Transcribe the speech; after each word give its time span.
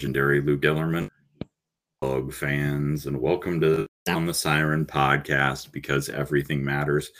legendary 0.00 0.40
Lou 0.40 0.56
Gillerman, 0.56 1.10
dog 2.00 2.32
fans, 2.32 3.04
and 3.04 3.20
welcome 3.20 3.60
to 3.60 3.86
Sound 4.08 4.26
the 4.26 4.32
Siren 4.32 4.86
podcast 4.86 5.72
because 5.72 6.08
everything 6.08 6.64
matters, 6.64 7.10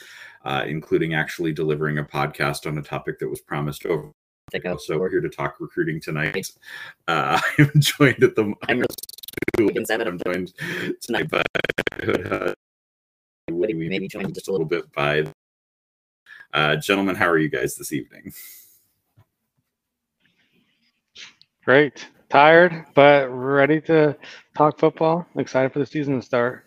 uh, 0.47 0.65
including 0.67 1.13
actually 1.13 1.53
delivering 1.53 1.99
a 1.99 2.03
podcast 2.03 2.67
on 2.67 2.79
a 2.79 2.83
topic 2.83 3.19
that 3.19 3.29
was 3.29 3.43
promised 3.43 3.85
over. 3.85 4.11
So 4.79 4.99
we're 4.99 5.11
here 5.11 5.21
to 5.21 5.29
talk 5.29 5.57
recruiting 5.61 6.01
tonight. 6.01 6.51
Uh, 7.07 7.39
I'm 7.59 7.71
joined 7.77 8.25
at 8.25 8.35
the. 8.35 8.55
I'm, 8.67 8.83
I'm 9.59 10.19
joined 10.25 10.55
tonight 11.03 11.29
by 11.29 11.43
uh, 12.03 12.55
we 13.53 13.75
maybe 13.75 14.09
joined 14.09 14.33
just 14.33 14.49
a 14.49 14.53
little 14.53 14.67
bit 14.67 14.91
by. 14.95 15.27
Uh, 16.55 16.77
gentlemen, 16.77 17.15
how 17.15 17.29
are 17.29 17.37
you 17.37 17.51
guys 17.51 17.77
this 17.77 17.93
evening? 17.93 18.33
Great. 21.63 22.07
Tired, 22.31 22.87
but 22.95 23.29
ready 23.29 23.81
to 23.83 24.17
talk 24.57 24.79
football. 24.79 25.27
Excited 25.37 25.73
for 25.73 25.81
the 25.81 25.87
season 25.87 26.21
to 26.21 26.23
start. 26.25 26.65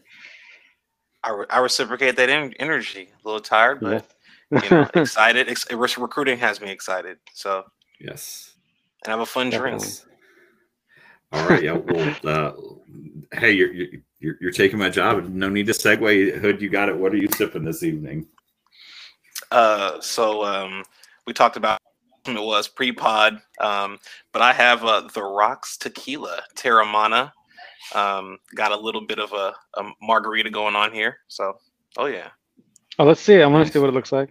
I, 1.24 1.32
re- 1.32 1.46
I 1.50 1.60
reciprocate 1.60 2.18
that 2.18 2.30
en- 2.30 2.54
energy. 2.60 3.10
A 3.14 3.28
little 3.28 3.40
tired, 3.40 3.80
but 3.80 4.06
you 4.52 4.70
know, 4.70 4.90
excited. 4.94 5.48
Ex- 5.48 5.72
recruiting 5.72 6.38
has 6.40 6.60
me 6.60 6.70
excited. 6.70 7.18
So 7.34 7.64
yes, 8.00 8.56
and 9.06 9.12
have 9.12 9.22
a 9.22 9.26
fun 9.26 9.50
Definitely. 9.50 9.80
drink. 9.80 10.00
All 11.32 11.48
right. 11.48 11.64
Yeah. 11.64 11.74
Well, 11.74 12.16
uh, 12.26 12.52
hey, 13.40 13.54
you're, 13.54 13.74
you're 13.74 14.36
you're 14.42 14.52
taking 14.52 14.78
my 14.78 14.90
job. 14.90 15.30
No 15.30 15.48
need 15.48 15.68
to 15.68 15.72
segue. 15.72 16.40
Hood, 16.40 16.62
you 16.62 16.70
got 16.70 16.90
it. 16.90 16.98
What 16.98 17.14
are 17.14 17.18
you 17.18 17.30
sipping 17.34 17.64
this 17.64 17.84
evening? 17.84 18.28
Uh, 19.50 20.02
so 20.02 20.44
um, 20.44 20.84
we 21.26 21.32
talked 21.32 21.56
about 21.56 21.80
it 22.26 22.42
was 22.42 22.68
pre-pod. 22.68 23.40
Um, 23.60 24.00
but 24.32 24.42
I 24.42 24.54
have 24.54 24.84
uh, 24.84 25.08
the 25.14 25.24
Rocks 25.24 25.78
Tequila 25.78 26.42
Teremana. 26.56 27.32
Um, 27.94 28.40
got 28.56 28.72
a 28.72 28.78
little 28.78 29.06
bit 29.06 29.20
of 29.20 29.34
a, 29.34 29.54
a, 29.76 29.92
margarita 30.02 30.50
going 30.50 30.76
on 30.76 30.94
here. 30.94 31.18
So, 31.28 31.58
oh 31.98 32.06
yeah. 32.06 32.30
Oh, 32.98 33.06
let's 33.06 33.22
see. 33.22 33.42
I 33.42 33.48
want 33.48 33.68
to 33.68 33.74
see 33.74 33.80
what 33.80 33.90
it 33.90 33.94
looks 33.94 34.12
like. 34.12 34.30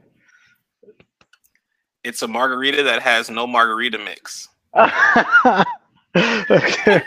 It's 2.03 2.23
a 2.23 2.29
margarita 2.29 2.83
that 2.83 3.03
has 3.03 3.31
no 3.31 3.47
margarita 3.47 3.99
mix. 3.99 4.49
okay. 4.75 5.65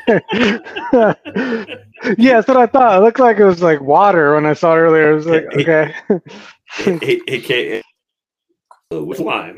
yeah, 2.17 2.35
that's 2.35 2.47
what 2.47 2.57
I 2.57 2.67
thought. 2.67 2.97
It 2.97 3.03
looked 3.03 3.19
like 3.19 3.37
it 3.37 3.45
was 3.45 3.61
like 3.61 3.81
water 3.81 4.35
when 4.35 4.45
I 4.45 4.53
saw 4.53 4.73
it 4.73 4.79
earlier. 4.79 5.11
It 5.11 5.15
was 5.15 5.25
like, 5.25 5.45
okay. 5.55 5.93
AKA 7.27 7.81
Uh, 8.93 9.03
with 9.03 9.19
lime. 9.19 9.57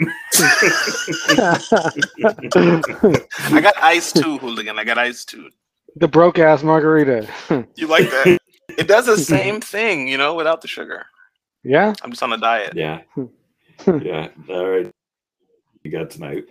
I 3.51 3.59
got 3.61 3.73
ice 3.81 4.13
too, 4.13 4.37
hooligan. 4.37 4.79
I 4.79 4.85
got 4.85 4.97
ice 4.97 5.25
too. 5.25 5.49
The 5.97 6.07
broke 6.07 6.39
ass 6.39 6.63
margarita. 6.63 7.27
you 7.75 7.87
like 7.87 8.09
that? 8.09 8.39
It 8.77 8.87
does 8.87 9.05
the 9.07 9.17
same 9.17 9.59
thing, 9.59 10.07
you 10.07 10.17
know, 10.19 10.35
without 10.35 10.61
the 10.61 10.67
sugar. 10.67 11.05
Yeah. 11.63 11.95
I'm 12.03 12.11
just 12.11 12.21
on 12.21 12.33
a 12.33 12.37
diet. 12.37 12.75
Yeah. 12.75 12.99
Hmm. 13.15 13.25
yeah. 14.03 14.27
All 14.49 14.67
right. 14.67 14.91
You 15.83 15.89
got 15.89 16.11
tonight. 16.11 16.43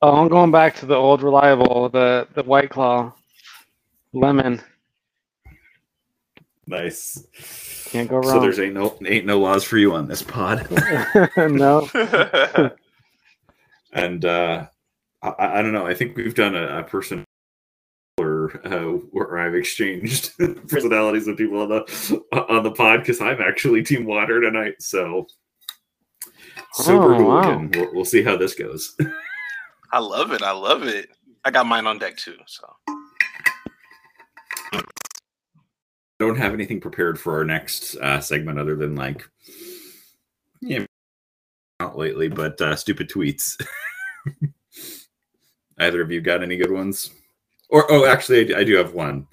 Oh, 0.00 0.20
I'm 0.20 0.28
going 0.28 0.52
back 0.52 0.76
to 0.76 0.86
the 0.86 0.94
old 0.94 1.22
reliable, 1.22 1.88
the 1.88 2.28
the 2.34 2.42
White 2.44 2.70
Claw, 2.70 3.12
lemon. 4.12 4.60
Nice. 6.70 7.26
Can't 7.90 8.08
go 8.08 8.18
wrong. 8.18 8.30
So 8.30 8.40
there's 8.40 8.60
ain't 8.60 8.74
no 8.74 8.96
ain't 9.04 9.26
no 9.26 9.40
laws 9.40 9.64
for 9.64 9.76
you 9.76 9.92
on 9.92 10.06
this 10.06 10.22
pod. 10.22 10.68
no. 11.36 11.90
and 13.92 14.24
uh, 14.24 14.66
I, 15.20 15.34
I, 15.38 15.62
don't 15.62 15.72
know. 15.72 15.84
I 15.84 15.94
think 15.94 16.16
we've 16.16 16.34
done 16.34 16.54
a, 16.54 16.78
a 16.78 16.84
person 16.84 17.24
where, 18.16 18.64
uh, 18.64 18.98
where 19.10 19.38
I've 19.38 19.56
exchanged 19.56 20.38
personalities 20.68 21.26
with 21.26 21.38
people 21.38 21.60
on 21.60 21.68
the 21.70 22.22
on 22.48 22.62
the 22.62 22.70
pod 22.70 23.00
because 23.00 23.20
I'm 23.20 23.40
actually 23.40 23.82
Team 23.82 24.04
Water 24.04 24.40
tonight. 24.40 24.80
So 24.80 25.26
super 26.74 27.16
oh, 27.16 27.24
Wow. 27.24 27.68
We'll, 27.74 27.94
we'll 27.94 28.04
see 28.04 28.22
how 28.22 28.36
this 28.36 28.54
goes. 28.54 28.96
I 29.92 29.98
love 29.98 30.30
it. 30.30 30.42
I 30.42 30.52
love 30.52 30.84
it. 30.84 31.08
I 31.44 31.50
got 31.50 31.66
mine 31.66 31.88
on 31.88 31.98
deck 31.98 32.16
too. 32.16 32.36
So 32.46 32.72
don't 36.20 36.36
have 36.36 36.52
anything 36.52 36.80
prepared 36.80 37.18
for 37.18 37.38
our 37.38 37.44
next 37.44 37.96
uh, 37.96 38.20
segment 38.20 38.58
other 38.58 38.76
than 38.76 38.94
like, 38.94 39.28
yeah, 40.60 40.84
not 41.80 41.96
lately, 41.96 42.28
but 42.28 42.60
uh, 42.60 42.76
stupid 42.76 43.08
tweets. 43.08 43.60
Either 45.78 46.02
of 46.02 46.12
you 46.12 46.20
got 46.20 46.42
any 46.42 46.58
good 46.58 46.70
ones? 46.70 47.10
Or 47.70 47.90
oh, 47.90 48.04
actually, 48.04 48.54
I, 48.54 48.60
I 48.60 48.64
do 48.64 48.76
have 48.76 48.92
one. 48.92 49.26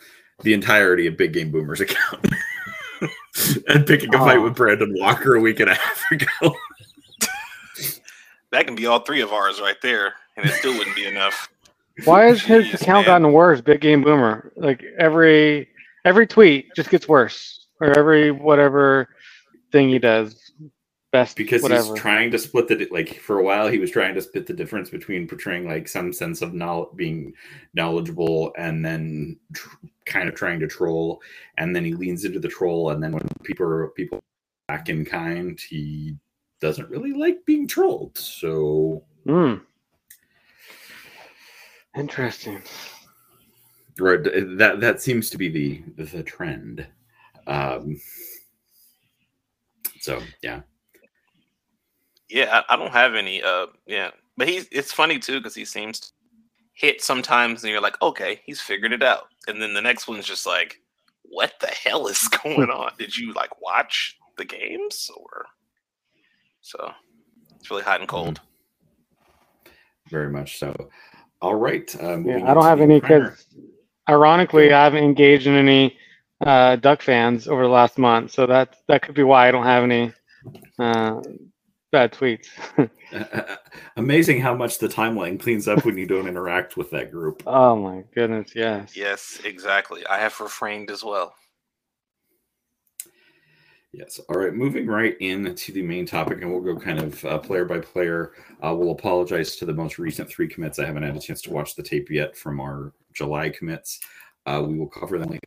The 0.43 0.53
entirety 0.53 1.07
of 1.07 1.17
Big 1.17 1.33
Game 1.33 1.51
Boomers 1.51 1.81
account. 1.81 2.25
and 3.67 3.85
picking 3.85 4.15
a 4.15 4.17
oh. 4.17 4.25
fight 4.25 4.37
with 4.37 4.55
Brandon 4.55 4.95
Walker 4.97 5.35
a 5.35 5.41
week 5.41 5.59
and 5.59 5.69
a 5.69 5.75
half 5.75 6.03
ago. 6.09 6.27
that 8.51 8.65
can 8.65 8.75
be 8.75 8.85
all 8.85 8.99
three 8.99 9.21
of 9.21 9.33
ours 9.33 9.59
right 9.59 9.79
there, 9.81 10.13
and 10.37 10.45
it 10.45 10.53
still 10.53 10.77
wouldn't 10.77 10.95
be 10.95 11.05
enough. 11.05 11.49
Why 12.05 12.25
has 12.25 12.41
his 12.43 12.73
account 12.73 13.07
man. 13.07 13.21
gotten 13.21 13.33
worse? 13.33 13.59
Big 13.59 13.81
Game 13.81 14.03
Boomer. 14.03 14.53
Like 14.55 14.85
every 14.97 15.67
every 16.07 16.25
tweet 16.25 16.73
just 16.75 16.89
gets 16.89 17.07
worse, 17.07 17.67
or 17.81 17.97
every 17.97 18.31
whatever 18.31 19.09
thing 19.71 19.89
he 19.89 19.99
does. 19.99 20.51
Best 21.11 21.37
because 21.37 21.63
whatever. 21.63 21.93
he's 21.93 22.01
trying 22.01 22.31
to 22.31 22.37
split 22.37 22.67
the 22.67 22.85
like 22.91 23.15
for 23.19 23.39
a 23.39 23.43
while 23.43 23.69
he 23.69 23.79
was 23.79 23.91
trying 23.91 24.13
to 24.13 24.21
split 24.21 24.45
the 24.45 24.53
difference 24.53 24.89
between 24.89 25.25
portraying 25.25 25.65
like 25.65 25.87
some 25.87 26.11
sense 26.11 26.41
of 26.41 26.53
knowledge 26.53 26.89
being 26.97 27.33
knowledgeable 27.73 28.51
and 28.57 28.83
then 28.83 29.37
tr- 29.53 29.77
kind 30.05 30.27
of 30.27 30.35
trying 30.35 30.59
to 30.59 30.67
troll 30.67 31.21
and 31.57 31.73
then 31.73 31.85
he 31.85 31.93
leans 31.93 32.25
into 32.25 32.41
the 32.41 32.47
troll 32.49 32.89
and 32.91 33.01
then 33.01 33.13
when 33.13 33.25
people 33.43 33.65
are 33.65 33.87
people 33.91 34.21
back 34.67 34.89
in 34.89 35.05
kind 35.05 35.61
he 35.61 36.13
doesn't 36.59 36.89
really 36.89 37.13
like 37.13 37.37
being 37.45 37.65
trolled 37.65 38.17
so 38.17 39.01
mm. 39.25 39.61
interesting 41.95 42.61
right 43.99 44.23
that 44.57 44.79
that 44.79 45.01
seems 45.01 45.29
to 45.29 45.37
be 45.37 45.49
the 45.49 46.03
the 46.03 46.23
trend. 46.23 46.85
Um 47.45 47.99
so 49.99 50.21
yeah. 50.41 50.61
Yeah 52.29 52.61
i, 52.69 52.73
I 52.73 52.77
don't 52.77 52.91
have 52.91 53.15
any 53.15 53.41
uh 53.41 53.67
yeah. 53.85 54.11
But 54.35 54.47
he's 54.47 54.67
it's 54.71 54.93
funny 54.93 55.19
too 55.19 55.39
because 55.39 55.55
he 55.55 55.65
seems 55.65 55.99
to 55.99 56.07
hit 56.73 57.01
sometimes 57.01 57.63
and 57.63 57.71
you're 57.71 57.81
like 57.81 57.99
okay 58.01 58.41
he's 58.45 58.61
figured 58.61 58.93
it 58.93 59.03
out. 59.03 59.27
And 59.47 59.61
then 59.61 59.73
the 59.73 59.81
next 59.81 60.07
one's 60.07 60.25
just 60.25 60.45
like 60.45 60.79
what 61.23 61.53
the 61.59 61.67
hell 61.67 62.07
is 62.07 62.27
going 62.43 62.69
on? 62.69 62.91
Did 62.97 63.15
you 63.15 63.33
like 63.33 63.61
watch 63.61 64.17
the 64.37 64.45
games 64.45 65.09
or? 65.15 65.45
So 66.61 66.91
it's 67.55 67.71
really 67.71 67.83
hot 67.83 68.01
and 68.01 68.09
cold. 68.09 68.41
Very 70.09 70.29
much 70.29 70.57
so. 70.59 70.89
All 71.41 71.55
right 71.55 71.95
uh, 72.01 72.17
yeah, 72.21 72.49
i 72.49 72.53
don't 72.55 72.63
have 72.63 72.81
any 72.81 72.99
kids 72.99 73.45
Ironically, 74.09 74.71
I 74.73 74.83
haven't 74.83 75.03
engaged 75.03 75.47
in 75.47 75.55
any 75.55 75.97
uh, 76.41 76.77
Duck 76.77 77.01
fans 77.01 77.47
over 77.47 77.63
the 77.63 77.69
last 77.69 77.97
month, 77.97 78.31
so 78.31 78.45
that 78.45 78.77
that 78.87 79.01
could 79.01 79.15
be 79.15 79.23
why 79.23 79.47
I 79.47 79.51
don't 79.51 79.65
have 79.65 79.83
any 79.83 80.13
uh, 80.79 81.21
bad 81.91 82.13
tweets. 82.13 82.47
Amazing 83.97 84.41
how 84.41 84.53
much 84.53 84.79
the 84.79 84.87
timeline 84.87 85.39
cleans 85.39 85.67
up 85.67 85.85
when 85.85 85.97
you 85.97 86.05
don't 86.05 86.27
interact 86.27 86.77
with 86.77 86.89
that 86.91 87.11
group. 87.11 87.43
Oh 87.47 87.75
my 87.75 88.03
goodness, 88.13 88.51
yes. 88.55 88.95
Yes, 88.95 89.39
exactly. 89.43 90.05
I 90.07 90.19
have 90.19 90.39
refrained 90.39 90.91
as 90.91 91.03
well. 91.03 91.33
Yes. 93.93 94.19
All 94.29 94.37
right. 94.37 94.53
Moving 94.53 94.85
right 94.85 95.17
into 95.21 95.71
the 95.71 95.81
main 95.81 96.05
topic, 96.05 96.41
and 96.41 96.51
we'll 96.51 96.61
go 96.61 96.79
kind 96.79 96.99
of 96.99 97.25
uh, 97.25 97.39
player 97.39 97.65
by 97.65 97.79
player. 97.79 98.33
Uh, 98.63 98.75
we'll 98.75 98.91
apologize 98.91 99.55
to 99.55 99.65
the 99.65 99.73
most 99.73 99.97
recent 99.97 100.29
three 100.29 100.47
commits. 100.47 100.77
I 100.77 100.85
haven't 100.85 101.03
had 101.03 101.15
a 101.15 101.19
chance 101.19 101.41
to 101.43 101.51
watch 101.51 101.75
the 101.75 101.81
tape 101.81 102.11
yet 102.11 102.37
from 102.37 102.59
our 102.59 102.93
July 103.17 103.49
commits. 103.49 103.99
Uh, 104.45 104.63
we 104.65 104.77
will 104.77 104.87
cover 104.87 105.17
them. 105.17 105.37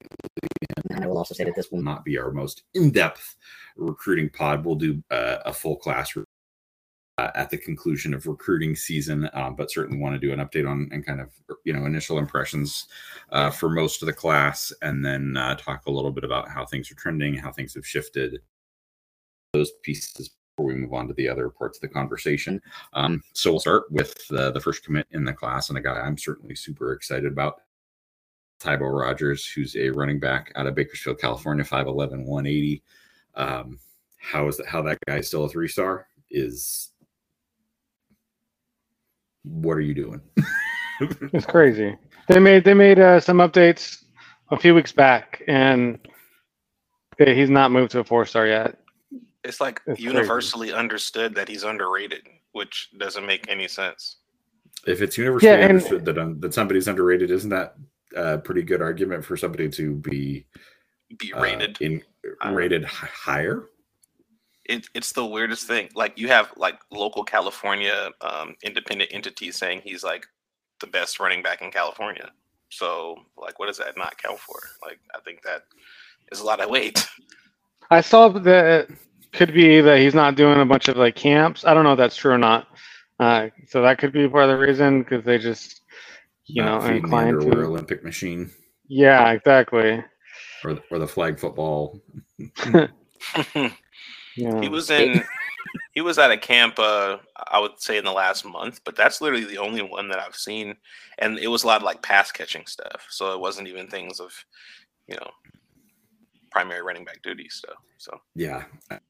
And 0.90 1.04
I 1.04 1.06
will 1.06 1.18
also 1.18 1.34
say 1.34 1.44
that 1.44 1.54
this 1.54 1.70
will 1.70 1.82
not 1.82 2.04
be 2.04 2.18
our 2.18 2.30
most 2.30 2.64
in 2.74 2.90
depth 2.90 3.36
recruiting 3.76 4.28
pod. 4.28 4.64
We'll 4.64 4.74
do 4.74 5.02
uh, 5.10 5.38
a 5.46 5.52
full 5.52 5.76
class 5.76 6.14
uh, 6.16 7.30
at 7.34 7.50
the 7.50 7.56
conclusion 7.56 8.12
of 8.12 8.26
recruiting 8.26 8.74
season, 8.74 9.28
uh, 9.34 9.50
but 9.50 9.70
certainly 9.70 10.00
want 10.00 10.14
to 10.14 10.26
do 10.26 10.32
an 10.32 10.40
update 10.40 10.68
on 10.68 10.88
and 10.92 11.04
kind 11.04 11.20
of 11.20 11.30
you 11.64 11.72
know 11.72 11.86
initial 11.86 12.18
impressions 12.18 12.88
uh, 13.30 13.50
for 13.50 13.68
most 13.70 14.02
of 14.02 14.06
the 14.06 14.12
class, 14.12 14.72
and 14.82 15.04
then 15.04 15.36
uh, 15.36 15.54
talk 15.56 15.86
a 15.86 15.90
little 15.90 16.12
bit 16.12 16.24
about 16.24 16.48
how 16.48 16.64
things 16.64 16.90
are 16.90 16.96
trending, 16.96 17.34
how 17.34 17.52
things 17.52 17.74
have 17.74 17.86
shifted, 17.86 18.40
those 19.52 19.70
pieces 19.82 20.30
before 20.60 20.74
we 20.74 20.78
move 20.78 20.92
on 20.92 21.08
to 21.08 21.14
the 21.14 21.28
other 21.28 21.48
parts 21.48 21.78
of 21.78 21.82
the 21.82 21.88
conversation. 21.88 22.60
Um, 22.92 23.22
so 23.32 23.50
we'll 23.50 23.60
start 23.60 23.90
with 23.90 24.14
the 24.28 24.60
first 24.62 24.84
commit 24.84 25.06
in 25.12 25.24
the 25.24 25.32
class, 25.32 25.70
and 25.70 25.78
a 25.78 25.80
guy 25.80 25.98
I'm 25.98 26.18
certainly 26.18 26.54
super 26.54 26.92
excited 26.92 27.32
about. 27.32 27.62
Tybo 28.60 28.92
Rogers, 28.92 29.46
who's 29.46 29.74
a 29.76 29.88
running 29.88 30.20
back 30.20 30.52
out 30.54 30.66
of 30.66 30.74
Bakersfield, 30.74 31.18
California, 31.18 31.64
5'11, 31.64 32.26
180. 32.26 32.82
Um, 33.36 33.78
how 34.18 34.48
is 34.48 34.58
that? 34.58 34.66
How 34.66 34.82
that 34.82 34.98
guy 35.08 35.18
is 35.18 35.28
still 35.28 35.44
a 35.44 35.48
three 35.48 35.68
star 35.68 36.08
is 36.30 36.90
what 39.44 39.78
are 39.78 39.80
you 39.80 39.94
doing? 39.94 40.20
it's 41.32 41.46
crazy. 41.46 41.96
They 42.28 42.38
made 42.38 42.64
they 42.64 42.74
made 42.74 42.98
uh, 42.98 43.18
some 43.18 43.38
updates 43.38 44.04
a 44.50 44.58
few 44.58 44.74
weeks 44.74 44.92
back, 44.92 45.42
and 45.48 45.98
he's 47.16 47.48
not 47.48 47.70
moved 47.70 47.92
to 47.92 48.00
a 48.00 48.04
four 48.04 48.26
star 48.26 48.46
yet. 48.46 48.76
It's 49.44 49.60
like 49.60 49.80
it's 49.86 50.00
universally 50.00 50.68
crazy. 50.68 50.78
understood 50.78 51.34
that 51.34 51.48
he's 51.48 51.64
underrated, 51.64 52.26
which 52.52 52.90
doesn't 52.98 53.26
make 53.26 53.48
any 53.48 53.68
sense. 53.68 54.16
If 54.86 55.02
it's 55.02 55.16
universally 55.16 55.52
yeah, 55.52 55.66
understood 55.66 56.04
that 56.04 56.18
um, 56.18 56.40
that 56.40 56.54
somebody's 56.54 56.88
underrated, 56.88 57.30
isn't 57.30 57.50
that 57.50 57.74
a 58.16 58.38
pretty 58.38 58.62
good 58.62 58.82
argument 58.82 59.24
for 59.24 59.36
somebody 59.36 59.68
to 59.70 59.94
be 59.96 60.46
be 61.18 61.32
rated 61.36 61.76
uh, 61.80 61.84
in 61.84 62.02
rated 62.52 62.84
higher? 62.84 63.64
It, 64.66 64.86
it's 64.94 65.12
the 65.12 65.26
weirdest 65.26 65.66
thing. 65.66 65.88
Like 65.94 66.18
you 66.18 66.28
have 66.28 66.52
like 66.56 66.78
local 66.90 67.24
California 67.24 68.10
um, 68.20 68.54
independent 68.62 69.10
entities 69.12 69.56
saying 69.56 69.82
he's 69.84 70.04
like 70.04 70.26
the 70.80 70.86
best 70.86 71.18
running 71.20 71.42
back 71.42 71.62
in 71.62 71.70
California. 71.70 72.30
So 72.70 73.16
like, 73.36 73.58
what 73.58 73.66
does 73.66 73.78
that 73.78 73.96
not 73.96 74.16
count 74.22 74.38
for? 74.38 74.58
Like, 74.84 75.00
I 75.14 75.20
think 75.20 75.42
that 75.42 75.62
is 76.30 76.40
a 76.40 76.44
lot 76.44 76.60
of 76.60 76.70
weight. 76.70 77.06
I 77.90 78.00
saw 78.00 78.28
that 78.28 78.88
could 79.32 79.54
be 79.54 79.80
that 79.80 79.98
he's 79.98 80.14
not 80.14 80.36
doing 80.36 80.60
a 80.60 80.66
bunch 80.66 80.88
of 80.88 80.96
like 80.96 81.16
camps. 81.16 81.64
I 81.64 81.74
don't 81.74 81.84
know 81.84 81.92
if 81.92 81.98
that's 81.98 82.16
true 82.16 82.32
or 82.32 82.38
not. 82.38 82.68
Uh, 83.18 83.48
so 83.68 83.82
that 83.82 83.98
could 83.98 84.12
be 84.12 84.28
part 84.28 84.44
of 84.44 84.50
the 84.50 84.58
reason 84.58 85.02
because 85.02 85.24
they 85.24 85.38
just, 85.38 85.82
you 86.46 86.62
not 86.62 86.82
know, 86.82 86.88
inclined 86.88 87.40
to 87.40 87.62
Olympic 87.62 88.02
machine. 88.02 88.50
Yeah, 88.88 89.30
exactly. 89.30 90.02
Or 90.64 90.78
or 90.90 90.98
the 90.98 91.06
flag 91.06 91.38
football. 91.38 92.00
yeah. 93.54 94.60
He 94.60 94.68
was 94.68 94.90
in. 94.90 95.22
he 95.92 96.00
was 96.00 96.18
at 96.18 96.30
a 96.30 96.38
camp. 96.38 96.78
Uh, 96.78 97.18
I 97.50 97.58
would 97.58 97.80
say 97.80 97.98
in 97.98 98.04
the 98.04 98.12
last 98.12 98.44
month, 98.44 98.80
but 98.84 98.96
that's 98.96 99.20
literally 99.20 99.44
the 99.44 99.58
only 99.58 99.82
one 99.82 100.08
that 100.08 100.18
I've 100.18 100.36
seen, 100.36 100.76
and 101.18 101.38
it 101.38 101.48
was 101.48 101.64
a 101.64 101.66
lot 101.66 101.78
of 101.78 101.82
like 101.82 102.02
pass 102.02 102.32
catching 102.32 102.66
stuff. 102.66 103.06
So 103.10 103.32
it 103.32 103.40
wasn't 103.40 103.68
even 103.68 103.86
things 103.86 104.20
of, 104.20 104.32
you 105.06 105.16
know, 105.16 105.30
primary 106.50 106.82
running 106.82 107.04
back 107.04 107.22
duties. 107.22 107.62
So 107.64 107.74
so 107.98 108.20
yeah, 108.34 108.64
a 108.90 109.00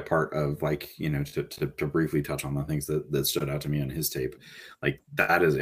part 0.00 0.32
of 0.32 0.60
like 0.60 0.98
you 0.98 1.08
know 1.08 1.22
to, 1.22 1.44
to, 1.44 1.66
to, 1.66 1.86
briefly 1.86 2.20
touch 2.20 2.44
on 2.44 2.54
the 2.54 2.64
things 2.64 2.86
that, 2.86 3.10
that 3.12 3.26
stood 3.26 3.48
out 3.48 3.60
to 3.60 3.68
me 3.68 3.80
on 3.80 3.88
his 3.88 4.10
tape 4.10 4.34
like 4.82 5.00
that 5.14 5.42
is 5.42 5.56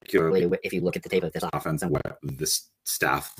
particularly 0.00 0.58
if 0.62 0.72
you 0.72 0.82
look 0.82 0.96
at 0.96 1.02
the 1.02 1.08
tape 1.08 1.24
of 1.24 1.32
this 1.32 1.44
offense 1.54 1.82
and 1.82 1.90
what 1.90 2.18
this 2.22 2.68
staff 2.84 3.34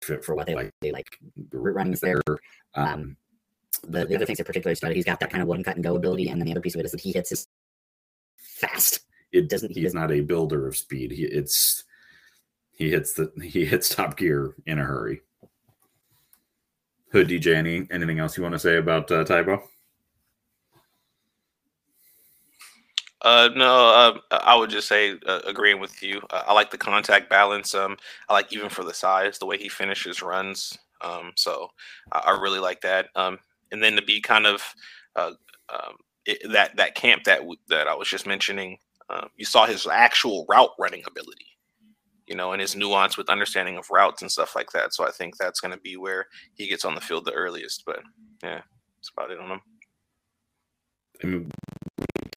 for, 0.00 0.22
for 0.22 0.34
what 0.34 0.46
they 0.46 0.54
like 0.54 0.70
they 0.80 0.90
like 0.90 1.18
running 1.52 1.96
there 2.00 2.22
um 2.74 3.16
the, 3.88 4.06
the 4.06 4.16
other 4.16 4.24
things 4.24 4.38
that 4.38 4.46
particularly 4.46 4.74
started 4.74 4.96
he's 4.96 5.04
got 5.04 5.20
that 5.20 5.30
kind 5.30 5.42
of 5.42 5.48
one 5.48 5.62
cut 5.62 5.74
and 5.74 5.84
go 5.84 5.96
ability 5.96 6.28
and 6.28 6.40
then 6.40 6.46
the 6.46 6.52
other 6.52 6.60
piece 6.60 6.74
of 6.74 6.80
it 6.80 6.86
is 6.86 6.92
that 6.92 7.00
he 7.00 7.12
hits 7.12 7.30
his 7.30 7.46
fast 8.38 9.03
it 9.34 9.48
doesn't. 9.48 9.72
He's 9.72 9.94
not 9.94 10.12
a 10.12 10.20
builder 10.20 10.66
of 10.66 10.76
speed. 10.76 11.10
He 11.10 11.24
it's 11.24 11.84
he 12.70 12.90
hits 12.90 13.14
the 13.14 13.32
he 13.42 13.64
hits 13.64 13.88
top 13.88 14.16
gear 14.16 14.54
in 14.66 14.78
a 14.78 14.84
hurry. 14.84 15.20
Hood 17.12 17.28
DJ, 17.28 17.54
any 17.54 17.86
anything 17.90 18.18
else 18.18 18.36
you 18.36 18.42
want 18.42 18.54
to 18.54 18.58
say 18.58 18.76
about 18.76 19.10
uh, 19.10 19.24
Tybo? 19.24 19.60
Uh, 23.22 23.48
no, 23.56 24.20
uh, 24.30 24.38
I 24.42 24.54
would 24.54 24.68
just 24.68 24.86
say 24.86 25.18
uh, 25.26 25.40
agreeing 25.46 25.80
with 25.80 26.02
you. 26.02 26.20
Uh, 26.30 26.42
I 26.46 26.52
like 26.52 26.70
the 26.70 26.78
contact 26.78 27.30
balance. 27.30 27.74
Um, 27.74 27.96
I 28.28 28.34
like 28.34 28.52
even 28.52 28.68
for 28.68 28.84
the 28.84 28.92
size, 28.92 29.38
the 29.38 29.46
way 29.46 29.56
he 29.56 29.68
finishes 29.68 30.20
runs. 30.20 30.76
Um, 31.00 31.32
so 31.34 31.68
I, 32.12 32.18
I 32.26 32.40
really 32.40 32.58
like 32.58 32.82
that. 32.82 33.08
Um, 33.16 33.38
and 33.72 33.82
then 33.82 33.96
to 33.96 34.02
be 34.02 34.20
kind 34.20 34.46
of 34.46 34.62
uh, 35.16 35.32
um, 35.72 35.96
it, 36.26 36.38
that 36.52 36.76
that 36.76 36.94
camp 36.94 37.24
that 37.24 37.40
that 37.68 37.88
I 37.88 37.94
was 37.94 38.08
just 38.08 38.26
mentioning, 38.26 38.76
um, 39.10 39.28
you 39.36 39.44
saw 39.44 39.66
his 39.66 39.86
actual 39.86 40.46
route 40.48 40.70
running 40.78 41.02
ability, 41.06 41.46
you 42.26 42.34
know, 42.34 42.52
and 42.52 42.60
his 42.60 42.74
nuance 42.74 43.16
with 43.16 43.28
understanding 43.28 43.76
of 43.76 43.90
routes 43.90 44.22
and 44.22 44.30
stuff 44.30 44.56
like 44.56 44.70
that. 44.72 44.94
So 44.94 45.06
I 45.06 45.10
think 45.10 45.36
that's 45.36 45.60
going 45.60 45.72
to 45.72 45.80
be 45.80 45.96
where 45.96 46.26
he 46.54 46.66
gets 46.66 46.84
on 46.84 46.94
the 46.94 47.00
field 47.00 47.24
the 47.24 47.32
earliest. 47.32 47.84
But 47.84 48.00
yeah, 48.42 48.62
that's 48.96 49.10
about 49.16 49.30
it 49.30 49.38
on 49.38 49.50
him. 49.50 49.60
I 51.22 51.26
mean, 51.26 51.50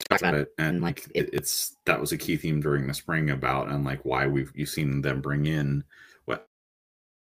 talk 0.08 0.20
about 0.20 0.34
it, 0.34 0.48
and 0.58 0.80
like 0.82 1.06
it, 1.14 1.30
it's 1.32 1.76
that 1.86 2.00
was 2.00 2.12
a 2.12 2.18
key 2.18 2.36
theme 2.36 2.60
during 2.60 2.86
the 2.86 2.94
spring 2.94 3.30
about 3.30 3.68
and 3.68 3.84
like 3.84 4.04
why 4.04 4.26
we've 4.26 4.52
you've 4.54 4.68
seen 4.68 5.02
them 5.02 5.20
bring 5.20 5.46
in 5.46 5.84
what 6.26 6.48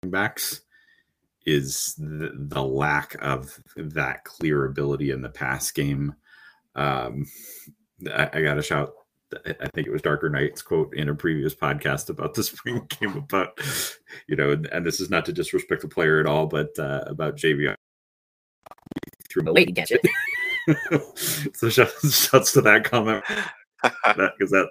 backs 0.04 0.62
is 1.46 1.94
the, 1.98 2.32
the 2.34 2.64
lack 2.64 3.16
of 3.22 3.60
that 3.76 4.24
clear 4.24 4.66
ability 4.66 5.12
in 5.12 5.22
the 5.22 5.30
pass 5.30 5.72
game. 5.72 6.16
Um, 6.76 7.26
I, 8.08 8.30
I 8.34 8.42
got 8.42 8.54
to 8.56 8.62
shout 8.62 8.94
I 9.46 9.68
think 9.74 9.88
it 9.88 9.92
was 9.92 10.02
Darker 10.02 10.30
Knights 10.30 10.62
quote 10.62 10.94
in 10.96 11.10
a 11.10 11.16
previous 11.16 11.56
podcast 11.56 12.10
about 12.10 12.34
the 12.34 12.44
spring 12.44 12.88
game 13.00 13.18
about, 13.18 13.60
you 14.28 14.36
know, 14.36 14.52
and, 14.52 14.66
and 14.68 14.86
this 14.86 15.00
is 15.00 15.10
not 15.10 15.26
to 15.26 15.34
disrespect 15.34 15.82
the 15.82 15.88
player 15.88 16.20
at 16.20 16.26
all, 16.26 16.48
but 16.48 16.78
uh, 16.80 17.04
about 17.08 17.36
JV. 17.36 17.74
But 19.36 19.54
wait, 19.54 19.74
get 19.74 19.90
it. 19.92 21.56
so 21.56 21.70
shouts, 21.70 22.30
shouts 22.30 22.52
to 22.54 22.62
that 22.62 22.84
comment 22.84 23.24
because 23.84 24.52
that, 24.52 24.70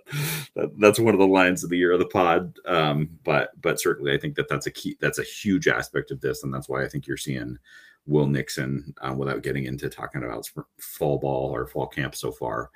that, 0.55 0.70
that's 0.79 0.99
one 0.99 1.14
of 1.14 1.20
the 1.20 1.26
lines 1.26 1.64
of 1.64 1.70
the 1.70 1.76
year 1.76 1.93
of 1.93 1.99
the 1.99 2.06
pod. 2.06 2.56
Um, 2.67 3.11
but 3.25 3.50
but 3.61 3.81
certainly, 3.81 4.12
I 4.12 4.19
think 4.19 4.37
that 4.37 4.49
that's 4.49 4.67
a 4.67 4.70
key. 4.70 4.97
That's 5.00 5.19
a 5.19 5.25
huge 5.25 5.69
aspect 5.69 6.11
of 6.11 6.20
this, 6.20 6.44
and 6.44 6.55
that's 6.55 6.69
why 6.69 6.85
I 6.85 6.88
think 6.88 7.06
you're 7.06 7.17
seeing 7.17 7.59
Will 8.06 8.26
Nixon 8.26 8.94
uh, 9.00 9.14
without 9.14 9.43
getting 9.43 9.64
into 9.64 9.88
talking 9.88 10.23
about 10.23 10.49
fall 10.79 11.19
ball 11.19 11.55
or 11.55 11.67
fall 11.67 11.87
camp 11.87 12.14
so 12.14 12.31
far 12.31 12.70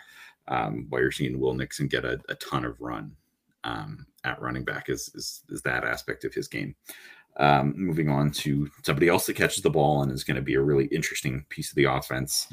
um, 0.49 0.87
while 0.89 1.03
you're 1.03 1.13
seeing 1.13 1.39
Will 1.39 1.55
Nixon 1.55 1.89
get 1.89 2.05
a, 2.05 2.21
a 2.29 2.35
ton 2.37 2.65
of 2.65 2.81
run 2.81 3.13
um, 3.65 4.07
at 4.25 4.41
running 4.41 4.65
back 4.65 4.89
is, 4.89 5.11
is, 5.15 5.43
is 5.51 5.63
that 5.63 5.85
aspect 5.85 6.25
of 6.25 6.35
his 6.35 6.49
game. 6.49 6.75
Um, 7.39 7.75
moving 7.77 8.09
on 8.09 8.31
to 8.33 8.71
somebody 8.83 9.09
else 9.09 9.27
that 9.27 9.37
catches 9.37 9.63
the 9.63 9.71
ball 9.71 10.03
and 10.03 10.11
is 10.11 10.25
going 10.25 10.37
to 10.37 10.43
be 10.43 10.55
a 10.55 10.63
really 10.63 10.87
interesting 10.87 11.45
piece 11.51 11.69
of 11.71 11.77
the 11.77 11.85
offense 11.85 12.49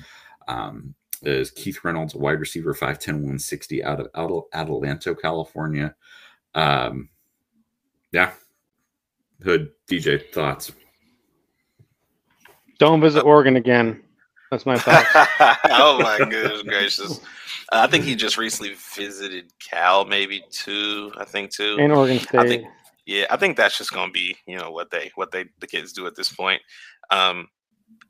um, 0.47 0.93
is 1.21 1.51
Keith 1.51 1.83
Reynolds, 1.83 2.15
wide 2.15 2.39
receiver, 2.39 2.73
5'10", 2.73 3.13
160 3.13 3.83
out 3.83 4.01
of, 4.01 4.07
out 4.15 4.29
of 4.29 4.43
Adelanto, 4.67 5.19
California. 5.19 5.95
Um, 6.53 7.09
yeah. 8.11 8.31
Hood, 9.43 9.71
DJ, 9.87 10.29
thoughts? 10.31 10.73
Don't 12.79 12.99
visit 12.99 13.23
Oregon 13.23 13.55
again. 13.55 14.01
That's 14.51 14.65
my 14.65 14.77
thought. 14.77 15.05
oh 15.69 15.99
my 15.99 16.17
goodness 16.29 16.61
gracious! 16.63 17.21
I 17.73 17.87
think 17.87 18.05
he 18.05 18.15
just 18.15 18.37
recently 18.37 18.75
visited 18.95 19.51
Cal, 19.59 20.05
maybe 20.05 20.43
too. 20.51 21.11
I 21.17 21.25
think 21.25 21.51
too. 21.51 21.77
In 21.79 21.91
Oregon 21.91 22.19
State. 22.19 22.39
I 22.39 22.47
think, 22.47 22.65
yeah, 23.05 23.25
I 23.29 23.37
think 23.37 23.57
that's 23.57 23.77
just 23.77 23.93
going 23.93 24.09
to 24.09 24.13
be 24.13 24.37
you 24.45 24.57
know 24.57 24.71
what 24.71 24.91
they 24.91 25.11
what 25.15 25.31
they 25.31 25.45
the 25.59 25.67
kids 25.67 25.93
do 25.93 26.07
at 26.07 26.15
this 26.15 26.31
point. 26.31 26.61
Um, 27.09 27.47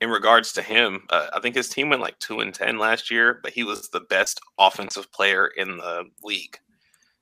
in 0.00 0.10
regards 0.10 0.52
to 0.52 0.62
him, 0.62 1.02
uh, 1.10 1.28
I 1.32 1.40
think 1.40 1.54
his 1.54 1.68
team 1.68 1.88
went 1.88 2.02
like 2.02 2.18
two 2.18 2.40
and 2.40 2.52
ten 2.52 2.78
last 2.78 3.10
year, 3.10 3.40
but 3.42 3.52
he 3.52 3.64
was 3.64 3.88
the 3.88 4.00
best 4.00 4.40
offensive 4.58 5.10
player 5.12 5.46
in 5.46 5.78
the 5.78 6.04
league. 6.22 6.58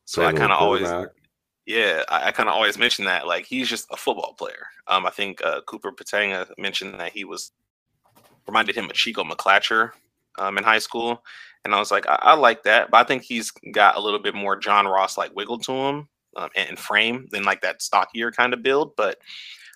So 0.04 0.24
I 0.24 0.32
kind 0.32 0.52
of 0.52 0.58
always, 0.58 0.88
yeah, 1.64 2.02
I, 2.08 2.28
I 2.28 2.32
kind 2.32 2.48
of 2.48 2.54
always 2.54 2.76
mention 2.76 3.04
that 3.06 3.26
like 3.26 3.46
he's 3.46 3.68
just 3.68 3.86
a 3.90 3.96
football 3.96 4.34
player. 4.34 4.66
Um, 4.88 5.06
I 5.06 5.10
think 5.10 5.42
uh, 5.44 5.60
Cooper 5.62 5.92
Petagna 5.92 6.48
mentioned 6.58 6.98
that 6.98 7.12
he 7.12 7.24
was 7.24 7.52
reminded 8.46 8.76
him 8.76 8.86
of 8.86 8.92
Chico 8.92 9.22
McClatcher 9.22 9.92
um, 10.38 10.58
in 10.58 10.64
high 10.64 10.80
school. 10.80 11.22
And 11.64 11.74
I 11.74 11.78
was 11.78 11.90
like, 11.90 12.06
I, 12.08 12.18
I, 12.22 12.34
like 12.34 12.64
that, 12.64 12.90
but 12.90 12.98
I 12.98 13.04
think 13.04 13.22
he's 13.22 13.50
got 13.50 13.96
a 13.96 14.00
little 14.00 14.18
bit 14.18 14.34
more 14.34 14.56
John 14.56 14.86
Ross 14.86 15.16
like 15.16 15.34
wiggle 15.34 15.58
to 15.60 15.72
him 15.72 16.08
um, 16.36 16.50
and, 16.56 16.70
and, 16.70 16.78
frame 16.78 17.28
than 17.30 17.44
like 17.44 17.60
that 17.60 17.82
stockier 17.82 18.32
kind 18.32 18.52
of 18.52 18.62
build. 18.62 18.96
But 18.96 19.18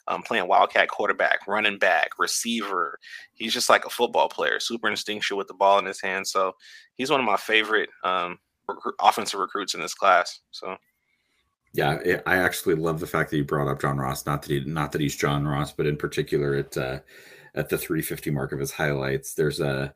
um, 0.09 0.23
playing 0.23 0.49
Wildcat 0.49 0.89
quarterback, 0.89 1.47
running 1.47 1.79
back, 1.79 2.11
receiver, 2.19 2.99
he's 3.35 3.53
just 3.53 3.69
like 3.69 3.85
a 3.85 3.91
football 3.91 4.29
player, 4.29 4.59
super 4.59 4.89
instinctual 4.89 5.39
with 5.39 5.49
the 5.49 5.55
ball 5.55 5.79
in 5.79 5.85
his 5.85 6.01
hand. 6.01 6.27
So 6.27 6.55
he's 6.97 7.11
one 7.11 7.21
of 7.21 7.27
my 7.27 7.37
favorite 7.37 7.91
um, 8.03 8.39
offensive 9.01 9.41
recruits 9.41 9.75
in 9.75 9.81
this 9.81 9.95
class. 9.95 10.41
So. 10.51 10.77
Yeah, 11.73 11.99
I 12.25 12.37
actually 12.37 12.75
love 12.75 13.01
the 13.01 13.07
fact 13.07 13.31
that 13.31 13.37
you 13.37 13.45
brought 13.45 13.69
up 13.69 13.81
John 13.81 13.99
Ross. 13.99 14.25
Not 14.25 14.41
that 14.43 14.51
he, 14.51 14.61
not 14.61 14.93
that 14.93 15.01
he's 15.01 15.15
John 15.15 15.47
Ross, 15.47 15.73
but 15.73 15.87
in 15.87 15.97
particular, 15.97 16.55
it 16.55 16.75
uh, 16.77 17.01
at 17.55 17.69
the 17.69 17.77
350 17.77 18.31
mark 18.31 18.53
of 18.53 18.61
his 18.61 18.71
highlights. 18.71 19.35
There's 19.35 19.61
a 19.61 19.93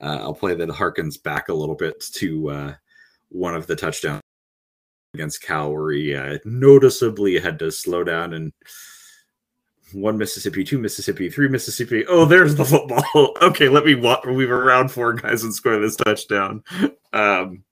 uh, 0.00 0.18
I'll 0.20 0.34
play 0.34 0.54
that 0.54 0.68
harkens 0.68 1.22
back 1.22 1.48
a 1.48 1.54
little 1.54 1.74
bit 1.74 2.00
to 2.14 2.50
uh, 2.50 2.74
one 3.28 3.54
of 3.54 3.66
the 3.66 3.76
touchdowns 3.76 4.22
against 5.14 5.42
Cal, 5.42 5.72
where 5.72 5.92
he 5.92 6.14
uh, 6.14 6.38
noticeably 6.44 7.38
had 7.38 7.58
to 7.58 7.70
slow 7.70 8.04
down 8.04 8.32
and 8.32 8.52
one 9.92 10.16
Mississippi, 10.16 10.64
two 10.64 10.78
Mississippi, 10.78 11.28
three 11.28 11.48
Mississippi. 11.48 12.04
Oh, 12.06 12.24
there's 12.24 12.54
the 12.54 12.64
football. 12.64 13.34
okay, 13.42 13.68
let 13.68 13.84
me 13.84 13.94
walk, 13.94 14.24
weave 14.24 14.50
around 14.50 14.90
four 14.90 15.14
guys 15.14 15.42
and 15.42 15.52
score 15.52 15.78
this 15.78 15.96
touchdown. 15.96 16.62
Um, 17.12 17.64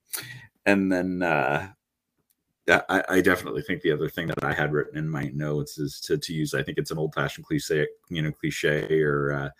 and 0.65 0.91
then 0.91 1.23
uh, 1.23 1.69
I, 2.67 3.03
I, 3.09 3.21
definitely 3.21 3.61
think 3.61 3.81
the 3.81 3.93
other 3.93 4.09
thing 4.09 4.27
that 4.27 4.43
I 4.43 4.53
had 4.53 4.73
written 4.73 4.97
in 4.97 5.09
my 5.09 5.31
notes 5.33 5.77
is 5.77 5.99
to, 6.01 6.17
to 6.17 6.33
use. 6.33 6.53
I 6.53 6.61
think 6.61 6.77
it's 6.77 6.91
an 6.91 6.97
old 6.97 7.15
fashioned 7.15 7.45
cliche, 7.45 7.87
you 8.09 8.21
know, 8.21 8.31
cliche 8.31 9.01
or 9.01 9.53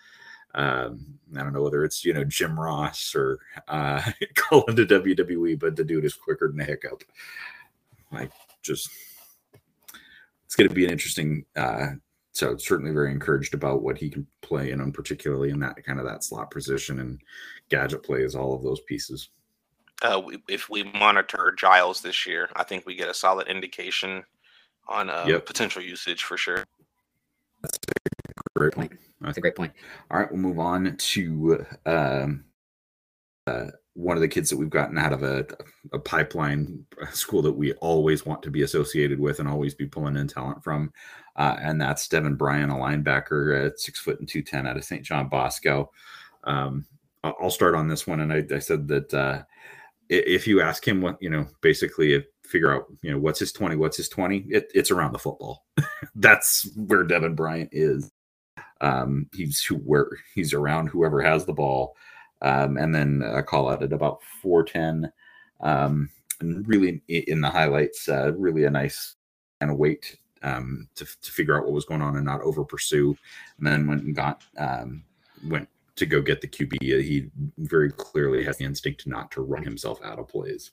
um, 0.56 1.20
I 1.36 1.44
don't 1.44 1.54
know 1.54 1.62
whether 1.62 1.84
it's 1.84 2.04
you 2.04 2.14
know 2.14 2.24
Jim 2.24 2.60
Ross 2.60 3.14
or 3.16 3.40
uh, 3.68 4.02
calling 4.36 4.76
to 4.76 4.86
WWE, 4.86 5.60
but 5.60 5.76
the 5.76 5.84
dude 5.84 6.06
is 6.06 6.16
quicker 6.16 6.48
than 6.48 6.60
a 6.60 6.66
hiccup. 6.66 7.04
Like 8.12 8.32
just, 8.64 8.90
it's 10.46 10.56
going 10.56 10.70
to 10.70 10.76
be 10.76 10.86
an 10.86 10.92
interesting. 10.92 11.46
Uh, 11.56 11.88
so 12.32 12.56
certainly 12.58 12.92
very 12.92 13.12
encouraged 13.12 13.54
about 13.54 13.82
what 13.82 13.98
he 13.98 14.10
can 14.10 14.26
play 14.42 14.72
in, 14.72 14.82
and 14.82 14.94
particularly 14.94 15.50
in 15.50 15.60
that 15.60 15.84
kind 15.84 16.00
of 16.00 16.06
that 16.06 16.24
slot 16.24 16.52
position 16.52 17.00
and 17.00 17.20
gadget 17.70 18.04
plays, 18.04 18.34
all 18.34 18.54
of 18.54 18.64
those 18.64 18.80
pieces. 18.82 19.30
Uh, 20.02 20.22
we, 20.24 20.42
if 20.48 20.70
we 20.70 20.84
monitor 20.84 21.54
Giles 21.58 22.02
this 22.02 22.26
year, 22.26 22.50
I 22.56 22.64
think 22.64 22.86
we 22.86 22.96
get 22.96 23.10
a 23.10 23.14
solid 23.14 23.48
indication 23.48 24.24
on 24.88 25.10
uh, 25.10 25.26
yep. 25.28 25.46
potential 25.46 25.82
usage 25.82 26.24
for 26.24 26.38
sure. 26.38 26.64
That's 27.62 27.78
a 27.78 28.60
great 28.60 28.74
point. 28.74 28.94
That's 29.22 29.38
a 29.38 29.42
great 29.42 29.56
point. 29.56 29.74
All 30.10 30.20
right, 30.20 30.32
we'll 30.32 30.42
move 30.42 30.60
on 30.60 30.96
to 30.98 31.66
um, 31.86 32.46
uh, 33.48 33.66
one 33.94 34.16
of 34.16 34.22
the 34.22 34.28
kids 34.28 34.50
that 34.50 34.58
we've 34.58 34.70
gotten 34.70 34.98
out 34.98 35.12
of 35.12 35.24
a, 35.24 35.46
a 35.92 36.00
pipeline 36.00 36.86
school 37.12 37.42
that 37.42 37.52
we 37.52 37.74
always 37.74 38.26
want 38.26 38.42
to 38.44 38.52
be 38.52 38.62
associated 38.62 39.20
with 39.20 39.40
and 39.40 39.50
always 39.50 39.76
be 39.76 39.86
pulling 39.86 40.16
in 40.16 40.28
talent 40.28 40.64
from. 40.64 40.94
Uh, 41.36 41.58
and 41.62 41.82
that's 41.82 42.08
Devin 42.08 42.36
Bryant, 42.36 42.72
a 42.72 42.76
linebacker 42.76 43.66
at 43.66 43.80
six 43.80 44.00
foot 44.00 44.20
and 44.20 44.28
210 44.28 44.68
out 44.68 44.78
of 44.78 44.86
St. 44.86 45.04
John 45.04 45.28
Bosco. 45.28 45.92
Um, 46.46 46.86
I'll 47.24 47.50
start 47.50 47.76
on 47.76 47.90
this 47.90 48.08
one. 48.08 48.22
And 48.22 48.32
I, 48.32 48.46
I 48.56 48.60
said 48.60 48.88
that 48.88 49.14
uh, 49.14 49.44
if 50.08 50.48
you 50.48 50.62
ask 50.62 50.88
him 50.88 51.02
what, 51.02 51.18
you 51.22 51.30
know, 51.30 51.48
basically 51.62 52.24
figure 52.46 52.74
out, 52.74 52.86
you 53.02 53.12
know, 53.12 53.20
what's 53.20 53.40
his 53.40 53.52
20, 53.52 53.76
what's 53.76 53.98
his 53.98 54.10
20, 54.10 54.46
it, 54.50 54.72
it's 54.74 54.92
around 54.92 55.12
the 55.12 55.20
football. 55.20 55.66
that's 56.16 56.70
where 56.76 57.04
Devin 57.04 57.36
Bryant 57.36 57.70
is. 57.72 58.12
Um, 58.82 59.28
he's 59.34 59.62
who, 59.62 59.76
where 59.76 60.10
he's 60.34 60.54
around 60.54 60.88
whoever 60.88 61.22
has 61.22 61.46
the 61.46 61.54
ball 61.54 61.96
um, 62.42 62.78
and 62.78 62.94
then 62.94 63.22
a 63.26 63.44
call 63.44 63.70
out 63.70 63.84
at 63.84 63.94
about 63.94 64.24
410. 64.42 65.12
Um, 65.62 66.10
and 66.40 66.68
really 66.68 67.02
in 67.08 67.42
the 67.42 67.50
highlights, 67.50 68.08
uh, 68.08 68.34
really 68.34 68.64
a 68.64 68.70
nice 68.70 69.16
kind 69.60 69.72
of 69.72 69.78
wait 69.78 70.16
um, 70.42 70.88
to, 70.96 71.06
to 71.06 71.32
figure 71.32 71.58
out 71.58 71.66
what 71.66 71.74
was 71.74 71.86
going 71.86 72.02
on 72.02 72.16
and 72.16 72.26
not 72.26 72.42
over 72.42 72.64
pursue. 72.64 73.16
And 73.58 73.68
then 73.68 73.88
went 73.88 74.04
and 74.04 74.16
got 74.16 74.44
um, 74.58 75.04
went 75.48 75.68
to 75.98 76.06
go 76.06 76.22
get 76.22 76.40
the 76.40 76.48
QB. 76.48 76.82
He 76.82 77.30
very 77.58 77.92
clearly 77.92 78.44
has 78.46 78.58
the 78.58 78.66
instinct 78.66 79.06
not 79.06 79.32
to 79.32 79.42
run 79.42 79.64
himself 79.64 80.00
out 80.02 80.18
of 80.18 80.30
plays. 80.30 80.72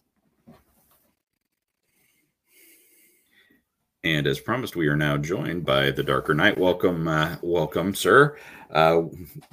And 4.06 4.28
as 4.28 4.38
promised, 4.38 4.76
we 4.76 4.86
are 4.86 4.96
now 4.96 5.16
joined 5.16 5.64
by 5.64 5.90
the 5.90 6.04
Darker 6.04 6.32
Knight. 6.32 6.56
Welcome, 6.56 7.08
uh, 7.08 7.38
welcome, 7.42 7.92
sir. 7.92 8.38
Uh, 8.70 9.02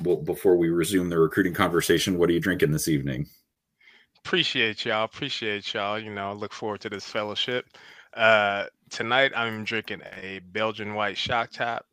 well, 0.04 0.18
before 0.18 0.58
we 0.58 0.70
resume 0.70 1.10
the 1.10 1.18
recruiting 1.18 1.56
conversation, 1.56 2.20
what 2.20 2.30
are 2.30 2.34
you 2.34 2.40
drinking 2.40 2.70
this 2.70 2.88
evening? 2.88 3.26
Appreciate 4.20 4.86
y'all. 4.86 5.06
Appreciate 5.06 5.74
y'all. 5.74 5.98
You 5.98 6.14
know, 6.14 6.34
look 6.34 6.54
forward 6.54 6.82
to 6.82 6.90
this 6.90 7.04
fellowship. 7.04 7.66
Uh, 8.14 8.66
tonight, 8.92 9.32
I'm 9.36 9.64
drinking 9.64 10.02
a 10.22 10.38
Belgian 10.52 10.94
white 10.94 11.18
shock 11.18 11.50
top. 11.50 11.88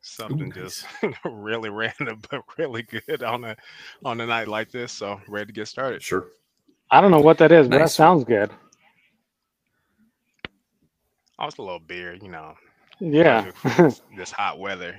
Something 0.00 0.52
Ooh, 0.52 0.60
nice. 0.60 0.84
just 0.84 0.86
really 1.24 1.70
random, 1.70 2.22
but 2.30 2.42
really 2.56 2.82
good 2.82 3.24
on 3.24 3.42
a 3.42 3.56
on 4.04 4.20
a 4.20 4.26
night 4.26 4.46
like 4.46 4.70
this. 4.70 4.92
So 4.92 5.20
ready 5.26 5.46
to 5.46 5.52
get 5.52 5.66
started. 5.66 6.04
Sure. 6.04 6.28
I 6.88 7.00
don't 7.00 7.10
know 7.10 7.20
what 7.20 7.38
that 7.38 7.50
is, 7.50 7.68
nice. 7.68 7.78
but 7.78 7.84
that 7.84 7.90
sounds 7.90 8.22
good. 8.22 8.52
Oh, 11.38 11.46
it's 11.46 11.58
a 11.58 11.62
little 11.62 11.80
beer, 11.80 12.14
you 12.14 12.28
know. 12.28 12.54
Yeah. 13.00 13.50
this 14.16 14.30
hot 14.30 14.58
weather. 14.58 14.96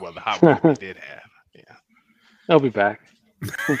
Well, 0.00 0.12
the 0.12 0.20
hot 0.20 0.40
weather 0.40 0.60
we 0.62 0.74
did 0.74 0.96
have. 0.96 1.22
Yeah. 1.54 1.76
I'll 2.48 2.60
be 2.60 2.68
back. 2.68 3.00
oh, 3.68 3.78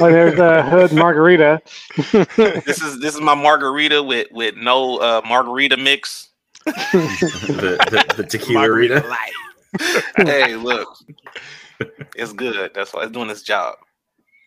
there's 0.00 0.38
a 0.38 0.62
hood 0.62 0.92
margarita. 0.92 1.62
this 2.36 2.82
is 2.82 3.00
this 3.00 3.14
is 3.14 3.20
my 3.22 3.34
margarita 3.34 4.02
with 4.02 4.28
with 4.32 4.56
no 4.56 4.98
uh, 4.98 5.22
margarita 5.26 5.78
mix. 5.78 6.28
the, 6.66 7.78
the, 7.90 8.14
the 8.16 8.24
tequila 8.24 8.70
rita. 8.70 9.16
hey, 10.16 10.56
look, 10.56 10.88
it's 12.14 12.32
good. 12.32 12.72
That's 12.74 12.92
why 12.92 13.04
it's 13.04 13.12
doing 13.12 13.30
its 13.30 13.42
job. 13.42 13.76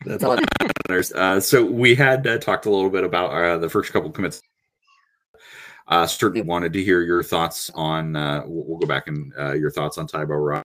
That's 0.04 0.22
all 0.22 0.36
that 0.36 0.72
matters. 0.88 1.12
Uh, 1.12 1.40
so 1.40 1.64
we 1.64 1.96
had 1.96 2.24
uh, 2.26 2.38
talked 2.38 2.66
a 2.66 2.70
little 2.70 2.90
bit 2.90 3.02
about 3.02 3.30
uh, 3.30 3.58
the 3.58 3.68
first 3.68 3.92
couple 3.92 4.10
commits 4.10 4.40
uh, 5.88 6.06
certainly 6.06 6.42
wanted 6.42 6.72
to 6.74 6.82
hear 6.82 7.02
your 7.02 7.22
thoughts 7.22 7.70
on. 7.74 8.14
Uh, 8.14 8.42
we'll, 8.46 8.78
go 8.78 8.86
back 8.86 9.08
and 9.08 9.32
uh, 9.38 9.52
your 9.52 9.70
thoughts 9.70 9.98
on 9.98 10.06
Tybo 10.06 10.46
Rock. 10.46 10.62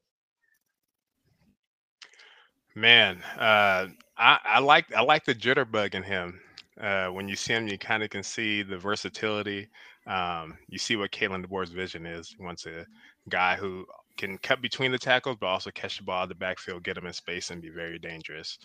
Man, 2.76 3.22
uh, 3.38 3.88
I, 4.18 4.40
I 4.44 4.60
like 4.60 4.94
I 4.94 5.02
like 5.02 5.24
the 5.26 5.36
jitterbug 5.36 5.96
in 5.96 6.04
him. 6.04 6.40
Uh, 6.80 7.08
when 7.08 7.28
you 7.28 7.36
see 7.36 7.54
him, 7.54 7.68
you 7.68 7.78
kind 7.78 8.04
of 8.04 8.10
can 8.10 8.24
see 8.24 8.64
the 8.64 8.78
versatility. 8.78 9.70
Um, 10.08 10.58
you 10.68 10.78
see 10.78 10.96
what 10.96 11.12
Kalen 11.12 11.46
DeBoer's 11.46 11.70
vision 11.70 12.06
is. 12.06 12.36
He 12.38 12.44
wants 12.44 12.66
a 12.66 12.86
guy 13.30 13.56
who 13.56 13.86
can 14.18 14.38
cut 14.40 14.62
between 14.62 14.92
the 14.92 14.98
tackles, 14.98 15.38
but 15.40 15.48
also 15.48 15.72
catch 15.72 15.98
the 15.98 16.04
ball 16.04 16.24
at 16.24 16.30
the 16.30 16.36
backfield, 16.36 16.84
get 16.84 16.98
him 16.98 17.06
in 17.06 17.14
space, 17.14 17.52
and 17.52 17.62
be 17.62 17.70
very 17.70 18.00
dangerous. 18.00 18.58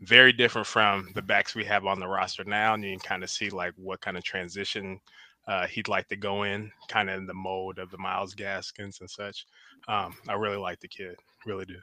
Very 0.00 0.32
different 0.32 0.66
from 0.66 1.10
the 1.14 1.22
backs 1.22 1.54
we 1.54 1.64
have 1.64 1.86
on 1.86 1.98
the 1.98 2.06
roster 2.06 2.44
now, 2.44 2.74
and 2.74 2.84
you 2.84 2.90
can 2.90 3.00
kind 3.00 3.24
of 3.24 3.30
see 3.30 3.50
like 3.50 3.72
what 3.76 4.00
kind 4.00 4.16
of 4.16 4.24
transition 4.24 5.00
uh, 5.46 5.66
he'd 5.66 5.88
like 5.88 6.08
to 6.08 6.16
go 6.16 6.44
in, 6.44 6.70
kind 6.88 7.10
of 7.10 7.18
in 7.18 7.26
the 7.26 7.34
mold 7.34 7.78
of 7.78 7.90
the 7.90 7.98
Myles 7.98 8.34
Gaskins 8.34 9.00
and 9.00 9.10
such. 9.10 9.46
Um, 9.88 10.14
I 10.28 10.34
really 10.34 10.56
like 10.56 10.80
the 10.80 10.88
kid, 10.88 11.16
really 11.46 11.64
do. 11.64 11.76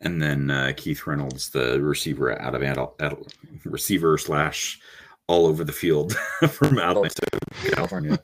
And 0.00 0.22
then 0.22 0.50
uh, 0.50 0.72
Keith 0.76 1.06
Reynolds, 1.06 1.50
the 1.50 1.80
receiver 1.80 2.40
out 2.40 2.54
of 2.54 2.62
Adel, 2.62 2.94
Adel, 3.00 3.26
receiver 3.64 4.16
slash 4.18 4.78
all 5.26 5.46
over 5.46 5.64
the 5.64 5.72
field 5.72 6.12
from 6.50 6.76
Adelanto, 6.76 7.26
California. 7.72 8.18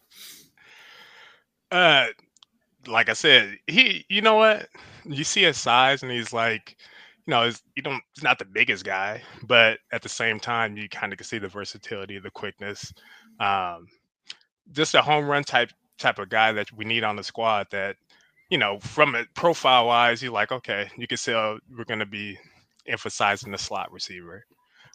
Uh, 1.71 2.07
like 2.87 3.09
I 3.09 3.15
said, 3.15 3.59
he, 3.67 4.05
you 4.09 4.21
know 4.21 4.37
what? 4.37 4.69
You 5.05 5.25
see 5.25 5.43
his 5.43 5.59
size, 5.59 6.03
and 6.03 6.13
he's 6.13 6.33
like, 6.33 6.77
you 7.27 7.31
know, 7.31 7.51
you 7.77 7.83
don't, 7.83 8.03
he's 8.15 8.25
not 8.25 8.39
the 8.39 8.45
biggest 8.45 8.85
guy, 8.85 9.23
but 9.47 9.79
at 9.93 10.03
the 10.03 10.09
same 10.09 10.39
time, 10.39 10.77
you 10.77 10.89
kind 10.89 11.13
of 11.13 11.19
can 11.19 11.27
see 11.27 11.39
the 11.39 11.49
versatility, 11.49 12.19
the 12.19 12.31
quickness, 12.31 12.93
um, 13.41 13.87
just 14.73 14.95
a 14.95 15.03
home 15.03 15.27
run 15.27 15.45
type 15.45 15.71
type 15.99 16.19
of 16.19 16.29
guy 16.29 16.53
that 16.53 16.73
we 16.73 16.85
need 16.85 17.05
on 17.05 17.17
the 17.17 17.25
squad. 17.25 17.67
That 17.71 17.97
you 18.51 18.59
know, 18.59 18.79
from 18.81 19.15
a 19.15 19.25
profile 19.35 19.87
wise, 19.87 20.23
you're 20.23 20.33
like, 20.33 20.53
okay, 20.53 20.91
you 20.97 21.07
can 21.07 21.19
oh, 21.29 21.59
we're 21.77 21.85
going 21.85 22.01
to 22.01 22.07
be 22.07 22.39
emphasizing 22.87 23.53
the 23.53 23.59
slot 23.59 23.91
receiver, 23.93 24.45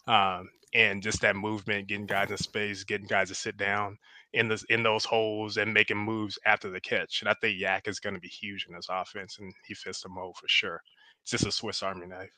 um, 0.06 0.48
and 0.74 1.02
just 1.02 1.20
that 1.22 1.36
movement, 1.36 1.88
getting 1.88 2.06
guys 2.06 2.30
in 2.30 2.36
space, 2.36 2.84
getting 2.84 3.06
guys 3.06 3.28
to 3.28 3.34
sit 3.34 3.56
down 3.56 3.98
in 4.32 4.48
the 4.48 4.62
in 4.68 4.82
those 4.82 5.04
holes 5.04 5.56
and 5.56 5.74
making 5.74 5.96
moves 5.96 6.38
after 6.46 6.70
the 6.70 6.80
catch. 6.80 7.22
And 7.22 7.28
I 7.28 7.34
think 7.40 7.60
YAC 7.60 7.88
is 7.88 8.00
going 8.00 8.14
to 8.14 8.20
be 8.20 8.28
huge 8.28 8.66
in 8.68 8.74
this 8.74 8.88
offense, 8.90 9.38
and 9.40 9.52
he 9.66 9.74
fits 9.74 10.02
the 10.02 10.08
mold 10.08 10.36
for 10.36 10.48
sure. 10.48 10.80
It's 11.22 11.30
just 11.30 11.46
a 11.46 11.52
Swiss 11.52 11.82
Army 11.82 12.06
knife. 12.06 12.30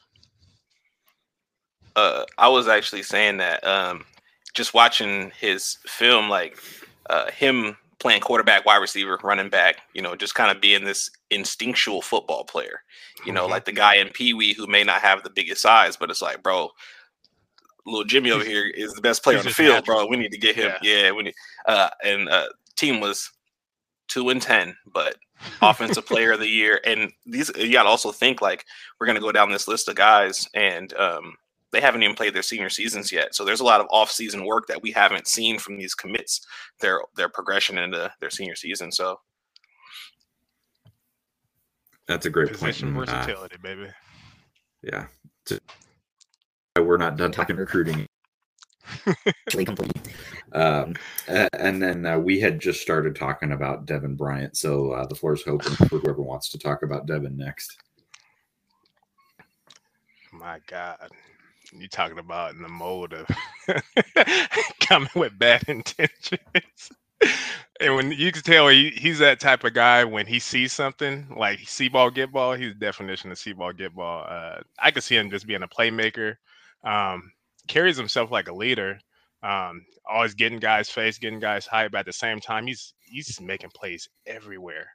Uh, 1.95 2.25
I 2.39 2.49
was 2.49 2.69
actually 2.69 3.03
saying 3.03 3.39
that 3.39 3.65
um, 3.67 4.05
just 4.55 4.75
watching 4.75 5.31
his 5.39 5.79
film, 5.87 6.29
like 6.29 6.57
uh, 7.11 7.31
him 7.31 7.77
playing 7.99 8.21
quarterback, 8.21 8.67
wide 8.67 8.79
receiver, 8.79 9.19
running 9.23 9.49
back, 9.49 9.77
you 9.95 10.03
know, 10.03 10.17
just 10.17 10.35
kind 10.35 10.51
of 10.51 10.61
being 10.61 10.85
this 10.85 11.11
instinctual 11.31 12.03
football 12.03 12.45
player, 12.45 12.83
you 13.25 13.33
know, 13.33 13.43
mm-hmm. 13.43 13.53
like 13.53 13.65
the 13.65 13.73
guy 13.73 13.97
in 13.97 14.09
Pee 14.09 14.35
Wee 14.35 14.55
who 14.55 14.67
may 14.67 14.83
not 14.83 15.01
have 15.01 15.23
the 15.23 15.31
biggest 15.31 15.63
size, 15.63 15.97
but 15.97 16.11
it's 16.11 16.23
like, 16.23 16.43
bro, 16.43 16.71
little 17.87 18.05
Jimmy 18.05 18.31
over 18.31 18.45
here 18.45 18.67
is 18.67 18.93
the 18.93 19.01
best 19.01 19.23
player 19.23 19.39
on 19.39 19.45
the 19.45 19.51
field, 19.51 19.75
natural. 19.75 19.99
bro. 19.99 20.07
We 20.07 20.17
need 20.17 20.33
to 20.33 20.39
get 20.39 20.57
him. 20.57 20.73
Yeah, 20.83 21.05
yeah 21.05 21.13
we 21.13 21.25
need. 21.25 21.35
Uh, 21.67 21.91
and 22.05 22.29
uh, 22.29 22.47
team 22.77 23.01
was 23.01 23.31
two 24.13 24.29
and 24.29 24.43
ten, 24.43 24.77
but 24.93 25.17
offensive 25.63 26.07
player 26.07 26.33
of 26.33 26.41
the 26.41 26.47
year. 26.61 26.81
And 26.85 27.11
these 27.25 27.51
you 27.57 27.73
got 27.73 27.85
to 27.85 27.89
also 27.89 28.13
think 28.13 28.43
like 28.43 28.65
we're 29.01 29.07
gonna 29.07 29.21
go 29.21 29.33
down 29.33 29.51
this 29.51 29.69
list 29.69 29.89
of 29.89 29.95
guys, 29.95 30.47
and 30.55 30.93
um, 30.95 31.35
they 31.73 31.81
haven't 31.81 32.03
even 32.03 32.15
played 32.15 32.35
their 32.35 32.43
senior 32.43 32.69
seasons 32.69 33.11
yet. 33.11 33.35
So 33.35 33.45
there's 33.45 33.61
a 33.61 33.65
lot 33.65 33.81
of 33.81 33.87
off-season 33.91 34.45
work 34.45 34.67
that 34.67 34.83
we 34.83 34.91
haven't 34.91 35.27
seen 35.27 35.59
from 35.59 35.79
these 35.79 35.95
commits, 35.95 36.47
their 36.81 37.01
their 37.17 37.29
progression 37.29 37.79
into 37.79 38.13
their 38.21 38.31
senior 38.31 38.55
season. 38.55 38.93
So 38.93 39.19
that's 42.07 42.27
a 42.27 42.31
great 42.31 42.53
Position 42.53 42.95
point. 42.95 43.09
Uh, 43.09 43.17
versatility, 43.17 43.57
uh, 43.57 43.63
baby. 43.63 43.89
Yeah, 44.83 45.07
we're 46.79 46.99
not 46.99 47.17
done 47.17 47.33
talking 47.33 47.57
recruiting. 47.57 48.07
Um, 50.53 50.95
and 51.29 51.83
then 51.83 52.07
uh, 52.07 52.19
we 52.19 52.41
had 52.41 52.61
just 52.61 52.81
started 52.83 53.17
talking 53.17 53.53
about 53.53 53.87
Devin 53.87 54.17
Bryant, 54.17 54.57
so 54.57 54.93
uh, 54.93 55.07
the 55.07 55.15
floor 55.15 55.35
is 55.35 55.43
open 55.47 55.75
for 55.75 55.99
whoever 55.99 56.23
wants 56.23 56.51
to 56.51 56.59
talk 56.59 56.83
about 56.83 57.07
Devin 57.07 57.37
next. 57.37 57.81
My 60.33 60.59
God, 60.67 61.11
you're 61.73 61.89
talking 61.89 62.19
about 62.19 62.55
in 62.55 62.63
the 62.63 62.69
mode 62.69 63.13
of 63.13 63.27
coming 64.81 65.11
with 65.15 65.39
bad 65.39 65.65
intentions. 65.69 66.91
And 67.81 67.95
when 67.97 68.13
you 68.13 68.33
can 68.33 68.43
tell 68.43 68.69
he, 68.69 68.91
he's 68.91 69.19
that 69.19 69.41
type 69.41 69.65
of 69.65 69.75
guy 69.75 70.05
when 70.05 70.27
he 70.27 70.39
sees 70.39 70.73
something 70.73 71.27
like 71.37 71.61
see 71.61 71.89
ball 71.89 72.11
get 72.11 72.33
ball, 72.33 72.55
he's 72.55 72.75
definition 72.75 73.31
of 73.31 73.39
see 73.39 73.53
ball 73.53 73.73
get 73.73 73.95
ball. 73.95 74.25
Uh, 74.29 74.61
I 74.79 74.91
could 74.91 75.03
see 75.03 75.17
him 75.17 75.31
just 75.31 75.47
being 75.47 75.63
a 75.63 75.69
playmaker. 75.69 76.37
Um, 76.85 77.33
carries 77.69 77.97
himself 77.97 78.31
like 78.31 78.49
a 78.49 78.55
leader. 78.55 78.99
Um, 79.43 79.85
always 80.09 80.35
getting 80.35 80.59
guys 80.59 80.89
face, 80.89 81.19
getting 81.19 81.41
guys 81.41 81.67
hype. 81.67 81.93
But 81.93 81.99
at 82.01 82.07
the 82.07 82.13
same 82.13 82.41
time, 82.41 82.67
he's 82.67 82.95
he's 83.01 83.41
making 83.41 83.71
plays 83.75 84.09
everywhere, 84.27 84.87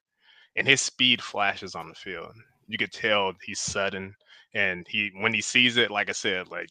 and 0.55 0.67
his 0.67 0.81
speed 0.81 1.21
flashes 1.21 1.75
on 1.75 1.89
the 1.89 1.95
field. 1.95 2.33
You 2.67 2.77
could 2.77 2.91
tell 2.91 3.33
he's 3.43 3.59
sudden, 3.59 4.15
and 4.53 4.86
he 4.89 5.12
when 5.19 5.33
he 5.33 5.41
sees 5.41 5.77
it, 5.77 5.91
like 5.91 6.09
I 6.09 6.13
said, 6.13 6.50
like 6.50 6.69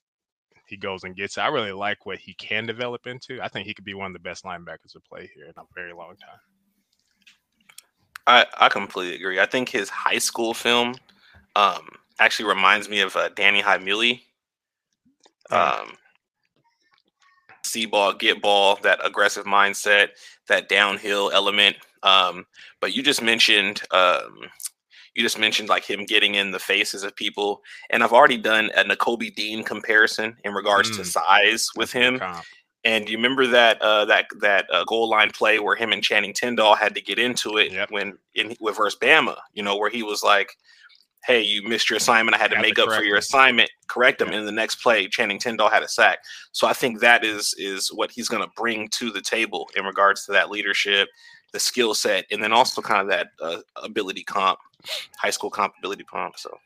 he 0.67 0.77
goes 0.77 1.05
and 1.05 1.17
gets 1.17 1.37
it. 1.37 1.43
I 1.43 1.49
really 1.49 1.73
like 1.73 2.07
what 2.07 2.19
he 2.19 2.35
can 2.35 2.67
develop 2.67 3.07
into. 3.07 3.41
I 3.41 3.49
think 3.49 3.67
he 3.67 3.75
could 3.75 3.85
be 3.85 3.95
one 3.95 4.09
of 4.09 4.13
the 4.13 4.19
best 4.19 4.45
linebackers 4.45 4.93
to 4.93 5.01
play 5.01 5.31
here 5.35 5.45
in 5.45 5.53
a 5.57 5.65
very 5.75 5.93
long 5.93 6.17
time. 6.17 6.41
I, 8.27 8.47
I 8.59 8.69
completely 8.69 9.15
agree. 9.15 9.39
I 9.39 9.47
think 9.47 9.69
his 9.69 9.89
high 9.89 10.19
school 10.19 10.53
film 10.53 10.97
um, 11.55 11.89
actually 12.19 12.49
reminds 12.49 12.89
me 12.89 13.01
of 13.01 13.15
uh, 13.15 13.29
Danny 13.31 13.63
Heimuli. 13.63 14.23
Um, 15.51 15.93
see 17.65 17.87
ball, 17.87 18.15
get 18.15 18.41
ball, 18.41 18.79
that 18.83 19.05
aggressive 19.05 19.45
mindset, 19.45 20.09
that 20.49 20.69
downhill 20.69 21.31
element. 21.33 21.77
Um, 22.03 22.47
but 22.81 22.95
you 22.95 23.03
just 23.03 23.23
mentioned 23.23 23.83
um, 23.91 24.49
you 25.15 25.23
just 25.23 25.39
mentioned 25.39 25.69
like 25.69 25.85
him 25.85 26.05
getting 26.05 26.35
in 26.35 26.51
the 26.51 26.59
faces 26.59 27.03
of 27.03 27.17
people, 27.17 27.63
and 27.91 28.05
I've 28.05 28.13
already 28.13 28.37
done 28.37 28.71
a 28.77 28.85
Nakobe 28.85 29.35
Dean 29.35 29.65
comparison 29.65 30.37
in 30.45 30.53
regards 30.53 30.91
mm. 30.91 30.97
to 30.97 31.05
size 31.05 31.69
with 31.75 31.91
him. 31.91 32.21
And 32.85 33.09
you 33.09 33.17
remember 33.17 33.49
that 33.49 33.83
uh, 33.83 34.05
that 34.05 34.27
that 34.41 34.67
uh, 34.71 34.85
goal 34.85 35.09
line 35.09 35.31
play 35.31 35.59
where 35.59 35.75
him 35.75 35.91
and 35.93 36.03
Channing 36.03 36.33
Tindall 36.33 36.77
had 36.77 36.95
to 36.95 37.01
get 37.01 37.19
into 37.19 37.57
it 37.57 37.73
yep. 37.73 37.91
when 37.91 38.17
in 38.35 38.55
with 38.61 38.77
versus 38.77 38.99
Bama, 39.01 39.37
you 39.55 39.63
know, 39.63 39.77
where 39.77 39.91
he 39.91 40.05
was 40.05 40.23
like, 40.23 40.51
"Hey, 41.27 41.43
you 41.43 41.63
missed 41.63 41.91
your 41.91 41.97
assignment. 41.97 42.37
I 42.37 42.39
had 42.39 42.51
to 42.53 42.61
make 42.61 42.79
up 42.79 42.89
for 42.91 43.03
your 43.03 43.19
assignment. 43.19 43.71
Correct 43.89 44.21
him." 44.21 44.29
Yeah. 44.29 44.39
In 44.39 44.47
the 44.47 44.53
next 44.53 44.77
play, 44.77 45.09
Channing 45.09 45.39
Tindall 45.39 45.71
had 45.71 45.83
a 45.83 45.89
sack. 45.89 46.19
So 46.53 46.67
I 46.67 46.73
think 46.73 47.01
that 47.01 47.25
is 47.25 47.55
is 47.59 47.89
what 47.89 48.11
he's 48.11 48.29
going 48.29 48.43
to 48.43 48.51
bring 48.57 48.89
to 48.99 49.11
the 49.11 49.21
table 49.21 49.69
in 49.77 49.85
regards 49.85 50.25
to 50.27 50.33
that 50.33 50.51
leadership, 50.51 51.09
the 51.53 51.61
skill 51.61 51.95
set, 51.95 52.27
and 52.31 52.43
then 52.43 52.53
also 52.53 52.81
kind 52.83 53.01
of 53.01 53.09
that 53.09 53.29
uh, 53.41 53.61
ability 53.83 54.25
comp 54.25 54.59
high 55.17 55.31
school 55.31 55.51
comp 55.51 55.75
ability 55.79 56.05
comp. 56.05 56.39
So 56.39 56.57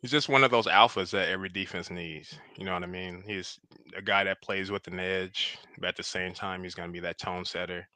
he's 0.00 0.10
just 0.10 0.28
one 0.28 0.44
of 0.44 0.50
those 0.50 0.66
alphas 0.66 1.10
that 1.10 1.28
every 1.28 1.48
defense 1.48 1.90
needs. 1.90 2.34
You 2.56 2.64
know 2.64 2.74
what 2.74 2.82
I 2.82 2.86
mean? 2.86 3.22
He's 3.26 3.58
a 3.96 4.02
guy 4.02 4.24
that 4.24 4.42
plays 4.42 4.70
with 4.70 4.86
an 4.88 4.98
edge, 4.98 5.58
but 5.78 5.88
at 5.88 5.96
the 5.96 6.02
same 6.02 6.32
time, 6.34 6.62
he's 6.62 6.74
going 6.74 6.88
to 6.88 6.92
be 6.92 7.00
that 7.00 7.18
tone 7.18 7.44
setter, 7.44 7.86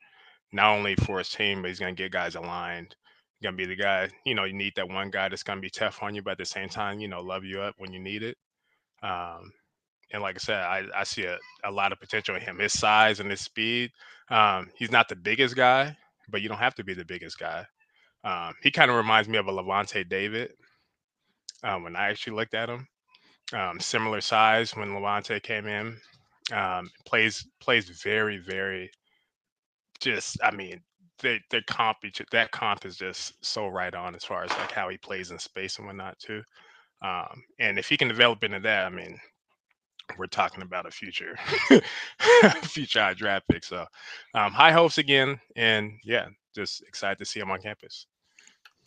not 0.53 0.75
only 0.75 0.95
for 0.97 1.19
his 1.19 1.31
team, 1.31 1.63
but 1.63 1.69
he's 1.69 1.81
going 1.81 1.95
to 1.95 2.03
get 2.03 2.13
guys 2.13 2.35
aligned. 2.35 2.95
To 3.43 3.53
be 3.53 3.67
the 3.67 3.77
guy, 3.77 4.09
you 4.25 4.35
know, 4.35 4.45
you 4.45 4.55
need 4.55 4.73
that 4.77 4.89
one 4.89 5.11
guy 5.11 5.29
that's 5.29 5.43
to 5.43 5.57
be 5.57 5.71
tough 5.71 6.03
on 6.03 6.15
you, 6.15 6.23
but 6.23 6.33
at 6.33 6.39
the 6.39 6.45
same 6.47 6.69
time, 6.69 7.01
you 7.01 7.09
know, 7.09 7.21
love 7.21 7.45
you 7.45 7.61
up 7.61 7.75
when 7.79 7.93
you 7.93 8.01
need 8.01 8.23
it. 8.23 8.37
Um, 9.03 9.53
and 10.13 10.23
like 10.23 10.37
I 10.37 10.39
said, 10.39 10.61
I, 10.63 10.85
I 10.95 11.05
see 11.05 11.25
a, 11.25 11.39
a 11.65 11.71
lot 11.71 11.93
of 11.93 12.01
potential 12.01 12.35
in 12.35 12.41
him. 12.41 12.59
His 12.59 12.73
size 12.73 13.21
and 13.21 13.31
his 13.31 13.41
speed. 13.41 13.91
Um, 14.31 14.71
he's 14.77 14.91
not 14.91 15.09
the 15.09 15.17
biggest 15.17 15.55
guy, 15.55 15.97
but 16.29 16.43
you 16.43 16.49
don't 16.49 16.59
have 16.59 16.75
to 16.77 16.85
be 16.85 16.95
the 16.95 17.05
biggest 17.05 17.39
guy. 17.39 17.67
Um, 18.25 18.55
he 18.63 18.71
kind 18.71 18.91
of 18.91 18.97
reminds 18.97 19.29
me 19.29 19.39
of 19.39 19.49
a 19.49 19.53
Lavonte 19.53 20.09
David 20.09 20.53
um, 21.63 21.83
when 21.83 21.97
I 21.97 22.09
actually 22.09 22.37
looked 22.37 22.55
at 22.55 22.69
him. 22.69 22.87
Um, 23.53 23.79
similar 23.79 24.21
size 24.21 24.75
when 24.75 24.89
Lavonte 24.89 25.43
came 25.43 25.67
in. 25.67 25.97
Um, 26.53 26.91
plays 27.05 27.47
plays 27.61 27.89
very 27.89 28.39
very. 28.39 28.91
Just 30.01 30.39
I 30.43 30.51
mean, 30.51 30.81
they 31.21 31.41
comp 31.67 31.99
each 32.05 32.21
that 32.31 32.51
comp 32.51 32.85
is 32.85 32.97
just 32.97 33.45
so 33.45 33.69
right 33.69 33.95
on 33.95 34.15
as 34.15 34.25
far 34.25 34.45
as 34.45 34.51
like 34.51 34.73
how 34.73 34.89
he 34.89 34.99
plays 34.99 35.31
in 35.31 35.39
space 35.39 35.79
and 35.79 35.87
whatnot 35.87 36.19
too. 36.19 36.43
Um, 37.03 37.43
and 37.59 37.79
if 37.79 37.89
he 37.89 37.97
can 37.97 38.09
develop 38.09 38.43
into 38.45 38.61
that, 38.61 38.87
I 38.87 38.91
mean, 38.91 39.19
we're 40.19 40.27
talking 40.27 40.63
about 40.63 40.87
a 40.87 40.91
future 40.91 41.37
future 42.63 43.15
draft 43.15 43.47
pick. 43.51 43.65
So 43.65 43.87
um, 44.35 44.53
high 44.53 44.73
hopes 44.73 44.99
again, 44.99 45.41
and 45.57 45.93
yeah, 46.05 46.27
just 46.55 46.83
excited 46.83 47.19
to 47.19 47.25
see 47.25 47.41
him 47.41 47.51
on 47.51 47.61
campus. 47.61 48.07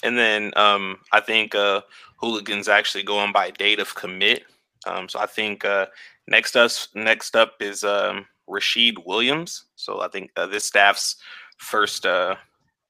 And 0.03 0.17
then 0.17 0.51
um, 0.55 0.97
I 1.11 1.19
think 1.19 1.55
uh, 1.55 1.81
Hooligans 2.17 2.69
actually 2.69 3.03
going 3.03 3.31
by 3.31 3.51
date 3.51 3.79
of 3.79 3.93
commit. 3.95 4.43
Um, 4.87 5.09
so 5.09 5.19
I 5.19 5.25
think 5.25 5.65
uh, 5.65 5.87
next 6.27 6.55
us 6.55 6.87
next 6.95 7.35
up 7.35 7.55
is 7.59 7.83
um, 7.83 8.25
Rashid 8.47 8.97
Williams. 9.05 9.65
So 9.75 10.01
I 10.01 10.07
think 10.07 10.31
uh, 10.37 10.47
this 10.47 10.65
staff's 10.65 11.17
first 11.59 12.05
uh, 12.05 12.35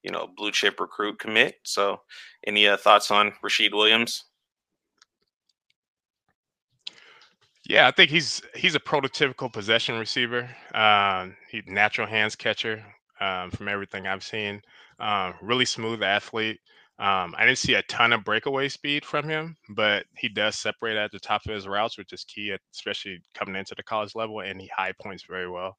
you 0.02 0.10
know 0.10 0.28
blue 0.36 0.50
chip 0.50 0.80
recruit 0.80 1.18
commit. 1.18 1.56
So 1.64 2.00
any 2.46 2.66
uh, 2.66 2.76
thoughts 2.76 3.10
on 3.10 3.32
Rashid 3.42 3.74
Williams? 3.74 4.24
Yeah, 7.68 7.86
I 7.86 7.90
think 7.90 8.10
he's 8.10 8.42
he's 8.56 8.74
a 8.74 8.80
prototypical 8.80 9.52
possession 9.52 9.98
receiver. 9.98 10.48
Um, 10.74 11.36
natural 11.66 12.06
hands 12.06 12.34
catcher 12.34 12.84
um, 13.20 13.50
from 13.50 13.68
everything 13.68 14.06
I've 14.06 14.24
seen. 14.24 14.62
Um, 14.98 15.34
really 15.40 15.64
smooth 15.64 16.02
athlete. 16.02 16.58
Um, 16.98 17.34
I 17.38 17.46
didn't 17.46 17.58
see 17.58 17.74
a 17.74 17.82
ton 17.84 18.12
of 18.12 18.24
breakaway 18.24 18.68
speed 18.68 19.06
from 19.06 19.26
him, 19.26 19.56
but 19.70 20.04
he 20.18 20.28
does 20.28 20.58
separate 20.58 20.98
at 20.98 21.10
the 21.12 21.18
top 21.18 21.40
of 21.46 21.54
his 21.54 21.66
routes, 21.66 21.96
which 21.96 22.12
is 22.12 22.24
key, 22.24 22.54
especially 22.74 23.22
coming 23.34 23.56
into 23.56 23.74
the 23.74 23.82
college 23.82 24.14
level. 24.14 24.40
And 24.40 24.60
he 24.60 24.70
high 24.76 24.92
points 25.00 25.24
very 25.26 25.48
well. 25.48 25.78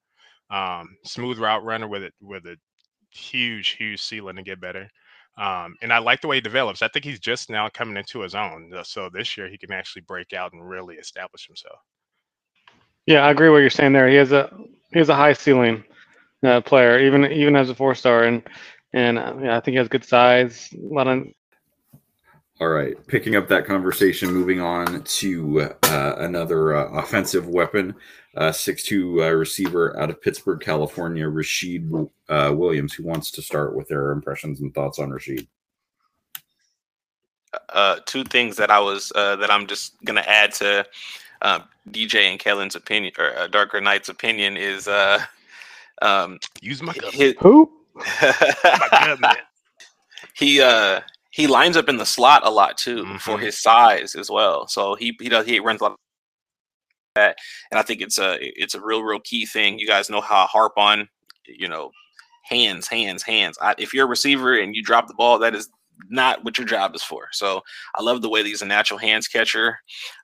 Um, 0.50 0.98
smooth 1.06 1.38
route 1.38 1.64
runner 1.64 1.88
with 1.88 2.04
it 2.04 2.14
with 2.22 2.46
a 2.46 2.56
huge, 3.12 3.70
huge 3.72 4.02
ceiling 4.02 4.36
to 4.38 4.44
get 4.44 4.62
better. 4.62 4.90
Um, 5.38 5.76
and 5.82 5.94
I 5.94 6.00
like 6.00 6.22
the 6.22 6.28
way 6.28 6.38
he 6.38 6.42
develops. 6.42 6.82
I 6.82 6.88
think 6.90 7.06
he's 7.06 7.20
just 7.20 7.50
now 7.50 7.70
coming 7.70 7.98
into 7.98 8.20
his 8.20 8.36
own. 8.36 8.72
Uh, 8.76 8.84
so 8.84 9.10
this 9.10 9.38
year 9.38 9.48
he 9.48 9.58
can 9.58 9.72
actually 9.72 10.04
break 10.04 10.34
out 10.34 10.54
and 10.54 10.68
really 10.68 10.96
establish 10.96 11.48
himself. 11.48 11.80
Yeah, 13.06 13.26
I 13.26 13.32
agree 13.32 13.50
with 13.50 13.56
what 13.56 13.62
you're 13.62 13.70
saying 13.70 13.94
there. 13.94 14.08
He 14.08 14.16
has 14.16 14.32
a 14.32 14.52
he 14.92 15.00
has 15.00 15.10
a 15.10 15.16
high 15.16 15.34
ceiling 15.34 15.84
uh, 16.44 16.62
player, 16.62 17.00
even 17.00 17.26
even 17.32 17.56
as 17.56 17.70
a 17.70 17.76
four 17.76 17.96
star, 17.96 18.24
and 18.24 18.44
and 18.94 19.18
uh, 19.18 19.34
yeah, 19.42 19.58
I 19.58 19.60
think 19.60 19.74
he 19.74 19.78
has 19.78 19.88
good 19.88 20.06
size. 20.06 20.70
A 20.74 20.94
lot 20.94 21.08
of. 21.08 21.24
All 22.62 22.70
right, 22.70 22.96
picking 23.08 23.36
up 23.36 23.48
that 23.48 23.66
conversation, 23.66 24.32
moving 24.32 24.62
on 24.62 25.02
to 25.02 25.62
uh, 25.82 26.14
another 26.20 26.76
uh, 26.76 26.92
offensive 26.92 27.48
weapon, 27.48 27.96
uh, 28.38 28.52
six-two 28.52 29.24
uh, 29.24 29.30
receiver 29.30 30.00
out 30.00 30.12
of 30.12 30.22
Pittsburg, 30.22 30.60
California, 30.60 31.28
Rashid 31.28 31.92
uh, 32.30 32.54
Williams, 32.56 32.94
who 32.94 33.02
wants 33.02 33.32
to 33.32 33.42
start 33.42 33.76
with 33.76 33.88
their 33.88 34.12
impressions 34.12 34.62
and 34.62 34.72
thoughts 34.76 35.00
on 35.00 35.10
Rashid. 35.10 35.48
Uh, 37.70 37.96
two 38.06 38.24
things 38.26 38.58
that 38.58 38.70
I 38.70 38.80
was 38.80 39.12
that 39.16 39.50
I'm 39.50 39.66
just 39.66 39.96
gonna 40.06 40.24
add 40.28 40.52
to 40.54 40.86
DJ 41.90 42.30
and 42.30 42.40
Kellen's 42.40 42.76
opinion 42.76 43.14
or 43.18 43.48
Darker 43.48 43.82
Knight's 43.82 44.10
opinion 44.10 44.56
is 44.56 44.88
um, 44.88 46.38
use 46.62 46.84
my 46.84 46.94
his, 47.12 47.34
who? 47.40 47.72
He 50.34 50.62
uh 50.62 51.02
he 51.32 51.48
lines 51.48 51.78
up 51.78 51.90
in 51.90 51.98
the 51.98 52.06
slot 52.06 52.46
a 52.46 52.52
lot 52.52 52.78
too 52.78 53.04
mm-hmm. 53.04 53.18
for 53.18 53.40
his 53.40 53.58
size 53.58 54.16
as 54.16 54.30
well. 54.30 54.68
So 54.68 54.96
he 54.96 55.18
he 55.20 55.30
does 55.30 55.46
he 55.46 55.60
runs 55.60 55.82
a 55.82 55.86
lot 55.86 55.96
that, 57.16 57.38
and 57.72 57.80
I 57.80 57.84
think 57.84 58.02
it's 58.02 58.20
a 58.20 58.38
it's 58.40 58.76
a 58.76 58.82
real 58.82 59.04
real 59.04 59.20
key 59.20 59.46
thing. 59.46 59.80
You 59.80 59.88
guys 59.88 60.10
know 60.10 60.22
how 60.22 60.44
I 60.44 60.46
harp 60.46 60.74
on 60.78 61.10
you 61.48 61.68
know 61.68 61.92
hands 62.44 62.88
hands 62.88 63.24
hands. 63.24 63.58
I, 63.62 63.76
if 63.78 63.94
you're 63.94 64.06
a 64.06 64.10
receiver 64.10 64.58
and 64.58 64.76
you 64.76 64.84
drop 64.84 65.08
the 65.08 65.14
ball, 65.14 65.40
that 65.40 65.56
is 65.56 65.70
not 66.10 66.44
what 66.44 66.58
your 66.58 66.66
job 66.66 66.96
is 66.96 67.04
for. 67.04 67.28
So 67.32 67.62
I 67.96 68.02
love 68.02 68.22
the 68.22 68.30
way 68.30 68.42
that 68.42 68.48
he's 68.48 68.64
a 68.64 68.66
natural 68.66 68.98
hands 68.98 69.28
catcher. 69.28 69.78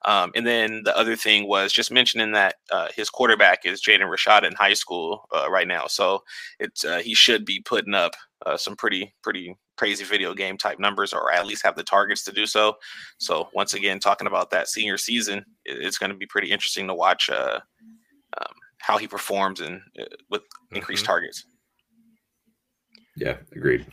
Um, 0.05 0.31
and 0.35 0.45
then 0.45 0.81
the 0.83 0.97
other 0.97 1.15
thing 1.15 1.47
was 1.47 1.71
just 1.71 1.91
mentioning 1.91 2.31
that 2.31 2.55
uh, 2.71 2.87
his 2.95 3.11
quarterback 3.11 3.65
is 3.65 3.81
Jaden 3.81 4.09
Rashada 4.09 4.47
in 4.47 4.53
high 4.53 4.73
school 4.73 5.27
uh, 5.35 5.49
right 5.49 5.67
now. 5.67 5.85
So 5.87 6.23
it's 6.59 6.83
uh, 6.83 6.97
he 6.99 7.13
should 7.13 7.45
be 7.45 7.61
putting 7.61 7.93
up 7.93 8.13
uh, 8.45 8.57
some 8.57 8.75
pretty 8.75 9.13
pretty 9.21 9.55
crazy 9.77 10.03
video 10.03 10.33
game 10.33 10.57
type 10.57 10.79
numbers, 10.79 11.13
or 11.13 11.31
at 11.31 11.47
least 11.47 11.65
have 11.65 11.75
the 11.75 11.83
targets 11.83 12.23
to 12.25 12.31
do 12.31 12.45
so. 12.45 12.75
So 13.17 13.49
once 13.53 13.73
again, 13.73 13.99
talking 13.99 14.27
about 14.27 14.49
that 14.51 14.67
senior 14.67 14.97
season, 14.97 15.45
it's 15.65 15.97
going 15.97 16.11
to 16.11 16.17
be 16.17 16.25
pretty 16.25 16.51
interesting 16.51 16.87
to 16.87 16.95
watch 16.95 17.29
uh, 17.29 17.59
um, 18.39 18.53
how 18.79 18.97
he 18.97 19.07
performs 19.07 19.61
and 19.61 19.81
uh, 19.99 20.05
with 20.29 20.41
increased 20.71 21.03
mm-hmm. 21.03 21.11
targets. 21.11 21.45
Yeah, 23.15 23.37
agreed. 23.55 23.85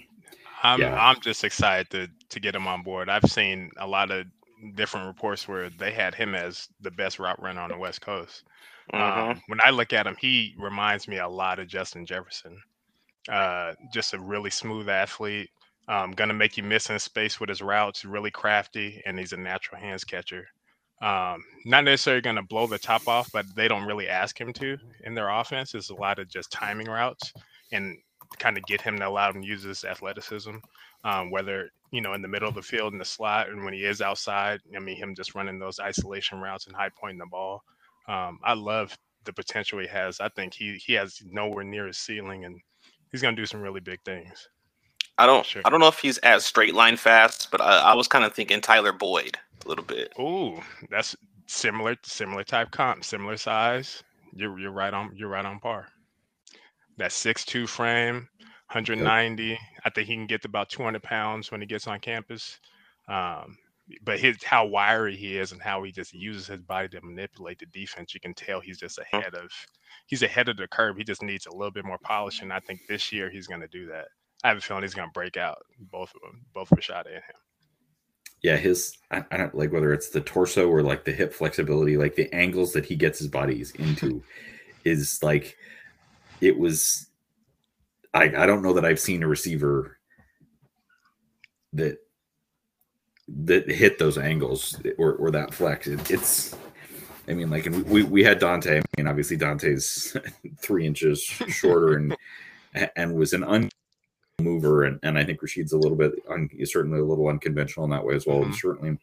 I'm 0.62 0.80
yeah. 0.80 0.96
I'm 0.98 1.20
just 1.20 1.44
excited 1.44 1.90
to 1.90 2.08
to 2.30 2.40
get 2.40 2.54
him 2.54 2.66
on 2.66 2.82
board. 2.82 3.08
I've 3.08 3.30
seen 3.30 3.70
a 3.78 3.86
lot 3.86 4.10
of 4.10 4.26
different 4.74 5.06
reports 5.06 5.46
where 5.46 5.68
they 5.68 5.92
had 5.92 6.14
him 6.14 6.34
as 6.34 6.68
the 6.80 6.90
best 6.90 7.18
route 7.18 7.40
runner 7.40 7.60
on 7.60 7.70
the 7.70 7.76
West 7.76 8.00
Coast. 8.00 8.44
Mm-hmm. 8.92 9.30
Um, 9.30 9.42
when 9.48 9.60
I 9.64 9.70
look 9.70 9.92
at 9.92 10.06
him, 10.06 10.16
he 10.18 10.54
reminds 10.58 11.08
me 11.08 11.18
a 11.18 11.28
lot 11.28 11.58
of 11.58 11.68
Justin 11.68 12.06
Jefferson. 12.06 12.58
Uh, 13.28 13.72
just 13.92 14.14
a 14.14 14.18
really 14.18 14.50
smooth 14.50 14.88
athlete. 14.88 15.50
Um, 15.88 16.12
gonna 16.12 16.34
make 16.34 16.56
you 16.56 16.62
miss 16.62 16.90
in 16.90 16.98
space 16.98 17.38
with 17.40 17.48
his 17.48 17.62
routes. 17.62 18.04
Really 18.04 18.30
crafty, 18.30 19.02
and 19.06 19.18
he's 19.18 19.32
a 19.32 19.36
natural 19.36 19.80
hands 19.80 20.04
catcher. 20.04 20.46
Um, 21.02 21.44
not 21.66 21.84
necessarily 21.84 22.22
going 22.22 22.36
to 22.36 22.42
blow 22.42 22.66
the 22.66 22.78
top 22.78 23.08
off, 23.08 23.30
but 23.32 23.44
they 23.54 23.68
don't 23.68 23.86
really 23.86 24.08
ask 24.08 24.40
him 24.40 24.52
to 24.54 24.78
in 25.04 25.14
their 25.14 25.28
offense. 25.28 25.74
It's 25.74 25.90
a 25.90 25.94
lot 25.94 26.18
of 26.18 26.28
just 26.28 26.50
timing 26.50 26.86
routes, 26.86 27.32
and 27.72 27.98
kind 28.38 28.56
of 28.56 28.64
get 28.64 28.80
him 28.80 28.98
to 28.98 29.08
allow 29.08 29.30
him 29.30 29.42
to 29.42 29.46
use 29.46 29.62
his 29.62 29.84
athleticism, 29.84 30.56
um, 31.04 31.30
whether 31.30 31.70
you 31.90 32.00
know 32.00 32.14
in 32.14 32.22
the 32.22 32.28
middle 32.28 32.48
of 32.48 32.54
the 32.54 32.62
field 32.62 32.92
in 32.92 32.98
the 32.98 33.04
slot 33.04 33.48
and 33.48 33.64
when 33.64 33.74
he 33.74 33.84
is 33.84 34.00
outside. 34.00 34.60
I 34.74 34.78
mean, 34.78 34.96
him 34.96 35.14
just 35.14 35.34
running 35.34 35.58
those 35.58 35.80
isolation 35.80 36.40
routes 36.40 36.66
and 36.66 36.76
high 36.76 36.90
pointing 36.98 37.18
the 37.18 37.26
ball. 37.26 37.62
Um, 38.08 38.38
I 38.44 38.54
love 38.54 38.96
the 39.24 39.32
potential 39.32 39.80
he 39.80 39.86
has. 39.88 40.20
I 40.20 40.28
think 40.30 40.54
he 40.54 40.76
he 40.76 40.94
has 40.94 41.20
nowhere 41.26 41.64
near 41.64 41.86
his 41.86 41.98
ceiling, 41.98 42.44
and 42.44 42.60
he's 43.10 43.22
going 43.22 43.36
to 43.36 43.42
do 43.42 43.46
some 43.46 43.60
really 43.60 43.80
big 43.80 44.00
things. 44.04 44.48
I 45.18 45.26
don't 45.26 45.46
sure. 45.46 45.62
I 45.64 45.70
don't 45.70 45.80
know 45.80 45.88
if 45.88 45.98
he's 45.98 46.18
as 46.18 46.44
straight 46.44 46.74
line 46.74 46.96
fast, 46.96 47.50
but 47.50 47.60
I, 47.60 47.80
I 47.80 47.94
was 47.94 48.08
kind 48.08 48.24
of 48.24 48.34
thinking 48.34 48.60
Tyler 48.60 48.92
Boyd 48.92 49.38
a 49.64 49.68
little 49.68 49.84
bit. 49.84 50.12
Ooh, 50.18 50.60
that's 50.90 51.16
similar 51.46 51.96
similar 52.02 52.44
type 52.44 52.70
comp, 52.70 53.04
similar 53.04 53.36
size. 53.36 54.02
You're 54.34 54.58
you're 54.58 54.72
right 54.72 54.92
on 54.92 55.12
you're 55.14 55.28
right 55.28 55.44
on 55.44 55.60
par. 55.60 55.86
That 56.96 57.12
six 57.12 57.44
two 57.44 57.66
frame, 57.66 58.28
190. 58.68 59.44
Yep. 59.44 59.58
I 59.84 59.90
think 59.90 60.08
he 60.08 60.14
can 60.14 60.26
get 60.26 60.42
to 60.42 60.48
about 60.48 60.68
200 60.68 61.02
pounds 61.02 61.50
when 61.50 61.60
he 61.60 61.66
gets 61.66 61.86
on 61.86 62.00
campus. 62.00 62.58
Um, 63.08 63.56
but 64.02 64.18
his 64.18 64.42
how 64.42 64.66
wiry 64.66 65.14
he 65.14 65.36
is 65.36 65.52
and 65.52 65.60
how 65.60 65.82
he 65.82 65.92
just 65.92 66.14
uses 66.14 66.46
his 66.46 66.62
body 66.62 66.88
to 66.88 67.00
manipulate 67.02 67.58
the 67.58 67.66
defense, 67.66 68.14
you 68.14 68.20
can 68.20 68.34
tell 68.34 68.60
he's 68.60 68.78
just 68.78 68.98
ahead 68.98 69.34
of 69.34 69.50
he's 70.06 70.22
ahead 70.22 70.48
of 70.48 70.56
the 70.56 70.66
curve. 70.68 70.96
He 70.96 71.04
just 71.04 71.22
needs 71.22 71.46
a 71.46 71.54
little 71.54 71.70
bit 71.70 71.84
more 71.84 71.98
polish, 71.98 72.40
and 72.40 72.52
I 72.52 72.60
think 72.60 72.80
this 72.88 73.12
year 73.12 73.30
he's 73.30 73.46
going 73.46 73.60
to 73.60 73.68
do 73.68 73.86
that. 73.88 74.06
I 74.44 74.48
have 74.48 74.59
a 74.59 74.61
feeling 74.61 74.83
he's 74.83 74.94
going 74.94 75.09
to 75.09 75.12
break 75.12 75.38
out 75.38 75.64
both 75.90 76.14
of 76.14 76.20
them, 76.20 76.44
both 76.52 76.70
of 76.70 76.78
Rashad 76.78 77.07
and 77.07 77.14
him. 77.14 77.22
Yeah, 78.42 78.59
his 78.59 78.98
I, 79.11 79.24
I, 79.30 79.38
don't 79.38 79.54
like 79.54 79.72
whether 79.72 79.94
it's 79.94 80.11
the 80.11 80.20
torso 80.20 80.68
or 80.68 80.83
like 80.83 81.07
the 81.07 81.12
hip 81.12 81.33
flexibility, 81.33 81.96
like 81.96 82.14
the 82.14 82.33
angles 82.35 82.74
that 82.74 82.85
he 82.85 82.94
gets 82.94 83.18
his 83.18 83.28
bodies 83.28 83.70
into, 83.78 84.22
is 84.85 85.18
like 85.22 85.57
it 86.42 86.59
was. 86.59 87.07
I 88.12 88.24
I 88.24 88.46
don't 88.46 88.62
know 88.62 88.74
that 88.74 88.85
I've 88.85 89.00
seen 89.00 89.22
a 89.22 89.26
receiver 89.26 89.98
that 91.72 91.96
that 93.28 93.68
hit 93.70 93.98
those 93.98 94.18
angles 94.18 94.78
or, 94.98 95.14
or 95.14 95.30
that 95.30 95.54
flex. 95.54 95.87
It, 95.87 96.11
it's, 96.11 96.54
I 97.26 97.33
mean, 97.33 97.48
like, 97.48 97.64
and 97.64 97.83
we, 97.87 98.02
we 98.02 98.22
had 98.22 98.38
Dante. 98.38 98.80
I 98.80 98.83
mean, 98.98 99.07
obviously 99.07 99.38
Dante's 99.38 100.14
three 100.59 100.87
inches 100.87 101.22
shorter 101.22 101.96
and 101.96 102.14
and 102.96 103.14
was 103.14 103.33
an 103.33 103.42
un 103.42 103.70
mover, 104.40 104.84
and, 104.84 104.98
and 105.02 105.18
I 105.18 105.24
think 105.24 105.40
Rashid's 105.40 105.72
a 105.72 105.78
little 105.78 105.96
bit, 105.96 106.12
un, 106.28 106.48
certainly 106.64 107.00
a 107.00 107.04
little 107.04 107.28
unconventional 107.28 107.84
in 107.84 107.90
that 107.90 108.04
way 108.04 108.14
as 108.14 108.26
well. 108.26 108.38
Mm-hmm. 108.38 108.50
And 108.50 108.54
certainly, 108.54 108.98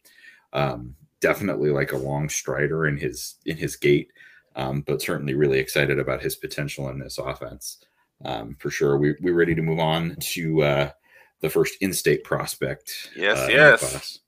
um, 0.52 0.94
definitely 1.20 1.70
like 1.70 1.92
a 1.92 1.96
long 1.96 2.28
strider 2.28 2.86
in 2.86 2.96
his 2.96 3.36
in 3.46 3.56
his 3.56 3.76
gait, 3.76 4.10
um, 4.56 4.82
but 4.82 5.02
certainly 5.02 5.34
really 5.34 5.58
excited 5.58 5.98
about 5.98 6.22
his 6.22 6.36
potential 6.36 6.88
in 6.90 6.98
this 6.98 7.18
offense. 7.18 7.78
Um, 8.24 8.56
for 8.58 8.70
sure, 8.70 8.98
we 8.98 9.14
we 9.20 9.30
ready 9.30 9.54
to 9.54 9.62
move 9.62 9.78
on 9.78 10.16
to 10.20 10.62
uh, 10.62 10.90
the 11.40 11.50
first 11.50 11.76
in-state 11.80 12.24
prospect. 12.24 13.10
Yes, 13.16 13.38
uh, 13.38 13.48
yes. 13.50 14.18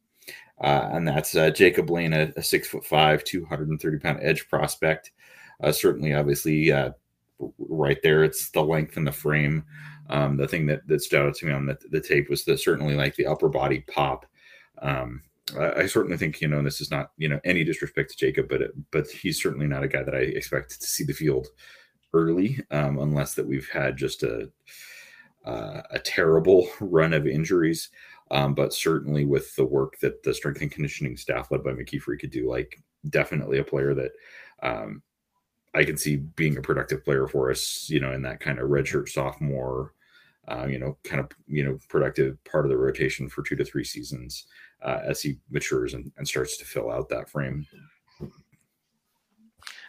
Uh, 0.61 0.89
and 0.93 1.07
that's 1.07 1.35
uh, 1.35 1.51
Jacob 1.51 1.91
Lane, 1.91 2.13
a, 2.13 2.33
a, 2.37 2.43
six 2.43 2.69
foot 2.69 2.87
five, 2.87 3.25
230 3.25 3.99
pound 3.99 4.21
edge 4.23 4.49
prospect. 4.49 5.11
Uh, 5.61 5.73
certainly, 5.73 6.15
obviously, 6.15 6.71
uh, 6.71 6.91
right 7.59 7.99
there, 8.03 8.23
it's 8.23 8.51
the 8.51 8.63
length 8.63 8.97
and 8.97 9.07
the 9.07 9.13
frame. 9.13 9.65
Um, 10.15 10.37
the 10.37 10.47
thing 10.47 10.67
that, 10.67 10.87
that 10.87 11.03
stood 11.03 11.27
out 11.27 11.35
to 11.35 11.47
me 11.47 11.53
on 11.53 11.67
the, 11.67 11.77
the 11.91 12.01
tape 12.01 12.31
was 12.31 12.45
that 12.45 12.61
certainly 12.61 12.95
like 12.95 13.17
the 13.17 13.27
upper 13.27 13.49
body 13.49 13.81
pop. 13.81 14.25
Um, 14.81 15.23
I, 15.59 15.73
I, 15.73 15.87
certainly 15.87 16.17
think 16.17 16.41
you 16.41 16.47
know 16.47 16.63
this 16.63 16.81
is 16.81 16.93
not 16.93 17.11
you 17.17 17.29
know 17.29 17.41
any 17.45 17.65
disrespect 17.65 18.11
to 18.11 18.17
Jacob, 18.17 18.49
but 18.49 18.63
it, 18.63 18.71
but 18.93 19.09
he's 19.09 19.43
certainly 19.43 19.67
not 19.67 19.83
a 19.83 19.89
guy 19.89 20.05
that 20.05 20.15
I 20.15 20.21
expect 20.21 20.81
to 20.81 20.87
see 20.87 21.03
the 21.03 21.13
field 21.13 21.49
early, 22.13 22.61
um, 22.71 23.01
unless 23.01 23.35
that 23.35 23.47
we've 23.47 23.69
had 23.69 23.97
just 23.97 24.23
a 24.23 24.51
uh, 25.45 25.83
a 25.91 25.99
terrible 25.99 26.69
run 26.81 27.13
of 27.13 27.27
injuries. 27.27 27.91
Um, 28.31 28.55
but 28.55 28.73
certainly 28.73 29.25
with 29.25 29.55
the 29.57 29.67
work 29.67 29.99
that 29.99 30.23
the 30.23 30.33
strength 30.33 30.63
and 30.63 30.71
conditioning 30.71 31.17
staff 31.17 31.51
led 31.51 31.65
by 31.65 31.73
McKeefery 31.73 32.21
could 32.21 32.31
do, 32.31 32.49
like 32.49 32.81
definitely 33.11 33.59
a 33.59 33.65
player 33.65 33.95
that 33.95 34.13
um, 34.63 35.03
I 35.75 35.83
can 35.85 35.97
see 35.97 36.17
being 36.17 36.57
a 36.57 36.63
productive 36.63 37.05
player 37.05 37.27
for 37.27 37.51
us, 37.51 37.91
you 37.91 37.99
know, 37.99 38.13
in 38.13 38.23
that 38.23 38.41
kind 38.41 38.61
of 38.61 38.71
redshirt 38.71 39.09
sophomore, 39.09 39.93
uh, 40.49 40.67
you 40.67 40.79
know, 40.79 40.97
kind 41.05 41.21
of, 41.21 41.31
you 41.47 41.65
know, 41.65 41.79
productive 41.89 42.43
part 42.45 42.65
of 42.65 42.71
the 42.71 42.77
rotation 42.77 43.29
for 43.29 43.43
two 43.43 43.57
to 43.57 43.65
three 43.65 43.85
seasons 43.85 44.47
uh, 44.83 45.01
as 45.05 45.23
he 45.23 45.39
matures 45.51 45.95
and, 45.95 46.11
and 46.19 46.27
starts 46.27 46.57
to 46.59 46.65
fill 46.65 46.91
out 46.91 47.09
that 47.09 47.29
frame. 47.29 47.67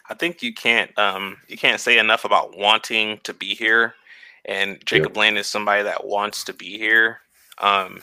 I 0.09 0.13
think 0.13 0.43
you 0.43 0.53
can't 0.53 0.95
um, 0.99 1.37
you 1.47 1.57
can't 1.57 1.81
say 1.81 1.97
enough 1.97 2.25
about 2.25 2.57
wanting 2.57 3.19
to 3.23 3.33
be 3.33 3.55
here 3.55 3.95
and 4.45 4.83
Jacob 4.85 5.11
yep. 5.11 5.17
Lane 5.17 5.37
is 5.37 5.47
somebody 5.47 5.83
that 5.83 6.05
wants 6.05 6.43
to 6.45 6.53
be 6.53 6.77
here. 6.77 7.19
Um, 7.57 8.01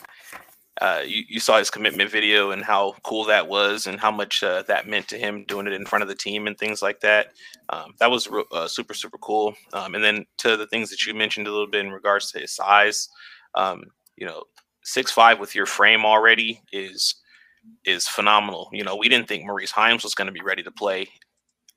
uh, 0.80 1.02
you, 1.04 1.22
you, 1.28 1.38
saw 1.38 1.58
his 1.58 1.70
commitment 1.70 2.10
video 2.10 2.50
and 2.50 2.64
how 2.64 2.94
cool 3.02 3.24
that 3.24 3.46
was 3.46 3.86
and 3.86 4.00
how 4.00 4.10
much 4.10 4.42
uh, 4.42 4.62
that 4.62 4.88
meant 4.88 5.06
to 5.06 5.18
him 5.18 5.44
doing 5.44 5.66
it 5.66 5.74
in 5.74 5.84
front 5.84 6.02
of 6.02 6.08
the 6.08 6.14
team 6.14 6.46
and 6.46 6.56
things 6.56 6.80
like 6.80 7.00
that. 7.00 7.32
Um, 7.68 7.92
that 8.00 8.10
was 8.10 8.26
uh, 8.52 8.66
super, 8.66 8.94
super 8.94 9.18
cool. 9.18 9.54
Um, 9.74 9.94
and 9.94 10.02
then 10.02 10.24
to 10.38 10.56
the 10.56 10.66
things 10.66 10.88
that 10.88 11.04
you 11.04 11.12
mentioned 11.12 11.46
a 11.46 11.50
little 11.50 11.66
bit 11.66 11.84
in 11.84 11.92
regards 11.92 12.32
to 12.32 12.38
his 12.38 12.54
size, 12.54 13.08
um, 13.54 13.84
you 14.16 14.26
know, 14.26 14.44
six 14.82 15.12
five 15.12 15.38
with 15.38 15.54
your 15.54 15.66
frame 15.66 16.06
already 16.06 16.62
is 16.72 17.16
is 17.84 18.08
phenomenal. 18.08 18.68
You 18.72 18.82
know, 18.82 18.96
we 18.96 19.08
didn't 19.08 19.28
think 19.28 19.44
Maurice 19.44 19.72
Heims 19.72 20.02
was 20.02 20.14
going 20.14 20.26
to 20.26 20.32
be 20.32 20.42
ready 20.42 20.62
to 20.62 20.70
play 20.70 21.06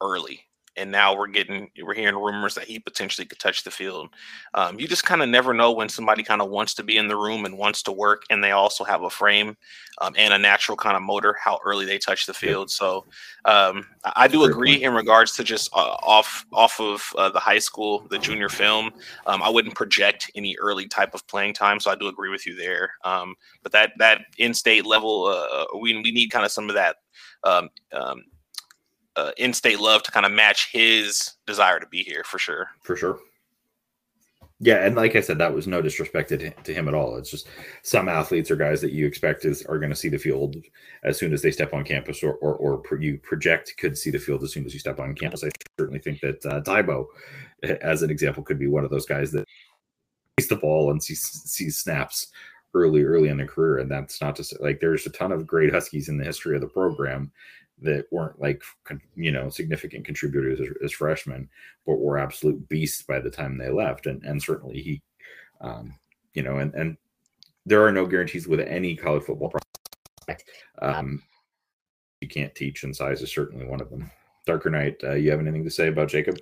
early 0.02 0.42
and 0.78 0.92
now 0.92 1.16
we're 1.16 1.28
getting 1.28 1.70
we're 1.84 1.94
hearing 1.94 2.16
rumors 2.16 2.56
that 2.56 2.66
he 2.66 2.80
potentially 2.80 3.26
could 3.26 3.40
touch 3.40 3.64
the 3.64 3.72
field. 3.72 4.10
Um, 4.54 4.80
you 4.80 4.88
just 4.88 5.06
kind 5.06 5.22
of 5.22 5.30
never 5.30 5.54
know 5.54 5.72
when 5.72 5.90
somebody 5.90 6.24
kind 6.24 6.42
of 6.42 6.50
wants 6.50 6.74
to 6.76 6.84
be 6.84 6.98
in 6.98 7.08
the 7.08 7.16
room 7.16 7.46
and 7.46 7.58
wants 7.58 7.82
to 7.84 7.92
work, 7.92 8.24
and 8.30 8.44
they 8.44 8.52
also 8.52 8.84
have 8.84 9.04
a 9.04 9.10
frame 9.10 9.56
um, 10.02 10.14
and 10.18 10.34
a 10.34 10.38
natural 10.38 10.78
kind 10.78 10.96
of 10.96 11.04
motor. 11.04 11.36
How 11.42 11.60
early 11.64 11.86
they 11.86 11.98
touch 11.98 12.26
the 12.26 12.34
field. 12.34 12.70
So 12.70 13.06
um, 13.46 13.86
I 14.16 14.28
do 14.28 14.44
agree 14.44 14.84
in 14.84 14.94
regards 14.94 15.36
to 15.38 15.44
just 15.44 15.70
uh, 15.74 15.96
off 16.04 16.46
off 16.52 16.80
of 16.80 17.04
uh, 17.18 17.30
the 17.30 17.40
high 17.40 17.60
school, 17.60 18.06
the 18.10 18.20
junior 18.20 18.50
film. 18.50 18.92
Um, 19.26 19.42
I 19.42 19.50
wouldn't 19.50 19.76
project 19.76 20.32
any 20.36 20.56
early 20.60 20.88
type 20.88 21.14
of 21.14 21.26
playing 21.28 21.54
time, 21.54 21.80
so 21.80 21.92
I 21.92 21.96
do 21.96 22.08
agree 22.08 22.30
with 22.30 22.46
you 22.46 22.56
there. 22.56 22.92
Um, 23.04 23.36
but 23.64 23.72
that 23.72 23.94
that 23.98 24.22
in 24.38 24.54
state 24.54 24.86
level, 24.86 25.26
uh, 25.26 25.66
we 25.80 25.94
we 26.02 26.12
need 26.12 26.30
kind 26.30 26.46
of 26.46 26.52
some 26.52 26.70
of 26.70 26.76
that. 26.76 26.98
Uh, 29.16 29.32
in-state 29.38 29.80
love 29.80 30.04
to 30.04 30.12
kind 30.12 30.26
of 30.26 30.32
match 30.32 30.70
his 30.72 31.34
desire 31.48 31.80
to 31.80 31.88
be 31.88 32.04
here 32.04 32.24
for 32.26 32.38
sure. 32.38 32.68
For 32.84 32.98
sure. 32.98 33.20
Yeah, 34.60 34.86
and 34.86 34.96
like 34.96 35.18
I 35.18 35.22
said, 35.22 35.38
that 35.40 35.54
was 35.54 35.68
no 35.68 35.82
disrespect 35.82 36.30
to, 36.30 36.74
him 36.74 36.88
at 36.88 36.94
all. 36.94 37.18
It's 37.18 37.30
just 37.30 37.48
some 37.84 38.08
athletes 38.08 38.50
or 38.50 38.56
guys 38.56 38.80
that 38.82 38.94
you 38.94 39.06
expect 39.06 39.44
is 39.44 39.66
are 39.66 39.80
going 39.80 39.90
to 39.90 39.96
see 39.96 40.08
the 40.08 40.18
field 40.18 40.56
as 41.04 41.18
soon 41.18 41.34
as 41.34 41.42
they 41.42 41.52
step 41.52 41.74
on 41.74 41.84
campus, 41.84 42.24
or 42.24 42.36
or, 42.36 42.56
or 42.56 42.98
you 42.98 43.18
project 43.18 43.74
could 43.78 43.98
see 43.98 44.12
the 44.12 44.20
field 44.20 44.44
as 44.44 44.54
soon 44.54 44.66
as 44.66 44.74
you 44.74 44.80
step 44.80 45.00
on 45.00 45.14
campus. 45.14 45.44
I 45.44 45.50
certainly 45.78 46.00
think 46.00 46.22
that 46.22 46.46
uh, 46.46 46.62
Tybo, 46.62 47.08
as 47.82 48.02
an 48.02 48.10
example, 48.10 48.44
could 48.44 48.58
be 48.58 48.68
one 48.68 48.86
of 48.86 48.92
those 48.92 49.06
guys 49.06 49.30
that 49.34 49.46
sees 50.40 50.48
the 50.48 50.56
ball 50.56 50.90
and 50.90 51.04
sees 51.04 51.22
sees 51.22 51.80
snaps 51.80 52.28
early, 52.74 53.04
early 53.04 53.28
in 53.28 53.38
their 53.38 53.48
career, 53.48 53.80
and 53.80 53.92
that's 53.92 54.22
not 54.22 54.38
to 54.38 54.44
say 54.46 54.56
like 54.62 54.80
there's 54.80 55.06
a 55.06 55.10
ton 55.10 55.34
of 55.34 55.46
great 55.46 55.74
Huskies 55.74 56.08
in 56.08 56.18
the 56.18 56.24
history 56.24 56.56
of 56.56 56.62
the 56.62 56.68
program 56.68 57.30
that 57.82 58.06
weren't 58.12 58.40
like 58.40 58.62
you 59.16 59.32
know 59.32 59.50
significant 59.50 60.06
contributors 60.06 60.60
as, 60.62 60.68
as, 60.84 60.92
freshmen, 60.94 61.50
but 61.86 62.00
were 62.00 62.18
absolute 62.18 62.68
beasts 62.70 63.02
by 63.02 63.20
the 63.20 63.30
time 63.30 63.58
they 63.58 63.70
left. 63.70 64.06
And 64.06 64.24
and 64.24 64.42
certainly 64.42 64.82
he, 64.82 65.02
um, 65.62 65.98
you 66.34 66.44
know, 66.44 66.58
and 66.58 66.74
and 66.74 66.98
there 67.66 67.86
are 67.86 67.92
no 67.92 68.06
guarantees 68.06 68.48
with 68.48 68.62
any 68.62 68.96
college 68.96 69.24
football 69.24 69.50
prospect. 69.50 70.50
Um, 70.82 71.22
you 72.22 72.28
can't 72.28 72.56
teach, 72.56 72.84
and 72.84 72.96
size 72.96 73.22
is 73.22 73.34
certainly 73.34 73.66
one 73.66 73.82
of 73.82 73.90
them. 73.90 74.10
Darker 74.46 74.70
Knight, 74.70 74.98
uh, 75.04 75.14
you 75.14 75.32
have 75.32 75.40
anything 75.40 75.64
to 75.64 75.72
say 75.72 75.88
about 75.88 76.10
Jacob? 76.10 76.38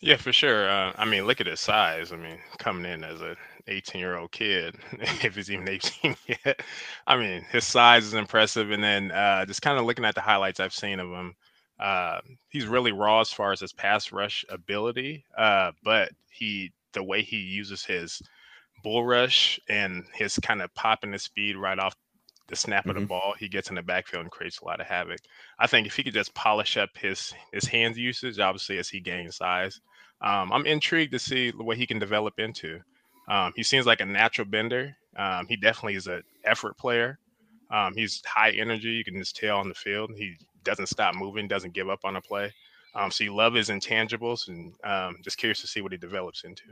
Yeah, 0.00 0.16
for 0.16 0.32
sure. 0.32 0.68
Uh, 0.68 0.92
I 0.96 1.04
mean, 1.04 1.26
look 1.26 1.40
at 1.40 1.46
his 1.46 1.60
size. 1.60 2.12
I 2.12 2.16
mean, 2.16 2.38
coming 2.58 2.90
in 2.90 3.04
as 3.04 3.20
a 3.20 3.36
18 3.68 4.00
year 4.00 4.16
old 4.16 4.32
kid, 4.32 4.76
if 4.92 5.36
he's 5.36 5.50
even 5.50 5.68
18 5.68 6.16
yet. 6.26 6.62
I 7.06 7.16
mean, 7.16 7.44
his 7.50 7.64
size 7.64 8.04
is 8.04 8.14
impressive. 8.14 8.70
And 8.70 8.82
then 8.82 9.10
uh, 9.10 9.44
just 9.46 9.62
kind 9.62 9.78
of 9.78 9.84
looking 9.84 10.04
at 10.04 10.14
the 10.14 10.20
highlights 10.20 10.60
I've 10.60 10.74
seen 10.74 11.00
of 11.00 11.08
him, 11.08 11.34
uh, 11.78 12.20
he's 12.48 12.66
really 12.66 12.92
raw 12.92 13.20
as 13.20 13.32
far 13.32 13.52
as 13.52 13.60
his 13.60 13.72
pass 13.72 14.12
rush 14.12 14.44
ability. 14.48 15.24
Uh, 15.36 15.72
but 15.84 16.10
he, 16.30 16.72
the 16.92 17.02
way 17.02 17.22
he 17.22 17.36
uses 17.36 17.84
his 17.84 18.20
bull 18.82 19.04
rush 19.04 19.60
and 19.68 20.04
his 20.14 20.38
kind 20.40 20.62
of 20.62 20.72
popping 20.74 21.10
the 21.10 21.18
speed 21.18 21.56
right 21.56 21.78
off 21.78 21.94
the 22.48 22.56
snap 22.56 22.82
mm-hmm. 22.82 22.90
of 22.90 22.94
the 22.96 23.00
mm-hmm. 23.02 23.08
ball, 23.08 23.34
he 23.38 23.48
gets 23.48 23.68
in 23.68 23.76
the 23.76 23.82
backfield 23.82 24.22
and 24.22 24.30
creates 24.30 24.60
a 24.60 24.64
lot 24.64 24.80
of 24.80 24.86
havoc. 24.86 25.20
I 25.58 25.66
think 25.66 25.86
if 25.86 25.94
he 25.94 26.02
could 26.02 26.14
just 26.14 26.34
polish 26.34 26.76
up 26.76 26.90
his 26.96 27.34
his 27.52 27.66
hands 27.66 27.98
usage, 27.98 28.38
obviously 28.38 28.78
as 28.78 28.88
he 28.88 29.00
gains 29.00 29.36
size, 29.36 29.80
um, 30.20 30.52
I'm 30.52 30.66
intrigued 30.66 31.12
to 31.12 31.18
see 31.18 31.50
what 31.50 31.76
he 31.76 31.86
can 31.86 31.98
develop 31.98 32.38
into. 32.38 32.80
Um, 33.28 33.52
he 33.54 33.62
seems 33.62 33.86
like 33.86 34.00
a 34.00 34.06
natural 34.06 34.46
bender. 34.46 34.96
Um, 35.16 35.46
he 35.46 35.56
definitely 35.56 35.94
is 35.94 36.06
an 36.06 36.22
effort 36.44 36.76
player. 36.78 37.18
Um, 37.70 37.92
he's 37.94 38.22
high 38.24 38.50
energy. 38.52 38.88
You 38.88 39.04
can 39.04 39.18
just 39.18 39.36
tell 39.36 39.58
on 39.58 39.68
the 39.68 39.74
field. 39.74 40.12
He 40.16 40.36
doesn't 40.64 40.88
stop 40.88 41.14
moving, 41.14 41.46
doesn't 41.46 41.74
give 41.74 41.88
up 41.88 42.00
on 42.04 42.16
a 42.16 42.20
play. 42.20 42.52
Um, 42.94 43.10
so 43.10 43.24
you 43.24 43.34
love 43.34 43.54
his 43.54 43.68
intangibles, 43.68 44.48
and 44.48 44.72
um, 44.84 45.16
just 45.22 45.36
curious 45.36 45.60
to 45.60 45.66
see 45.66 45.82
what 45.82 45.92
he 45.92 45.98
develops 45.98 46.44
into. 46.44 46.64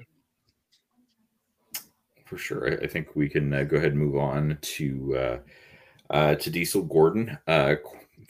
for 2.24 2.38
sure. 2.38 2.82
I, 2.82 2.86
think 2.86 3.14
we 3.14 3.28
can 3.28 3.52
uh, 3.52 3.62
go 3.62 3.76
ahead 3.76 3.92
and 3.92 4.00
move 4.00 4.16
on 4.16 4.58
to 4.60 5.16
uh, 5.16 5.38
uh, 6.10 6.34
to 6.36 6.50
Diesel 6.50 6.82
Gordon, 6.82 7.38
uh, 7.46 7.76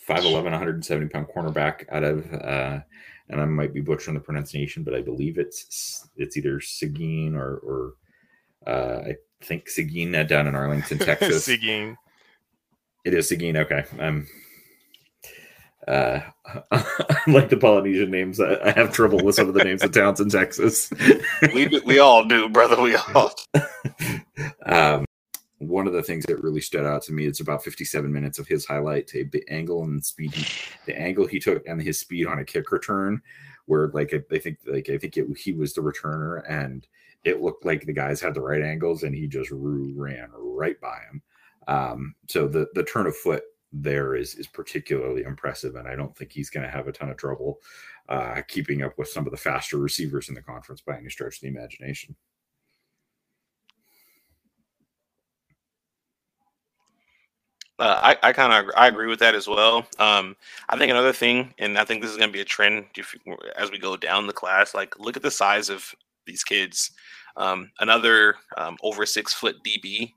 5'11", 0.06 0.42
170 0.44 1.08
pound 1.08 1.26
cornerback 1.34 1.84
out 1.90 2.04
of, 2.04 2.32
uh, 2.32 2.80
and 3.28 3.40
I 3.40 3.44
might 3.44 3.72
be 3.72 3.80
butchering 3.80 4.14
the 4.14 4.20
pronunciation, 4.20 4.82
but 4.82 4.94
I 4.94 5.00
believe 5.00 5.38
it's 5.38 6.08
it's 6.16 6.36
either 6.36 6.60
Seguin 6.60 7.34
or 7.34 7.56
or 7.58 7.94
uh, 8.66 9.02
I 9.06 9.16
think 9.42 9.68
Seguin 9.68 10.14
uh, 10.14 10.22
down 10.24 10.46
in 10.46 10.54
Arlington, 10.54 10.98
Texas. 11.00 11.44
Seguin. 11.44 11.96
It 13.04 13.14
is 13.14 13.28
Seguin. 13.28 13.56
Okay. 13.56 13.84
Um, 13.98 14.26
uh, 15.86 16.20
like 17.28 17.48
the 17.48 17.58
Polynesian 17.60 18.10
names, 18.10 18.40
I, 18.40 18.58
I, 18.64 18.72
have 18.72 18.92
trouble 18.92 19.22
with 19.22 19.36
some 19.36 19.48
of 19.48 19.54
the 19.54 19.62
names 19.62 19.84
of 19.84 19.92
towns 19.92 20.20
in 20.20 20.28
Texas. 20.28 20.90
we 21.54 21.68
we 21.86 22.00
all 22.00 22.24
do, 22.24 22.48
brother. 22.48 22.80
We 22.80 22.96
all. 22.96 23.32
um, 24.64 25.04
one 25.58 25.86
of 25.86 25.92
the 25.92 26.02
things 26.02 26.24
that 26.26 26.42
really 26.42 26.60
stood 26.60 26.84
out 26.84 27.02
to 27.02 27.12
me 27.12 27.24
it's 27.24 27.40
about 27.40 27.64
57 27.64 28.12
minutes 28.12 28.38
of 28.38 28.46
his 28.46 28.66
highlight 28.66 29.06
to 29.06 29.24
the 29.32 29.42
angle 29.48 29.84
and 29.84 30.04
speed 30.04 30.34
he, 30.34 30.46
the 30.84 30.98
angle 30.98 31.26
he 31.26 31.38
took 31.38 31.66
and 31.66 31.80
his 31.80 31.98
speed 31.98 32.26
on 32.26 32.38
a 32.38 32.44
kick 32.44 32.70
return 32.72 33.22
where 33.64 33.88
like 33.88 34.12
i 34.12 34.38
think 34.38 34.58
like 34.66 34.90
i 34.90 34.98
think 34.98 35.16
it, 35.16 35.26
he 35.38 35.52
was 35.52 35.72
the 35.72 35.80
returner 35.80 36.42
and 36.48 36.86
it 37.26 37.42
looked 37.42 37.64
like 37.64 37.84
the 37.84 37.92
guys 37.92 38.20
had 38.20 38.34
the 38.34 38.40
right 38.40 38.62
angles 38.62 39.02
and 39.02 39.14
he 39.14 39.26
just 39.26 39.50
ran 39.52 40.30
right 40.34 40.80
by 40.80 40.98
him 41.10 41.22
um, 41.68 42.14
so 42.28 42.46
the 42.46 42.68
the 42.74 42.84
turn 42.84 43.06
of 43.06 43.16
foot 43.16 43.42
there 43.72 44.14
is 44.14 44.36
is 44.36 44.46
particularly 44.46 45.22
impressive 45.22 45.74
and 45.74 45.88
i 45.88 45.96
don't 45.96 46.16
think 46.16 46.32
he's 46.32 46.50
going 46.50 46.64
to 46.64 46.70
have 46.70 46.86
a 46.88 46.92
ton 46.92 47.10
of 47.10 47.16
trouble 47.16 47.58
uh, 48.08 48.40
keeping 48.46 48.82
up 48.82 48.96
with 48.96 49.08
some 49.08 49.26
of 49.26 49.32
the 49.32 49.36
faster 49.36 49.78
receivers 49.78 50.28
in 50.28 50.34
the 50.34 50.42
conference 50.42 50.80
by 50.80 50.96
any 50.96 51.10
stretch 51.10 51.36
of 51.36 51.40
the 51.42 51.48
imagination 51.48 52.14
Uh, 57.78 58.16
I, 58.22 58.28
I 58.28 58.32
kind 58.32 58.52
of 58.52 58.72
I 58.74 58.86
agree 58.88 59.06
with 59.06 59.18
that 59.18 59.34
as 59.34 59.46
well. 59.46 59.86
Um, 59.98 60.34
I 60.70 60.78
think 60.78 60.90
another 60.90 61.12
thing, 61.12 61.52
and 61.58 61.76
I 61.78 61.84
think 61.84 62.00
this 62.00 62.10
is 62.10 62.16
going 62.16 62.30
to 62.30 62.32
be 62.32 62.40
a 62.40 62.44
trend 62.44 62.86
as 63.56 63.70
we 63.70 63.78
go 63.78 63.98
down 63.98 64.26
the 64.26 64.32
class. 64.32 64.74
Like, 64.74 64.98
look 64.98 65.16
at 65.16 65.22
the 65.22 65.30
size 65.30 65.68
of 65.68 65.94
these 66.26 66.44
kids. 66.44 66.90
Um, 67.36 67.70
another 67.80 68.36
um, 68.56 68.76
over 68.82 69.06
six 69.06 69.32
foot 69.32 69.56
DB. 69.64 70.12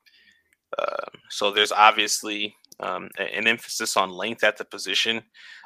Uh, 0.78 1.08
so 1.30 1.52
there's 1.52 1.72
obviously 1.72 2.56
um, 2.80 3.10
an 3.18 3.48
emphasis 3.48 3.98
on 3.98 4.12
length 4.12 4.44
at 4.44 4.58
the 4.58 4.66
position. 4.66 5.22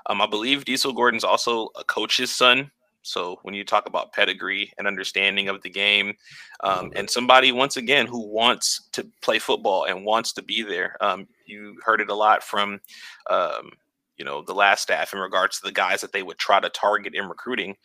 Um, 0.07 0.21
I 0.21 0.27
believe 0.27 0.65
Diesel 0.65 0.93
Gordon's 0.93 1.23
also 1.23 1.69
a 1.77 1.83
coach's 1.83 2.31
son. 2.31 2.71
So 3.03 3.37
when 3.43 3.53
you 3.53 3.65
talk 3.65 3.85
about 3.85 4.13
pedigree 4.13 4.71
and 4.77 4.87
understanding 4.87 5.49
of 5.49 5.61
the 5.61 5.69
game, 5.69 6.15
um, 6.61 6.91
and 6.95 7.09
somebody 7.09 7.51
once 7.51 7.75
again 7.75 8.07
who 8.07 8.25
wants 8.27 8.87
to 8.93 9.05
play 9.21 9.39
football 9.39 9.85
and 9.85 10.05
wants 10.05 10.31
to 10.33 10.41
be 10.41 10.63
there, 10.63 10.95
um, 11.01 11.27
you 11.45 11.77
heard 11.83 11.99
it 11.99 12.09
a 12.09 12.15
lot 12.15 12.43
from, 12.43 12.79
um, 13.29 13.71
you 14.17 14.23
know, 14.23 14.41
the 14.41 14.53
last 14.53 14.83
staff 14.83 15.13
in 15.13 15.19
regards 15.19 15.59
to 15.59 15.65
the 15.65 15.73
guys 15.73 15.99
that 15.99 16.13
they 16.13 16.23
would 16.23 16.37
try 16.37 16.61
to 16.61 16.69
target 16.69 17.13
in 17.13 17.27
recruiting, 17.27 17.75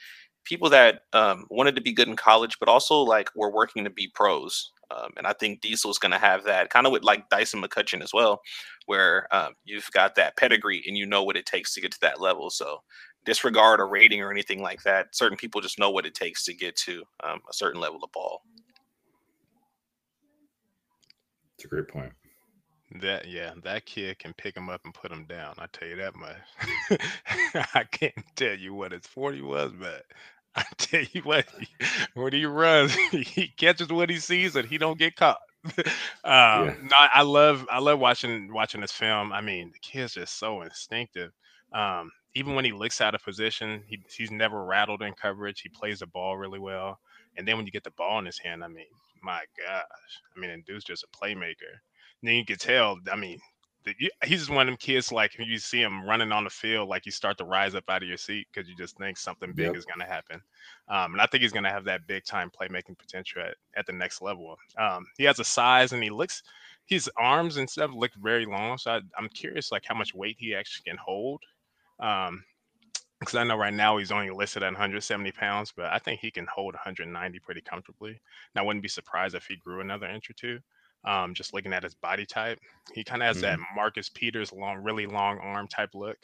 people 0.49 0.71
that 0.71 1.03
um, 1.13 1.47
wanted 1.51 1.77
to 1.77 1.83
be 1.83 1.93
good 1.93 2.09
in 2.09 2.17
college, 2.17 2.59
but 2.59 2.69
also 2.71 3.01
like 3.01 3.31
were 3.37 3.53
working 3.53 3.85
to 3.85 3.91
be 3.91 4.09
pros. 4.09 4.73
Um, 4.91 5.11
and 5.19 5.27
I 5.27 5.35
think 5.35 5.61
Diesel's 5.61 5.99
going 5.99 6.13
to 6.13 6.19
have 6.19 6.45
that 6.45 6.71
kind 6.71 6.87
of 6.87 6.93
with 6.93 7.03
like 7.03 7.29
Dyson 7.29 7.63
McCutcheon 7.63 8.03
as 8.03 8.15
well, 8.15 8.41
where 8.87 9.29
um, 9.31 9.53
you've 9.65 9.91
got 9.93 10.15
that 10.15 10.39
pedigree 10.39 10.83
and 10.87 10.97
you 10.97 11.05
know 11.05 11.23
what 11.23 11.37
it 11.37 11.45
takes 11.45 11.75
to 11.75 11.83
get 11.83 11.93
to 11.93 12.01
that 12.01 12.23
level. 12.23 12.49
So 12.49 12.79
disregard 13.27 13.81
a 13.81 13.85
rating 13.85 14.23
or 14.23 14.31
anything 14.31 14.63
like 14.63 14.83
that. 14.85 15.15
Certain 15.15 15.37
people 15.37 15.61
just 15.61 15.79
know 15.79 15.91
what 15.91 16.07
it 16.07 16.15
takes 16.15 16.45
to 16.45 16.55
get 16.55 16.75
to 16.77 17.03
um, 17.23 17.41
a 17.51 17.53
certain 17.53 17.81
level 17.81 18.03
of 18.03 18.11
ball. 18.13 18.41
It's 21.57 21.67
a 21.67 21.69
great 21.69 21.89
point. 21.89 22.13
That 23.03 23.29
yeah, 23.29 23.53
that 23.65 23.85
kid 23.85 24.19
can 24.19 24.33
pick 24.33 24.57
him 24.57 24.71
up 24.71 24.81
and 24.85 24.95
put 24.95 25.13
him 25.13 25.27
down. 25.27 25.57
I 25.59 25.67
tell 25.71 25.89
you 25.89 25.97
that 25.97 26.15
much. 26.17 26.37
I 27.75 27.85
can't 27.85 28.15
tell 28.35 28.55
you 28.55 28.73
what 28.73 28.93
his 28.93 29.07
forty 29.07 29.43
was, 29.43 29.73
but 29.79 30.05
I 30.57 30.65
tell 30.77 31.05
you 31.13 31.23
what, 31.23 31.47
when 32.15 32.33
he 32.33 32.45
runs, 32.45 32.95
he 33.11 33.49
catches 33.57 33.89
what 33.89 34.11
he 34.11 34.19
sees 34.19 34.57
and 34.57 34.69
he 34.69 34.79
don't 34.79 34.99
get 34.99 35.17
caught. 35.17 35.39
um, 35.67 35.85
yeah. 36.25 36.75
no, 36.83 36.97
I 36.97 37.23
love 37.23 37.67
I 37.71 37.81
love 37.81 37.99
watching 37.99 38.53
watching 38.53 38.81
this 38.81 38.93
film. 38.93 39.33
I 39.33 39.41
mean, 39.41 39.71
the 39.73 39.79
kid's 39.81 40.15
just 40.15 40.39
so 40.39 40.63
instinctive. 40.63 41.33
Um, 41.73 42.11
even 42.35 42.55
when 42.55 42.65
he 42.65 42.73
looks 42.73 43.01
out 43.01 43.15
of 43.15 43.23
position, 43.23 43.83
he, 43.87 44.01
he's 44.17 44.31
never 44.31 44.65
rattled 44.65 45.03
in 45.03 45.13
coverage. 45.15 45.61
He 45.61 45.69
plays 45.69 45.99
the 45.99 46.07
ball 46.07 46.37
really 46.37 46.59
well. 46.59 46.99
And 47.37 47.47
then 47.47 47.57
when 47.57 47.67
you 47.67 47.73
get 47.73 47.85
the 47.85 47.91
ball 47.91 48.19
in 48.19 48.27
his 48.27 48.39
hand, 48.39 48.63
I 48.65 48.69
mean, 48.69 48.87
my 49.23 49.41
gosh, 49.67 49.85
I 50.37 50.41
mean, 50.41 50.51
and 50.51 50.65
dude's 50.65 50.85
just 50.85 51.05
a 51.05 51.17
playmaker. 51.17 51.73
And 52.21 52.29
then 52.29 52.37
you 52.37 52.45
can 52.45 52.57
tell, 52.57 52.99
I 53.11 53.17
mean, 53.17 53.39
the, 53.85 53.95
you, 53.99 54.11
he's 54.25 54.41
just 54.41 54.51
one 54.51 54.63
of 54.63 54.67
them 54.67 54.77
kids 54.77 55.13
like 55.13 55.37
you 55.39 55.59
see 55.59 55.81
him 55.81 56.05
running 56.05 56.33
on 56.33 56.45
the 56.45 56.51
field, 56.51 56.89
like 56.89 57.07
you 57.07 57.13
start 57.13 57.39
to 57.39 57.45
rise 57.45 57.75
up 57.75 57.85
out 57.89 58.03
of 58.03 58.09
your 58.09 58.19
seat 58.19 58.47
because 58.53 58.69
you 58.69 58.77
just 58.77 58.97
think 58.99 59.17
something 59.17 59.53
big 59.53 59.67
yep. 59.67 59.77
is 59.77 59.85
going 59.85 60.01
to 60.01 60.07
happen. 60.07 60.41
Um, 60.89 61.13
and 61.13 61.21
I 61.21 61.27
think 61.27 61.43
he's 61.43 61.53
going 61.53 61.65
to 61.65 61.71
have 61.71 61.85
that 61.85 62.07
big 62.07 62.25
time 62.25 62.51
playmaking 62.51 62.99
potential 62.99 63.43
at, 63.43 63.55
at 63.77 63.87
the 63.87 63.93
next 63.93 64.21
level. 64.21 64.57
Um, 64.79 65.07
he 65.17 65.25
has 65.25 65.39
a 65.39 65.45
size 65.45 65.93
and 65.93 66.03
he 66.03 66.11
looks, 66.11 66.43
his 66.87 67.11
arms 67.17 67.57
and 67.57 67.69
stuff 67.69 67.91
look 67.95 68.13
very 68.21 68.47
long. 68.47 68.79
So 68.79 68.93
I, 68.93 69.01
I'm 69.17 69.29
curious, 69.29 69.73
like 69.73 69.85
how 69.87 69.95
much 69.95 70.15
weight 70.15 70.37
he 70.39 70.55
actually 70.55 70.91
can 70.91 70.99
hold 70.99 71.43
um, 72.01 72.45
because 73.21 73.35
I 73.35 73.45
know 73.45 73.57
right 73.57 73.75
now 73.75 73.97
he's 73.97 74.13
only 74.13 74.31
listed 74.31 74.63
at 74.63 74.73
170 74.73 75.33
pounds, 75.33 75.73
but 75.77 75.87
I 75.87 75.99
think 75.99 76.21
he 76.21 76.31
can 76.31 76.47
hold 76.53 76.75
190 76.75 77.39
pretty 77.41 77.61
comfortably. 77.61 78.11
And 78.11 78.61
I 78.61 78.63
wouldn't 78.63 78.83
be 78.83 78.89
surprised 78.89 79.35
if 79.35 79.47
he 79.47 79.57
grew 79.57 79.81
another 79.81 80.07
inch 80.07 80.31
or 80.31 80.35
two. 80.35 80.61
Um, 81.05 81.33
just 81.33 81.55
looking 81.55 81.73
at 81.73 81.85
his 81.85 81.95
body 81.95 82.27
type, 82.27 82.59
he 82.93 83.05
kind 83.05 83.23
of 83.23 83.29
has 83.29 83.37
mm-hmm. 83.43 83.61
that 83.61 83.67
Marcus 83.75 84.09
Peters 84.09 84.53
long, 84.53 84.79
really 84.79 85.07
long 85.07 85.39
arm 85.39 85.69
type 85.69 85.91
look. 85.95 86.19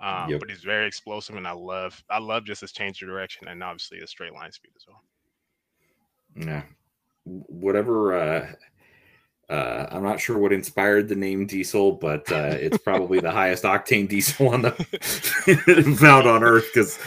Um, 0.00 0.30
yep. 0.30 0.40
But 0.40 0.50
he's 0.50 0.62
very 0.62 0.86
explosive, 0.86 1.36
and 1.36 1.46
I 1.46 1.52
love, 1.52 2.02
I 2.10 2.18
love 2.18 2.44
just 2.44 2.60
his 2.60 2.72
change 2.72 3.02
of 3.02 3.08
direction 3.08 3.48
and 3.48 3.62
obviously 3.62 3.98
his 3.98 4.10
straight 4.10 4.32
line 4.32 4.52
speed 4.52 4.72
as 4.76 4.84
well. 4.86 5.02
Yeah, 6.36 6.62
whatever. 7.24 8.16
Uh, 8.16 8.52
uh, 9.48 9.86
I'm 9.90 10.02
not 10.02 10.20
sure 10.20 10.38
what 10.38 10.52
inspired 10.52 11.08
the 11.08 11.16
name 11.16 11.46
Diesel, 11.46 11.92
but 11.92 12.30
uh, 12.30 12.56
it's 12.60 12.78
probably 12.78 13.20
the 13.20 13.30
highest 13.30 13.64
octane 13.64 14.08
diesel 14.08 14.50
on 14.50 14.62
the 14.62 14.72
found 16.00 16.26
on 16.26 16.44
Earth 16.44 16.66
because 16.72 16.98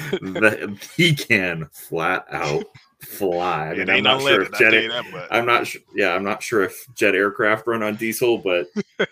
he 0.95 1.13
can 1.13 1.69
flat 1.71 2.25
out 2.31 2.65
fly. 3.01 3.69
I 3.69 3.75
mean, 3.75 3.89
I'm 3.89 4.03
not 4.03 4.21
sure 4.21 4.41
if 4.41 4.51
jet. 4.53 4.71
That, 4.71 5.27
I'm 5.31 5.45
not 5.45 5.67
sure. 5.67 5.81
Yeah, 5.95 6.13
I'm 6.13 6.23
not 6.23 6.41
sure 6.41 6.63
if 6.63 6.85
jet 6.95 7.15
aircraft 7.15 7.67
run 7.67 7.83
on 7.83 7.95
diesel, 7.95 8.37
but 8.37 8.67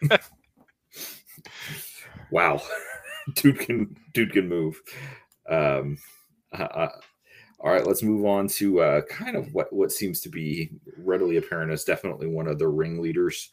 wow, 2.31 2.61
dude 3.35 3.59
can 3.59 3.95
dude 4.13 4.33
can 4.33 4.47
move. 4.47 4.81
Um, 5.49 5.97
uh, 6.51 6.89
all 7.61 7.71
right, 7.71 7.85
let's 7.85 8.03
move 8.03 8.25
on 8.25 8.47
to 8.47 8.79
uh, 8.81 9.01
kind 9.01 9.35
of 9.35 9.53
what, 9.53 9.71
what 9.73 9.91
seems 9.91 10.21
to 10.21 10.29
be 10.29 10.71
readily 10.97 11.37
apparent 11.37 11.71
as 11.71 11.83
definitely 11.83 12.27
one 12.27 12.47
of 12.47 12.57
the 12.57 12.67
ringleaders 12.67 13.49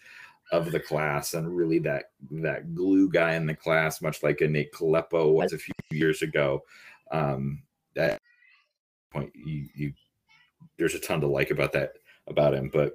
of 0.53 0.71
the 0.71 0.79
class 0.79 1.35
and 1.35 1.57
really 1.57 1.81
that 1.81 2.11
that 2.31 2.73
glue 2.75 3.09
guy 3.11 3.35
in 3.35 3.47
the 3.47 3.55
class, 3.55 4.01
much 4.01 4.23
like 4.23 4.41
a 4.41 4.49
Nate 4.49 4.73
Kalepo 4.73 5.33
was 5.33 5.53
a 5.53 5.59
few 5.59 5.75
years 5.91 6.23
ago. 6.23 6.63
Um, 7.11 7.63
that 7.95 8.21
point, 9.13 9.33
you, 9.35 9.69
you 9.75 9.93
there's 10.79 10.95
a 10.95 11.01
ton 11.01 11.21
to 11.23 11.27
like 11.27 11.51
about 11.51 11.73
that 11.73 11.95
about 12.29 12.55
him, 12.55 12.71
but 12.73 12.93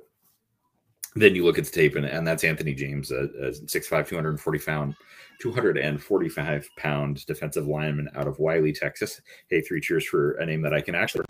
then 1.16 1.36
you 1.36 1.44
look 1.44 1.58
at 1.58 1.66
the 1.66 1.72
tape 1.72 1.96
and, 1.96 2.06
and 2.06 2.26
that's 2.26 2.44
Anthony 2.44 2.74
James, 2.74 3.12
a, 3.12 3.24
a 3.42 3.52
6'5", 3.52 4.08
240 4.08 4.60
pound, 4.60 4.96
245 5.42 6.70
pound 6.78 7.26
defensive 7.26 7.68
lineman 7.68 8.10
out 8.16 8.28
of 8.28 8.40
Wylie, 8.40 8.74
Texas. 8.74 9.22
Hey, 9.50 9.62
three 9.62 9.82
cheers 9.82 10.06
for 10.06 10.34
a 10.34 10.46
name 10.46 10.62
that 10.62 10.74
I 10.74 10.82
can 10.82 10.96
actually 10.96 11.26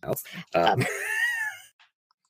pronounce. 0.00 0.24
Um, 0.54 0.86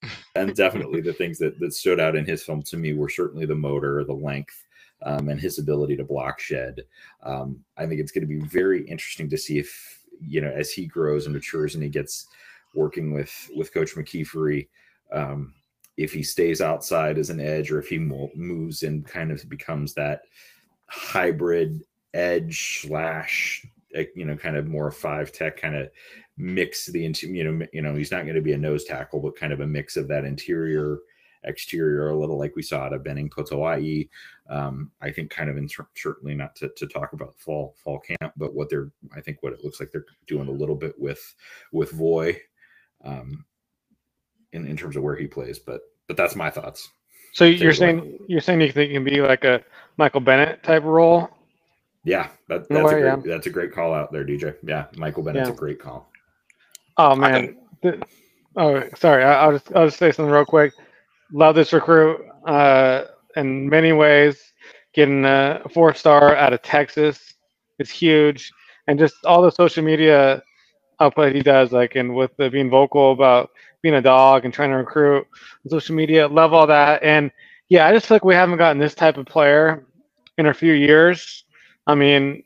and 0.35 0.55
definitely 0.57 1.01
the 1.01 1.13
things 1.13 1.39
that, 1.39 1.61
that 1.61 1.75
stood 1.75 2.01
out 2.01 2.17
in 2.17 2.25
his 2.25 2.43
film 2.43 2.63
to 2.63 2.77
me 2.77 2.93
were 2.93 3.09
certainly 3.09 3.47
the 3.47 3.55
motor, 3.55 4.03
the 4.05 4.13
length, 4.13 4.67
um, 5.03 5.29
and 5.29 5.41
his 5.41 5.59
ability 5.59 5.97
to 5.97 6.05
block 6.05 6.41
shed. 6.41 6.81
Um, 7.23 7.61
I 7.77 7.87
think 7.87 8.01
it's 8.01 8.13
going 8.13 8.27
to 8.27 8.27
be 8.27 8.41
very 8.41 8.85
interesting 8.89 9.31
to 9.31 9.39
see 9.39 9.59
if, 9.59 10.01
you 10.21 10.41
know, 10.41 10.51
as 10.51 10.73
he 10.73 10.87
grows 10.87 11.27
and 11.27 11.35
matures 11.35 11.75
and 11.75 11.85
he 11.85 11.89
gets 11.89 12.27
working 12.75 13.13
with, 13.13 13.51
with 13.55 13.73
Coach 13.73 13.95
McKeefery, 13.95 14.69
um, 15.13 15.55
if 16.01 16.13
he 16.13 16.23
stays 16.23 16.61
outside 16.61 17.19
as 17.19 17.29
an 17.29 17.41
edge 17.41 17.71
or 17.71 17.79
if 17.79 17.89
he 17.89 17.99
moves 17.99 18.83
and 18.83 19.07
kind 19.07 19.31
of 19.31 19.47
becomes 19.49 19.93
that 19.93 20.23
hybrid 20.87 21.83
edge 22.15 22.81
slash 22.83 23.65
eh, 23.95 24.07
you 24.17 24.25
know 24.25 24.37
kind 24.37 24.57
of 24.57 24.67
more 24.67 24.91
five 24.91 25.31
tech 25.31 25.57
kind 25.61 25.77
of 25.77 25.91
mix 26.39 26.87
the 26.87 27.05
into 27.05 27.29
you 27.29 27.45
know 27.45 27.67
you 27.73 27.83
know 27.83 27.95
he's 27.95 28.11
not 28.11 28.23
going 28.23 28.35
to 28.35 28.41
be 28.41 28.55
a 28.55 28.59
nose 28.59 28.85
tackle 28.85 29.21
but 29.21 29.37
kind 29.37 29.53
of 29.53 29.61
a 29.61 29.67
mix 29.67 29.97
of 29.97 30.09
that 30.09 30.25
interior 30.25 30.99
exterior 31.45 32.11
a 32.11 32.19
little 32.19 32.39
like 32.39 32.57
we 32.57 32.63
saw 32.63 32.87
at 32.87 32.93
a 32.93 32.99
Benning 32.99 33.31
Potoa'e. 33.31 34.09
Um, 34.49 34.91
I 35.01 35.11
think 35.11 35.31
kind 35.31 35.49
of 35.49 35.57
in, 35.57 35.69
certainly 35.95 36.35
not 36.35 36.55
to, 36.57 36.71
to 36.77 36.87
talk 36.87 37.13
about 37.13 37.39
fall 37.39 37.75
fall 37.83 38.01
camp, 38.01 38.33
but 38.37 38.55
what 38.55 38.69
they're 38.69 38.91
I 39.15 39.21
think 39.21 39.43
what 39.43 39.53
it 39.53 39.65
looks 39.65 39.81
like 39.81 39.91
they're 39.91 40.05
doing 40.27 40.49
a 40.49 40.53
little 40.53 40.75
bit 40.75 40.95
with 40.99 41.35
with 41.73 41.93
Voi 41.93 42.39
um, 43.05 43.45
in, 44.53 44.67
in 44.67 44.77
terms 44.77 44.97
of 44.97 45.03
where 45.03 45.17
he 45.17 45.27
plays. 45.27 45.59
But 45.59 45.81
but 46.11 46.17
that's 46.17 46.35
my 46.35 46.51
thoughts. 46.51 46.89
So 47.35 47.45
you're 47.45 47.73
saying 47.73 48.19
you're 48.27 48.41
saying 48.41 48.61
you 48.63 48.73
think 48.73 48.91
it 48.91 48.95
can 48.95 49.05
be 49.05 49.21
like 49.21 49.45
a 49.45 49.63
Michael 49.97 50.21
Bennett 50.21 50.61
type 50.65 50.83
role? 50.83 51.31
Yeah, 52.03 52.31
that, 52.49 52.69
that's 52.69 52.85
way, 52.85 52.95
a 52.95 53.01
great 53.01 53.05
yeah. 53.05 53.17
that's 53.25 53.47
a 53.47 53.51
great 53.51 53.73
call 53.73 53.95
out 53.95 54.11
there, 54.11 54.25
DJ. 54.25 54.57
Yeah, 54.65 54.87
Michael 54.97 55.23
Bennett's 55.23 55.51
yeah. 55.51 55.55
a 55.55 55.57
great 55.57 55.79
call. 55.79 56.11
Oh 56.97 57.15
man. 57.15 57.59
The, 57.85 58.03
oh, 58.57 58.83
sorry. 58.97 59.23
I, 59.23 59.47
will 59.47 59.59
just 59.61 59.73
I'll 59.77 59.87
just 59.87 59.99
say 59.99 60.11
something 60.11 60.33
real 60.33 60.45
quick. 60.45 60.73
Love 61.33 61.55
this 61.55 61.73
recruit. 61.73 62.21
Uh, 62.45 63.05
in 63.37 63.69
many 63.69 63.93
ways, 63.93 64.53
getting 64.93 65.25
a 65.25 65.63
four 65.73 65.95
star 65.95 66.35
out 66.35 66.53
of 66.53 66.61
Texas 66.63 67.35
is 67.79 67.89
huge, 67.89 68.51
and 68.89 68.99
just 68.99 69.15
all 69.25 69.43
the 69.43 69.53
social 69.53 69.85
media 69.85 70.43
output 71.01 71.35
he 71.35 71.43
does, 71.43 71.73
like 71.73 71.97
and 71.97 72.15
with 72.15 72.37
the 72.37 72.51
being 72.51 72.71
vocal 72.71 73.13
about 73.13 73.51
being 73.83 73.95
a 73.97 74.03
dog 74.03 74.45
and 74.45 74.53
trying 74.55 74.71
to 74.71 74.77
recruit 74.77 75.27
on 75.65 75.71
social 75.71 75.95
media, 75.95 76.29
love 76.29 76.53
all 76.53 76.67
that. 76.67 77.03
And 77.03 77.31
yeah, 77.69 77.87
I 77.87 77.93
just 77.93 78.07
feel 78.07 78.17
like 78.17 78.25
we 78.25 78.35
haven't 78.35 78.59
gotten 78.59 78.79
this 78.79 78.95
type 78.95 79.17
of 79.17 79.27
player 79.27 79.87
in 80.39 80.47
a 80.47 80.55
few 80.55 80.73
years. 80.73 81.45
I 81.87 81.95
mean, 81.95 82.43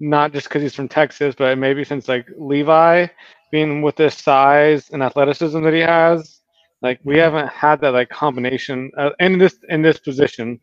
not 0.00 0.32
just 0.32 0.48
because 0.48 0.62
he's 0.62 0.74
from 0.74 0.88
Texas, 0.88 1.34
but 1.36 1.56
maybe 1.58 1.84
since 1.84 2.08
like 2.08 2.26
Levi 2.38 3.06
being 3.50 3.82
with 3.82 3.96
this 3.96 4.16
size 4.16 4.90
and 4.90 5.02
athleticism 5.02 5.62
that 5.62 5.72
he 5.72 5.80
has, 5.80 6.40
like 6.82 7.00
we 7.04 7.16
haven't 7.18 7.48
had 7.48 7.80
that 7.80 7.92
like 7.92 8.10
combination 8.10 8.90
uh, 8.98 9.10
in 9.20 9.38
this 9.38 9.56
in 9.68 9.82
this 9.82 9.98
position 9.98 10.60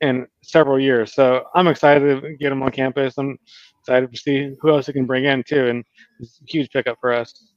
in 0.00 0.26
several 0.42 0.78
years. 0.78 1.14
So 1.14 1.44
I'm 1.54 1.68
excited 1.68 2.22
to 2.22 2.36
get 2.36 2.52
him 2.52 2.62
on 2.62 2.70
campus. 2.70 3.14
I'm 3.18 3.38
excited 3.88 4.12
to 4.12 4.18
see 4.18 4.56
who 4.60 4.70
else 4.70 4.86
he 4.86 4.92
can 4.92 5.06
bring 5.06 5.24
in 5.24 5.42
too, 5.42 5.66
and 5.68 5.84
it's 6.20 6.40
a 6.40 6.44
huge 6.46 6.70
pickup 6.70 6.98
for 7.00 7.12
us. 7.12 7.52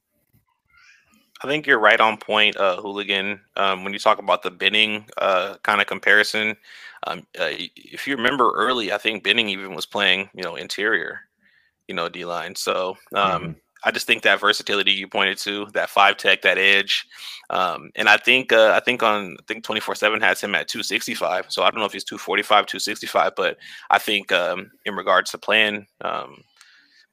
I 1.44 1.48
think 1.48 1.66
you're 1.66 1.78
right 1.78 2.00
on 2.00 2.16
point, 2.16 2.56
uh, 2.56 2.80
Hooligan. 2.80 3.40
Um, 3.56 3.84
when 3.84 3.92
you 3.92 3.98
talk 3.98 4.18
about 4.18 4.42
the 4.42 4.50
Bennett 4.50 5.10
uh, 5.18 5.56
kind 5.62 5.80
of 5.80 5.86
comparison, 5.86 6.56
um, 7.06 7.26
uh, 7.38 7.50
if 7.50 8.06
you 8.06 8.16
remember 8.16 8.52
early, 8.54 8.92
I 8.92 8.98
think 8.98 9.24
Bennett 9.24 9.46
even 9.46 9.74
was 9.74 9.84
playing, 9.84 10.30
you 10.34 10.42
know, 10.42 10.54
interior, 10.54 11.20
you 11.88 11.94
know, 11.94 12.08
D 12.08 12.24
line. 12.24 12.54
So 12.54 12.96
um, 13.14 13.42
mm-hmm. 13.42 13.52
I 13.84 13.90
just 13.90 14.06
think 14.06 14.22
that 14.22 14.40
versatility 14.40 14.92
you 14.92 15.08
pointed 15.08 15.38
to, 15.38 15.66
that 15.72 15.90
five 15.90 16.16
tech, 16.16 16.42
that 16.42 16.58
edge, 16.58 17.06
um, 17.50 17.90
and 17.96 18.08
I 18.08 18.16
think 18.16 18.52
uh, 18.52 18.72
I 18.74 18.80
think 18.80 19.02
on 19.02 19.36
I 19.40 19.42
think 19.46 19.64
twenty 19.64 19.80
four 19.80 19.94
seven 19.94 20.20
has 20.20 20.40
him 20.40 20.54
at 20.54 20.68
two 20.68 20.82
sixty 20.82 21.14
five. 21.14 21.46
So 21.48 21.62
I 21.62 21.70
don't 21.70 21.80
know 21.80 21.86
if 21.86 21.92
he's 21.92 22.04
two 22.04 22.18
forty 22.18 22.42
five, 22.42 22.66
two 22.66 22.78
sixty 22.78 23.06
five, 23.06 23.32
but 23.36 23.56
I 23.90 23.98
think 23.98 24.30
um, 24.32 24.70
in 24.84 24.94
regards 24.94 25.30
to 25.32 25.38
playing 25.38 25.86
um, 26.02 26.42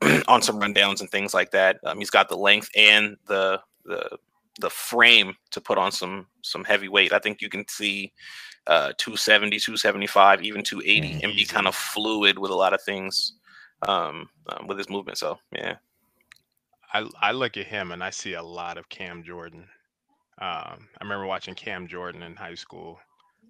on 0.28 0.42
some 0.42 0.60
rundowns 0.60 1.02
and 1.02 1.10
things 1.10 1.34
like 1.34 1.52
that, 1.52 1.80
um, 1.86 1.98
he's 1.98 2.10
got 2.10 2.30
the 2.30 2.38
length 2.38 2.70
and 2.76 3.18
the 3.28 3.60
the 3.86 4.18
the 4.60 4.70
frame 4.70 5.34
to 5.52 5.62
put 5.62 5.78
on 5.78 5.92
some 5.92 6.28
some 6.42 6.64
heavy 6.64 6.88
weight. 6.88 7.14
I 7.14 7.20
think 7.20 7.42
you 7.42 7.50
can 7.50 7.68
see 7.68 8.14
uh 8.68 8.94
270, 8.98 9.60
275, 9.60 10.44
even 10.44 10.64
280 10.64 11.24
and 11.24 11.36
be 11.36 11.46
kind 11.46 11.68
of 11.68 11.76
fluid 11.76 12.38
with 12.38 12.52
a 12.52 12.56
lot 12.56 12.74
of 12.74 12.82
things 12.84 13.34
um, 13.88 14.30
um, 14.50 14.68
with 14.68 14.78
his 14.78 14.90
movement. 14.90 15.18
So 15.18 15.40
yeah. 15.52 15.76
I 16.94 17.08
I 17.22 17.32
look 17.32 17.58
at 17.58 17.68
him 17.68 17.92
and 17.92 18.04
I 18.04 18.10
see 18.10 18.34
a 18.34 18.44
lot 18.44 18.78
of 18.78 18.90
Cam 18.90 19.24
Jordan. 19.24 19.68
Um, 20.42 20.88
I 20.98 21.04
remember 21.04 21.26
watching 21.26 21.56
Cam 21.56 21.88
Jordan 21.88 22.24
in 22.24 22.36
high 22.36 22.56
school 22.56 23.00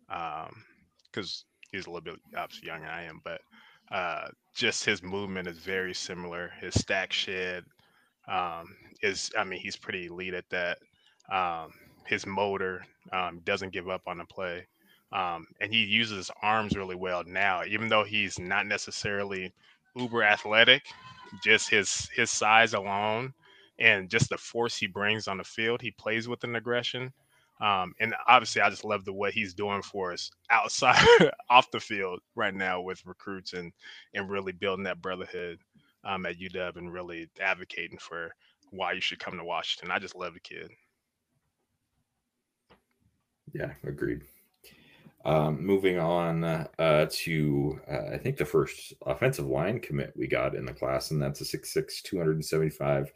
because 0.08 0.48
um, 0.50 1.70
he's 1.72 1.86
a 1.86 1.90
little 1.90 2.02
bit 2.02 2.20
obviously 2.36 2.68
younger 2.68 2.86
than 2.86 2.94
I 2.94 3.04
am, 3.04 3.22
but 3.24 3.42
uh, 3.92 4.28
just 4.56 4.86
his 4.86 5.04
movement 5.04 5.48
is 5.48 5.58
very 5.58 5.94
similar. 5.94 6.52
His 6.60 6.74
stack 6.74 7.14
shed 7.14 7.64
um, 8.28 8.76
is, 9.02 9.32
I 9.38 9.44
mean, 9.44 9.60
he's 9.60 9.76
pretty 9.76 10.08
elite 10.08 10.34
at 10.34 10.50
that. 10.50 10.80
Um, 11.32 11.72
his 12.06 12.26
motor 12.26 12.84
um, 13.14 13.40
doesn't 13.46 13.74
give 13.74 13.88
up 13.90 14.02
on 14.08 14.18
the 14.18 14.26
play. 14.26 14.68
Um, 15.12 15.48
and 15.60 15.74
he 15.74 15.84
uses 15.86 16.18
his 16.18 16.32
arms 16.42 16.76
really 16.76 16.96
well 16.96 17.24
now, 17.26 17.64
even 17.68 17.88
though 17.88 18.04
he's 18.04 18.38
not 18.40 18.68
necessarily 18.68 19.52
uber 19.96 20.24
athletic, 20.24 20.84
just 21.44 21.70
his 21.70 22.10
his 22.16 22.32
size 22.32 22.74
alone 22.74 23.34
and 23.80 24.10
just 24.10 24.30
the 24.30 24.38
force 24.38 24.78
he 24.78 24.88
brings 24.88 25.28
on 25.28 25.38
the 25.38 25.44
field, 25.44 25.82
he 25.82 25.92
plays 25.92 26.28
with 26.28 26.44
an 26.44 26.56
aggression. 26.56 27.12
Um, 27.62 27.94
and 28.00 28.14
obviously, 28.28 28.62
I 28.62 28.70
just 28.70 28.86
love 28.86 29.04
the 29.04 29.14
what 29.14 29.34
he's 29.34 29.54
doing 29.54 29.82
for 29.82 30.14
us 30.14 30.32
outside, 30.50 31.04
off 31.50 31.72
the 31.72 31.80
field 31.80 32.20
right 32.36 32.54
now 32.54 32.82
with 32.82 33.06
recruits 33.06 33.54
and 33.54 33.74
and 34.14 34.30
really 34.30 34.54
building 34.54 34.86
that 34.86 35.02
brotherhood 35.02 35.60
um, 36.04 36.26
at 36.26 36.40
UW 36.40 36.78
and 36.78 36.94
really 36.94 37.30
advocating 37.42 37.98
for 37.98 38.34
why 38.72 38.94
you 38.94 39.02
should 39.02 39.20
come 39.20 39.38
to 39.38 39.44
Washington. 39.44 39.92
I 39.92 40.00
just 40.00 40.16
love 40.16 40.34
the 40.34 40.40
kid. 40.40 40.72
Yeah, 43.54 43.74
agreed. 43.84 44.22
Um, 45.26 45.66
moving 45.66 46.00
on 46.00 46.46
uh, 46.46 47.08
to, 47.10 47.82
uh, 47.92 48.14
I 48.14 48.18
think, 48.18 48.38
the 48.38 48.46
first 48.46 48.94
offensive 49.06 49.48
line 49.48 49.80
commit 49.82 50.14
we 50.16 50.28
got 50.28 50.56
in 50.56 50.66
the 50.66 50.74
class, 50.74 51.12
and 51.12 51.22
that's 51.22 51.42
a 51.42 51.44
6'6, 51.44 52.02
275 52.04 53.12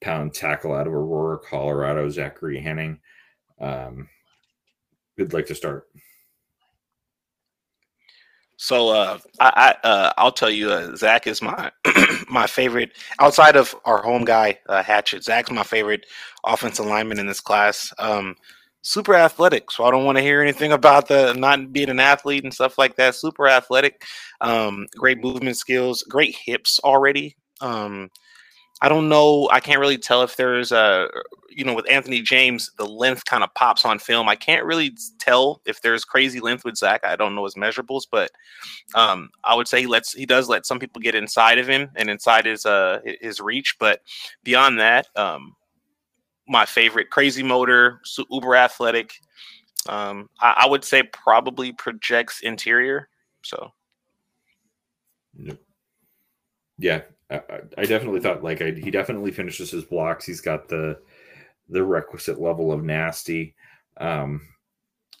pound 0.00 0.34
tackle 0.34 0.74
out 0.74 0.86
of 0.86 0.92
Aurora, 0.92 1.38
Colorado, 1.38 2.08
Zachary 2.08 2.60
Henning. 2.60 2.98
Um, 3.60 4.08
who'd 5.16 5.32
like 5.32 5.46
to 5.46 5.54
start? 5.54 5.86
So 8.58 8.88
uh, 8.88 9.18
I, 9.38 9.76
I 9.84 9.86
uh, 9.86 10.12
I'll 10.16 10.32
tell 10.32 10.50
you, 10.50 10.70
uh, 10.70 10.96
Zach 10.96 11.26
is 11.26 11.42
my 11.42 11.70
my 12.28 12.46
favorite 12.46 12.92
outside 13.18 13.54
of 13.54 13.74
our 13.84 14.02
home 14.02 14.24
guy 14.24 14.58
uh, 14.68 14.82
Hatchett. 14.82 15.24
Zach's 15.24 15.50
my 15.50 15.62
favorite 15.62 16.06
offensive 16.44 16.86
lineman 16.86 17.18
in 17.18 17.26
this 17.26 17.40
class. 17.40 17.92
Um, 17.98 18.34
super 18.86 19.14
athletic, 19.14 19.70
so 19.72 19.84
I 19.84 19.90
don't 19.90 20.04
want 20.04 20.16
to 20.16 20.22
hear 20.22 20.40
anything 20.40 20.72
about 20.72 21.08
the 21.08 21.34
not 21.34 21.72
being 21.72 21.90
an 21.90 21.98
athlete 21.98 22.44
and 22.44 22.54
stuff 22.54 22.78
like 22.78 22.94
that. 22.96 23.16
Super 23.16 23.48
athletic, 23.48 24.04
um, 24.40 24.86
great 24.96 25.22
movement 25.22 25.56
skills, 25.56 26.04
great 26.04 26.36
hips 26.36 26.78
already. 26.84 27.36
Um, 27.60 28.10
I 28.82 28.88
don't 28.88 29.08
know. 29.08 29.48
I 29.50 29.58
can't 29.58 29.80
really 29.80 29.98
tell 29.98 30.22
if 30.22 30.36
there's 30.36 30.70
a, 30.70 31.08
you 31.48 31.64
know, 31.64 31.74
with 31.74 31.90
Anthony 31.90 32.20
James, 32.20 32.70
the 32.76 32.84
length 32.86 33.24
kind 33.24 33.42
of 33.42 33.52
pops 33.54 33.84
on 33.84 33.98
film. 33.98 34.28
I 34.28 34.36
can't 34.36 34.66
really 34.66 34.96
tell 35.18 35.62
if 35.64 35.80
there's 35.80 36.04
crazy 36.04 36.40
length 36.40 36.64
with 36.64 36.76
Zach. 36.76 37.00
I 37.02 37.16
don't 37.16 37.34
know 37.34 37.44
his 37.44 37.54
measurables, 37.54 38.02
but 38.10 38.30
um, 38.94 39.30
I 39.42 39.54
would 39.54 39.66
say 39.66 39.80
he 39.80 39.86
lets 39.86 40.12
he 40.12 40.26
does 40.26 40.48
let 40.48 40.66
some 40.66 40.78
people 40.78 41.00
get 41.00 41.14
inside 41.14 41.58
of 41.58 41.66
him 41.66 41.90
and 41.96 42.08
inside 42.08 42.44
his 42.46 42.66
uh 42.66 43.00
his 43.20 43.40
reach. 43.40 43.76
But 43.80 44.02
beyond 44.44 44.78
that, 44.78 45.08
um, 45.16 45.56
my 46.48 46.64
favorite 46.64 47.10
crazy 47.10 47.42
motor, 47.42 48.00
uber 48.30 48.54
athletic. 48.56 49.14
Um, 49.88 50.28
I, 50.40 50.62
I 50.64 50.66
would 50.66 50.84
say 50.84 51.02
probably 51.04 51.72
projects 51.72 52.40
interior. 52.40 53.08
So. 53.42 53.72
Yeah, 56.78 57.02
I, 57.30 57.40
I 57.78 57.84
definitely 57.84 58.20
thought 58.20 58.44
like 58.44 58.62
I, 58.62 58.72
he 58.72 58.90
definitely 58.90 59.30
finishes 59.30 59.70
his 59.70 59.84
blocks. 59.84 60.26
He's 60.26 60.40
got 60.40 60.68
the 60.68 60.98
the 61.68 61.82
requisite 61.82 62.40
level 62.40 62.70
of 62.70 62.84
nasty, 62.84 63.54
um, 63.98 64.40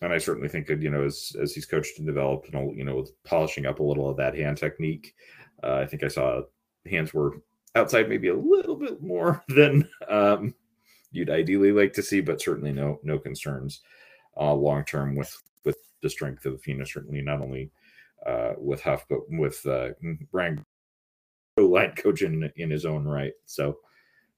and 0.02 0.12
I 0.12 0.18
certainly 0.18 0.48
think 0.48 0.66
that 0.66 0.82
you 0.82 0.90
know 0.90 1.04
as 1.04 1.34
as 1.40 1.54
he's 1.54 1.66
coached 1.66 1.98
and 1.98 2.06
developed, 2.06 2.52
and 2.52 2.76
you 2.76 2.84
know, 2.84 3.04
polishing 3.24 3.66
up 3.66 3.80
a 3.80 3.82
little 3.82 4.08
of 4.08 4.16
that 4.18 4.36
hand 4.36 4.58
technique. 4.58 5.14
Uh, 5.62 5.76
I 5.76 5.86
think 5.86 6.04
I 6.04 6.08
saw 6.08 6.42
hands 6.88 7.12
were 7.12 7.38
outside 7.74 8.08
maybe 8.08 8.28
a 8.28 8.36
little 8.36 8.76
bit 8.76 9.02
more 9.02 9.42
than 9.48 9.88
um, 10.08 10.54
you'd 11.12 11.30
ideally 11.30 11.72
like 11.72 11.92
to 11.94 12.02
see, 12.02 12.20
but 12.20 12.40
certainly 12.40 12.72
no 12.72 13.00
no 13.02 13.18
concerns 13.18 13.82
uh, 14.36 14.52
long 14.52 14.84
term 14.84 15.16
with 15.16 15.42
with 15.64 15.78
the 16.02 16.10
strength 16.10 16.46
of 16.46 16.66
you 16.66 16.74
know 16.74 16.84
certainly 16.84 17.22
not 17.22 17.40
only 17.40 17.70
uh, 18.26 18.52
with 18.58 18.82
Huff 18.82 19.04
but 19.08 19.20
with 19.28 19.64
uh, 19.66 19.90
Brian 20.30 20.64
line 21.56 21.92
coach 21.92 22.22
in, 22.22 22.50
in 22.56 22.70
his 22.70 22.84
own 22.84 23.04
right. 23.06 23.32
So 23.46 23.78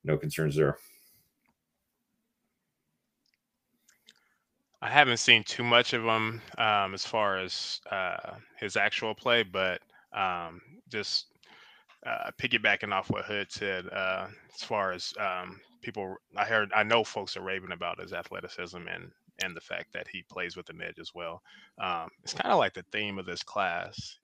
no 0.04 0.16
concerns 0.16 0.56
there. 0.56 0.78
I 4.80 4.88
haven't 4.88 5.16
seen 5.16 5.42
too 5.42 5.64
much 5.64 5.92
of 5.92 6.04
him 6.04 6.40
um, 6.56 6.94
as 6.94 7.04
far 7.04 7.38
as 7.38 7.80
uh, 7.90 8.34
his 8.60 8.76
actual 8.76 9.12
play, 9.12 9.42
but 9.42 9.80
um, 10.12 10.60
just 10.88 11.26
uh, 12.06 12.30
piggybacking 12.40 12.92
off 12.92 13.10
what 13.10 13.24
Hood 13.24 13.50
said, 13.50 13.86
uh, 13.92 14.28
as 14.54 14.62
far 14.62 14.92
as 14.92 15.12
um, 15.18 15.60
people, 15.82 16.16
I 16.36 16.44
heard, 16.44 16.70
I 16.74 16.82
know 16.82 17.04
folks 17.04 17.36
are 17.36 17.42
raving 17.42 17.72
about 17.72 18.00
his 18.00 18.12
athleticism 18.12 18.76
and 18.76 19.10
and 19.42 19.56
the 19.56 19.60
fact 19.60 19.92
that 19.92 20.08
he 20.08 20.24
plays 20.28 20.56
with 20.56 20.68
an 20.68 20.82
edge 20.82 20.98
as 20.98 21.12
well. 21.14 21.42
Um, 21.80 22.08
it's 22.22 22.34
kind 22.34 22.52
of 22.52 22.58
like 22.58 22.74
the 22.74 22.84
theme 22.90 23.18
of 23.18 23.26
this 23.26 23.42
class 23.42 24.18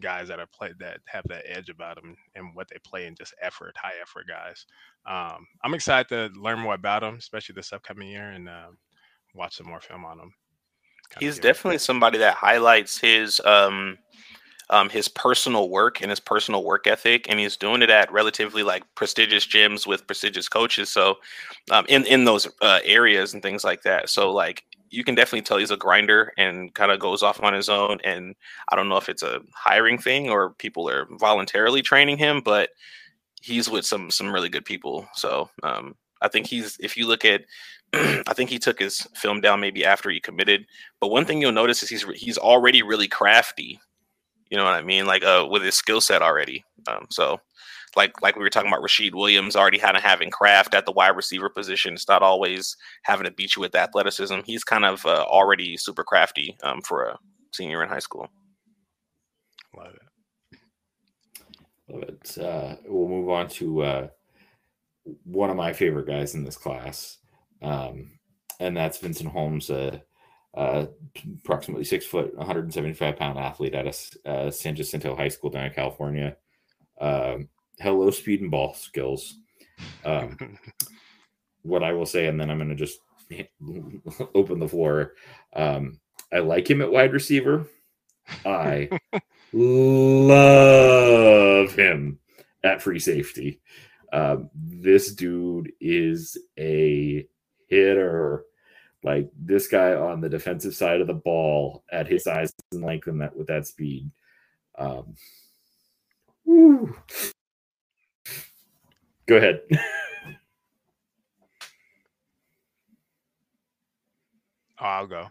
guys 0.00 0.28
that 0.28 0.38
are 0.38 0.46
play 0.46 0.72
that 0.78 1.00
have 1.06 1.24
that 1.28 1.44
edge 1.46 1.68
about 1.68 1.96
them 1.96 2.16
and 2.34 2.54
what 2.54 2.68
they 2.68 2.78
play 2.84 3.06
in 3.06 3.14
just 3.14 3.34
effort, 3.42 3.76
high 3.76 3.92
effort 4.00 4.26
guys. 4.26 4.66
Um, 5.06 5.46
I'm 5.62 5.74
excited 5.74 6.08
to 6.08 6.40
learn 6.40 6.60
more 6.60 6.74
about 6.74 7.02
them, 7.02 7.16
especially 7.16 7.54
this 7.54 7.72
upcoming 7.72 8.08
year, 8.08 8.30
and 8.30 8.48
uh, 8.48 8.68
watch 9.34 9.56
some 9.56 9.66
more 9.66 9.80
film 9.80 10.04
on 10.04 10.18
them. 10.18 10.32
He's 11.20 11.38
definitely 11.38 11.78
somebody 11.78 12.18
that 12.18 12.34
highlights 12.34 12.98
his 12.98 13.40
um, 13.44 13.98
um, 14.70 14.88
his 14.88 15.08
personal 15.08 15.68
work 15.68 16.00
and 16.00 16.10
his 16.10 16.20
personal 16.20 16.64
work 16.64 16.86
ethic, 16.86 17.26
and 17.28 17.38
he's 17.38 17.56
doing 17.56 17.82
it 17.82 17.90
at 17.90 18.12
relatively 18.12 18.62
like 18.62 18.82
prestigious 18.94 19.46
gyms 19.46 19.86
with 19.86 20.06
prestigious 20.06 20.48
coaches. 20.48 20.90
So, 20.90 21.16
um, 21.70 21.84
in 21.88 22.04
in 22.06 22.24
those 22.24 22.48
uh, 22.62 22.80
areas 22.84 23.34
and 23.34 23.42
things 23.42 23.64
like 23.64 23.82
that. 23.82 24.08
So, 24.08 24.32
like 24.32 24.64
you 24.94 25.04
can 25.04 25.14
definitely 25.14 25.42
tell 25.42 25.58
he's 25.58 25.70
a 25.70 25.76
grinder 25.76 26.32
and 26.38 26.72
kind 26.74 26.92
of 26.92 27.00
goes 27.00 27.22
off 27.22 27.42
on 27.42 27.52
his 27.52 27.68
own. 27.68 27.98
And 28.04 28.34
I 28.68 28.76
don't 28.76 28.88
know 28.88 28.96
if 28.96 29.08
it's 29.08 29.22
a 29.22 29.40
hiring 29.52 29.98
thing 29.98 30.30
or 30.30 30.50
people 30.50 30.88
are 30.88 31.08
voluntarily 31.18 31.82
training 31.82 32.18
him, 32.18 32.40
but 32.40 32.70
he's 33.42 33.68
with 33.68 33.84
some 33.84 34.10
some 34.10 34.32
really 34.32 34.48
good 34.48 34.64
people. 34.64 35.06
So 35.14 35.50
um, 35.62 35.96
I 36.22 36.28
think 36.28 36.46
he's 36.46 36.76
if 36.80 36.96
you 36.96 37.06
look 37.06 37.24
at 37.24 37.42
I 37.92 38.32
think 38.34 38.50
he 38.50 38.58
took 38.58 38.78
his 38.78 39.06
film 39.14 39.40
down 39.40 39.60
maybe 39.60 39.84
after 39.84 40.10
he 40.10 40.20
committed. 40.20 40.66
But 41.00 41.08
one 41.08 41.24
thing 41.24 41.40
you'll 41.40 41.52
notice 41.52 41.82
is 41.82 41.90
he's 41.90 42.04
he's 42.14 42.38
already 42.38 42.82
really 42.82 43.08
crafty. 43.08 43.80
You 44.50 44.56
know 44.56 44.64
what 44.64 44.74
I 44.74 44.82
mean? 44.82 45.06
Like 45.06 45.24
uh, 45.24 45.46
with 45.50 45.62
his 45.62 45.74
skill 45.74 46.00
set 46.00 46.22
already. 46.22 46.64
Um, 46.86 47.06
so 47.10 47.40
like 47.96 48.20
like 48.22 48.36
we 48.36 48.42
were 48.42 48.50
talking 48.50 48.68
about 48.68 48.82
Rashid 48.82 49.14
Williams 49.14 49.56
already 49.56 49.78
kind 49.78 49.96
of 49.96 50.02
having 50.02 50.30
craft 50.30 50.74
at 50.74 50.86
the 50.86 50.92
wide 50.92 51.16
receiver 51.16 51.48
position. 51.48 51.94
It's 51.94 52.08
not 52.08 52.22
always 52.22 52.76
having 53.02 53.24
to 53.24 53.30
beat 53.30 53.56
you 53.56 53.60
with 53.60 53.74
athleticism. 53.74 54.40
He's 54.44 54.64
kind 54.64 54.84
of 54.84 55.04
uh, 55.06 55.24
already 55.28 55.76
super 55.76 56.04
crafty 56.04 56.56
um, 56.62 56.82
for 56.82 57.04
a 57.04 57.18
senior 57.52 57.82
in 57.82 57.88
high 57.88 57.98
school. 57.98 58.28
Love 59.76 59.94
it. 59.94 60.58
Love 61.88 62.02
it. 62.02 62.38
Uh, 62.38 62.76
we'll 62.86 63.08
move 63.08 63.28
on 63.28 63.48
to 63.48 63.82
uh, 63.82 64.08
one 65.24 65.50
of 65.50 65.56
my 65.56 65.72
favorite 65.72 66.06
guys 66.06 66.34
in 66.34 66.44
this 66.44 66.56
class, 66.56 67.18
um, 67.62 68.10
and 68.60 68.76
that's 68.76 68.98
Vincent 68.98 69.30
Holmes, 69.30 69.70
uh, 69.70 69.98
uh, 70.56 70.86
approximately 71.44 71.84
six 71.84 72.06
foot, 72.06 72.34
175 72.36 73.16
pound 73.16 73.38
athlete 73.38 73.74
out 73.74 73.86
of 73.86 73.96
uh, 74.24 74.50
San 74.50 74.76
Jacinto 74.76 75.14
High 75.16 75.28
School 75.28 75.50
down 75.50 75.66
in 75.66 75.72
California. 75.72 76.36
Um, 77.00 77.48
hello, 77.80 78.10
speed 78.10 78.40
and 78.40 78.50
ball 78.50 78.74
skills. 78.74 79.38
Um, 80.04 80.58
what 81.62 81.82
I 81.82 81.92
will 81.92 82.06
say, 82.06 82.26
and 82.26 82.40
then 82.40 82.50
I'm 82.50 82.58
going 82.58 82.68
to 82.68 82.74
just 82.74 82.98
open 84.34 84.58
the 84.58 84.68
floor. 84.68 85.14
Um, 85.54 86.00
I 86.32 86.38
like 86.40 86.68
him 86.68 86.82
at 86.82 86.92
wide 86.92 87.12
receiver. 87.12 87.66
I 88.44 88.88
love 89.52 90.44
him 91.74 92.18
at 92.62 92.82
free 92.82 92.98
safety. 92.98 93.60
Um, 94.12 94.50
this 94.54 95.12
dude 95.14 95.72
is 95.80 96.38
a 96.58 97.26
hitter. 97.68 98.44
Like 99.04 99.30
this 99.38 99.68
guy 99.68 99.94
on 99.94 100.22
the 100.22 100.30
defensive 100.30 100.74
side 100.76 101.02
of 101.02 101.08
the 101.08 101.14
ball 101.14 101.84
at 101.92 102.08
his 102.08 102.24
size 102.24 102.52
and 102.72 102.84
length 102.84 103.08
and 103.08 103.20
that 103.22 103.36
with 103.36 103.48
that 103.48 103.68
speed. 103.68 104.10
Um, 104.78 105.14
Go 109.26 109.36
ahead. 109.36 109.60
Oh, 114.80 114.86
I'll 114.86 115.06
go. 115.06 115.28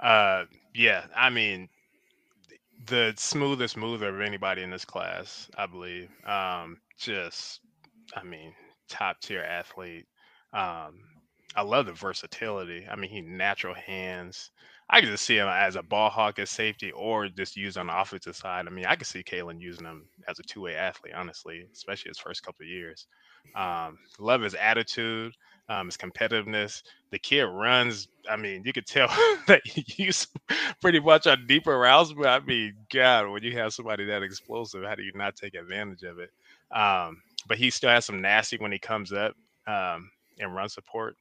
Uh, 0.00 0.44
yeah, 0.74 1.04
I 1.14 1.30
mean, 1.30 1.68
the 2.86 3.14
smoothest 3.16 3.76
mover 3.76 4.08
of 4.08 4.20
anybody 4.20 4.62
in 4.62 4.70
this 4.70 4.84
class, 4.84 5.50
I 5.56 5.66
believe. 5.66 6.10
Um, 6.26 6.78
just, 6.98 7.60
I 8.16 8.24
mean, 8.24 8.54
top 8.88 9.20
tier 9.20 9.42
athlete. 9.42 10.06
Um, 10.52 11.00
I 11.56 11.62
love 11.62 11.86
the 11.86 11.92
versatility. 11.94 12.86
I 12.90 12.96
mean, 12.96 13.10
he 13.10 13.22
natural 13.22 13.74
hands. 13.74 14.50
I 14.90 15.00
can 15.00 15.10
just 15.10 15.24
see 15.24 15.38
him 15.38 15.48
as 15.48 15.74
a 15.76 15.82
ball 15.82 16.10
hawk 16.10 16.38
as 16.38 16.50
safety 16.50 16.92
or 16.92 17.28
just 17.28 17.56
used 17.56 17.78
on 17.78 17.88
the 17.88 18.00
offensive 18.00 18.36
side. 18.36 18.66
I 18.66 18.70
mean, 18.70 18.86
I 18.86 18.94
could 18.96 19.08
see 19.08 19.24
Kalen 19.24 19.60
using 19.60 19.86
him 19.86 20.06
as 20.28 20.38
a 20.38 20.44
two 20.44 20.60
way 20.62 20.76
athlete, 20.76 21.14
honestly, 21.16 21.66
especially 21.72 22.10
his 22.10 22.18
first 22.18 22.44
couple 22.44 22.64
of 22.64 22.68
years. 22.68 23.08
Um, 23.56 23.98
love 24.20 24.42
his 24.42 24.54
attitude, 24.54 25.32
um, 25.68 25.86
his 25.86 25.96
competitiveness. 25.96 26.82
The 27.10 27.18
kid 27.18 27.44
runs. 27.44 28.08
I 28.30 28.36
mean, 28.36 28.62
you 28.64 28.72
could 28.72 28.86
tell 28.86 29.08
that 29.48 29.62
he's 29.66 30.28
pretty 30.82 31.00
much 31.00 31.26
on 31.26 31.46
deeper 31.46 31.78
routes. 31.78 32.12
But 32.12 32.28
I 32.28 32.40
mean, 32.44 32.74
God, 32.92 33.28
when 33.30 33.42
you 33.42 33.52
have 33.58 33.72
somebody 33.74 34.04
that 34.06 34.22
explosive, 34.22 34.84
how 34.84 34.94
do 34.94 35.02
you 35.02 35.12
not 35.14 35.36
take 35.36 35.54
advantage 35.54 36.02
of 36.04 36.18
it? 36.20 36.30
Um, 36.76 37.22
but 37.48 37.58
he 37.58 37.70
still 37.70 37.90
has 37.90 38.04
some 38.04 38.20
nasty 38.20 38.58
when 38.58 38.72
he 38.72 38.78
comes 38.78 39.12
up 39.12 39.34
um, 39.66 40.10
and 40.38 40.54
run 40.54 40.68
support. 40.68 41.16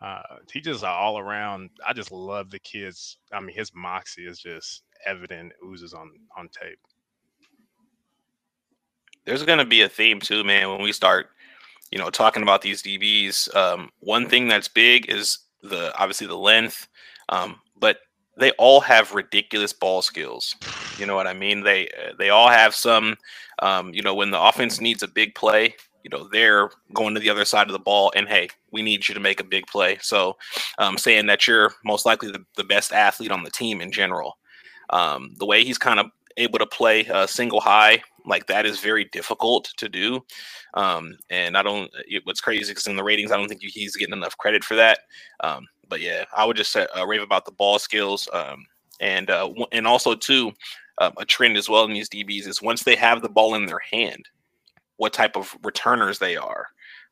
Uh, 0.00 0.22
he 0.52 0.60
just 0.60 0.84
all 0.84 1.18
around. 1.18 1.70
I 1.86 1.92
just 1.92 2.12
love 2.12 2.50
the 2.50 2.58
kids. 2.58 3.18
I 3.32 3.40
mean, 3.40 3.56
his 3.56 3.72
moxie 3.74 4.26
is 4.26 4.38
just 4.38 4.82
evident, 5.06 5.52
oozes 5.64 5.94
on 5.94 6.10
on 6.36 6.48
tape. 6.48 6.78
There's 9.24 9.42
going 9.42 9.58
to 9.58 9.64
be 9.64 9.82
a 9.82 9.88
theme 9.88 10.20
too, 10.20 10.44
man. 10.44 10.70
When 10.70 10.82
we 10.82 10.92
start 10.92 11.30
you 11.90 11.98
know, 11.98 12.10
talking 12.10 12.42
about 12.42 12.62
these 12.62 12.82
DBs, 12.82 13.54
um, 13.54 13.90
one 14.00 14.28
thing 14.28 14.48
that's 14.48 14.68
big 14.68 15.10
is 15.10 15.38
the 15.62 15.96
obviously 15.98 16.26
the 16.26 16.36
length, 16.36 16.88
um, 17.28 17.60
but 17.78 17.98
they 18.38 18.50
all 18.52 18.80
have 18.80 19.14
ridiculous 19.14 19.72
ball 19.72 20.02
skills. 20.02 20.56
You 20.98 21.06
know 21.06 21.14
what 21.14 21.26
I 21.26 21.32
mean? 21.32 21.62
They 21.62 21.88
they 22.18 22.30
all 22.30 22.48
have 22.48 22.74
some. 22.74 23.16
Um, 23.60 23.94
you 23.94 24.02
know, 24.02 24.14
when 24.14 24.30
the 24.30 24.40
offense 24.40 24.80
needs 24.80 25.02
a 25.02 25.08
big 25.08 25.34
play, 25.34 25.74
you 26.06 26.16
know 26.16 26.28
they're 26.30 26.70
going 26.94 27.14
to 27.14 27.20
the 27.20 27.30
other 27.30 27.44
side 27.44 27.66
of 27.66 27.72
the 27.72 27.80
ball, 27.80 28.12
and 28.14 28.28
hey, 28.28 28.48
we 28.70 28.80
need 28.80 29.08
you 29.08 29.14
to 29.14 29.20
make 29.20 29.40
a 29.40 29.44
big 29.44 29.66
play. 29.66 29.98
So, 30.00 30.36
um, 30.78 30.96
saying 30.96 31.26
that 31.26 31.48
you're 31.48 31.72
most 31.84 32.06
likely 32.06 32.30
the, 32.30 32.44
the 32.56 32.62
best 32.62 32.92
athlete 32.92 33.32
on 33.32 33.42
the 33.42 33.50
team 33.50 33.80
in 33.80 33.90
general. 33.90 34.38
Um, 34.90 35.34
the 35.38 35.46
way 35.46 35.64
he's 35.64 35.78
kind 35.78 35.98
of 35.98 36.06
able 36.36 36.60
to 36.60 36.66
play 36.66 37.06
a 37.06 37.26
single 37.26 37.60
high 37.60 38.04
like 38.24 38.46
that 38.46 38.66
is 38.66 38.78
very 38.78 39.06
difficult 39.06 39.72
to 39.78 39.88
do. 39.88 40.24
Um, 40.74 41.18
and 41.28 41.56
I 41.56 41.62
don't. 41.64 41.90
It, 42.06 42.24
what's 42.24 42.40
crazy 42.40 42.70
because 42.70 42.86
in 42.86 42.94
the 42.94 43.02
ratings, 43.02 43.32
I 43.32 43.36
don't 43.36 43.48
think 43.48 43.62
he's 43.62 43.96
getting 43.96 44.14
enough 44.14 44.38
credit 44.38 44.62
for 44.62 44.76
that. 44.76 45.00
Um, 45.42 45.66
but 45.88 46.00
yeah, 46.00 46.24
I 46.36 46.44
would 46.44 46.56
just 46.56 46.70
say, 46.70 46.86
uh, 46.96 47.04
rave 47.04 47.22
about 47.22 47.46
the 47.46 47.52
ball 47.52 47.80
skills, 47.80 48.28
um, 48.32 48.64
and 49.00 49.28
uh, 49.28 49.52
and 49.72 49.88
also 49.88 50.14
too, 50.14 50.52
um, 50.98 51.14
a 51.16 51.24
trend 51.24 51.56
as 51.56 51.68
well 51.68 51.82
in 51.82 51.92
these 51.92 52.08
DBs 52.08 52.46
is 52.46 52.62
once 52.62 52.84
they 52.84 52.94
have 52.94 53.22
the 53.22 53.28
ball 53.28 53.56
in 53.56 53.66
their 53.66 53.80
hand, 53.90 54.28
what 54.96 55.12
type 55.12 55.36
of 55.36 55.54
returners 55.62 56.18
they 56.18 56.36
are. 56.36 56.66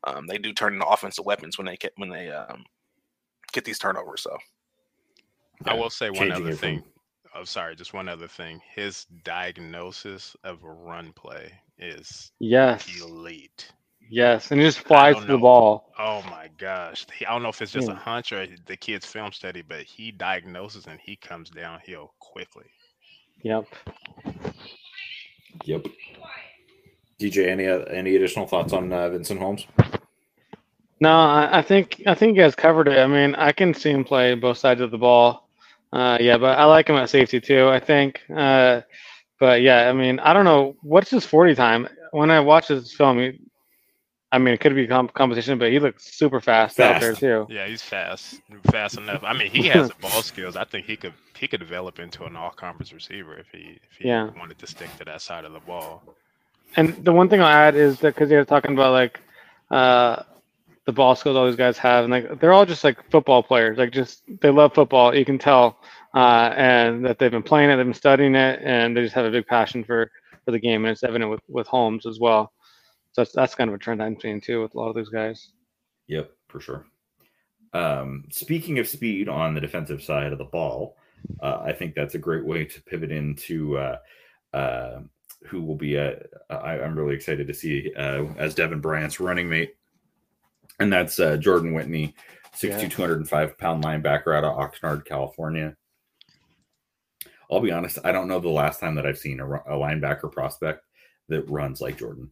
Um, 0.05 0.27
they 0.27 0.39
do 0.39 0.53
turn 0.53 0.75
into 0.75 0.87
offensive 0.87 1.25
weapons 1.25 1.59
when 1.59 1.67
they 1.67 1.77
get 1.77 1.93
when 1.97 2.11
they 2.11 2.31
um, 2.31 2.65
get 3.53 3.65
these 3.65 3.79
turnovers. 3.79 4.23
So 4.23 4.37
I 5.67 5.75
will 5.75 5.91
say 5.91 6.11
one 6.11 6.33
other 6.33 6.53
thing. 6.55 6.81
From- 6.81 6.91
oh 7.37 7.45
sorry, 7.45 7.77
just 7.77 7.95
one 7.95 8.09
other 8.09 8.29
thing. 8.29 8.61
His 8.75 9.07
diagnosis 9.25 10.37
of 10.45 10.63
a 10.63 10.71
run 10.71 11.13
play 11.13 11.53
is 11.79 12.33
yes 12.39 13.01
elite. 13.01 13.73
Yes, 14.11 14.51
and 14.51 14.61
he 14.61 14.67
just 14.67 14.81
flies 14.81 15.17
to 15.17 15.25
the 15.25 15.39
ball. 15.39 15.93
Oh 15.99 16.23
my 16.29 16.49
gosh. 16.59 17.07
He, 17.17 17.25
I 17.25 17.33
don't 17.33 17.43
know 17.43 17.49
if 17.49 17.63
it's 17.63 17.73
just 17.73 17.89
yeah. 17.89 17.95
a 17.95 17.97
hunch 17.97 18.33
or 18.33 18.47
the 18.67 18.77
kid's 18.77 19.07
film 19.07 19.33
study, 19.33 19.63
but 19.63 19.83
he 19.83 20.11
diagnoses 20.11 20.87
and 20.87 21.01
he 21.01 21.17
comes 21.17 21.51
downhill 21.51 22.13
quickly. 22.19 22.67
Yep. 23.43 23.67
Yep. 25.65 25.87
DJ, 27.25 27.49
any 27.49 27.67
uh, 27.67 27.81
any 27.85 28.17
additional 28.17 28.47
thoughts 28.47 28.73
on 28.73 28.93
uh, 28.93 29.09
Vincent 29.09 29.41
Holmes? 29.41 29.67
No, 31.01 31.11
I, 31.11 31.59
I 31.59 31.63
think 31.63 32.03
I 32.07 32.15
think 32.15 32.37
you 32.37 32.43
guys 32.43 32.55
covered 32.55 32.89
it. 32.89 32.99
I 32.99 33.07
mean, 33.07 33.35
I 33.35 33.53
can 33.53 33.73
see 33.73 33.91
him 33.91 34.05
play 34.05 34.35
both 34.35 34.59
sides 34.59 34.81
of 34.81 34.91
the 34.91 34.99
ball. 34.99 35.49
Uh, 35.93 36.19
yeah, 36.21 36.37
but 36.37 36.59
I 36.59 36.65
like 36.65 36.89
him 36.89 36.97
at 36.97 37.09
safety 37.09 37.41
too. 37.41 37.69
I 37.69 37.81
think. 37.81 38.21
Uh, 38.35 38.83
but 39.41 39.63
yeah, 39.63 39.89
I 39.89 39.93
mean, 39.93 40.19
I 40.21 40.33
don't 40.33 40.45
know 40.45 40.77
what's 40.83 41.11
his 41.11 41.25
forty 41.25 41.55
time. 41.55 41.89
When 42.13 42.31
I 42.31 42.41
watch 42.41 42.69
his 42.69 42.93
film, 42.93 43.19
he, 43.19 43.41
I 44.31 44.39
mean, 44.39 44.55
it 44.55 44.61
could 44.61 44.75
be 44.75 44.87
comp- 44.87 45.15
competition, 45.15 45.59
but 45.59 45.73
he 45.73 45.81
looks 45.81 46.15
super 46.15 46.41
fast, 46.41 46.77
fast, 46.77 46.95
out 46.95 47.01
there 47.01 47.15
too. 47.15 47.47
Yeah, 47.53 47.67
he's 47.67 47.83
fast, 47.83 48.41
fast 48.71 48.99
enough. 48.99 49.23
I 49.25 49.33
mean, 49.33 49.51
he 49.51 49.67
has 49.69 49.89
the 49.89 49.95
ball 50.01 50.23
skills. 50.23 50.57
I 50.57 50.65
think 50.65 50.87
he 50.87 50.97
could 50.97 51.15
he 51.37 51.49
could 51.49 51.61
develop 51.61 51.99
into 51.99 52.25
an 52.25 52.37
all-conference 52.37 52.93
receiver 52.93 53.37
if 53.39 53.47
he 53.51 53.79
if 53.91 53.97
he 53.99 54.09
yeah. 54.09 54.31
wanted 54.39 54.59
to 54.59 54.67
stick 54.67 54.91
to 54.99 55.05
that 55.07 55.23
side 55.23 55.45
of 55.45 55.53
the 55.53 55.61
ball. 55.61 56.03
And 56.77 57.05
the 57.05 57.13
one 57.13 57.29
thing 57.29 57.41
I'll 57.41 57.47
add 57.47 57.77
is 57.77 58.01
that 58.01 58.15
because 58.15 58.31
you're 58.31 58.45
talking 58.45 58.73
about 58.73 58.93
like 58.93 59.21
uh, 59.71 60.23
the 60.87 60.93
ball 60.93 61.15
skills 61.15 61.37
all 61.37 61.47
these 61.47 61.57
guys 61.57 61.79
have, 61.79 62.05
and 62.05 62.13
like 62.13 62.41
they're 62.41 62.53
all 62.53 62.67
just 62.67 62.85
like 62.85 62.99
football 63.11 63.43
players. 63.43 63.79
Like 63.79 63.93
just 63.93 64.23
they 64.41 64.51
love 64.51 64.75
football. 64.75 65.15
You 65.15 65.25
can 65.25 65.39
tell, 65.39 65.79
uh, 66.15 66.53
and 66.57 67.05
that 67.05 67.19
they've 67.19 67.31
been 67.31 67.43
playing 67.43 67.71
it, 67.71 67.77
they've 67.77 67.87
been 67.87 67.95
studying 67.95 68.35
it, 68.35 68.61
and 68.63 68.97
they 68.97 69.03
just 69.03 69.15
have 69.15 69.25
a 69.25 69.31
big 69.31 69.47
passion 69.47 69.85
for 69.85 70.11
for 70.45 70.51
the 70.51 70.59
game. 70.59 70.85
And 70.85 70.93
it's 70.93 71.05
evident 71.05 71.31
with 71.31 71.41
with 71.49 71.67
Holmes 71.67 72.07
as 72.07 72.19
well. 72.21 72.53
So 73.13 73.23
that's 73.23 73.33
that's 73.33 73.55
kind 73.55 73.71
of 73.71 73.75
a 73.75 73.79
trend 73.79 74.03
I'm 74.03 74.19
seeing 74.21 74.41
too 74.41 74.63
with 74.63 74.75
a 74.75 74.79
lot 74.79 74.89
of 74.89 74.97
these 74.97 75.09
guys. 75.09 75.53
Yep, 76.09 76.31
for 76.49 76.61
sure. 76.61 76.87
Um, 77.73 78.25
speaking 78.31 78.79
of 78.79 78.87
speed 78.87 79.29
on 79.29 79.55
the 79.55 79.61
defensive 79.61 80.03
side 80.03 80.33
of 80.33 80.39
the 80.39 80.45
ball, 80.45 80.97
uh, 81.43 81.63
I 81.65 81.73
think 81.73 81.95
that's 81.95 82.15
a 82.15 82.19
great 82.19 82.45
way 82.45 82.65
to 82.65 82.83
pivot 82.83 83.11
into 83.11 83.79
uh, 83.79 83.99
uh, 84.53 85.01
who 85.47 85.63
will 85.63 85.77
be. 85.77 85.97
A, 85.97 86.21
I, 86.51 86.81
I'm 86.81 86.97
really 86.97 87.15
excited 87.15 87.47
to 87.47 87.55
see 87.55 87.93
uh, 87.97 88.25
as 88.37 88.55
Devin 88.55 88.81
Bryant's 88.81 89.21
running 89.21 89.49
mate 89.49 89.75
and 90.79 90.93
that's 90.93 91.21
uh, 91.21 91.37
Jordan 91.37 91.73
Whitney, 91.73 92.15
6'2", 92.57 92.83
yeah. 92.83 92.89
205 92.89 93.59
pound 93.59 93.85
linebacker 93.85 94.37
out 94.37 94.45
of 94.45 94.57
Oxnard, 94.57 95.05
California. 95.05 95.77
I'll 97.51 97.61
be 97.61 97.73
honest, 97.73 97.99
I 98.05 98.13
don't 98.13 98.29
know 98.29 98.41
the 98.41 98.49
last 98.49 98.81
time 98.81 98.95
that 98.97 99.07
I've 99.07 99.19
seen 99.19 99.41
a, 99.41 99.47
a 99.47 99.77
linebacker 99.77 100.33
prospect 100.33 100.85
that 101.29 101.49
runs 101.49 101.81
like 101.81 101.99
Jordan. 101.99 102.31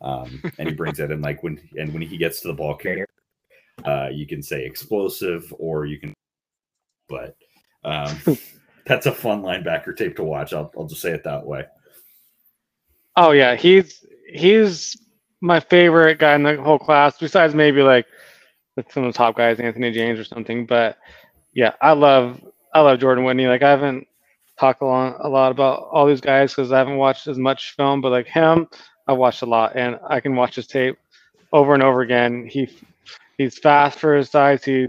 Um, 0.00 0.42
and 0.58 0.68
he 0.68 0.74
brings 0.74 1.00
it 1.00 1.10
in 1.10 1.20
like 1.20 1.42
when 1.42 1.60
and 1.78 1.92
when 1.92 2.02
he 2.02 2.16
gets 2.16 2.40
to 2.40 2.48
the 2.48 2.54
ball 2.54 2.74
carrier, 2.74 3.06
uh, 3.84 4.08
you 4.12 4.26
can 4.26 4.42
say 4.42 4.64
explosive 4.64 5.52
or 5.58 5.86
you 5.86 5.98
can 5.98 6.12
but 7.08 7.36
um, 7.84 8.18
that's 8.86 9.06
a 9.06 9.12
fun 9.12 9.42
linebacker 9.42 9.96
tape 9.96 10.16
to 10.16 10.24
watch. 10.24 10.52
I'll, 10.52 10.72
I'll 10.76 10.86
just 10.86 11.02
say 11.02 11.12
it 11.12 11.24
that 11.24 11.46
way. 11.46 11.64
Oh 13.16 13.30
yeah, 13.32 13.54
he's 13.54 14.04
he's 14.28 14.96
my 15.40 15.60
favorite 15.60 16.18
guy 16.18 16.34
in 16.34 16.42
the 16.42 16.60
whole 16.60 16.78
class. 16.78 17.18
Besides 17.18 17.54
maybe 17.54 17.82
like 17.82 18.06
some 18.90 19.04
of 19.04 19.12
the 19.12 19.16
top 19.16 19.36
guys, 19.36 19.60
Anthony 19.60 19.92
James 19.92 20.18
or 20.18 20.24
something. 20.24 20.66
But 20.66 20.98
yeah, 21.52 21.72
I 21.80 21.92
love 21.92 22.40
I 22.72 22.80
love 22.80 22.98
Jordan 23.00 23.24
Whitney. 23.24 23.46
Like 23.46 23.62
I 23.62 23.70
haven't 23.70 24.06
talked 24.58 24.82
a 24.82 24.86
lot, 24.86 25.16
a 25.20 25.28
lot 25.28 25.52
about 25.52 25.88
all 25.92 26.06
these 26.06 26.20
guys 26.20 26.52
because 26.54 26.72
I 26.72 26.78
haven't 26.78 26.96
watched 26.96 27.26
as 27.26 27.38
much 27.38 27.74
film, 27.76 28.00
but 28.00 28.10
like 28.10 28.26
him, 28.26 28.68
I've 29.06 29.18
watched 29.18 29.42
a 29.42 29.46
lot, 29.46 29.76
and 29.76 29.98
I 30.08 30.20
can 30.20 30.34
watch 30.34 30.56
his 30.56 30.66
tape 30.66 30.98
over 31.52 31.74
and 31.74 31.82
over 31.82 32.00
again. 32.02 32.46
He 32.50 32.68
he's 33.38 33.58
fast 33.58 33.98
for 33.98 34.16
his 34.16 34.30
size. 34.30 34.64
He 34.64 34.88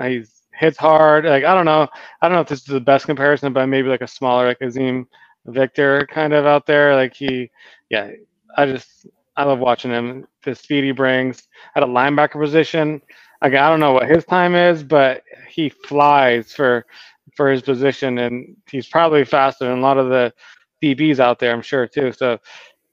he's 0.00 0.42
hits 0.54 0.78
hard. 0.78 1.24
Like 1.24 1.44
I 1.44 1.54
don't 1.54 1.66
know, 1.66 1.88
I 2.22 2.28
don't 2.28 2.36
know 2.36 2.42
if 2.42 2.48
this 2.48 2.60
is 2.60 2.66
the 2.66 2.80
best 2.80 3.06
comparison, 3.06 3.52
but 3.52 3.66
maybe 3.66 3.88
like 3.88 4.02
a 4.02 4.06
smaller 4.08 4.46
like 4.46 4.60
Azeem 4.60 5.06
Victor 5.46 6.06
kind 6.10 6.32
of 6.32 6.46
out 6.46 6.66
there. 6.66 6.94
Like 6.94 7.14
he, 7.14 7.50
yeah, 7.90 8.10
I 8.56 8.66
just 8.66 9.06
I 9.36 9.44
love 9.44 9.58
watching 9.58 9.90
him. 9.90 10.26
The 10.44 10.54
speed 10.54 10.84
he 10.84 10.92
brings 10.92 11.48
at 11.74 11.82
a 11.82 11.86
linebacker 11.86 12.40
position. 12.40 13.02
Like, 13.42 13.54
I 13.54 13.68
don't 13.68 13.80
know 13.80 13.92
what 13.92 14.08
his 14.08 14.24
time 14.24 14.54
is, 14.54 14.82
but 14.82 15.22
he 15.48 15.68
flies 15.68 16.52
for 16.52 16.86
for 17.36 17.50
his 17.50 17.62
position, 17.62 18.18
and 18.18 18.56
he's 18.70 18.88
probably 18.88 19.24
faster 19.24 19.66
than 19.66 19.78
a 19.78 19.82
lot 19.82 19.98
of 19.98 20.08
the 20.08 20.32
DBs 20.82 21.20
out 21.20 21.38
there. 21.38 21.52
I'm 21.52 21.62
sure 21.62 21.86
too. 21.86 22.12
So, 22.12 22.38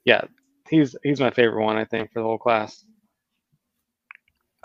yeah, 0.04 0.22
he's 0.68 0.94
he's 1.02 1.20
my 1.20 1.30
favorite 1.30 1.64
one. 1.64 1.76
I 1.76 1.84
think 1.84 2.12
for 2.12 2.20
the 2.20 2.26
whole 2.26 2.38
class. 2.38 2.84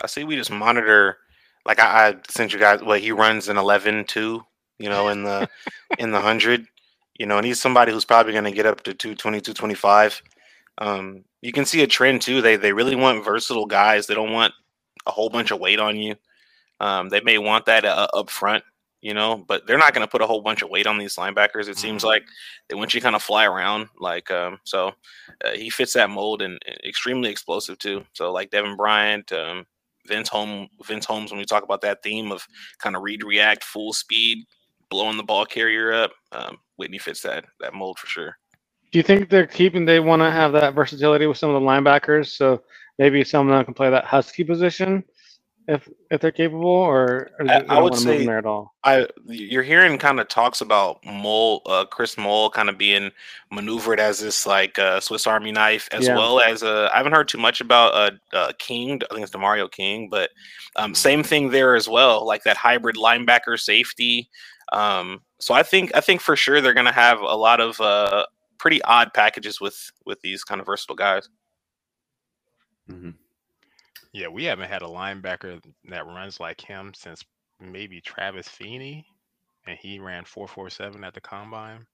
I 0.03 0.07
see. 0.07 0.23
We 0.23 0.35
just 0.35 0.51
monitor. 0.51 1.17
Like 1.65 1.79
I, 1.79 2.09
I 2.09 2.15
sent 2.27 2.53
you 2.53 2.59
guys. 2.59 2.81
Well, 2.83 2.99
he 2.99 3.11
runs 3.11 3.47
an 3.47 3.57
11 3.57 4.05
too. 4.05 4.43
You 4.79 4.89
know, 4.89 5.09
in 5.09 5.23
the 5.23 5.49
in 5.97 6.11
the 6.11 6.21
hundred. 6.21 6.65
You 7.19 7.27
know, 7.27 7.37
and 7.37 7.45
he's 7.45 7.61
somebody 7.61 7.91
who's 7.91 8.05
probably 8.05 8.31
going 8.31 8.45
to 8.45 8.51
get 8.51 8.65
up 8.65 8.81
to 8.83 8.93
220, 8.93 9.41
225. 9.41 10.23
Um, 10.79 11.25
you 11.41 11.51
can 11.51 11.65
see 11.65 11.83
a 11.83 11.87
trend 11.87 12.21
too. 12.21 12.41
They 12.41 12.55
they 12.55 12.73
really 12.73 12.95
want 12.95 13.23
versatile 13.23 13.65
guys. 13.65 14.07
They 14.07 14.15
don't 14.15 14.33
want 14.33 14.53
a 15.05 15.11
whole 15.11 15.29
bunch 15.29 15.51
of 15.51 15.59
weight 15.59 15.79
on 15.79 15.97
you. 15.97 16.15
Um, 16.79 17.09
they 17.09 17.21
may 17.21 17.37
want 17.37 17.65
that 17.65 17.85
uh, 17.85 18.07
up 18.13 18.29
front, 18.29 18.63
you 19.01 19.13
know, 19.13 19.43
but 19.47 19.67
they're 19.67 19.77
not 19.77 19.93
going 19.93 20.05
to 20.05 20.11
put 20.11 20.21
a 20.21 20.27
whole 20.27 20.41
bunch 20.41 20.61
of 20.61 20.69
weight 20.69 20.87
on 20.87 20.97
these 20.97 21.15
linebackers. 21.17 21.67
It 21.67 21.77
seems 21.77 22.01
mm-hmm. 22.01 22.07
like 22.07 22.23
they 22.67 22.75
want 22.75 22.93
you 22.93 23.01
kind 23.01 23.15
of 23.15 23.23
fly 23.23 23.45
around. 23.45 23.87
Like 23.99 24.31
um, 24.31 24.59
so, 24.63 24.93
uh, 25.43 25.51
he 25.51 25.69
fits 25.69 25.93
that 25.93 26.09
mold 26.09 26.41
and, 26.41 26.57
and, 26.65 26.77
extremely 26.85 27.29
explosive 27.29 27.77
too. 27.79 28.05
So 28.13 28.31
like 28.31 28.51
Devin 28.51 28.77
Bryant, 28.77 29.31
um, 29.33 29.65
Vince 30.07 30.29
Holmes, 30.29 30.69
Vince 30.85 31.05
Holmes. 31.05 31.31
When 31.31 31.39
we 31.39 31.45
talk 31.45 31.63
about 31.63 31.81
that 31.81 32.01
theme 32.01 32.31
of 32.31 32.47
kind 32.77 32.95
of 32.95 33.03
read, 33.03 33.23
react, 33.23 33.63
full 33.63 33.91
speed, 33.91 34.45
blowing 34.89 35.17
the 35.17 35.23
ball 35.23 35.45
carrier 35.45 35.93
up, 35.93 36.11
um, 36.31 36.57
Whitney 36.77 36.97
fits 36.97 37.21
that 37.21 37.45
that 37.59 37.73
mold 37.73 37.99
for 37.99 38.07
sure. 38.07 38.37
Do 38.91 38.99
you 38.99 39.03
think 39.03 39.29
they're 39.29 39.47
keeping? 39.47 39.85
They 39.85 39.99
want 39.99 40.21
to 40.21 40.31
have 40.31 40.51
that 40.53 40.73
versatility 40.73 41.27
with 41.27 41.37
some 41.37 41.53
of 41.53 41.61
the 41.61 41.67
linebackers, 41.67 42.27
so 42.35 42.63
maybe 42.97 43.23
some 43.23 43.47
of 43.47 43.55
them 43.55 43.65
can 43.65 43.73
play 43.73 43.89
that 43.89 44.05
husky 44.05 44.43
position 44.43 45.03
if 45.69 45.87
if 46.09 46.19
they're 46.19 46.31
capable, 46.31 46.67
or, 46.67 47.29
or 47.39 47.47
I, 47.47 47.63
I 47.69 47.79
would 47.79 47.95
say 47.95 48.25
there 48.25 48.39
at 48.39 48.45
all. 48.45 48.73
I 48.83 49.07
you're 49.27 49.61
hearing 49.61 49.99
kind 49.99 50.19
of 50.19 50.27
talks 50.27 50.61
about 50.61 51.05
Mole, 51.05 51.61
uh, 51.67 51.85
Chris 51.85 52.17
Mole, 52.17 52.49
kind 52.49 52.69
of 52.69 52.77
being 52.77 53.11
maneuvered 53.51 53.99
as 53.99 54.19
this 54.19 54.47
like 54.47 54.79
uh, 54.79 54.99
Swiss 54.99 55.27
Army 55.27 55.51
knife, 55.51 55.87
as 55.91 56.07
yeah. 56.07 56.17
well 56.17 56.39
as 56.39 56.63
uh, 56.63 56.89
I 56.91 56.97
haven't 56.97 57.13
heard 57.13 57.27
too 57.27 57.37
much 57.37 57.61
about 57.61 57.93
uh, 57.93 58.35
uh 58.35 58.51
King. 58.57 58.99
I 59.11 59.13
think 59.13 59.23
it's 59.23 59.31
Demario 59.31 59.71
King, 59.71 60.09
but 60.09 60.31
um, 60.75 60.95
same 60.95 61.21
thing 61.21 61.51
there 61.51 61.75
as 61.75 61.87
well, 61.87 62.25
like 62.25 62.43
that 62.43 62.57
hybrid 62.57 62.95
linebacker 62.95 63.59
safety. 63.59 64.27
Um, 64.71 65.21
so 65.39 65.53
I 65.53 65.63
think 65.63 65.91
I 65.95 66.01
think 66.01 66.21
for 66.21 66.35
sure 66.35 66.61
they're 66.61 66.73
going 66.73 66.85
to 66.85 66.91
have 66.91 67.19
a 67.21 67.35
lot 67.35 67.59
of 67.59 67.79
uh, 67.81 68.25
pretty 68.57 68.81
odd 68.83 69.13
packages 69.13 69.59
with 69.59 69.91
with 70.05 70.21
these 70.21 70.43
kind 70.43 70.61
of 70.61 70.67
versatile 70.67 70.95
guys. 70.95 71.29
Mm-hmm. 72.89 73.11
Yeah, 74.13 74.27
we 74.27 74.43
haven't 74.45 74.69
had 74.69 74.81
a 74.81 74.87
linebacker 74.87 75.61
that 75.89 76.05
runs 76.05 76.39
like 76.39 76.59
him 76.59 76.93
since 76.95 77.23
maybe 77.59 78.01
Travis 78.01 78.47
Feeney, 78.47 79.05
and 79.67 79.77
he 79.77 79.99
ran 79.99 80.25
four 80.25 80.47
four 80.47 80.69
seven 80.69 81.03
at 81.03 81.13
the 81.13 81.21
combine. 81.21 81.85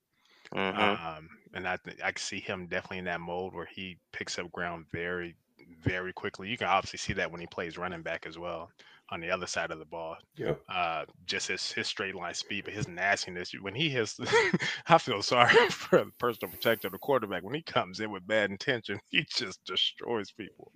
Mm-hmm. 0.53 1.17
Um, 1.17 1.29
and 1.53 1.67
I 1.67 1.77
th- 1.77 1.99
I 2.03 2.11
can 2.11 2.21
see 2.21 2.39
him 2.39 2.67
definitely 2.67 2.99
in 2.99 3.05
that 3.05 3.21
mold 3.21 3.53
where 3.53 3.65
he 3.65 3.97
picks 4.11 4.37
up 4.37 4.51
ground 4.51 4.85
very 4.91 5.35
very 5.81 6.13
quickly. 6.13 6.49
You 6.49 6.57
can 6.57 6.67
obviously 6.67 6.99
see 6.99 7.13
that 7.13 7.31
when 7.31 7.41
he 7.41 7.47
plays 7.47 7.77
running 7.77 8.01
back 8.01 8.25
as 8.27 8.37
well 8.37 8.69
on 9.09 9.21
the 9.21 9.29
other 9.29 9.45
side 9.45 9.71
of 9.71 9.79
the 9.79 9.85
ball. 9.85 10.17
Yep. 10.37 10.61
Uh, 10.67 11.05
just 11.25 11.47
his 11.47 11.71
his 11.71 11.87
straight 11.87 12.15
line 12.15 12.33
speed, 12.33 12.65
but 12.65 12.73
his 12.73 12.87
nastiness. 12.87 13.51
When 13.59 13.75
he 13.75 13.89
hits, 13.89 14.19
I 14.87 14.97
feel 14.97 15.21
sorry 15.21 15.53
for 15.69 16.05
the 16.05 16.11
personal 16.17 16.51
protector, 16.51 16.89
the 16.89 16.97
quarterback. 16.97 17.43
When 17.43 17.53
he 17.53 17.61
comes 17.61 17.99
in 17.99 18.11
with 18.11 18.27
bad 18.27 18.51
intention, 18.51 18.99
he 19.09 19.25
just 19.29 19.63
destroys 19.65 20.31
people. 20.31 20.71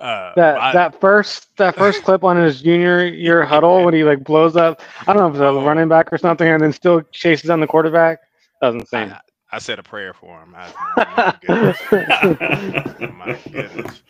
Uh, 0.00 0.32
that 0.36 0.60
I, 0.60 0.72
that 0.72 1.00
first 1.00 1.56
that 1.58 1.76
first 1.76 2.02
clip 2.02 2.24
on 2.24 2.36
his 2.36 2.62
junior 2.62 3.06
year 3.06 3.44
huddle 3.44 3.84
when 3.84 3.94
he 3.94 4.04
like 4.04 4.24
blows 4.24 4.56
up. 4.56 4.80
I 5.06 5.12
don't 5.12 5.16
know 5.16 5.28
if 5.28 5.34
it's 5.34 5.40
a 5.40 5.46
oh. 5.46 5.64
running 5.64 5.88
back 5.88 6.12
or 6.12 6.18
something, 6.18 6.48
and 6.48 6.62
then 6.62 6.72
still 6.72 7.02
chases 7.12 7.48
down 7.48 7.60
the 7.60 7.66
quarterback. 7.66 8.20
That 8.60 8.68
was 8.68 8.82
insane. 8.82 9.10
I, 9.10 9.20
I 9.52 9.58
said 9.58 9.78
a 9.78 9.82
prayer 9.82 10.14
for 10.14 10.40
him. 10.40 10.54
I, 10.56 10.72
my 11.16 11.38
goodness. 11.40 11.80
my 13.14 13.38
goodness. 13.50 14.02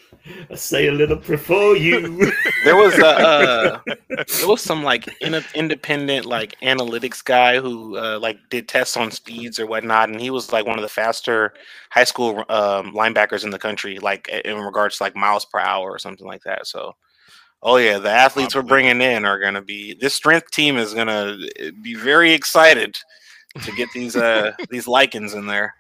I 0.50 0.54
say 0.54 0.88
a 0.88 0.92
little 0.92 1.16
prayer 1.16 1.38
for 1.38 1.76
you. 1.76 2.30
there 2.64 2.76
was 2.76 2.98
a 2.98 3.06
uh, 3.06 3.80
there 4.08 4.48
was 4.48 4.60
some 4.60 4.82
like 4.82 5.08
in- 5.22 5.42
independent 5.54 6.26
like 6.26 6.60
analytics 6.60 7.24
guy 7.24 7.58
who 7.58 7.96
uh, 7.96 8.18
like 8.20 8.38
did 8.50 8.68
tests 8.68 8.98
on 8.98 9.10
speeds 9.10 9.58
or 9.58 9.66
whatnot, 9.66 10.10
and 10.10 10.20
he 10.20 10.30
was 10.30 10.52
like 10.52 10.66
one 10.66 10.78
of 10.78 10.82
the 10.82 10.88
faster 10.88 11.54
high 11.88 12.04
school 12.04 12.44
um, 12.50 12.92
linebackers 12.92 13.44
in 13.44 13.50
the 13.50 13.58
country, 13.58 13.98
like 13.98 14.28
in 14.44 14.58
regards 14.58 14.98
to 14.98 15.04
like 15.04 15.16
miles 15.16 15.46
per 15.46 15.58
hour 15.58 15.90
or 15.90 15.98
something 15.98 16.26
like 16.26 16.42
that. 16.42 16.66
So. 16.66 16.94
Oh 17.62 17.76
yeah, 17.76 17.98
the 17.98 18.08
athletes 18.08 18.54
we're 18.54 18.62
bringing 18.62 19.02
in 19.02 19.26
are 19.26 19.38
going 19.38 19.52
to 19.52 19.60
be 19.60 19.92
this 19.92 20.14
strength 20.14 20.50
team 20.50 20.78
is 20.78 20.94
going 20.94 21.08
to 21.08 21.72
be 21.82 21.94
very 21.94 22.32
excited 22.32 22.96
to 23.62 23.72
get 23.72 23.88
these 23.92 24.16
uh 24.16 24.52
these 24.70 24.86
lichens 24.86 25.34
in 25.34 25.46
there. 25.46 25.74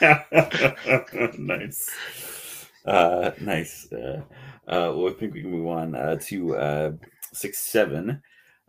nice. 1.38 1.90
Uh, 2.84 3.30
nice. 3.40 3.90
Uh, 3.92 4.22
uh, 4.68 4.92
well, 4.94 5.08
I 5.08 5.12
think 5.14 5.34
we 5.34 5.42
can 5.42 5.50
move 5.50 5.68
on 5.68 5.94
uh, 5.94 6.16
to 6.22 6.56
uh, 6.56 6.92
six 7.32 7.58
seven, 7.58 8.22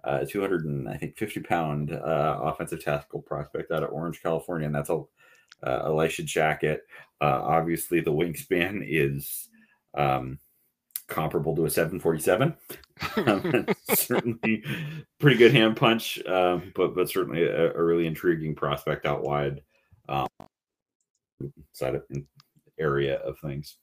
uh, 0.03 0.25
two 0.27 0.39
hundred 0.41 0.65
and 0.65 0.87
I 0.87 0.97
think 0.97 1.17
fifty 1.17 1.39
pound 1.41 1.91
uh, 1.91 2.39
offensive 2.43 2.83
tackle 2.83 3.21
prospect 3.21 3.71
out 3.71 3.83
of 3.83 3.91
Orange, 3.91 4.21
California, 4.21 4.67
and 4.67 4.75
that's 4.75 4.89
a 4.89 5.03
uh, 5.63 5.89
Elishah 5.89 6.25
Jackett. 6.25 6.79
Uh, 7.19 7.41
obviously, 7.43 7.99
the 7.99 8.11
wingspan 8.11 8.85
is 8.87 9.49
um, 9.95 10.39
comparable 11.07 11.55
to 11.55 11.65
a 11.65 11.69
747. 11.69 12.55
um, 13.27 13.65
certainly 13.93 14.63
pretty 15.19 15.37
good 15.37 15.53
hand 15.53 15.77
punch, 15.77 16.23
um, 16.25 16.71
but 16.75 16.95
but 16.95 17.09
certainly 17.09 17.43
a, 17.43 17.73
a, 17.73 17.83
really 17.83 18.07
intriguing 18.07 18.55
prospect 18.55 19.05
out 19.05 19.23
wide 19.23 19.61
um, 20.09 20.27
side 21.73 21.95
of 21.95 22.03
area 22.79 23.17
of 23.19 23.37
things. 23.39 23.77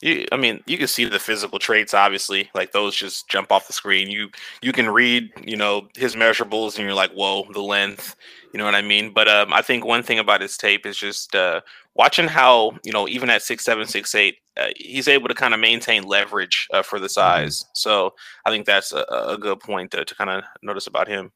You, 0.00 0.26
I 0.30 0.36
mean, 0.36 0.62
you 0.66 0.78
can 0.78 0.86
see 0.86 1.04
the 1.04 1.18
physical 1.18 1.58
traits. 1.58 1.92
Obviously, 1.92 2.50
like 2.54 2.72
those 2.72 2.94
just 2.94 3.28
jump 3.28 3.50
off 3.50 3.66
the 3.66 3.72
screen. 3.72 4.08
You 4.08 4.30
you 4.62 4.72
can 4.72 4.88
read, 4.88 5.30
you 5.44 5.56
know, 5.56 5.88
his 5.96 6.14
measurables, 6.14 6.76
and 6.76 6.84
you're 6.84 6.94
like, 6.94 7.12
whoa, 7.12 7.46
the 7.52 7.60
length. 7.60 8.14
You 8.52 8.58
know 8.58 8.64
what 8.64 8.76
I 8.76 8.82
mean? 8.82 9.12
But 9.12 9.28
um, 9.28 9.52
I 9.52 9.60
think 9.60 9.84
one 9.84 10.02
thing 10.02 10.18
about 10.18 10.40
his 10.40 10.56
tape 10.56 10.86
is 10.86 10.96
just 10.96 11.34
uh, 11.34 11.60
watching 11.98 12.28
how 12.28 12.72
you 12.84 12.92
know 12.92 13.06
even 13.08 13.28
at 13.28 13.42
six 13.42 13.64
seven 13.64 13.86
six 13.86 14.14
eight, 14.14 14.36
uh, 14.56 14.68
he's 14.76 15.08
able 15.08 15.28
to 15.28 15.34
kind 15.34 15.52
of 15.52 15.60
maintain 15.60 16.04
leverage 16.04 16.66
uh, 16.72 16.82
for 16.82 16.98
the 16.98 17.06
mm-hmm. 17.06 17.42
size. 17.42 17.66
So 17.74 18.14
I 18.46 18.50
think 18.50 18.64
that's 18.64 18.92
a, 18.92 19.04
a 19.10 19.36
good 19.36 19.60
point 19.60 19.90
to, 19.90 20.04
to 20.04 20.14
kind 20.14 20.30
of 20.30 20.44
notice 20.62 20.86
about 20.86 21.08
him. 21.08 21.32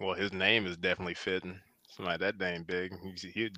Well, 0.00 0.14
his 0.14 0.32
name 0.32 0.66
is 0.66 0.76
definitely 0.76 1.14
fitting. 1.14 1.58
Somebody 1.88 2.18
that 2.18 2.38
dang 2.38 2.62
big. 2.62 2.92
He 3.32 3.50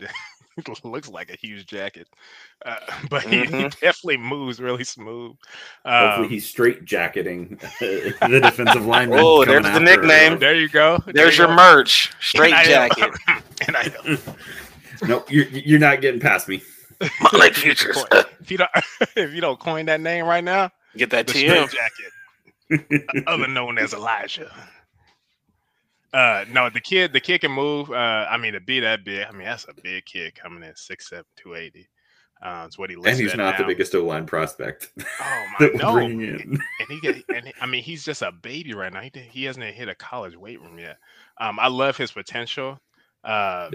looks 0.85 1.09
like 1.09 1.31
a 1.31 1.37
huge 1.37 1.67
jacket, 1.67 2.09
uh, 2.65 2.77
but 3.11 3.23
he, 3.23 3.43
mm-hmm. 3.43 3.57
he, 3.57 3.63
definitely 3.69 4.17
moves 4.17 4.61
really 4.61 4.85
smooth. 4.85 5.37
Um, 5.85 6.09
Hopefully, 6.09 6.29
he's 6.29 6.47
straight 6.47 6.85
jacketing 6.85 7.59
the 7.81 8.41
defensive 8.43 8.87
lineman. 8.87 9.19
Oh, 9.21 9.45
there's 9.45 9.65
the 9.65 9.81
nickname. 9.81 10.39
There 10.39 10.55
you 10.55 10.69
go. 10.69 10.99
There's 11.05 11.15
there 11.15 11.31
you 11.33 11.39
your 11.39 11.47
go. 11.49 11.57
merch. 11.57 12.13
Straight 12.21 12.55
jacket. 12.65 13.11
and 13.67 13.77
I 13.77 14.19
nope, 15.07 15.31
you're 15.31 15.47
you're 15.47 15.81
not 15.81 16.01
getting 16.01 16.21
past 16.21 16.49
me. 16.49 16.63
My 17.33 17.51
futures. 17.51 18.03
if 18.13 18.51
you 18.51 18.59
don't 18.59 18.71
if 19.17 19.35
you 19.35 19.41
don't 19.41 19.61
coin 19.61 19.87
that 19.87 20.01
name 20.01 20.25
right 20.25 20.45
now, 20.45 20.71
get 20.97 21.11
that 21.11 21.27
TM 21.27 21.69
jacket, 21.71 23.25
other 23.27 23.47
known 23.47 23.79
as 23.79 23.93
Elijah. 23.93 24.51
Uh, 26.13 26.45
no, 26.51 26.71
the 26.71 26.81
kid, 26.81 27.13
the 27.13 27.21
kid 27.21 27.41
can 27.41 27.53
move. 27.53 27.91
Uh, 27.91 28.27
I 28.31 28.37
mean, 28.39 28.53
to 28.55 28.61
be 28.61 28.81
that 28.81 29.05
big, 29.05 29.27
I 29.27 29.33
mean, 29.33 29.45
that's 29.45 29.67
a 29.69 29.75
big 29.83 30.05
kid 30.07 30.35
coming 30.35 30.63
in 30.63 30.75
six 30.77 31.11
seven 31.11 31.25
two 31.37 31.55
eighty. 31.55 31.89
Uh, 32.43 32.65
it's 32.67 32.79
what 32.79 32.91
he 32.91 32.97
and 32.97 33.19
he's 33.19 33.35
not 33.35 33.53
now. 33.53 33.59
the 33.59 33.65
biggest 33.65 33.95
O 33.95 34.05
line 34.05 34.27
prospect 34.27 34.93
Oh 35.21 35.47
my 35.59 35.71
no! 35.75 35.97
and 35.97 36.61
he 36.89 37.01
get, 37.01 37.25
and 37.35 37.47
he- 37.47 37.55
I 37.63 37.67
mean 37.67 37.83
he's 37.83 38.05
just 38.05 38.21
a 38.21 38.31
baby 38.31 38.75
right 38.75 38.93
now. 38.93 39.01
He, 39.01 39.11
he 39.31 39.45
hasn't 39.45 39.65
hit 39.65 39.89
a 39.89 39.95
college 39.95 40.37
weight 40.37 40.61
room 40.61 40.79
yet. 40.79 40.99
Um, 41.39 41.59
I 41.59 41.69
love 41.69 41.97
his 41.97 42.13
potential. 42.13 42.79
Uh. 43.25 43.71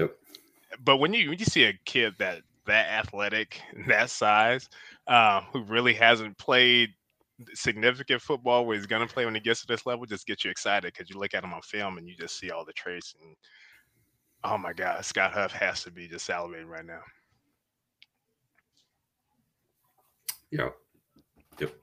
But 0.83 0.97
when 0.97 1.13
you 1.13 1.29
when 1.29 1.39
you 1.39 1.45
see 1.45 1.65
a 1.65 1.73
kid 1.85 2.13
that 2.19 2.43
that 2.67 2.87
athletic, 2.89 3.61
that 3.87 4.09
size, 4.09 4.69
uh, 5.07 5.41
who 5.51 5.63
really 5.63 5.93
hasn't 5.93 6.37
played 6.37 6.89
significant 7.53 8.21
football, 8.21 8.65
where 8.65 8.77
he's 8.77 8.85
gonna 8.85 9.07
play 9.07 9.25
when 9.25 9.35
he 9.35 9.41
gets 9.41 9.61
to 9.61 9.67
this 9.67 9.85
level, 9.85 10.05
just 10.05 10.27
get 10.27 10.43
you 10.43 10.51
excited 10.51 10.93
because 10.93 11.09
you 11.09 11.19
look 11.19 11.33
at 11.33 11.43
him 11.43 11.53
on 11.53 11.61
film 11.61 11.97
and 11.97 12.07
you 12.07 12.15
just 12.15 12.37
see 12.37 12.51
all 12.51 12.65
the 12.65 12.73
traits 12.73 13.15
and 13.21 13.35
oh 14.43 14.57
my 14.57 14.73
god, 14.73 15.03
Scott 15.05 15.33
Huff 15.33 15.51
has 15.51 15.83
to 15.83 15.91
be 15.91 16.07
just 16.07 16.27
salivating 16.27 16.67
right 16.67 16.85
now. 16.85 17.01
Yep. 20.51 20.75
Yep. 21.59 21.73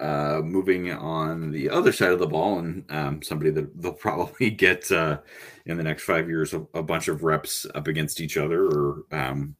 Uh, 0.00 0.40
moving 0.44 0.92
on 0.92 1.50
the 1.50 1.68
other 1.68 1.90
side 1.90 2.12
of 2.12 2.20
the 2.20 2.26
ball, 2.26 2.58
and 2.60 2.84
um, 2.90 3.22
somebody 3.22 3.50
that 3.50 3.80
they'll 3.80 3.92
probably 3.92 4.50
get 4.50 4.90
uh, 4.92 5.18
in 5.66 5.76
the 5.76 5.82
next 5.82 6.04
five 6.04 6.28
years 6.28 6.54
a, 6.54 6.64
a 6.74 6.82
bunch 6.82 7.08
of 7.08 7.24
reps 7.24 7.66
up 7.74 7.88
against 7.88 8.20
each 8.20 8.36
other, 8.36 8.66
or 8.66 9.02
um, 9.10 9.56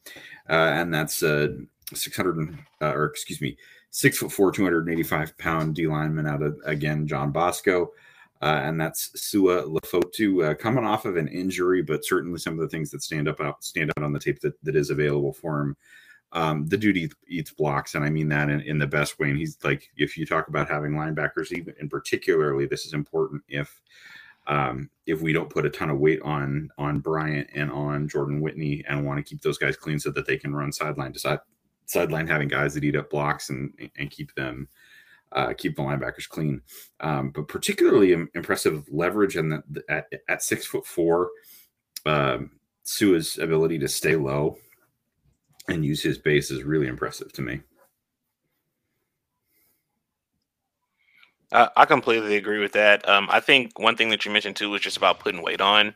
uh, 0.49 0.53
and 0.53 0.95
that's 0.95 1.23
uh, 1.23 1.49
600 1.95 2.59
uh, 2.83 2.93
or 2.93 3.07
excuse 3.07 3.41
me, 3.41 3.57
six 3.91 4.19
foot 4.19 4.33
four, 4.33 4.53
285 4.53 5.37
pound 5.39 5.75
D 5.75 5.87
lineman 5.87 6.27
out 6.27 6.43
of 6.43 6.57
again 6.65 7.07
John 7.07 7.33
Bosco. 7.33 7.93
Uh, 8.41 8.61
and 8.63 8.81
that's 8.81 9.21
Sua 9.21 9.63
Lefotu 9.65 10.51
uh, 10.51 10.55
coming 10.55 10.85
off 10.85 11.05
of 11.05 11.17
an 11.17 11.27
injury, 11.27 11.83
but 11.83 12.05
certainly 12.05 12.39
some 12.39 12.55
of 12.55 12.61
the 12.61 12.69
things 12.69 12.89
that 12.93 13.03
stand 13.03 13.27
up 13.27 13.41
out 13.41 13.65
stand 13.65 13.91
out 13.97 14.05
on 14.05 14.13
the 14.13 14.21
tape 14.21 14.41
that, 14.41 14.55
that 14.63 14.77
is 14.77 14.91
available 14.91 15.33
for 15.33 15.61
him 15.61 15.77
um, 16.33 16.67
the 16.67 16.77
dude 16.77 16.97
eats, 16.97 17.15
eats 17.27 17.51
blocks, 17.51 17.95
and 17.95 18.05
I 18.05 18.11
mean 18.11 18.29
that 18.29 18.51
in, 18.51 18.61
in 18.61 18.79
the 18.79 18.87
best 18.87 19.19
way. 19.19 19.31
And 19.31 19.39
he's 19.39 19.57
like, 19.65 19.89
if 19.97 20.17
you 20.17 20.27
talk 20.27 20.49
about 20.49 20.69
having 20.69 20.93
linebackers, 20.93 21.53
even 21.53 21.75
and 21.81 21.91
particularly 21.91 22.67
this 22.67 22.85
is 22.85 22.93
important 22.93 23.43
if 23.49 23.81
um, 24.47 24.91
if 25.07 25.21
we 25.21 25.33
don't 25.33 25.51
put 25.51 25.67
a 25.67 25.71
ton 25.71 25.91
of 25.91 25.99
weight 25.99 26.21
on 26.23 26.69
on 26.77 27.01
Bryant 27.01 27.49
and 27.55 27.71
on 27.71 28.09
Jordan 28.09 28.41
Whitney 28.41 28.85
and 28.89 29.07
want 29.07 29.19
to 29.19 29.29
keep 29.29 29.41
those 29.41 29.59
guys 29.59 29.77
clean 29.77 29.99
so 29.99 30.11
that 30.11 30.27
they 30.27 30.37
can 30.37 30.55
run 30.55 30.73
sideline 30.73 31.13
to 31.15 31.19
side 31.19 31.41
sideline, 31.89 32.29
having 32.29 32.49
guys 32.49 32.75
that 32.75 32.85
eat 32.85 32.97
up 32.97 33.11
blocks 33.11 33.51
and 33.51 33.73
and 33.97 34.11
keep 34.11 34.35
them 34.35 34.69
uh, 35.33 35.53
keep 35.57 35.77
the 35.77 35.83
linebackers 35.83 36.29
clean. 36.29 36.63
Um, 37.01 37.31
but 37.31 37.49
particularly 37.49 38.13
impressive 38.35 38.85
leverage 38.91 39.37
and 39.37 39.63
at 39.89 40.07
at 40.29 40.43
six 40.43 40.67
foot 40.67 40.87
four, 40.87 41.31
um, 42.07 42.53
ability 43.39 43.79
to 43.81 43.89
stay 43.89 44.17
low 44.17 44.57
and 45.69 45.85
use 45.85 46.03
his 46.03 46.19
base 46.19 46.51
is 46.51 46.63
really 46.63 46.87
impressive 46.87 47.33
to 47.33 47.43
me. 47.43 47.61
I 51.53 51.87
completely 51.87 52.37
agree 52.37 52.59
with 52.59 52.73
that. 52.73 53.09
Um, 53.09 53.27
I 53.31 53.41
think 53.41 53.79
one 53.79 53.97
thing 53.97 54.11
that 54.11 54.25
you 54.25 54.31
mentioned 54.31 54.57
too 54.57 54.71
was 54.71 54.83
just 54.83 54.99
about 54.99 55.21
putting 55.21 55.43
weight 55.43 55.61
on. 55.61 55.95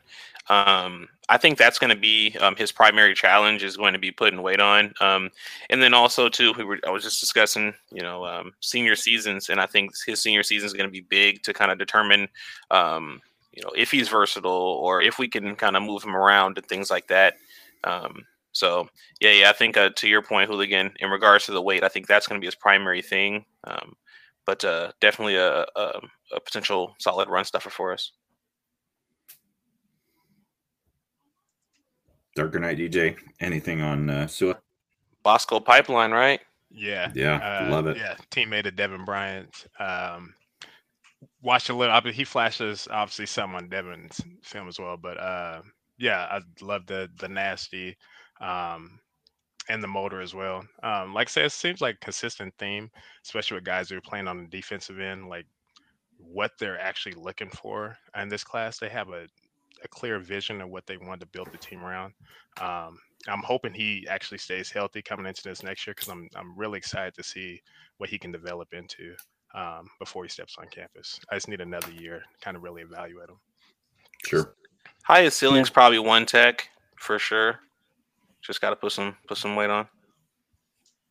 Um, 0.49 1.09
I 1.29 1.37
think 1.37 1.57
that's 1.57 1.79
going 1.79 1.91
to 1.91 2.01
be 2.01 2.37
um, 2.41 2.57
his 2.57 2.73
primary 2.73 3.15
challenge 3.15 3.63
is 3.63 3.77
going 3.77 3.93
to 3.93 3.99
be 3.99 4.11
putting 4.11 4.43
weight 4.43 4.61
on. 4.61 4.93
Um, 5.01 5.31
and 5.71 5.83
then 5.83 5.95
also 5.95 6.29
too, 6.29 6.53
we 6.57 6.65
were 6.65 6.79
I 6.87 6.91
was 6.91 7.05
just 7.05 7.21
discussing, 7.21 7.75
you 7.91 8.03
know, 8.03 8.25
um, 8.25 8.53
senior 8.61 8.97
seasons, 8.97 9.49
and 9.51 9.61
I 9.61 9.67
think 9.67 9.93
his 10.05 10.21
senior 10.23 10.43
season 10.43 10.67
is 10.67 10.73
going 10.73 10.89
to 10.89 10.93
be 10.93 11.01
big 11.01 11.43
to 11.45 11.53
kind 11.53 11.71
of 11.71 11.79
determine, 11.79 12.29
um, 12.71 13.21
you 13.53 13.63
know, 13.63 13.71
if 13.77 13.91
he's 13.91 14.09
versatile 14.09 14.51
or 14.51 15.03
if 15.03 15.19
we 15.19 15.29
can 15.29 15.55
kind 15.55 15.77
of 15.77 15.83
move 15.83 16.03
him 16.03 16.17
around 16.17 16.59
and 16.59 16.67
things 16.67 16.91
like 16.91 17.07
that. 17.09 17.35
Um, 17.85 18.25
so 18.53 18.89
yeah, 19.21 19.33
yeah, 19.33 19.51
I 19.51 19.53
think 19.53 19.77
uh, 19.77 19.91
to 19.97 20.09
your 20.09 20.23
point, 20.23 20.51
Hooligan, 20.51 20.95
in 20.99 21.11
regards 21.11 21.47
to 21.47 21.53
the 21.53 21.63
weight, 21.63 21.85
I 21.85 21.89
think 21.89 22.07
that's 22.07 22.27
going 22.27 22.41
to 22.41 22.45
be 22.45 22.49
his 22.49 22.55
primary 22.55 23.03
thing. 23.03 23.45
Um, 23.65 23.97
but 24.47 24.65
uh, 24.65 24.93
definitely 25.01 25.37
a, 25.37 25.61
a, 25.77 26.01
a 26.35 26.41
potential 26.41 26.95
solid 26.99 27.29
run 27.29 27.45
stuffer 27.45 27.71
for 27.71 27.93
us. 27.93 28.13
Darker 32.35 32.59
Knight 32.59 32.79
DJ, 32.79 33.17
anything 33.41 33.83
on 33.83 34.09
uh, 34.09 34.27
Sua? 34.27 34.55
Bosco 35.23 35.61
Pipeline, 35.61 36.11
right? 36.11 36.41
Yeah, 36.71 37.13
Yeah, 37.15 37.37
Uh, 37.37 37.71
love 37.71 37.87
it. 37.87 37.99
Yeah, 37.99 38.17
teammate 38.31 38.67
of 38.67 38.77
Devin 38.77 39.05
Bryant. 39.05 39.67
Um, 39.79 40.35
watched 41.43 41.69
a 41.69 41.75
little. 41.75 41.95
I 41.95 42.01
mean, 42.03 42.15
he 42.15 42.25
flashes 42.25 42.89
obviously 42.91 43.27
some 43.27 43.55
on 43.55 43.69
Devin's 43.69 44.21
film 44.43 44.69
as 44.69 44.79
well, 44.79 44.97
but 44.97 45.19
uh, 45.19 45.61
yeah, 45.99 46.27
I 46.31 46.41
love 46.63 46.87
the 46.87 47.09
the 47.19 47.29
nasty 47.29 47.97
um, 48.41 48.99
and 49.69 49.83
the 49.83 49.89
motor 49.89 50.21
as 50.21 50.35
well. 50.35 50.65
Um, 50.83 51.15
like 51.15 51.29
I 51.29 51.31
said, 51.31 51.45
it 51.47 51.53
seems 51.53 51.81
like 51.81 51.97
a 51.97 52.05
consistent 52.05 52.55
theme, 52.59 52.91
especially 53.25 53.57
with 53.57 53.65
guys 53.65 53.89
who 53.89 53.97
are 53.97 54.03
playing 54.03 54.29
on 54.29 54.39
the 54.39 54.49
defensive 54.49 55.01
end. 55.01 55.29
Like 55.29 55.47
what 56.19 56.53
they're 56.59 56.81
actually 56.81 57.15
looking 57.15 57.51
for 57.51 57.97
in 58.21 58.29
this 58.29 58.45
class, 58.45 58.79
they 58.79 58.89
have 58.89 59.09
a 59.11 59.27
a 59.85 59.89
clear 59.89 60.19
vision 60.19 60.61
of 60.61 60.71
what 60.71 60.87
they 60.87 60.97
want 60.97 61.21
to 61.21 61.27
build 61.27 61.49
the 61.53 61.59
team 61.59 61.83
around. 61.83 62.15
Um, 62.61 62.99
I'm 63.29 63.43
hoping 63.43 63.73
he 63.73 64.07
actually 64.09 64.39
stays 64.39 64.71
healthy 64.71 65.03
coming 65.03 65.27
into 65.27 65.43
this 65.43 65.63
next 65.63 65.87
year 65.87 65.95
because 65.95 66.09
I'm 66.09 66.29
I'm 66.35 66.57
really 66.57 66.79
excited 66.79 67.15
to 67.15 67.23
see 67.23 67.61
what 67.99 68.11
he 68.11 68.19
can 68.19 68.33
develop 68.33 68.73
into 68.73 69.15
um, 69.55 69.89
before 69.99 70.25
he 70.25 70.29
steps 70.29 70.57
on 70.59 70.67
campus. 70.69 71.21
I 71.31 71.37
just 71.37 71.49
need 71.49 71.61
another 71.61 71.93
year 71.93 72.21
to 72.21 72.45
kind 72.45 72.57
of 72.57 72.63
really 72.63 72.83
evaluate 72.83 73.29
him. 73.29 73.39
Sure. 74.25 74.55
Highest 75.05 75.39
ceiling's 75.39 75.71
probably 75.71 75.99
one 75.99 76.27
tech 76.27 76.69
for 76.97 77.19
sure. 77.19 77.61
Just 78.43 78.61
got 78.61 78.71
to 78.71 78.77
put 78.77 78.93
some 78.93 79.17
put 79.27 79.39
some 79.39 79.57
weight 79.57 79.71
on. 79.71 79.87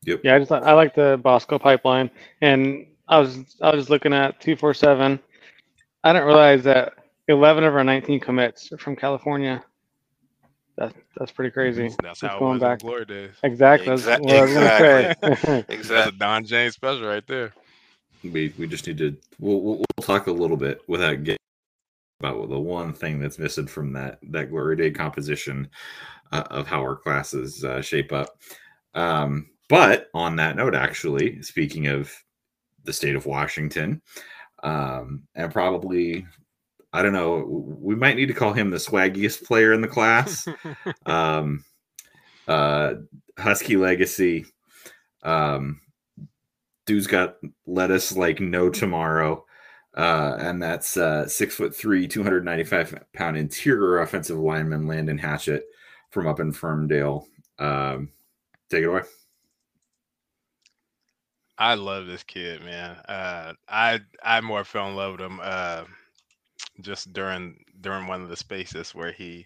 Yep. 0.03 0.21
Yeah, 0.23 0.35
I 0.35 0.39
just 0.39 0.51
I 0.51 0.73
like 0.73 0.95
the 0.95 1.19
Bosco 1.23 1.57
pipeline, 1.59 2.09
and 2.41 2.85
I 3.07 3.19
was 3.19 3.55
I 3.61 3.73
was 3.75 3.89
looking 3.89 4.13
at 4.13 4.39
two 4.41 4.55
four 4.55 4.73
seven. 4.73 5.19
I 6.03 6.11
didn't 6.13 6.27
realize 6.27 6.63
that 6.63 6.93
eleven 7.27 7.63
of 7.63 7.75
our 7.75 7.83
nineteen 7.83 8.19
commits 8.19 8.71
are 8.71 8.77
from 8.77 8.95
California. 8.95 9.63
That's 10.77 10.95
that's 11.17 11.31
pretty 11.31 11.51
crazy. 11.51 11.89
That's 12.01 12.19
Just 12.19 12.31
how 12.31 12.37
it 12.37 12.39
going 12.39 12.53
was 12.53 12.61
back. 12.61 12.81
in 12.81 12.87
glory 12.87 13.05
days. 13.05 13.31
Exactly. 13.43 13.89
That's 13.89 14.01
Exact- 14.01 14.23
what 14.23 14.35
I 14.35 14.41
was 14.41 14.53
gonna 15.21 15.35
say. 15.37 15.65
Exactly. 15.69 16.17
Don 16.19 16.45
James 16.45 16.73
special 16.73 17.05
right 17.05 17.25
there. 17.27 17.53
We 18.23 18.53
we 18.57 18.67
just 18.67 18.87
need 18.87 18.97
to 18.99 19.15
we'll 19.39 19.61
we'll, 19.61 19.75
we'll 19.77 20.03
talk 20.05 20.27
a 20.27 20.31
little 20.31 20.57
bit 20.57 20.81
without 20.87 21.23
getting 21.23 21.37
about 22.21 22.49
the 22.49 22.59
one 22.59 22.93
thing 22.93 23.19
that's 23.19 23.39
missing 23.39 23.67
from 23.67 23.91
that 23.93 24.19
that 24.29 24.51
glory 24.51 24.75
day 24.75 24.91
composition 24.91 25.67
uh, 26.31 26.43
of 26.51 26.67
how 26.67 26.79
our 26.79 26.95
classes 26.95 27.63
uh, 27.63 27.81
shape 27.81 28.13
up. 28.13 28.29
Um, 28.93 29.49
but 29.69 30.07
on 30.13 30.35
that 30.35 30.55
note, 30.55 30.75
actually, 30.75 31.41
speaking 31.41 31.87
of 31.87 32.13
the 32.83 32.93
state 32.93 33.15
of 33.15 33.25
Washington, 33.25 34.01
um, 34.63 35.23
and 35.33 35.51
probably 35.51 36.27
I 36.93 37.01
don't 37.01 37.13
know, 37.13 37.45
we 37.79 37.95
might 37.95 38.17
need 38.17 38.27
to 38.27 38.33
call 38.33 38.53
him 38.53 38.69
the 38.69 38.77
swaggiest 38.77 39.43
player 39.45 39.73
in 39.73 39.81
the 39.81 39.87
class. 39.87 40.47
um, 41.05 41.63
uh, 42.47 42.95
Husky 43.39 43.77
legacy. 43.77 44.45
Um, 45.23 45.79
dude's 46.85 47.07
got 47.07 47.37
lettuce 47.65 48.15
like 48.15 48.41
no 48.41 48.69
tomorrow. 48.69 49.45
Uh, 49.95 50.37
and 50.39 50.61
that's 50.63 50.95
uh, 50.95 51.27
six 51.27 51.55
foot 51.55 51.75
three, 51.75 52.07
295 52.07 53.03
pound 53.13 53.37
interior 53.37 53.99
offensive 53.99 54.37
lineman 54.37 54.87
Landon 54.87 55.17
Hatchett 55.17 55.65
from 56.09 56.27
up 56.27 56.39
in 56.39 56.51
Ferndale. 56.51 57.27
Um, 57.59 58.09
take 58.69 58.83
it 58.83 58.87
away. 58.87 59.01
I 61.57 61.75
love 61.75 62.07
this 62.07 62.23
kid, 62.23 62.63
man. 62.63 62.95
Uh, 63.07 63.53
I 63.67 63.99
I 64.23 64.41
more 64.41 64.63
fell 64.63 64.89
in 64.89 64.95
love 64.95 65.13
with 65.13 65.21
him 65.21 65.39
uh, 65.43 65.83
just 66.81 67.13
during 67.13 67.63
during 67.81 68.07
one 68.07 68.21
of 68.23 68.29
the 68.29 68.37
spaces 68.37 68.95
where 68.95 69.11
he 69.11 69.45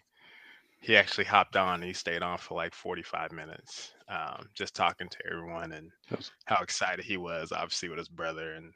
he 0.79 0.95
actually 0.95 1.25
hopped 1.25 1.57
on. 1.57 1.75
And 1.75 1.83
he 1.83 1.93
stayed 1.93 2.21
on 2.21 2.37
for 2.37 2.55
like 2.55 2.73
forty 2.73 3.01
five 3.03 3.31
minutes, 3.31 3.93
um, 4.07 4.47
just 4.53 4.75
talking 4.75 5.09
to 5.09 5.17
everyone 5.29 5.73
and 5.73 5.91
how 6.45 6.61
excited 6.61 7.03
he 7.03 7.17
was, 7.17 7.51
obviously 7.51 7.89
with 7.89 7.97
his 7.97 8.09
brother, 8.09 8.53
and 8.53 8.71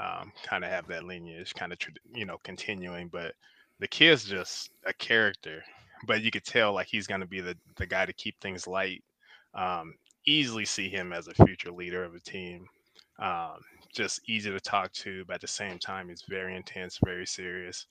um, 0.00 0.32
kind 0.44 0.64
of 0.64 0.70
have 0.70 0.86
that 0.88 1.04
lineage, 1.04 1.54
kind 1.54 1.72
of 1.72 1.78
you 2.14 2.24
know 2.26 2.38
continuing. 2.44 3.08
But 3.08 3.34
the 3.80 3.88
kid's 3.88 4.24
just 4.24 4.70
a 4.86 4.92
character, 4.94 5.62
but 6.06 6.22
you 6.22 6.30
could 6.30 6.44
tell 6.44 6.72
like 6.72 6.88
he's 6.88 7.06
gonna 7.06 7.26
be 7.26 7.40
the 7.40 7.56
the 7.76 7.86
guy 7.86 8.06
to 8.06 8.12
keep 8.12 8.40
things 8.40 8.66
light. 8.66 9.02
Um, 9.54 9.94
easily 10.26 10.64
see 10.64 10.88
him 10.88 11.12
as 11.12 11.28
a 11.28 11.34
future 11.44 11.70
leader 11.72 12.04
of 12.04 12.14
a 12.14 12.20
team 12.20 12.66
um, 13.18 13.60
just 13.94 14.20
easy 14.28 14.50
to 14.50 14.60
talk 14.60 14.92
to, 14.92 15.24
but 15.26 15.34
at 15.34 15.40
the 15.40 15.46
same 15.48 15.78
time, 15.78 16.08
he's 16.08 16.24
very 16.28 16.56
intense, 16.56 16.98
very 17.04 17.26
serious, 17.26 17.86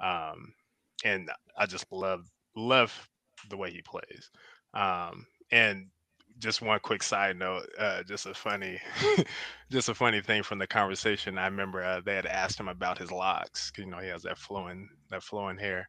um, 0.00 0.52
and 1.04 1.30
I 1.58 1.66
just 1.66 1.90
love 1.90 2.30
love 2.54 3.08
the 3.50 3.56
way 3.56 3.70
he 3.70 3.82
plays. 3.82 4.30
Um, 4.74 5.26
and 5.50 5.88
just 6.38 6.62
one 6.62 6.78
quick 6.80 7.02
side 7.02 7.36
note, 7.38 7.66
uh, 7.78 8.02
just 8.02 8.26
a 8.26 8.34
funny, 8.34 8.80
just 9.70 9.88
a 9.88 9.94
funny 9.94 10.20
thing 10.20 10.42
from 10.42 10.58
the 10.58 10.66
conversation. 10.66 11.38
I 11.38 11.46
remember 11.46 11.82
uh, 11.82 12.00
they 12.04 12.14
had 12.14 12.26
asked 12.26 12.58
him 12.60 12.68
about 12.68 12.98
his 12.98 13.10
locks. 13.10 13.70
'cause, 13.70 13.84
You 13.84 13.90
know, 13.90 13.98
he 13.98 14.08
has 14.08 14.22
that 14.22 14.38
flowing 14.38 14.88
that 15.10 15.22
flowing 15.22 15.58
hair, 15.58 15.88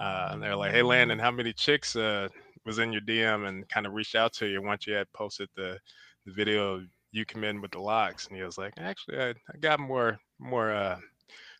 uh, 0.00 0.30
and 0.32 0.42
they're 0.42 0.56
like, 0.56 0.72
"Hey, 0.72 0.82
Landon, 0.82 1.18
how 1.18 1.30
many 1.30 1.52
chicks 1.52 1.96
uh, 1.96 2.28
was 2.64 2.78
in 2.78 2.92
your 2.92 3.02
DM 3.02 3.44
and 3.46 3.68
kind 3.68 3.86
of 3.86 3.92
reached 3.94 4.14
out 4.14 4.32
to 4.34 4.46
you 4.46 4.62
once 4.62 4.86
you 4.86 4.94
had 4.94 5.10
posted 5.12 5.48
the, 5.56 5.78
the 6.26 6.32
video 6.32 6.82
you 7.12 7.24
come 7.24 7.44
in 7.44 7.60
with 7.60 7.70
the 7.70 7.80
locks, 7.80 8.26
and 8.26 8.36
he 8.36 8.42
was 8.42 8.58
like, 8.58 8.74
"Actually, 8.78 9.18
I, 9.20 9.28
I 9.30 9.58
got 9.60 9.80
more 9.80 10.18
more 10.38 10.72
uh, 10.72 10.98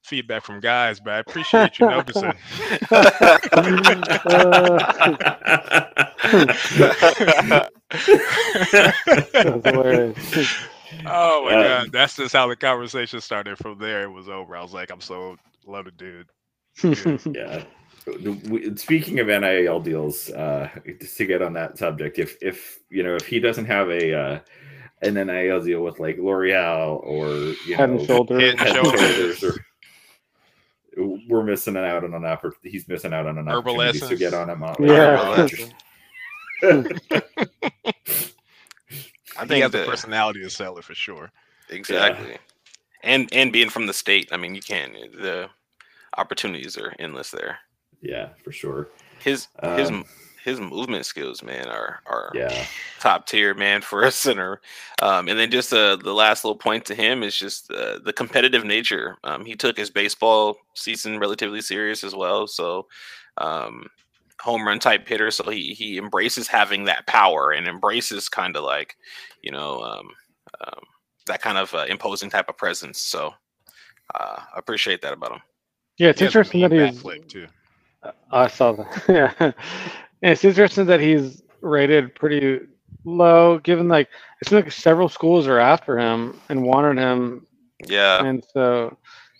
feedback 0.04 0.44
from 0.44 0.60
guys, 0.60 1.00
but 1.00 1.12
I 1.14 1.18
appreciate 1.18 1.78
you 1.78 1.86
noticing." 1.86 2.34
oh 7.92 7.98
my 11.44 11.54
um, 11.54 11.62
god, 11.62 11.92
that's 11.92 12.16
just 12.16 12.32
how 12.32 12.48
the 12.48 12.56
conversation 12.56 13.20
started. 13.20 13.58
From 13.58 13.78
there, 13.78 14.02
it 14.02 14.10
was 14.10 14.28
over. 14.28 14.56
I 14.56 14.62
was 14.62 14.72
like, 14.72 14.90
"I'm 14.90 15.00
so 15.00 15.36
love 15.66 15.86
it, 15.86 15.96
dude." 15.96 16.26
dude. 16.80 17.20
yeah 17.34 17.62
speaking 18.76 19.18
of 19.20 19.26
NIL 19.26 19.80
deals, 19.80 20.30
uh, 20.30 20.68
just 21.00 21.16
to 21.16 21.26
get 21.26 21.42
on 21.42 21.52
that 21.54 21.78
subject, 21.78 22.18
if 22.18 22.36
if 22.40 22.78
you 22.88 23.02
know 23.02 23.16
if 23.16 23.26
he 23.26 23.40
doesn't 23.40 23.64
have 23.64 23.90
a 23.90 24.14
uh, 24.14 24.40
an 25.02 25.14
NIL 25.14 25.62
deal 25.62 25.82
with 25.82 25.98
like 25.98 26.16
L'Oreal 26.18 27.00
or 27.02 27.28
you 27.66 27.76
head 27.76 27.90
know, 27.90 27.98
and 27.98 28.06
shoulders, 28.06 28.60
head 28.60 28.76
and 28.76 28.76
shoulders, 28.76 29.44
or, 29.44 29.54
we're 31.28 31.42
missing 31.42 31.76
out 31.76 32.04
on 32.04 32.14
an 32.14 32.24
opportunity. 32.24 32.70
He's 32.70 32.88
missing 32.88 33.12
out 33.12 33.26
on 33.26 33.38
an 33.38 33.48
Herbal 33.48 33.74
opportunity 33.74 33.98
essence. 33.98 34.10
to 34.10 34.16
get 34.16 34.34
on 34.34 34.50
a 34.50 34.56
mountain. 34.56 34.86
Yeah. 34.86 35.48
I 36.62 36.82
think 39.40 39.52
he 39.52 39.60
has 39.60 39.72
the 39.72 39.84
personality 39.84 40.42
to 40.42 40.50
sell 40.50 40.78
it 40.78 40.84
for 40.84 40.94
sure. 40.94 41.30
Exactly. 41.68 42.32
Yeah. 42.32 42.36
And 43.02 43.28
and 43.32 43.52
being 43.52 43.70
from 43.70 43.86
the 43.86 43.92
state, 43.92 44.28
I 44.32 44.36
mean, 44.36 44.54
you 44.54 44.62
can 44.62 44.92
the 44.92 45.48
opportunities 46.16 46.76
are 46.76 46.94
endless 46.98 47.30
there. 47.30 47.58
Yeah, 48.00 48.30
for 48.42 48.52
sure. 48.52 48.88
His 49.20 49.48
um, 49.62 49.78
his 49.78 49.90
his 50.44 50.60
movement 50.60 51.06
skills, 51.06 51.42
man, 51.42 51.68
are 51.68 52.00
are 52.06 52.32
yeah 52.34 52.66
top 53.00 53.26
tier, 53.26 53.54
man, 53.54 53.82
for 53.82 54.04
a 54.04 54.10
center. 54.10 54.60
Um, 55.02 55.28
and 55.28 55.38
then 55.38 55.50
just 55.50 55.72
uh, 55.72 55.96
the 55.96 56.14
last 56.14 56.44
little 56.44 56.58
point 56.58 56.84
to 56.86 56.94
him 56.94 57.22
is 57.22 57.36
just 57.36 57.70
uh, 57.70 57.98
the 58.04 58.12
competitive 58.12 58.64
nature. 58.64 59.16
Um, 59.24 59.44
he 59.44 59.54
took 59.54 59.76
his 59.76 59.90
baseball 59.90 60.56
season 60.74 61.18
relatively 61.18 61.60
serious 61.60 62.02
as 62.02 62.14
well, 62.14 62.46
so 62.46 62.86
um, 63.38 63.88
home 64.40 64.66
run 64.66 64.78
type 64.78 65.06
hitter. 65.08 65.30
So 65.30 65.50
he 65.50 65.74
he 65.74 65.98
embraces 65.98 66.48
having 66.48 66.84
that 66.84 67.06
power 67.06 67.52
and 67.52 67.66
embraces 67.66 68.28
kind 68.28 68.56
of 68.56 68.64
like 68.64 68.96
you 69.42 69.50
know 69.50 69.80
um, 69.80 70.08
um, 70.60 70.80
that 71.26 71.42
kind 71.42 71.58
of 71.58 71.74
uh, 71.74 71.86
imposing 71.88 72.30
type 72.30 72.48
of 72.48 72.56
presence. 72.56 73.00
So 73.00 73.34
uh, 74.14 74.36
I 74.54 74.58
appreciate 74.58 75.02
that 75.02 75.12
about 75.12 75.32
him. 75.32 75.40
Yeah, 75.98 76.08
it's 76.08 76.22
interesting 76.22 76.60
that 76.60 76.72
he's. 76.72 77.02
Too. 77.28 77.46
I 78.30 78.46
saw 78.48 78.72
that. 78.72 79.04
yeah, 79.08 79.32
and 79.40 79.54
it's 80.22 80.44
interesting 80.44 80.86
that 80.86 81.00
he's 81.00 81.42
rated 81.60 82.14
pretty 82.14 82.60
low, 83.04 83.58
given 83.58 83.88
like 83.88 84.08
it's 84.40 84.52
like 84.52 84.70
several 84.70 85.08
schools 85.08 85.46
are 85.46 85.58
after 85.58 85.98
him 85.98 86.38
and 86.48 86.62
wanted 86.62 86.98
him. 86.98 87.46
Yeah. 87.86 88.24
And 88.24 88.44
so, 88.52 88.96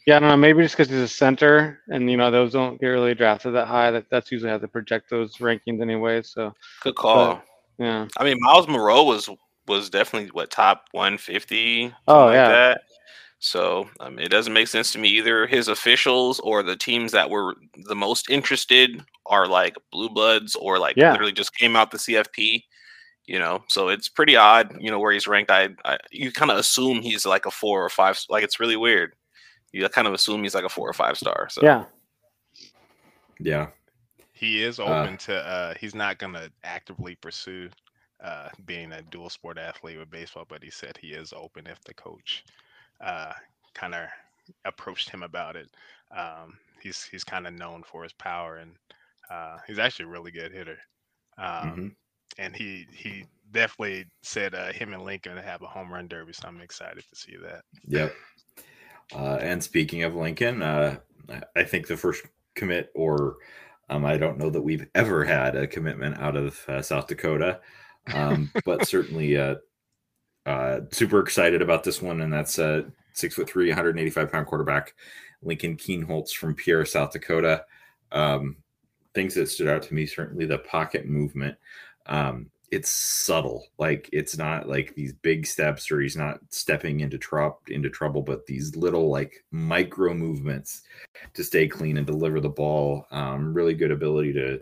yeah, 0.07 0.17
I 0.17 0.21
don't 0.21 0.29
know. 0.29 0.37
Maybe 0.37 0.63
just 0.63 0.77
because 0.77 0.89
he's 0.89 1.01
a 1.01 1.09
center, 1.09 1.81
and 1.89 2.09
you 2.09 2.17
know 2.17 2.31
those 2.31 2.53
don't 2.53 2.81
get 2.81 2.87
really 2.87 3.15
drafted 3.15 3.55
that 3.55 3.67
high. 3.67 3.91
That 3.91 4.07
that's 4.09 4.31
usually 4.31 4.51
how 4.51 4.59
they 4.59 4.69
project 4.69 5.11
those 5.11 5.37
rankings 5.39 5.83
anyway. 5.83 6.23
So 6.23 6.55
good 6.81 6.95
call. 6.95 7.35
But, 7.35 7.85
yeah. 7.85 8.09
I 8.17 8.25
mean, 8.25 8.39
Myles 8.41 8.67
Murao 8.67 9.05
was 9.05 9.29
was 9.67 9.91
definitely 9.91 10.31
what 10.31 10.51
top 10.51 10.85
150. 10.93 11.93
Oh 12.07 12.31
yeah. 12.31 12.49
that. 12.49 12.83
So 13.41 13.89
um, 14.01 14.19
it 14.19 14.31
doesn't 14.31 14.53
make 14.53 14.69
sense 14.69 14.93
to 14.93 14.99
me 14.99 15.09
either. 15.11 15.47
His 15.47 15.69
officials 15.69 16.41
or 16.41 16.63
the 16.63 16.77
teams 16.77 17.13
that 17.13 17.29
were 17.29 17.57
the 17.85 17.95
most 17.95 18.31
interested 18.31 19.03
are 19.27 19.47
like 19.47 19.75
Blue 19.93 20.09
Bloods 20.09 20.55
or 20.55 20.79
like 20.79 20.97
yeah. 20.97 21.11
literally 21.11 21.33
just 21.33 21.55
came 21.55 21.75
out 21.75 21.91
the 21.91 21.99
CFP. 21.99 22.63
You 23.27 23.41
know, 23.41 23.65
so 23.69 23.89
it's 23.89 24.09
pretty 24.09 24.37
odd. 24.37 24.77
You 24.79 24.93
know 24.93 25.01
where 25.01 25.13
he's 25.13 25.27
ranked. 25.27 25.51
I, 25.51 25.71
I 25.85 25.99
you 26.13 26.31
kind 26.31 26.53
of 26.53 26.59
assume 26.59 27.03
he's 27.03 27.27
like 27.27 27.45
a 27.45 27.51
four 27.51 27.85
or 27.85 27.89
five. 27.91 28.21
Like 28.31 28.45
it's 28.45 28.61
really 28.61 28.77
weird. 28.77 29.15
You 29.73 29.89
kind 29.89 30.07
of 30.07 30.15
assume 30.15 30.43
he's 30.43 30.55
like 30.55 30.65
a 30.65 30.69
four 30.69 30.89
or 30.89 30.95
five 30.95 31.17
star. 31.17 31.49
So 31.51 31.63
yeah, 31.63 31.85
yeah. 33.41 33.69
He 34.33 34.63
is 34.63 34.79
uh 34.79 34.85
open 34.85 35.15
uh, 35.15 35.17
to. 35.19 35.35
uh 35.37 35.75
He's 35.81 35.95
not 35.95 36.19
gonna 36.19 36.51
actively 36.65 37.17
pursue 37.17 37.69
uh 38.23 38.49
being 38.65 38.93
a 38.93 39.03
dual 39.03 39.31
sport 39.31 39.59
athlete 39.59 39.99
with 39.99 40.11
baseball, 40.11 40.47
but 40.49 40.63
he 40.63 40.71
said 40.71 40.97
he 40.97 41.09
is 41.09 41.33
open 41.33 41.67
if 41.67 41.83
the 41.85 41.95
coach 41.95 42.45
uh, 43.01 43.33
kind 43.75 43.95
of 43.95 44.09
approached 44.65 45.11
him 45.11 45.23
about 45.23 45.57
it. 45.57 45.69
Um, 46.17 46.59
he's 46.83 47.05
he's 47.05 47.25
kind 47.25 47.47
of 47.47 47.55
known 47.55 47.83
for 47.83 48.03
his 48.03 48.13
power, 48.13 48.57
and 48.57 48.73
uh, 49.31 49.59
he's 49.67 49.79
actually 49.79 50.07
a 50.07 50.09
really 50.09 50.31
good 50.31 50.53
hitter. 50.53 50.79
Um, 51.39 51.47
mm-hmm. 51.47 51.89
And 52.39 52.55
he 52.55 52.87
he 52.93 53.25
definitely 53.53 54.07
said 54.23 54.55
uh, 54.55 54.73
him 54.73 54.93
and 54.93 55.05
Lincoln 55.05 55.37
have 55.37 55.63
a 55.63 55.67
home 55.67 55.93
run 55.93 56.09
derby, 56.09 56.33
so 56.33 56.49
I'm 56.49 56.61
excited 56.61 57.05
to 57.09 57.17
see 57.17 57.37
that. 57.43 57.63
Yep. 57.87 58.13
Uh, 59.15 59.39
and 59.41 59.63
speaking 59.63 60.03
of 60.03 60.15
Lincoln, 60.15 60.63
uh, 60.63 60.99
I 61.55 61.65
think 61.65 61.87
the 61.87 61.97
first 61.97 62.25
commit, 62.55 62.91
or 62.95 63.37
um, 63.89 64.05
I 64.05 64.17
don't 64.17 64.39
know 64.39 64.51
that 64.51 64.63
we've 64.63 64.87
ever 64.95 65.25
had 65.25 65.55
a 65.55 65.67
commitment 65.67 66.19
out 66.19 66.37
of 66.37 66.65
uh, 66.69 66.83
South 66.83 67.07
Dakota, 67.07 67.61
um, 68.13 68.51
but 68.65 68.87
certainly 68.87 69.37
uh, 69.37 69.57
uh, 70.45 70.81
super 70.91 71.21
excited 71.21 71.63
about 71.63 71.85
this 71.85 72.03
one, 72.03 72.21
and 72.21 72.33
that's 72.33 72.59
a 72.59 72.87
six 73.13 73.35
foot 73.35 73.49
three, 73.49 73.69
185 73.69 74.31
pound 74.31 74.47
quarterback, 74.47 74.95
Lincoln 75.43 75.77
Kienholz 75.77 76.33
from 76.33 76.55
Pierre, 76.55 76.85
South 76.85 77.13
Dakota. 77.13 77.65
Um, 78.13 78.57
things 79.15 79.35
that 79.35 79.49
stood 79.49 79.69
out 79.69 79.83
to 79.83 79.95
me 79.95 80.07
certainly 80.07 80.47
the 80.47 80.59
pocket 80.59 81.07
movement. 81.07 81.57
Um, 82.07 82.51
it's 82.73 82.91
subtle 82.91 83.67
like 83.79 84.09
it's 84.13 84.37
not 84.37 84.69
like 84.69 84.95
these 84.95 85.13
big 85.13 85.47
steps 85.47 85.91
or 85.91 86.01
he's 86.01 86.17
not 86.17 86.41
stepping 86.51 87.01
into 87.01 87.17
trouble 87.17 87.61
into 87.69 87.89
trouble 87.89 88.23
but 88.23 88.45
these 88.47 88.75
little 88.75 89.09
like 89.09 89.45
micro 89.53 90.13
movements 90.13 90.83
to 91.33 91.45
stay 91.45 91.69
clean 91.69 91.97
and 91.97 92.07
deliver 92.07 92.41
the 92.41 92.49
ball 92.49 93.07
um, 93.13 93.55
really 93.55 93.75
good 93.75 93.93
ability 93.93 94.33
to 94.33 94.61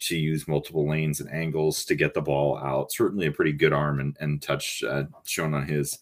to 0.00 0.16
use 0.16 0.48
multiple 0.48 0.88
lanes 0.88 1.20
and 1.20 1.30
angles 1.32 1.84
to 1.84 1.94
get 1.94 2.14
the 2.14 2.20
ball 2.20 2.58
out. 2.58 2.92
Certainly 2.92 3.26
a 3.26 3.32
pretty 3.32 3.52
good 3.52 3.72
arm 3.72 4.00
and, 4.00 4.16
and 4.20 4.42
touch 4.42 4.82
uh, 4.84 5.04
shown 5.24 5.54
on 5.54 5.66
his 5.66 5.98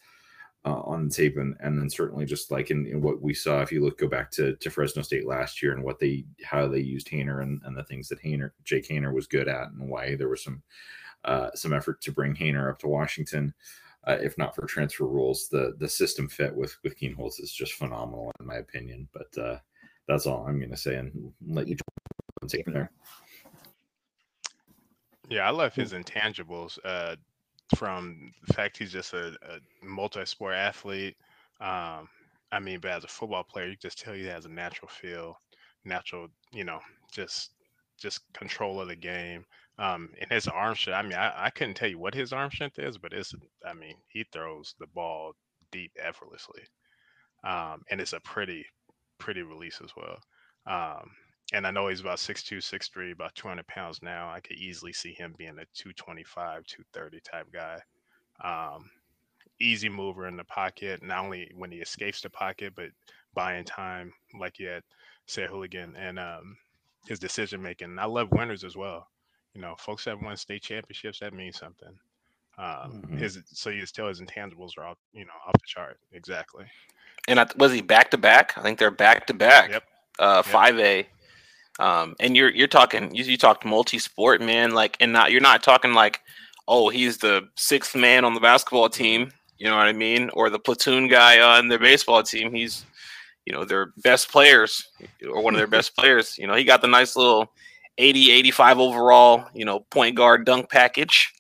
uh, 0.64 0.80
on 0.82 1.08
the 1.08 1.14
tape 1.14 1.36
and, 1.36 1.56
and 1.60 1.76
then 1.76 1.90
certainly 1.90 2.24
just 2.24 2.52
like 2.52 2.70
in, 2.70 2.86
in, 2.86 3.02
what 3.02 3.20
we 3.20 3.34
saw 3.34 3.60
if 3.62 3.72
you 3.72 3.82
look 3.82 3.98
go 3.98 4.06
back 4.06 4.30
to, 4.30 4.54
to 4.56 4.70
Fresno 4.70 5.02
State 5.02 5.26
last 5.26 5.60
year 5.60 5.72
and 5.72 5.82
what 5.82 5.98
they 5.98 6.24
how 6.44 6.68
they 6.68 6.78
used 6.78 7.08
Haener 7.08 7.42
and, 7.42 7.60
and 7.64 7.76
the 7.76 7.82
things 7.84 8.08
that 8.08 8.22
Haener 8.22 8.50
Jake 8.64 8.88
Haener 8.88 9.12
was 9.12 9.26
good 9.26 9.48
at 9.48 9.70
and 9.70 9.88
why 9.88 10.14
there 10.14 10.28
was 10.28 10.44
some 10.44 10.62
uh, 11.24 11.50
some 11.54 11.72
effort 11.72 12.00
to 12.02 12.12
bring 12.12 12.34
Haener 12.34 12.70
up 12.70 12.78
to 12.80 12.88
Washington. 12.88 13.54
Uh, 14.06 14.18
if 14.20 14.36
not 14.36 14.54
for 14.54 14.66
transfer 14.66 15.06
rules, 15.06 15.48
the 15.48 15.74
the 15.78 15.88
system 15.88 16.28
fit 16.28 16.54
with 16.54 16.76
with 16.82 16.98
Kienholz 16.98 17.40
is 17.40 17.52
just 17.52 17.74
phenomenal 17.74 18.32
in 18.40 18.46
my 18.46 18.56
opinion. 18.56 19.08
But 19.12 19.38
uh, 19.40 19.58
that's 20.08 20.26
all 20.26 20.46
I'm 20.46 20.58
going 20.58 20.70
to 20.70 20.76
say, 20.76 20.96
and 20.96 21.32
let 21.46 21.68
you 21.68 21.76
take 22.48 22.66
there. 22.66 22.90
Yeah, 25.28 25.46
I 25.46 25.50
love 25.50 25.74
his 25.74 25.92
intangibles. 25.92 26.78
Uh, 26.84 27.16
from 27.76 28.32
the 28.46 28.52
fact 28.52 28.76
he's 28.76 28.92
just 28.92 29.14
a, 29.14 29.28
a 29.28 29.84
multi-sport 29.84 30.54
athlete. 30.54 31.16
Um, 31.60 32.08
I 32.50 32.60
mean, 32.60 32.80
but 32.80 32.90
as 32.90 33.04
a 33.04 33.08
football 33.08 33.44
player, 33.44 33.68
you 33.68 33.76
just 33.76 33.98
tell 33.98 34.14
he 34.14 34.26
has 34.26 34.44
a 34.44 34.50
natural 34.50 34.88
feel, 34.88 35.38
natural, 35.84 36.28
you 36.52 36.64
know, 36.64 36.80
just 37.10 37.52
just 37.98 38.20
control 38.32 38.80
of 38.80 38.88
the 38.88 38.96
game. 38.96 39.44
Um, 39.78 40.10
and 40.20 40.30
his 40.30 40.48
arm 40.48 40.74
strength, 40.76 40.98
I 40.98 41.02
mean, 41.02 41.14
I, 41.14 41.46
I 41.46 41.50
couldn't 41.50 41.74
tell 41.74 41.88
you 41.88 41.98
what 41.98 42.14
his 42.14 42.32
arm 42.32 42.50
strength 42.50 42.78
is, 42.78 42.98
but 42.98 43.12
it's, 43.12 43.34
I 43.66 43.72
mean, 43.72 43.96
he 44.08 44.24
throws 44.32 44.74
the 44.78 44.86
ball 44.88 45.32
deep 45.70 45.92
effortlessly. 45.98 46.62
Um, 47.44 47.82
and 47.90 48.00
it's 48.00 48.12
a 48.12 48.20
pretty, 48.20 48.66
pretty 49.18 49.42
release 49.42 49.80
as 49.82 49.90
well. 49.96 50.18
Um, 50.66 51.10
and 51.54 51.66
I 51.66 51.70
know 51.70 51.88
he's 51.88 52.00
about 52.00 52.18
6'2, 52.18 52.58
6'3, 52.58 53.12
about 53.12 53.34
200 53.34 53.66
pounds 53.66 54.00
now. 54.02 54.30
I 54.30 54.40
could 54.40 54.56
easily 54.56 54.92
see 54.92 55.12
him 55.12 55.34
being 55.36 55.58
a 55.58 55.66
225, 55.74 56.64
230 56.66 57.20
type 57.20 57.46
guy. 57.52 57.78
Um, 58.44 58.90
easy 59.60 59.88
mover 59.88 60.28
in 60.28 60.36
the 60.36 60.44
pocket, 60.44 61.02
not 61.02 61.24
only 61.24 61.50
when 61.56 61.70
he 61.70 61.78
escapes 61.78 62.20
the 62.20 62.30
pocket, 62.30 62.74
but 62.76 62.90
buying 63.34 63.64
time, 63.64 64.12
like 64.38 64.58
you 64.58 64.68
had 64.68 64.82
said, 65.26 65.50
Hooligan, 65.50 65.96
and 65.96 66.18
um, 66.18 66.56
his 67.06 67.18
decision 67.18 67.62
making. 67.62 67.98
I 67.98 68.06
love 68.06 68.32
winners 68.32 68.64
as 68.64 68.76
well 68.76 69.08
you 69.54 69.60
know, 69.60 69.74
folks 69.78 70.04
that 70.04 70.20
won 70.20 70.36
state 70.36 70.62
championships, 70.62 71.20
that 71.20 71.34
means 71.34 71.58
something. 71.58 71.92
Um, 72.58 72.66
mm-hmm. 72.66 73.16
His 73.16 73.38
so 73.46 73.70
you 73.70 73.80
just 73.80 73.94
tell 73.94 74.08
his 74.08 74.20
intangibles 74.20 74.76
are 74.78 74.84
all 74.84 74.98
you 75.12 75.24
know 75.24 75.32
off 75.46 75.54
the 75.54 75.66
chart. 75.66 75.98
Exactly. 76.12 76.64
And 77.28 77.40
I, 77.40 77.46
was 77.56 77.72
he 77.72 77.80
back 77.80 78.10
to 78.10 78.18
back? 78.18 78.56
I 78.56 78.62
think 78.62 78.78
they're 78.78 78.90
back 78.90 79.26
to 79.28 79.34
back. 79.34 79.70
Yep. 79.70 79.84
Uh, 80.18 80.42
five 80.42 80.78
A. 80.78 81.06
Um, 81.78 82.14
and 82.20 82.36
you're 82.36 82.50
you're 82.50 82.68
talking 82.68 83.14
you, 83.14 83.24
you 83.24 83.38
talked 83.38 83.64
multi 83.64 83.98
sport 83.98 84.42
man 84.42 84.72
like 84.72 84.96
and 85.00 85.12
not 85.12 85.32
you're 85.32 85.40
not 85.40 85.62
talking 85.62 85.94
like 85.94 86.20
oh 86.68 86.90
he's 86.90 87.16
the 87.18 87.48
sixth 87.56 87.96
man 87.96 88.26
on 88.26 88.34
the 88.34 88.40
basketball 88.40 88.90
team 88.90 89.32
you 89.58 89.66
know 89.66 89.76
what 89.76 89.86
I 89.86 89.94
mean 89.94 90.28
or 90.34 90.50
the 90.50 90.58
platoon 90.58 91.08
guy 91.08 91.40
on 91.40 91.68
their 91.68 91.78
baseball 91.78 92.22
team 92.22 92.52
he's 92.52 92.84
you 93.46 93.54
know 93.54 93.64
their 93.64 93.94
best 94.02 94.30
players 94.30 94.86
or 95.26 95.42
one 95.42 95.54
of 95.54 95.58
their 95.58 95.66
best 95.66 95.96
players 95.96 96.36
you 96.38 96.46
know 96.46 96.54
he 96.54 96.64
got 96.64 96.82
the 96.82 96.88
nice 96.88 97.16
little 97.16 97.50
80, 97.98 98.30
85 98.32 98.78
overall, 98.78 99.44
you 99.54 99.64
know, 99.64 99.80
point 99.90 100.16
guard 100.16 100.44
dunk 100.46 100.70
package. 100.70 101.32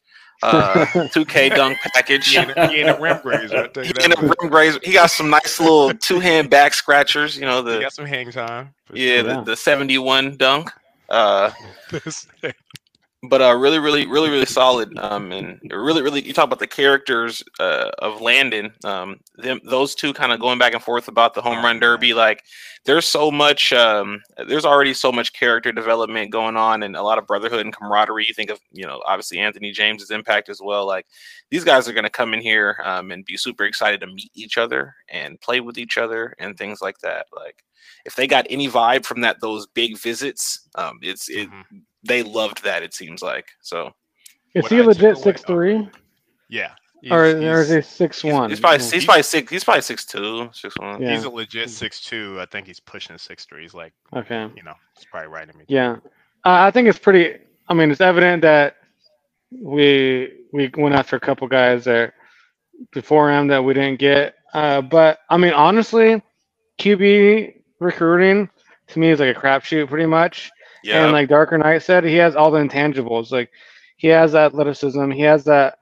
Uh, 0.42 0.84
2K 1.14 1.54
dunk 1.54 1.78
package. 1.94 2.26
He 2.28 2.36
ain't, 2.36 2.50
a- 2.56 2.66
he 2.68 2.76
ain't 2.80 2.88
a 2.90 3.00
rim 3.00 3.18
grazer. 3.22 3.68
He, 3.74 3.86
you 3.88 3.92
that 3.94 4.04
in 4.04 4.12
a 4.12 4.20
rim 4.40 4.50
grazer. 4.50 4.80
he 4.82 4.92
got 4.92 5.10
some 5.10 5.30
nice 5.30 5.60
little 5.60 5.94
two 5.94 6.18
hand 6.18 6.50
back 6.50 6.74
scratchers. 6.74 7.36
You 7.36 7.42
know 7.46 7.62
He 7.64 7.70
the 7.74 7.80
got 7.80 7.92
some 7.92 8.06
hang 8.06 8.30
time. 8.32 8.74
yeah 8.92 9.22
sure. 9.22 9.34
the, 9.36 9.42
the 9.42 9.56
71 9.56 10.36
dunk. 10.36 10.70
Uh, 11.08 11.50
This- 11.90 12.26
but 13.24 13.40
uh, 13.40 13.54
really, 13.54 13.78
really, 13.78 14.06
really, 14.06 14.30
really 14.30 14.46
solid. 14.46 14.98
Um, 14.98 15.30
and 15.32 15.60
really, 15.70 16.02
really, 16.02 16.24
you 16.26 16.32
talk 16.32 16.46
about 16.46 16.58
the 16.58 16.66
characters 16.66 17.42
uh, 17.60 17.90
of 17.98 18.20
Landon. 18.20 18.72
Um, 18.84 19.20
them, 19.36 19.60
those 19.64 19.94
two 19.94 20.12
kind 20.12 20.32
of 20.32 20.40
going 20.40 20.58
back 20.58 20.74
and 20.74 20.82
forth 20.82 21.06
about 21.08 21.34
the 21.34 21.40
home 21.42 21.58
Oh, 21.58 21.62
run 21.62 21.78
derby. 21.78 22.14
Like, 22.14 22.42
there's 22.84 23.06
so 23.06 23.30
much. 23.30 23.72
Um, 23.72 24.20
there's 24.48 24.64
already 24.64 24.92
so 24.92 25.12
much 25.12 25.32
character 25.32 25.70
development 25.70 26.32
going 26.32 26.56
on, 26.56 26.82
and 26.82 26.96
a 26.96 27.02
lot 27.02 27.18
of 27.18 27.26
brotherhood 27.28 27.60
and 27.64 27.74
camaraderie. 27.74 28.26
You 28.26 28.34
think 28.34 28.50
of, 28.50 28.60
you 28.72 28.86
know, 28.86 29.00
obviously 29.06 29.38
Anthony 29.38 29.70
James's 29.70 30.10
impact 30.10 30.48
as 30.48 30.60
well. 30.62 30.84
Like, 30.86 31.06
these 31.50 31.64
guys 31.64 31.88
are 31.88 31.92
going 31.92 32.02
to 32.04 32.10
come 32.10 32.34
in 32.34 32.40
here 32.40 32.78
um, 32.84 33.12
and 33.12 33.24
be 33.24 33.36
super 33.36 33.64
excited 33.64 34.00
to 34.00 34.08
meet 34.08 34.30
each 34.34 34.58
other 34.58 34.94
and 35.08 35.40
play 35.40 35.60
with 35.60 35.78
each 35.78 35.96
other 35.96 36.34
and 36.40 36.58
things 36.58 36.80
like 36.80 36.98
that. 36.98 37.26
Like, 37.34 37.62
if 38.04 38.16
they 38.16 38.26
got 38.26 38.46
any 38.50 38.68
vibe 38.68 39.04
from 39.04 39.20
that, 39.20 39.40
those 39.40 39.68
big 39.68 39.96
visits, 39.96 40.68
um, 40.74 40.98
it's 41.02 41.28
it, 41.28 41.48
Mhm. 41.48 41.82
They 42.04 42.22
loved 42.22 42.64
that. 42.64 42.82
It 42.82 42.94
seems 42.94 43.22
like 43.22 43.46
so. 43.60 43.90
Is 44.54 44.66
he 44.68 44.76
I 44.76 44.78
took 44.78 44.86
legit 44.88 45.04
away- 45.16 45.22
six 45.22 45.42
three 45.42 45.88
Yeah. 46.50 46.72
or, 47.10 47.24
He's- 47.26 47.36
or 47.42 47.60
is 47.62 47.70
he 47.70 47.80
six 47.82 48.20
He's, 48.22 48.32
one? 48.32 48.50
he's 48.50 48.60
probably 48.60 48.78
he's 48.86 49.04
probably 49.04 49.22
six. 49.22 49.50
He's 49.50 49.64
probably 49.64 49.82
six 49.82 50.04
two, 50.04 50.50
six 50.52 50.74
one. 50.78 51.00
Yeah. 51.02 51.14
He's 51.14 51.24
a 51.24 51.30
legit 51.30 51.70
six 51.70 52.00
two. 52.02 52.38
I 52.40 52.46
think 52.46 52.66
he's 52.66 52.80
pushing 52.80 53.16
six 53.18 53.44
three. 53.46 53.62
He's 53.62 53.74
like, 53.74 53.92
Okay. 54.14 54.48
you 54.56 54.62
know, 54.62 54.74
he's 54.96 55.06
probably 55.10 55.28
right 55.28 55.48
in 55.48 55.56
me. 55.58 55.64
Yeah, 55.68 55.92
uh, 56.44 56.66
I 56.66 56.70
think 56.70 56.88
it's 56.88 56.98
pretty. 56.98 57.38
I 57.68 57.74
mean, 57.74 57.90
it's 57.90 58.00
evident 58.00 58.42
that 58.42 58.76
we 59.50 60.32
we 60.52 60.70
went 60.76 60.94
after 60.94 61.16
a 61.16 61.20
couple 61.20 61.46
guys 61.48 61.84
there 61.84 62.14
before 62.92 63.30
him 63.30 63.48
that 63.48 63.62
we 63.64 63.74
didn't 63.74 63.98
get. 63.98 64.34
Uh, 64.52 64.80
but 64.82 65.18
I 65.30 65.36
mean, 65.38 65.52
honestly, 65.54 66.22
QB 66.78 67.54
recruiting 67.80 68.50
to 68.88 68.98
me 68.98 69.10
is 69.10 69.20
like 69.20 69.34
a 69.36 69.40
crapshoot, 69.40 69.88
pretty 69.88 70.06
much. 70.06 70.50
Yeah, 70.82 71.04
And 71.04 71.12
like 71.12 71.28
Darker 71.28 71.58
Knight 71.58 71.82
said, 71.82 72.04
he 72.04 72.16
has 72.16 72.36
all 72.36 72.50
the 72.50 72.58
intangibles. 72.60 73.30
Like 73.32 73.50
he 73.96 74.08
has 74.08 74.34
athleticism, 74.34 75.10
he 75.10 75.22
has 75.22 75.44
that 75.44 75.78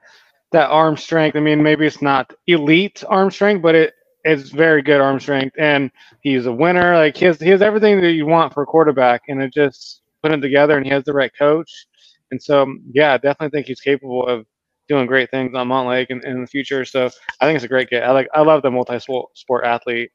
that 0.51 0.69
arm 0.69 0.97
strength. 0.97 1.35
I 1.35 1.39
mean, 1.39 1.63
maybe 1.63 1.85
it's 1.85 2.01
not 2.01 2.33
elite 2.47 3.03
arm 3.07 3.31
strength, 3.31 3.61
but 3.61 3.75
it 3.75 3.93
it's 4.23 4.49
very 4.51 4.81
good 4.81 5.01
arm 5.01 5.19
strength, 5.19 5.55
and 5.57 5.91
he's 6.21 6.45
a 6.45 6.51
winner. 6.51 6.95
Like 6.95 7.17
he 7.17 7.25
has 7.25 7.39
he 7.39 7.49
has 7.49 7.61
everything 7.61 8.01
that 8.01 8.11
you 8.13 8.25
want 8.25 8.53
for 8.53 8.63
a 8.63 8.65
quarterback, 8.67 9.23
and 9.27 9.41
it 9.41 9.53
just 9.53 10.01
put 10.21 10.31
it 10.31 10.41
together, 10.41 10.77
and 10.77 10.85
he 10.85 10.91
has 10.91 11.03
the 11.03 11.13
right 11.13 11.31
coach. 11.37 11.87
And 12.31 12.41
so, 12.41 12.73
yeah, 12.93 13.13
I 13.13 13.17
definitely 13.17 13.49
think 13.49 13.67
he's 13.67 13.81
capable 13.81 14.25
of 14.27 14.45
doing 14.87 15.05
great 15.07 15.31
things 15.31 15.53
on 15.55 15.67
Montlake 15.69 16.07
in, 16.09 16.25
in 16.25 16.41
the 16.41 16.47
future. 16.47 16.85
So 16.85 17.09
I 17.39 17.45
think 17.45 17.55
it's 17.55 17.65
a 17.65 17.69
great 17.69 17.89
get. 17.89 18.03
I 18.03 18.11
like 18.11 18.27
I 18.33 18.41
love 18.41 18.61
the 18.61 18.71
multi 18.71 18.99
sport 18.99 19.65
athlete 19.65 20.11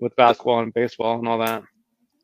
with 0.00 0.14
basketball 0.16 0.60
and 0.60 0.74
baseball 0.74 1.18
and 1.18 1.28
all 1.28 1.38
that. 1.38 1.62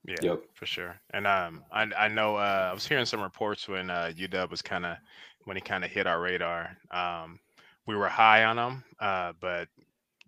Yeah, 0.05 0.16
Yep. 0.22 0.42
for 0.55 0.66
sure. 0.66 1.00
And 1.11 1.26
um, 1.26 1.64
I 1.70 1.82
I 1.96 2.09
know 2.09 2.36
uh, 2.36 2.68
I 2.70 2.74
was 2.74 2.86
hearing 2.86 3.07
some 3.07 3.20
reports 3.22 3.68
when 3.68 3.88
uh, 3.90 4.12
UW 4.16 4.50
was 4.50 4.62
kind 4.62 4.84
of 4.84 4.96
when 5.44 5.57
he 5.57 5.61
kind 5.61 5.84
of 5.84 5.90
hit 5.90 6.07
our 6.07 6.20
radar. 6.20 6.76
Um, 6.90 7.38
we 7.86 7.94
were 7.96 8.09
high 8.09 8.44
on 8.44 8.59
him, 8.59 8.84
uh, 9.00 9.32
but 9.40 9.68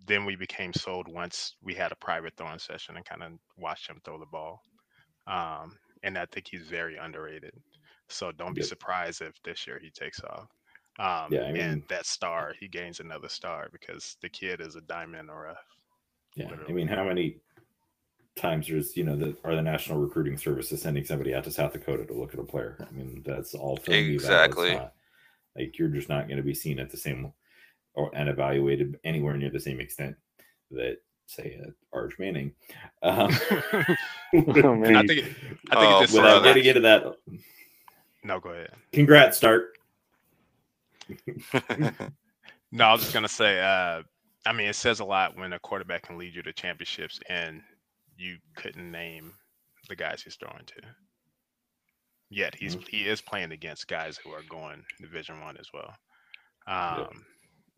then 0.07 0.25
we 0.25 0.35
became 0.35 0.73
sold 0.73 1.07
once 1.07 1.55
we 1.63 1.73
had 1.73 1.91
a 1.91 1.95
private 1.95 2.33
throwing 2.37 2.59
session 2.59 2.95
and 2.95 3.05
kind 3.05 3.23
of 3.23 3.31
watched 3.57 3.89
him 3.89 3.99
throw 4.03 4.19
the 4.19 4.25
ball. 4.25 4.61
Um, 5.27 5.77
and 6.03 6.17
I 6.17 6.25
think 6.27 6.47
he's 6.47 6.67
very 6.67 6.97
underrated. 6.97 7.53
So 8.07 8.31
don't 8.31 8.53
be 8.53 8.61
Yep. 8.61 8.67
surprised 8.69 9.21
if 9.21 9.41
this 9.43 9.65
year 9.65 9.79
he 9.81 9.89
takes 9.89 10.21
off. 10.23 10.47
Um, 10.99 11.33
Yeah, 11.33 11.43
I 11.47 11.51
mean- 11.51 11.61
and 11.61 11.87
that 11.89 12.05
star, 12.05 12.53
he 12.59 12.67
gains 12.67 12.99
another 12.99 13.29
star 13.29 13.67
because 13.71 14.15
the 14.21 14.29
kid 14.29 14.61
is 14.61 14.75
a 14.75 14.81
diamond 14.81 15.21
in 15.21 15.27
the 15.27 15.33
rough. 15.33 15.57
Yeah, 16.35 16.51
I 16.67 16.71
mean, 16.71 16.87
how 16.87 17.03
many 17.03 17.37
times 18.35 18.67
there's 18.67 18.95
you 18.97 19.03
know 19.03 19.15
the 19.15 19.35
are 19.43 19.55
the 19.55 19.61
National 19.61 19.99
Recruiting 19.99 20.37
Services 20.37 20.81
sending 20.81 21.05
somebody 21.05 21.33
out 21.33 21.43
to 21.45 21.51
South 21.51 21.73
Dakota 21.73 22.05
to 22.05 22.13
look 22.13 22.33
at 22.33 22.39
a 22.39 22.43
player? 22.43 22.77
I 22.87 22.91
mean, 22.93 23.23
that's 23.25 23.53
all 23.55 23.77
film 23.77 23.97
Exactly. 23.97 24.75
not- 24.75 24.93
like 25.57 25.79
you're 25.79 25.87
just 25.87 26.09
not 26.09 26.27
going 26.27 26.35
to 26.37 26.43
be 26.43 26.53
seen 26.53 26.79
at 26.79 26.89
the 26.89 26.97
same 26.97 27.31
or 27.93 28.11
and 28.13 28.27
evaluated 28.27 28.99
anywhere 29.05 29.37
near 29.37 29.49
the 29.49 29.59
same 29.59 29.79
extent 29.79 30.15
that 30.71 30.97
say 31.27 31.57
uh, 31.65 31.69
Arch 31.93 32.19
Manning. 32.19 32.51
Um, 33.01 33.31
Oh, 34.33 34.75
man. 34.75 34.97
I 34.97 35.07
think 35.07 35.19
it, 35.21 35.25
I 35.25 35.29
think 35.29 35.31
Oh, 35.71 35.97
it 35.99 36.01
just 36.01 36.13
without 36.13 36.13
says- 36.13 36.19
brother. 36.41 36.43
getting 36.53 36.65
into 36.65 36.81
that, 36.81 37.15
no, 38.25 38.39
go 38.41 38.49
ahead. 38.49 38.71
congrats, 38.91 39.37
start. 39.37 39.77
No, 42.71 42.83
I 42.85 42.91
was 42.91 43.01
just 43.01 43.13
gonna 43.13 43.29
say. 43.29 43.61
Uh, 43.61 44.01
I 44.45 44.51
mean, 44.51 44.67
it 44.67 44.75
says 44.75 44.99
a 44.99 45.05
lot 45.05 45.37
when 45.37 45.53
a 45.53 45.59
quarterback 45.59 46.01
can 46.03 46.17
lead 46.17 46.35
you 46.35 46.41
to 46.41 46.51
championships, 46.51 47.19
and 47.29 47.61
you 48.17 48.37
couldn't 48.55 48.91
name 48.91 49.33
the 49.89 49.95
guys 49.95 50.21
he's 50.23 50.35
throwing 50.35 50.65
to. 50.65 50.81
Yet 52.29 52.55
he's 52.55 52.75
Mhm. 52.75 52.87
he 52.89 53.07
is 53.07 53.21
playing 53.21 53.51
against 53.51 53.87
guys 53.87 54.17
who 54.17 54.31
are 54.31 54.43
going 54.43 54.85
Division 55.01 55.41
One 55.41 55.57
as 55.57 55.69
well. 55.73 55.95
Um, 56.67 57.25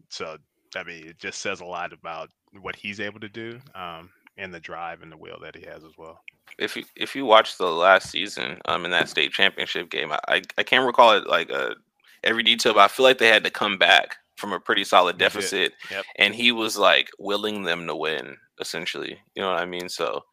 So 0.09 0.37
I 0.75 0.83
mean, 0.83 1.07
it 1.07 1.17
just 1.19 1.39
says 1.41 1.61
a 1.61 1.65
lot 1.65 1.93
about 1.93 2.29
what 2.59 2.75
he's 2.75 2.99
able 2.99 3.19
to 3.21 3.29
do, 3.29 3.61
um, 3.75 4.11
and 4.37 4.53
the 4.53 4.59
drive 4.59 5.01
and 5.01 5.11
the 5.11 5.17
will 5.17 5.39
that 5.41 5.55
he 5.55 5.65
has 5.65 5.83
as 5.83 5.97
well. 5.97 6.21
if 6.57 6.75
you 6.75 6.83
if 6.95 7.15
you 7.15 7.25
watch 7.25 7.57
the 7.57 7.65
last 7.71 8.09
season, 8.11 8.59
um, 8.65 8.85
in 8.85 8.91
that 8.91 9.09
state 9.09 9.31
championship 9.31 9.89
game, 9.89 10.11
I 10.11 10.19
I, 10.27 10.41
I 10.57 10.63
can't 10.63 10.85
recall 10.85 11.13
it 11.17 11.27
like 11.27 11.51
uh 11.51 11.75
every 12.23 12.43
detail, 12.43 12.73
but 12.73 12.81
I 12.81 12.87
feel 12.87 13.05
like 13.05 13.17
they 13.19 13.27
had 13.27 13.43
to 13.43 13.51
come 13.51 13.77
back 13.77 14.17
from 14.37 14.53
a 14.53 14.59
pretty 14.59 14.83
solid 14.83 15.17
deficit, 15.17 15.73
Yep. 15.91 16.05
and 16.17 16.33
he 16.35 16.51
was 16.51 16.77
like 16.77 17.09
willing 17.19 17.63
them 17.63 17.85
to 17.87 17.95
win, 17.95 18.37
essentially. 18.59 19.19
You 19.35 19.41
know 19.41 19.49
what 19.49 19.59
I 19.59 19.65
mean? 19.65 19.89
So 19.89 20.23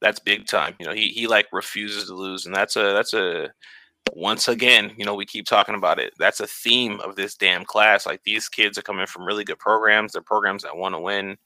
that's 0.00 0.18
big 0.18 0.46
time. 0.46 0.74
You 0.80 0.86
know, 0.86 0.92
he 0.92 1.08
he 1.08 1.26
like 1.26 1.46
refuses 1.52 2.06
to 2.06 2.14
lose, 2.14 2.46
and 2.46 2.54
that's 2.54 2.76
a 2.76 2.92
that's 2.94 3.14
a 3.14 3.50
once 4.14 4.48
again, 4.48 4.92
you 4.96 5.04
know, 5.04 5.14
we 5.14 5.26
keep 5.26 5.46
talking 5.46 5.74
about 5.74 6.00
it. 6.00 6.12
That's 6.18 6.40
a 6.40 6.46
theme 6.46 7.00
of 7.00 7.16
this 7.16 7.34
damn 7.36 7.64
class. 7.64 8.06
Like 8.06 8.22
these 8.24 8.48
kids 8.48 8.78
are 8.78 8.82
coming 8.82 9.06
from 9.06 9.24
really 9.24 9.44
good 9.44 9.58
programs. 9.58 10.12
They're 10.12 10.22
programs 10.22 10.62
that 10.62 10.76
want 10.76 10.94
to 10.94 11.00
win, 11.00 11.36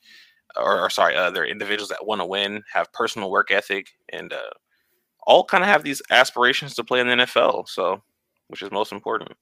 or, 0.57 0.81
or 0.81 0.89
sorry, 0.89 1.17
uh, 1.17 1.31
they're 1.31 1.45
individuals 1.47 1.89
that 1.91 2.07
want 2.07 2.21
to 2.21 2.25
win, 2.27 2.63
have 2.73 2.93
personal 2.93 3.31
work 3.31 3.51
ethic, 3.51 3.89
and 4.11 4.33
uh, 4.33 4.51
all 5.27 5.45
kind 5.45 5.65
of 5.65 5.69
have 5.69 5.83
these 5.83 6.01
aspirations 6.11 6.75
to 6.75 6.85
play 6.85 7.01
in 7.01 7.09
the 7.09 7.15
NFL. 7.27 7.69
So, 7.69 8.01
which 8.49 8.63
is 8.63 8.71
most 8.71 8.93
important. 8.93 9.33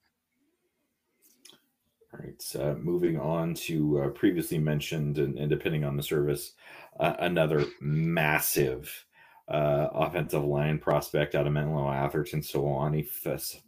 All 2.13 2.19
right. 2.19 2.39
So 2.41 2.77
moving 2.81 3.19
on 3.19 3.55
to 3.55 4.03
uh, 4.03 4.09
previously 4.09 4.59
mentioned, 4.59 5.17
and, 5.17 5.37
and 5.37 5.49
depending 5.49 5.83
on 5.83 5.97
the 5.97 6.03
service, 6.03 6.53
uh, 6.99 7.13
another 7.19 7.65
massive 7.81 9.05
uh, 9.47 9.87
offensive 9.93 10.43
line 10.43 10.77
prospect 10.77 11.33
out 11.33 11.47
of 11.47 11.53
Menlo 11.53 11.89
Atherton, 11.91 12.43
Soane 12.43 13.03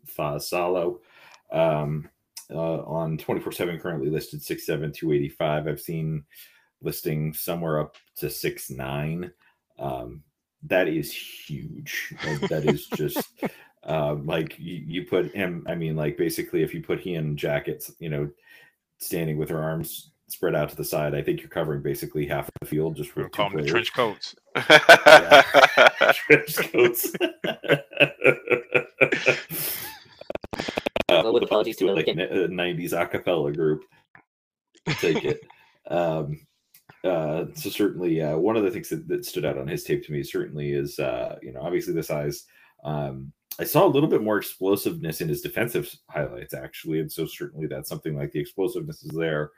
Faasolo. 0.08 1.00
Um, 1.52 2.10
uh, 2.54 2.82
on 2.84 3.18
24 3.18 3.52
7, 3.52 3.80
currently 3.80 4.10
listed 4.10 4.42
6'7, 4.42 4.94
285. 4.94 5.68
I've 5.68 5.82
seen 5.82 6.24
listing 6.82 7.34
somewhere 7.34 7.80
up 7.80 7.96
to 8.18 8.28
6'9. 8.28 9.32
Um, 9.80 10.22
that 10.64 10.88
is 10.88 11.12
huge. 11.12 12.14
Like, 12.26 12.42
that 12.50 12.66
is 12.66 12.86
just. 12.96 13.28
Um, 13.86 14.26
like 14.26 14.58
you, 14.58 14.84
you 14.88 15.06
put 15.06 15.34
him, 15.36 15.64
I 15.68 15.76
mean, 15.76 15.96
like 15.96 16.18
basically, 16.18 16.64
if 16.64 16.74
you 16.74 16.82
put 16.82 17.00
he 17.00 17.16
in 17.16 17.38
jackets, 17.38 17.92
you 18.00 18.10
know, 18.10 18.30
standing 18.98 19.38
with 19.38 19.50
her 19.50 19.62
arms 19.62 20.12
spread 20.28 20.56
out 20.56 20.70
to 20.70 20.76
the 20.76 20.84
side, 20.84 21.14
I 21.14 21.22
think 21.22 21.40
you're 21.42 21.50
covering 21.50 21.82
basically 21.84 22.26
half 22.26 22.50
the 22.60 22.66
field 22.68 22.96
just 22.96 23.16
We'll 23.16 23.26
with 23.26 23.34
call 23.34 23.50
them 23.52 23.62
the 23.62 23.68
trench 23.68 23.94
coats. 23.94 24.36
trench 26.16 26.56
coats. 26.72 27.14
uh, 31.10 31.22
Well, 31.24 31.34
with 31.34 31.44
apologies 31.44 31.78
to 31.78 31.86
like 31.94 32.08
Lincoln. 32.08 32.20
a 32.20 32.48
90s 32.48 32.92
acapella 32.94 33.56
group. 33.56 33.84
Take 35.00 35.24
it. 35.26 35.42
Um, 35.88 36.40
uh, 37.04 37.46
so 37.54 37.70
certainly, 37.70 38.22
uh, 38.22 38.38
one 38.38 38.58
of 38.58 38.64
the 38.64 38.72
things 38.72 38.90
that, 38.90 39.08
that 39.08 39.26
stood 39.26 39.46
out 39.46 39.58
on 39.58 39.68
his 39.68 39.84
tape 39.84 40.04
to 40.06 40.12
me 40.12 40.24
certainly 40.24 40.72
is, 40.72 40.98
uh, 41.00 41.38
you 41.42 41.52
know, 41.54 41.62
obviously 41.62 41.94
the 41.94 42.02
size. 42.04 42.46
Um, 42.84 43.32
I 43.60 43.64
saw 43.64 43.86
a 43.86 43.88
little 43.88 44.10
bit 44.10 44.22
more 44.22 44.38
explosiveness 44.38 45.22
in 45.22 45.30
his 45.30 45.42
defensive 45.42 45.94
highlights, 46.10 46.54
actually, 46.54 47.00
and 47.00 47.12
so 47.12 47.26
certainly 47.26 47.68
that's 47.68 47.88
something 47.88 48.16
like 48.16 48.32
the 48.32 48.40
explosiveness 48.40 49.04
is 49.04 49.12
there. 49.12 49.52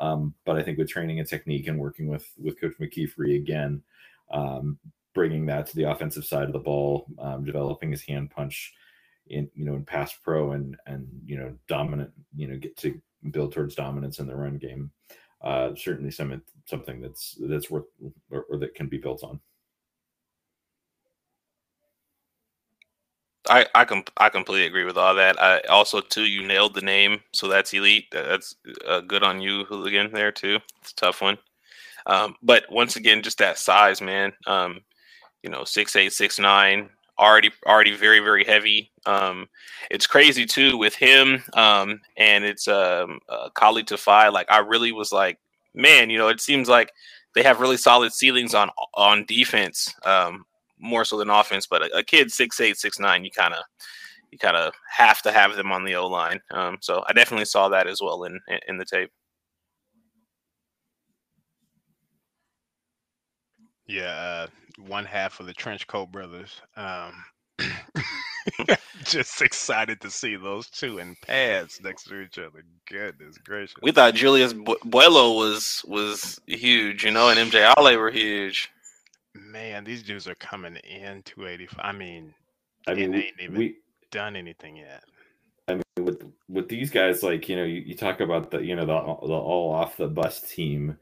Um, 0.00 0.34
but 0.44 0.56
I 0.56 0.62
think 0.62 0.78
with 0.78 0.88
training 0.88 1.20
and 1.20 1.28
technique 1.28 1.68
and 1.68 1.78
working 1.78 2.08
with 2.08 2.26
with 2.36 2.60
Coach 2.60 2.74
McKeefrey 2.80 3.36
again, 3.36 3.82
um, 4.32 4.78
bringing 5.14 5.46
that 5.46 5.66
to 5.66 5.76
the 5.76 5.90
offensive 5.90 6.24
side 6.24 6.46
of 6.46 6.52
the 6.52 6.58
ball, 6.58 7.06
um, 7.18 7.44
developing 7.44 7.90
his 7.92 8.02
hand 8.02 8.30
punch 8.30 8.72
in 9.28 9.48
you 9.54 9.64
know 9.64 9.74
in 9.74 9.84
pass 9.84 10.12
pro 10.22 10.52
and 10.52 10.76
and 10.86 11.06
you 11.24 11.36
know 11.36 11.54
dominant, 11.68 12.10
you 12.34 12.48
know 12.48 12.56
get 12.56 12.76
to 12.78 13.00
build 13.30 13.52
towards 13.52 13.74
dominance 13.74 14.18
in 14.18 14.26
the 14.26 14.36
run 14.36 14.58
game. 14.58 14.90
Uh, 15.42 15.74
certainly 15.76 16.10
some 16.10 16.42
something 16.64 17.00
that's 17.00 17.38
that's 17.40 17.70
worth 17.70 17.84
or, 18.30 18.46
or 18.50 18.58
that 18.58 18.74
can 18.74 18.88
be 18.88 18.98
built 18.98 19.22
on. 19.22 19.38
I 23.48 23.66
I 23.74 23.84
com- 23.84 24.04
I 24.16 24.28
completely 24.28 24.66
agree 24.66 24.84
with 24.84 24.96
all 24.96 25.14
that. 25.14 25.40
I 25.40 25.60
also 25.62 26.00
too 26.00 26.24
you 26.24 26.46
nailed 26.46 26.74
the 26.74 26.80
name, 26.80 27.20
so 27.32 27.48
that's 27.48 27.72
elite. 27.74 28.06
That's 28.10 28.54
uh, 28.86 29.00
good 29.00 29.22
on 29.22 29.40
you, 29.40 29.64
hooligan. 29.64 30.12
There 30.12 30.32
too. 30.32 30.58
It's 30.80 30.92
a 30.92 30.96
tough 30.96 31.20
one. 31.20 31.38
Um, 32.06 32.36
but 32.42 32.64
once 32.70 32.96
again, 32.96 33.22
just 33.22 33.38
that 33.38 33.58
size, 33.58 34.00
man. 34.00 34.32
Um, 34.46 34.80
you 35.42 35.50
know, 35.50 35.64
six 35.64 35.94
eight, 35.96 36.12
six 36.12 36.38
nine, 36.38 36.88
already 37.18 37.50
already 37.66 37.94
very 37.94 38.20
very 38.20 38.44
heavy. 38.44 38.90
Um, 39.06 39.48
it's 39.90 40.06
crazy 40.06 40.46
too 40.46 40.76
with 40.78 40.94
him. 40.94 41.42
Um, 41.54 42.00
and 42.16 42.44
it's 42.44 42.66
um, 42.68 43.20
uh, 43.28 43.50
Kali 43.50 43.84
Tafai. 43.84 44.32
Like 44.32 44.50
I 44.50 44.58
really 44.58 44.92
was 44.92 45.12
like, 45.12 45.38
man, 45.74 46.10
you 46.10 46.18
know, 46.18 46.28
it 46.28 46.40
seems 46.40 46.68
like 46.68 46.92
they 47.34 47.42
have 47.42 47.60
really 47.60 47.76
solid 47.76 48.12
ceilings 48.12 48.54
on 48.54 48.70
on 48.94 49.24
defense, 49.26 49.94
um, 50.04 50.46
more 50.84 51.04
so 51.04 51.18
than 51.18 51.30
offense. 51.30 51.66
But 51.66 51.82
a, 51.82 51.98
a 51.98 52.02
kid 52.02 52.30
six 52.30 52.60
eight, 52.60 52.76
six 52.76 52.98
nine, 52.98 53.24
you 53.24 53.30
kind 53.30 53.54
of 53.54 53.62
you 54.30 54.38
kind 54.38 54.56
of 54.56 54.74
have 54.96 55.22
to 55.22 55.32
have 55.32 55.56
them 55.56 55.72
on 55.72 55.84
the 55.84 55.96
O 55.96 56.06
line. 56.06 56.40
Um, 56.50 56.78
so 56.80 57.04
I 57.08 57.12
definitely 57.12 57.46
saw 57.46 57.68
that 57.70 57.86
as 57.86 58.00
well 58.00 58.24
in 58.24 58.38
in 58.68 58.78
the 58.78 58.84
tape. 58.84 59.10
Yeah, 63.86 64.04
uh, 64.04 64.46
one 64.86 65.04
half 65.04 65.40
of 65.40 65.46
the 65.46 65.52
trench 65.52 65.86
coat 65.86 66.10
brothers. 66.10 66.60
Um, 66.76 67.24
just 69.04 69.42
excited 69.42 70.00
to 70.00 70.10
see 70.10 70.36
those 70.36 70.68
two 70.68 70.98
in 70.98 71.16
pads 71.22 71.80
next 71.82 72.04
to 72.04 72.20
each 72.20 72.38
other. 72.38 72.64
Goodness 72.88 73.38
gracious! 73.38 73.76
We 73.82 73.92
thought 73.92 74.14
Julius 74.14 74.52
Bu- 74.52 74.78
Buelow 74.84 75.36
was 75.36 75.84
was 75.86 76.40
huge, 76.46 77.04
you 77.04 77.10
know, 77.10 77.28
and 77.28 77.38
MJ 77.38 77.74
Ale 77.76 77.98
were 77.98 78.10
huge. 78.10 78.70
Man, 79.34 79.84
these 79.84 80.02
dudes 80.02 80.28
are 80.28 80.36
coming 80.36 80.76
in 80.76 81.22
285. 81.24 81.80
I 81.82 81.92
mean, 81.92 82.34
I 82.86 82.94
mean, 82.94 83.10
they 83.10 83.16
we, 83.18 83.24
ain't 83.24 83.40
even 83.40 83.58
we 83.58 83.76
done 84.10 84.36
anything 84.36 84.76
yet. 84.76 85.04
I 85.66 85.74
mean, 85.74 85.82
with 86.00 86.22
with 86.48 86.68
these 86.68 86.90
guys, 86.90 87.22
like 87.22 87.48
you 87.48 87.56
know, 87.56 87.64
you, 87.64 87.80
you 87.80 87.96
talk 87.96 88.20
about 88.20 88.50
the 88.50 88.58
you 88.58 88.76
know 88.76 88.86
the 88.86 89.26
the 89.26 89.34
all 89.34 89.72
off 89.72 89.96
the 89.96 90.08
bus 90.08 90.40
team. 90.40 90.96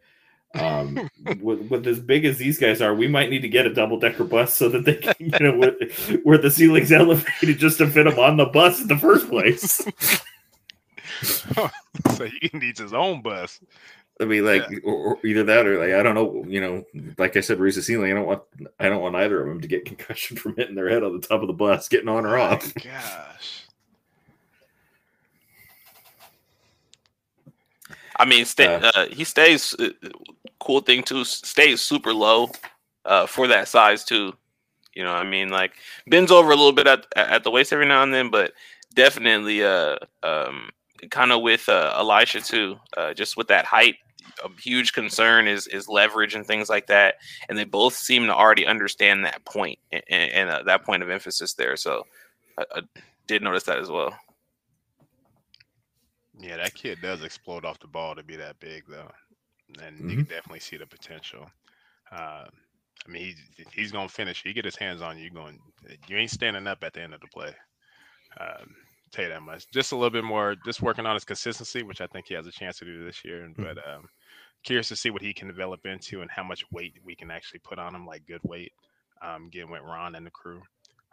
Um, 0.55 1.09
with 1.41 1.71
with 1.71 1.87
as 1.87 2.01
big 2.01 2.25
as 2.25 2.39
these 2.39 2.59
guys 2.59 2.81
are, 2.81 2.95
we 2.95 3.09
might 3.09 3.31
need 3.31 3.43
to 3.43 3.49
get 3.49 3.67
a 3.67 3.75
double 3.75 3.99
decker 3.99 4.25
bus 4.25 4.57
so 4.57 4.69
that 4.71 4.85
they 4.85 4.95
can, 4.95 5.15
you 5.19 5.39
know, 5.39 5.57
where, 5.57 5.75
where 6.23 6.39
the 6.39 6.51
ceiling's 6.51 6.93
elevated 6.93 7.59
just 7.59 7.79
to 7.79 7.89
fit 7.89 8.05
them 8.05 8.19
on 8.19 8.37
the 8.37 8.47
bus 8.47 8.81
in 8.81 8.89
the 8.89 8.99
first 8.99 9.29
place. 9.29 9.87
so 11.23 12.27
he 12.41 12.51
needs 12.53 12.81
his 12.81 12.93
own 12.93 13.23
bus. 13.23 13.61
I 14.23 14.25
mean, 14.25 14.47
like, 14.47 14.63
or, 14.85 14.95
or 14.95 15.27
either 15.27 15.45
that 15.45 15.67
or 15.67 15.79
like, 15.79 15.95
I 15.95 16.03
don't 16.03 16.15
know, 16.15 16.45
you 16.47 16.61
know, 16.61 16.85
like 17.19 17.37
I 17.37 17.41
said, 17.41 17.59
raise 17.59 17.77
the 17.77 17.83
ceiling. 17.83 18.11
I 18.11 18.15
don't 18.15 18.27
want, 18.27 18.43
I 18.79 18.89
don't 18.89 19.03
want 19.03 19.17
either 19.17 19.43
of 19.43 19.49
them 19.49 19.61
to 19.61 19.69
get 19.69 19.85
concussion 19.85 20.37
from 20.39 20.57
hitting 20.57 20.75
their 20.75 20.89
head 20.89 21.03
on 21.03 21.13
the 21.13 21.27
top 21.27 21.43
of 21.43 21.49
the 21.49 21.53
bus, 21.53 21.89
getting 21.89 22.09
on 22.09 22.25
or 22.25 22.39
off. 22.39 22.73
My 22.77 22.83
gosh. 22.85 23.67
I 28.17 28.25
mean, 28.25 28.45
stay, 28.45 28.67
Uh, 28.67 28.91
uh, 28.95 29.07
he 29.07 29.25
stays. 29.25 29.75
Uh, 29.79 29.91
cool 30.61 30.81
thing 30.81 31.03
too, 31.03 31.25
stays 31.25 31.81
super 31.81 32.15
low 32.15 32.49
uh, 33.05 33.27
for 33.27 33.49
that 33.49 33.69
size 33.69 34.05
too. 34.05 34.33
You 34.95 35.03
know, 35.03 35.13
what 35.13 35.27
I 35.27 35.29
mean, 35.29 35.49
like 35.49 35.73
bends 36.07 36.31
over 36.31 36.53
a 36.53 36.57
little 36.57 36.73
bit 36.73 36.87
at 36.87 37.07
at 37.17 37.45
the 37.45 37.51
waist 37.51 37.73
every 37.73 37.87
now 37.87 38.03
and 38.03 38.13
then, 38.13 38.31
but 38.31 38.53
definitely, 38.95 39.65
uh, 39.65 39.97
um, 40.23 40.71
kind 41.11 41.33
of 41.33 41.43
with 41.43 41.69
uh, 41.69 41.95
Elishah 41.99 42.47
too. 42.47 42.79
Uh, 42.97 43.15
just 43.15 43.37
with 43.37 43.49
that 43.49 43.65
height, 43.65 43.97
a 44.45 44.49
huge 44.61 44.93
concern 44.93 45.47
is 45.49 45.67
is 45.69 45.89
leverage 45.89 46.35
and 46.35 46.47
things 46.47 46.69
like 46.69 46.87
that. 46.87 47.17
And 47.49 47.59
they 47.59 47.65
both 47.65 47.95
seem 47.95 48.27
to 48.27 48.35
already 48.35 48.67
understand 48.67 49.25
that 49.25 49.45
point 49.45 49.79
and, 49.93 50.03
and 50.11 50.51
uh, 50.51 50.63
that 50.65 50.85
point 50.85 51.03
of 51.03 51.11
emphasis 51.11 51.55
there. 51.55 51.77
So 51.77 52.05
I, 52.59 52.65
I 52.77 52.81
did 53.27 53.43
notice 53.43 53.65
that 53.65 53.79
as 53.79 53.91
well. 53.91 54.15
Yeah, 56.39 56.57
that 56.57 56.75
kid 56.75 57.01
does 57.01 57.23
explode 57.23 57.65
off 57.65 57.79
the 57.81 57.87
ball 57.89 58.15
to 58.15 58.23
be 58.23 58.37
that 58.37 58.59
big, 58.61 58.85
though, 58.89 59.11
and 59.83 60.09
you 60.09 60.17
Mm-hmm. 60.17 60.19
can 60.19 60.27
definitely 60.27 60.61
see 60.61 60.77
the 60.77 60.87
potential. 60.87 61.51
Uh, 62.11 62.47
I 63.07 63.09
mean, 63.11 63.23
he's 63.25 63.67
he's 63.73 63.93
gonna 63.93 64.09
finish. 64.09 64.43
He 64.43 64.53
get 64.53 64.65
his 64.65 64.77
hands 64.77 65.03
on 65.03 65.19
you, 65.19 65.31
going. 65.31 65.59
You 66.09 66.17
ain't 66.17 66.31
standing 66.31 66.67
up 66.67 66.83
at 66.85 66.95
the 66.95 67.03
end 67.03 67.15
of 67.15 67.21
the 67.21 67.29
play. 67.29 67.53
Um, 68.41 68.75
tell 69.13 69.25
you 69.25 69.31
that 69.31 69.43
much. 69.43 69.71
Just 69.73 69.93
a 69.93 69.97
little 69.97 70.11
bit 70.11 70.25
more. 70.25 70.57
Just 70.65 70.83
working 70.83 71.07
on 71.07 71.15
his 71.15 71.25
consistency, 71.25 71.83
which 71.83 72.01
I 72.01 72.07
think 72.07 72.27
he 72.27 72.35
has 72.35 72.47
a 72.47 72.53
chance 72.53 72.79
to 72.79 72.85
do 72.85 73.05
this 73.05 73.25
year. 73.25 73.41
Mm-hmm. 73.49 73.63
But 73.63 73.79
um, 73.79 74.09
curious 74.65 74.89
to 74.89 74.97
see 74.97 75.11
what 75.11 75.23
he 75.23 75.33
can 75.33 75.49
develop 75.49 75.87
into 75.87 76.23
and 76.23 76.31
how 76.31 76.43
much 76.43 76.65
weight 76.71 76.95
we 77.05 77.15
can 77.15 77.31
actually 77.31 77.61
put 77.61 77.79
on 77.79 77.95
him, 77.95 78.07
like 78.07 78.27
good 78.27 78.41
weight. 78.43 78.73
Um, 79.23 79.51
getting 79.53 79.71
with 79.71 79.83
Ron 79.83 80.17
and 80.17 80.27
the 80.27 80.31
crew. 80.31 80.61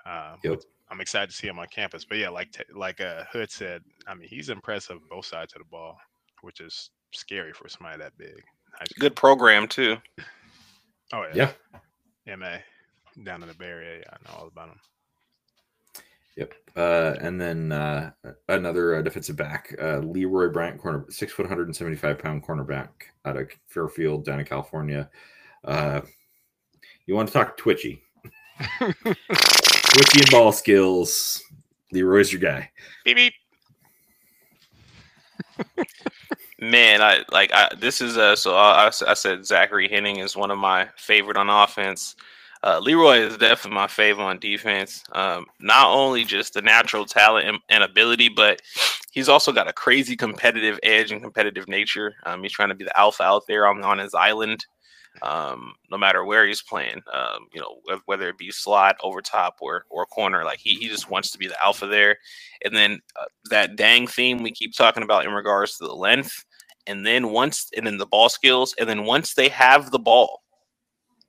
Uh, 0.06 0.36
Yep. 0.44 0.62
I'm 0.92 1.02
excited 1.02 1.30
to 1.30 1.36
see 1.36 1.48
him 1.48 1.60
on 1.60 1.68
campus. 1.68 2.04
But 2.04 2.18
yeah, 2.18 2.30
like 2.30 2.50
like 2.74 3.00
uh, 3.00 3.24
Hood 3.32 3.52
said, 3.52 3.84
I 4.08 4.16
mean, 4.16 4.28
he's 4.28 4.50
impressive 4.50 4.98
both 5.10 5.26
sides 5.26 5.54
of 5.54 5.60
the 5.60 5.66
ball, 5.66 5.98
which 6.42 6.62
is 6.62 6.90
scary 7.14 7.54
for 7.54 7.70
somebody 7.70 8.00
that 8.00 8.18
big. 8.18 8.42
High. 8.74 8.86
Good 8.98 9.16
program 9.16 9.68
too. 9.68 9.98
Oh 11.12 11.26
yeah. 11.34 11.50
Yeah. 12.28 12.36
MA 12.36 12.58
down 13.24 13.42
in 13.42 13.48
the 13.48 13.56
Bay 13.56 13.66
Area. 13.66 13.98
Yeah, 13.98 14.14
I 14.14 14.18
know 14.32 14.38
all 14.40 14.48
about 14.48 14.70
him. 14.70 14.80
Yep. 16.38 16.54
Uh, 16.76 17.16
and 17.22 17.40
then 17.40 17.72
uh, 17.72 18.12
another 18.48 18.96
uh, 18.96 19.02
defensive 19.02 19.36
back, 19.36 19.76
uh, 19.82 19.98
Leroy 19.98 20.50
Bryant, 20.50 20.80
corner, 20.80 21.06
six 21.10 21.34
foot, 21.34 21.44
175 21.44 22.18
pound 22.18 22.44
cornerback 22.46 22.90
out 23.26 23.38
of 23.38 23.50
Fairfield, 23.68 24.26
down 24.26 24.40
in 24.40 24.46
California. 24.46 25.10
Uh, 25.66 26.02
you 27.06 27.16
want 27.16 27.28
to 27.28 27.34
talk 27.34 27.58
twitchy? 27.58 28.04
twitchy 28.80 30.20
and 30.20 30.32
ball 30.32 30.52
skills. 30.52 31.44
Leroy's 31.92 32.32
your 32.32 32.42
guy. 32.42 32.70
Beep 33.04 33.18
beep. 33.18 33.34
Man, 36.62 37.02
I 37.02 37.24
like 37.32 37.52
I, 37.54 37.70
this 37.80 38.02
is 38.02 38.18
uh 38.18 38.36
so 38.36 38.56
I 38.56 38.90
said 38.92 39.46
Zachary 39.46 39.88
Henning 39.88 40.18
is 40.18 40.36
one 40.36 40.52
of 40.52 40.58
my 40.58 40.88
favorite 40.98 41.38
on 41.38 41.50
offense. 41.50 42.16
Uh, 42.64 42.80
Leroy 42.80 43.20
is 43.20 43.38
definitely 43.38 43.76
my 43.76 43.88
favorite 43.88 44.24
on 44.26 44.40
defense. 44.40 45.04
Um, 45.14 45.46
not 45.62 45.88
only 45.90 46.26
just 46.26 46.54
the 46.54 46.62
natural 46.62 47.06
talent 47.06 47.48
and, 47.48 47.60
and 47.70 47.84
ability, 47.84 48.30
but 48.30 48.62
he's 49.12 49.30
also 49.30 49.52
got 49.54 49.70
a 49.70 49.74
crazy 49.74 50.16
competitive 50.18 50.78
edge 50.84 51.12
and 51.12 51.22
competitive 51.22 51.68
nature. 51.70 52.16
Um, 52.26 52.44
he's 52.44 52.52
trying 52.52 52.70
to 52.70 52.76
be 52.76 52.84
the 52.84 53.00
alpha 53.00 53.24
out 53.24 53.44
there 53.48 53.66
on, 53.68 53.82
on 53.84 53.98
his 53.98 54.14
island, 54.14 54.66
um, 55.22 55.74
no 55.90 55.98
matter 55.98 56.26
where 56.26 56.46
he's 56.46 56.62
playing. 56.62 57.02
Um, 57.14 57.48
you 57.54 57.62
know, 57.62 57.78
whether 58.08 58.28
it 58.30 58.38
be 58.38 58.52
slot, 58.52 58.98
over 59.04 59.22
top, 59.22 59.58
or 59.62 59.86
or 59.90 60.06
corner, 60.06 60.44
like 60.44 60.60
he 60.60 60.76
he 60.76 60.90
just 60.90 61.10
wants 61.10 61.32
to 61.32 61.38
be 61.38 61.48
the 61.48 61.64
alpha 61.64 61.88
there. 61.88 62.18
And 62.66 62.76
then 62.76 63.00
uh, 63.20 63.26
that 63.52 63.78
dang 63.78 64.06
theme 64.06 64.44
we 64.44 64.52
keep 64.52 64.76
talking 64.76 65.04
about 65.04 65.26
in 65.26 65.32
regards 65.34 65.78
to 65.78 65.86
the 65.88 65.96
length 65.96 66.44
and 66.88 67.06
then 67.06 67.30
once 67.32 67.70
and 67.78 67.88
then 67.88 67.98
the 67.98 68.06
ball 68.06 68.30
skills 68.30 68.76
and 68.80 68.90
then 68.90 69.06
once 69.06 69.34
they 69.34 69.50
have 69.50 69.92
the 69.92 70.00
ball 70.00 70.42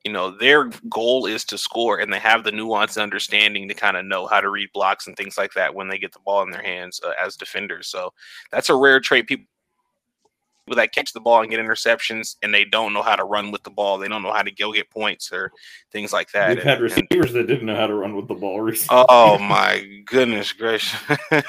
you 0.05 0.13
know 0.13 0.31
their 0.31 0.71
goal 0.89 1.27
is 1.27 1.45
to 1.45 1.59
score 1.59 1.99
and 2.01 2.13
they 2.13 2.19
have 2.19 2.43
the 2.45 2.53
nuance 2.53 2.97
and 2.97 3.03
understanding 3.03 3.69
to 3.69 3.75
kind 3.75 3.97
of 3.97 4.05
know 4.07 4.27
how 4.27 4.41
to 4.41 4.49
read 4.49 4.71
blocks 4.73 5.07
and 5.07 5.17
things 5.17 5.37
like 5.37 5.53
that 5.55 5.75
when 5.75 5.89
they 5.89 5.99
get 5.99 6.13
the 6.13 6.19
ball 6.21 6.43
in 6.43 6.51
their 6.51 6.63
hands 6.63 7.01
uh, 7.05 7.13
as 7.23 7.37
defenders. 7.37 7.87
So 7.89 8.13
that's 8.51 8.71
a 8.71 8.75
rare 8.75 8.99
trait 9.01 9.27
people 9.27 9.45
that 10.77 10.93
catch 10.95 11.13
the 11.13 11.21
ball 11.21 11.41
and 11.43 11.51
get 11.51 11.59
interceptions 11.59 12.37
and 12.43 12.55
they 12.55 12.65
don't 12.65 12.93
know 12.93 13.03
how 13.03 13.17
to 13.17 13.25
run 13.25 13.51
with 13.51 13.63
the 13.65 13.71
ball. 13.71 13.99
They 13.99 14.07
don't 14.09 14.23
know 14.23 14.33
how 14.33 14.43
to 14.43 14.53
go 14.53 14.73
get 14.73 14.89
points 14.89 15.33
or 15.33 15.51
things 15.91 16.13
like 16.13 16.31
that 16.31 16.49
We've 16.51 16.59
And- 16.59 16.67
had 16.69 16.75
and- 16.81 16.83
receivers 16.85 17.33
that 17.33 17.47
didn't 17.49 17.67
know 17.67 17.75
how 17.77 17.89
to 17.89 17.95
run 17.95 18.15
with 18.15 18.29
the 18.29 18.35
ball 18.35 18.61
recently. 18.63 19.05
oh 19.09 19.37
my 19.39 19.85
goodness 20.07 20.53
gracious. 20.53 20.99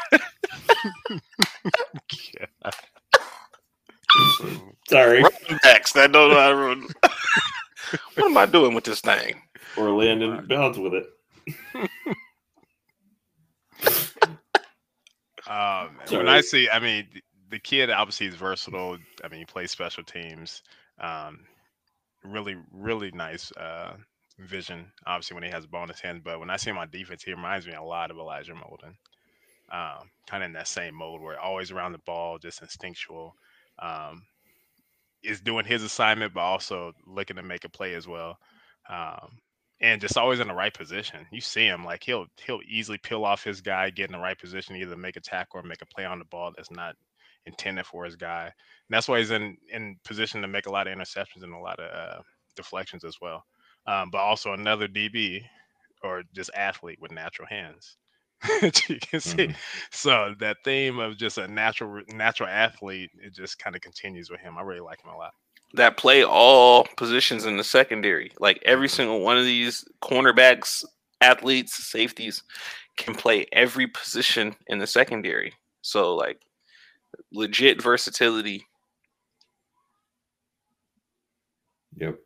Sorry. 4.89 5.21
running 5.23 5.59
backs 5.63 5.93
that 5.93 6.11
don't 6.11 6.31
know 6.31 6.39
how 6.39 6.49
to 6.49 6.55
run 6.55 6.87
what 8.21 8.31
am 8.31 8.37
i 8.37 8.45
doing 8.45 8.73
with 8.73 8.83
this 8.83 9.01
thing 9.01 9.35
Or 9.77 9.89
landing 9.91 10.45
bounds 10.47 10.77
with 10.77 10.93
it. 10.93 11.07
Um, 15.51 15.97
when 16.09 16.29
I 16.29 16.39
see, 16.39 16.69
I 16.69 16.79
mean, 16.79 17.07
the 17.49 17.59
kid 17.59 17.89
obviously 17.89 18.27
is 18.27 18.35
versatile. 18.35 18.97
I 19.21 19.27
mean, 19.27 19.39
he 19.41 19.45
plays 19.45 19.69
special 19.69 20.03
teams. 20.03 20.61
Um, 20.97 21.39
really, 22.23 22.55
really 22.71 23.11
nice 23.11 23.51
uh, 23.53 23.95
vision. 24.39 24.85
Obviously, 25.05 25.35
when 25.35 25.43
he 25.43 25.49
has 25.49 25.63
the 25.63 25.69
ball 25.69 25.83
in 25.83 25.89
his 25.89 25.99
hand, 25.99 26.21
but 26.23 26.39
when 26.39 26.49
I 26.49 26.55
see 26.55 26.69
him 26.69 26.77
on 26.77 26.89
defense, 26.89 27.23
he 27.23 27.33
reminds 27.33 27.67
me 27.67 27.73
a 27.73 27.83
lot 27.83 28.11
of 28.11 28.17
Elijah 28.17 28.53
Molden. 28.53 28.95
Um, 29.73 30.09
kind 30.25 30.43
of 30.43 30.47
in 30.47 30.53
that 30.53 30.69
same 30.69 30.95
mode 30.95 31.21
where 31.21 31.39
always 31.39 31.71
around 31.71 31.91
the 31.91 31.97
ball, 31.99 32.37
just 32.37 32.61
instinctual. 32.61 33.35
Um, 33.79 34.23
is 35.23 35.41
doing 35.41 35.65
his 35.65 35.83
assignment, 35.83 36.33
but 36.33 36.41
also 36.41 36.93
looking 37.05 37.35
to 37.35 37.43
make 37.43 37.65
a 37.65 37.69
play 37.69 37.93
as 37.95 38.07
well. 38.07 38.37
Um, 38.89 39.37
and 39.81 39.99
just 39.99 40.17
always 40.17 40.39
in 40.39 40.47
the 40.47 40.53
right 40.53 40.73
position. 40.73 41.25
You 41.31 41.41
see 41.41 41.65
him 41.65 41.83
like 41.83 42.03
he'll 42.03 42.27
he'll 42.45 42.61
easily 42.67 42.99
peel 42.99 43.25
off 43.25 43.43
his 43.43 43.61
guy, 43.61 43.89
get 43.89 44.07
in 44.07 44.13
the 44.13 44.19
right 44.19 44.37
position, 44.37 44.75
either 44.75 44.95
make 44.95 45.15
a 45.17 45.21
tackle 45.21 45.59
or 45.59 45.63
make 45.63 45.81
a 45.81 45.87
play 45.87 46.05
on 46.05 46.19
the 46.19 46.25
ball 46.25 46.51
that's 46.55 46.71
not 46.71 46.95
intended 47.45 47.85
for 47.85 48.05
his 48.05 48.15
guy. 48.15 48.43
And 48.43 48.53
that's 48.89 49.07
why 49.07 49.19
he's 49.19 49.31
in 49.31 49.57
in 49.71 49.97
position 50.05 50.41
to 50.41 50.47
make 50.47 50.67
a 50.67 50.71
lot 50.71 50.87
of 50.87 50.95
interceptions 50.95 51.43
and 51.43 51.53
a 51.53 51.57
lot 51.57 51.79
of 51.79 51.91
uh, 51.91 52.21
deflections 52.55 53.03
as 53.03 53.17
well. 53.21 53.43
Um, 53.87 54.09
but 54.11 54.19
also 54.19 54.53
another 54.53 54.87
DB 54.87 55.41
or 56.03 56.23
just 56.33 56.51
athlete 56.55 56.99
with 57.01 57.11
natural 57.11 57.47
hands. 57.47 57.97
you 58.61 58.99
can 58.99 59.19
see. 59.19 59.47
Mm-hmm. 59.47 59.51
So 59.91 60.33
that 60.39 60.57
theme 60.63 60.99
of 60.99 61.17
just 61.17 61.37
a 61.37 61.47
natural 61.47 62.01
natural 62.09 62.49
athlete, 62.49 63.11
it 63.21 63.33
just 63.33 63.59
kind 63.59 63.75
of 63.75 63.81
continues 63.81 64.29
with 64.29 64.39
him. 64.39 64.57
I 64.57 64.61
really 64.61 64.81
like 64.81 65.03
him 65.03 65.11
a 65.11 65.17
lot. 65.17 65.33
That 65.73 65.97
play 65.97 66.23
all 66.23 66.85
positions 66.97 67.45
in 67.45 67.57
the 67.57 67.63
secondary. 67.63 68.31
Like 68.39 68.61
every 68.65 68.87
mm-hmm. 68.87 68.95
single 68.95 69.19
one 69.21 69.37
of 69.37 69.45
these 69.45 69.85
cornerbacks, 70.03 70.83
athletes, 71.21 71.87
safeties 71.91 72.43
can 72.97 73.15
play 73.15 73.45
every 73.53 73.87
position 73.87 74.55
in 74.67 74.79
the 74.79 74.87
secondary. 74.87 75.53
So 75.81 76.15
like 76.15 76.41
legit 77.31 77.81
versatility. 77.81 78.65
Yep. 81.97 82.17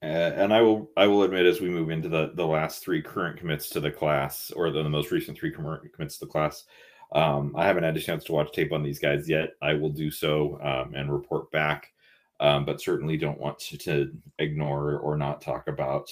Uh, 0.00 0.06
and 0.06 0.54
I 0.54 0.60
will 0.60 0.90
I 0.96 1.08
will 1.08 1.24
admit 1.24 1.46
as 1.46 1.60
we 1.60 1.68
move 1.68 1.90
into 1.90 2.08
the 2.08 2.30
the 2.34 2.46
last 2.46 2.82
three 2.82 3.02
current 3.02 3.36
commits 3.36 3.68
to 3.70 3.80
the 3.80 3.90
class 3.90 4.52
or 4.52 4.70
the, 4.70 4.82
the 4.84 4.88
most 4.88 5.10
recent 5.10 5.36
three 5.36 5.50
commits 5.50 6.18
to 6.18 6.24
the 6.24 6.30
class, 6.30 6.64
um, 7.12 7.54
I 7.56 7.66
haven't 7.66 7.84
had 7.84 7.96
a 7.96 8.00
chance 8.00 8.24
to 8.24 8.32
watch 8.32 8.52
tape 8.52 8.72
on 8.72 8.82
these 8.82 9.00
guys 9.00 9.28
yet. 9.28 9.54
I 9.60 9.74
will 9.74 9.90
do 9.90 10.10
so 10.10 10.60
um, 10.62 10.94
and 10.94 11.12
report 11.12 11.50
back, 11.50 11.92
um, 12.38 12.64
but 12.64 12.80
certainly 12.80 13.16
don't 13.16 13.40
want 13.40 13.58
to, 13.58 13.78
to, 13.78 14.12
ignore 14.38 14.98
or 14.98 15.16
not 15.16 15.40
talk 15.40 15.66
about 15.66 16.10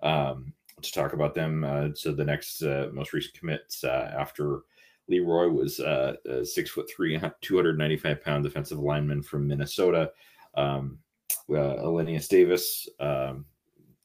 um, 0.00 0.52
to 0.82 0.92
talk 0.92 1.12
about 1.12 1.34
them. 1.34 1.64
Uh, 1.64 1.88
so 1.94 2.12
the 2.12 2.24
next 2.24 2.62
uh, 2.62 2.88
most 2.92 3.12
recent 3.12 3.34
commits 3.34 3.82
uh, 3.82 4.14
after 4.16 4.60
Leroy 5.08 5.48
was 5.48 5.80
uh, 5.80 6.14
six 6.44 6.70
foot 6.70 6.88
three, 6.94 7.18
295 7.40 8.22
pound 8.22 8.44
defensive 8.44 8.78
lineman 8.78 9.22
from 9.22 9.48
Minnesota. 9.48 10.12
Um, 10.56 10.98
uh, 11.50 11.76
Elinneus 11.82 12.28
Davis, 12.28 12.88
um, 13.00 13.44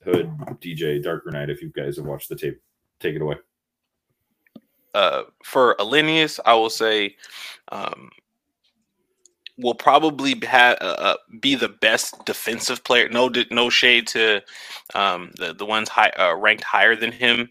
Hood, 0.03 0.29
DJ, 0.61 1.01
Darker 1.01 1.31
Knight. 1.31 1.49
If 1.49 1.61
you 1.61 1.69
guys 1.69 1.97
have 1.97 2.05
watched 2.05 2.29
the 2.29 2.35
tape, 2.35 2.61
take 2.99 3.15
it 3.15 3.21
away. 3.21 3.35
Uh, 4.93 5.23
for 5.43 5.75
Elinneus, 5.79 6.39
I 6.45 6.53
will 6.53 6.69
say, 6.69 7.15
um, 7.71 8.09
will 9.57 9.75
probably 9.75 10.39
have 10.45 10.77
uh, 10.81 10.95
uh, 10.97 11.15
be 11.39 11.55
the 11.55 11.69
best 11.69 12.25
defensive 12.25 12.83
player. 12.83 13.09
No, 13.09 13.31
no 13.51 13.69
shade 13.69 14.07
to 14.07 14.41
um, 14.95 15.31
the 15.37 15.53
the 15.53 15.65
ones 15.65 15.89
high, 15.89 16.11
uh, 16.17 16.35
ranked 16.35 16.63
higher 16.63 16.95
than 16.95 17.11
him, 17.11 17.49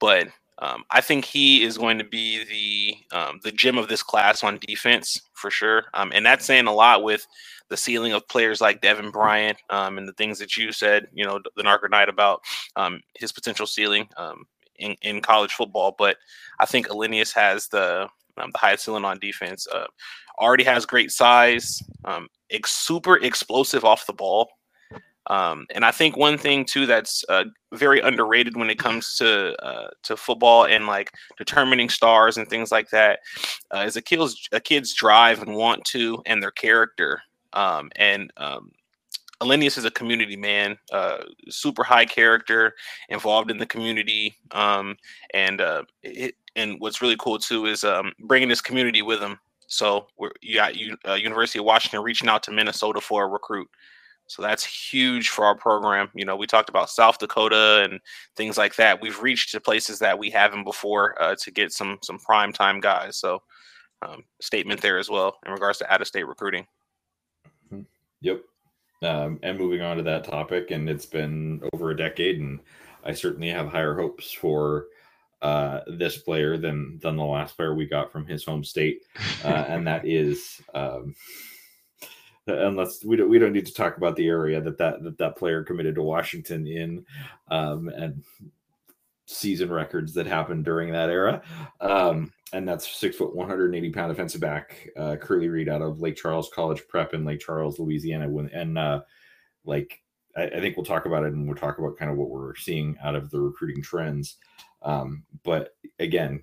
but 0.00 0.28
um, 0.58 0.84
I 0.90 1.00
think 1.00 1.24
he 1.24 1.62
is 1.62 1.78
going 1.78 1.98
to 1.98 2.04
be 2.04 2.44
the 2.44 3.16
um, 3.16 3.40
the 3.42 3.52
gem 3.52 3.78
of 3.78 3.88
this 3.88 4.02
class 4.02 4.44
on 4.44 4.58
defense 4.58 5.20
for 5.34 5.50
sure. 5.50 5.84
Um, 5.94 6.12
and 6.14 6.24
that's 6.24 6.44
saying 6.44 6.66
a 6.66 6.72
lot 6.72 7.02
with 7.02 7.26
the 7.68 7.76
ceiling 7.76 8.12
of 8.12 8.28
players 8.28 8.60
like 8.60 8.82
Devin 8.82 9.10
Bryant 9.10 9.58
um, 9.70 9.98
and 9.98 10.06
the 10.06 10.12
things 10.12 10.38
that 10.38 10.56
you 10.56 10.72
said, 10.72 11.08
you 11.12 11.24
know, 11.24 11.40
the 11.56 11.62
Darker 11.62 11.88
Knight 11.88 12.08
about 12.08 12.42
um, 12.76 13.00
his 13.14 13.32
potential 13.32 13.66
ceiling 13.66 14.08
um, 14.18 14.44
in, 14.76 14.94
in 15.02 15.20
college 15.22 15.52
football. 15.52 15.94
But 15.96 16.16
I 16.60 16.66
think 16.66 16.88
Elinneus 16.88 17.34
has 17.34 17.68
the 17.68 18.08
the 18.36 18.50
highest 18.54 18.84
ceiling 18.84 19.04
on 19.04 19.18
defense. 19.18 19.66
Uh, 19.66 19.86
already 20.38 20.64
has 20.64 20.86
great 20.86 21.10
size, 21.10 21.82
ex- 22.50 22.70
super 22.70 23.16
explosive 23.18 23.84
off 23.84 24.06
the 24.06 24.12
ball. 24.12 24.48
Um, 25.28 25.66
and 25.74 25.84
I 25.84 25.92
think 25.92 26.16
one 26.16 26.36
thing 26.36 26.64
too 26.64 26.86
that's 26.86 27.24
uh, 27.28 27.44
very 27.72 28.00
underrated 28.00 28.56
when 28.56 28.70
it 28.70 28.78
comes 28.78 29.16
to 29.16 29.54
uh, 29.64 29.90
to 30.02 30.16
football 30.16 30.66
and 30.66 30.86
like 30.86 31.12
determining 31.38 31.88
stars 31.88 32.36
and 32.36 32.48
things 32.48 32.72
like 32.72 32.90
that 32.90 33.20
uh, 33.74 33.84
is 33.86 33.96
a 33.96 34.02
kid's 34.02 34.48
a 34.52 34.60
kid's 34.60 34.92
drive 34.94 35.42
and 35.42 35.54
want 35.54 35.84
to 35.86 36.22
and 36.26 36.42
their 36.42 36.50
character. 36.50 37.22
Um, 37.52 37.90
and 37.96 38.32
um, 38.36 38.72
Elinneus 39.40 39.76
is 39.76 39.84
a 39.84 39.90
community 39.90 40.36
man, 40.36 40.78
uh, 40.92 41.18
super 41.48 41.84
high 41.84 42.06
character, 42.06 42.74
involved 43.08 43.50
in 43.50 43.58
the 43.58 43.66
community, 43.66 44.36
um, 44.52 44.96
and 45.34 45.60
uh, 45.60 45.82
it, 46.02 46.34
and 46.56 46.80
what's 46.80 47.02
really 47.02 47.16
cool 47.18 47.38
too 47.38 47.66
is 47.66 47.84
um, 47.84 48.12
bringing 48.20 48.48
this 48.48 48.60
community 48.60 49.02
with 49.02 49.20
him. 49.20 49.38
So 49.66 50.06
you 50.42 50.56
got 50.56 50.74
uh, 51.08 51.14
University 51.14 51.58
of 51.58 51.64
Washington 51.64 52.02
reaching 52.02 52.28
out 52.28 52.42
to 52.44 52.50
Minnesota 52.50 53.00
for 53.00 53.24
a 53.24 53.28
recruit. 53.28 53.68
So 54.26 54.40
that's 54.40 54.64
huge 54.64 55.28
for 55.28 55.44
our 55.44 55.56
program. 55.56 56.08
You 56.14 56.24
know, 56.24 56.36
we 56.36 56.46
talked 56.46 56.70
about 56.70 56.88
South 56.88 57.18
Dakota 57.18 57.86
and 57.88 58.00
things 58.36 58.56
like 58.56 58.76
that. 58.76 59.00
We've 59.00 59.20
reached 59.20 59.52
to 59.52 59.60
places 59.60 59.98
that 59.98 60.18
we 60.18 60.30
haven't 60.30 60.64
before 60.64 61.20
uh, 61.20 61.36
to 61.42 61.50
get 61.50 61.72
some 61.72 61.98
some 62.02 62.18
prime 62.18 62.52
time 62.52 62.80
guys. 62.80 63.18
So 63.18 63.42
um, 64.00 64.24
statement 64.40 64.80
there 64.80 64.98
as 64.98 65.10
well 65.10 65.38
in 65.44 65.52
regards 65.52 65.78
to 65.78 65.92
out 65.92 66.00
of 66.00 66.06
state 66.06 66.26
recruiting. 66.26 66.66
Yep. 68.22 68.42
Um, 69.02 69.40
and 69.42 69.58
moving 69.58 69.82
on 69.82 69.96
to 69.96 70.02
that 70.04 70.24
topic, 70.24 70.70
and 70.70 70.88
it's 70.88 71.06
been 71.06 71.60
over 71.72 71.90
a 71.90 71.96
decade, 71.96 72.38
and 72.38 72.60
I 73.04 73.12
certainly 73.12 73.48
have 73.48 73.66
higher 73.66 73.96
hopes 73.96 74.30
for 74.30 74.86
uh, 75.42 75.80
this 75.88 76.18
player 76.18 76.56
than 76.56 77.00
than 77.02 77.16
the 77.16 77.24
last 77.24 77.56
player 77.56 77.74
we 77.74 77.86
got 77.86 78.12
from 78.12 78.26
his 78.26 78.44
home 78.44 78.62
state, 78.62 79.02
uh, 79.44 79.64
and 79.68 79.86
that 79.86 80.06
is. 80.06 80.60
Um, 80.72 81.14
unless 82.46 83.04
we 83.04 83.16
don't 83.16 83.28
we 83.28 83.38
don't 83.38 83.52
need 83.52 83.66
to 83.66 83.74
talk 83.74 83.96
about 83.96 84.16
the 84.16 84.26
area 84.26 84.60
that 84.60 84.78
that 84.78 85.02
that, 85.02 85.18
that 85.18 85.36
player 85.36 85.62
committed 85.62 85.94
to 85.94 86.02
Washington 86.02 86.66
in, 86.66 87.04
um, 87.48 87.88
and 87.88 88.22
season 89.26 89.70
records 89.70 90.12
that 90.14 90.26
happened 90.26 90.64
during 90.64 90.92
that 90.92 91.10
era. 91.10 91.42
Um, 91.80 92.32
and 92.52 92.68
that's 92.68 92.88
six 92.96 93.16
foot, 93.16 93.34
180 93.34 93.90
pound 93.90 94.10
defensive 94.10 94.40
back, 94.40 94.88
uh, 94.96 95.16
Curley 95.16 95.48
Reed 95.48 95.68
out 95.68 95.82
of 95.82 96.00
Lake 96.00 96.16
Charles 96.16 96.50
College 96.54 96.82
Prep 96.88 97.14
in 97.14 97.24
Lake 97.24 97.40
Charles, 97.40 97.78
Louisiana. 97.78 98.28
And 98.52 98.76
uh, 98.76 99.00
like, 99.64 100.00
I, 100.36 100.44
I, 100.44 100.60
think 100.60 100.76
we'll 100.76 100.84
talk 100.84 101.06
about 101.06 101.24
it 101.24 101.32
and 101.32 101.46
we'll 101.46 101.56
talk 101.56 101.78
about 101.78 101.96
kind 101.96 102.10
of 102.10 102.18
what 102.18 102.28
we're 102.28 102.54
seeing 102.56 102.96
out 103.02 103.14
of 103.14 103.30
the 103.30 103.40
recruiting 103.40 103.82
trends. 103.82 104.36
Um, 104.82 105.24
but 105.44 105.70
again, 105.98 106.42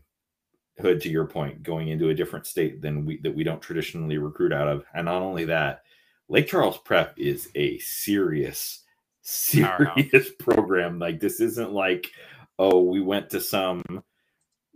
Hood, 0.80 1.02
to 1.02 1.10
your 1.10 1.26
point, 1.26 1.64
going 1.64 1.90
into 1.90 2.10
a 2.10 2.14
different 2.14 2.46
state 2.46 2.82
than 2.82 3.06
we 3.06 3.20
that 3.22 3.36
we 3.36 3.44
don't 3.44 3.62
traditionally 3.62 4.18
recruit 4.18 4.54
out 4.54 4.68
of, 4.68 4.84
and 4.94 5.06
not 5.06 5.22
only 5.22 5.46
that, 5.46 5.84
Lake 6.30 6.48
Charles 6.48 6.78
Prep 6.80 7.18
is 7.18 7.50
a 7.56 7.78
serious, 7.80 8.84
serious 9.22 10.30
program. 10.40 11.00
Like 11.00 11.20
this 11.20 11.40
isn't 11.40 11.72
like, 11.72 12.12
oh, 12.58 12.82
we 12.82 13.02
went 13.02 13.30
to 13.32 13.42
some 13.42 13.84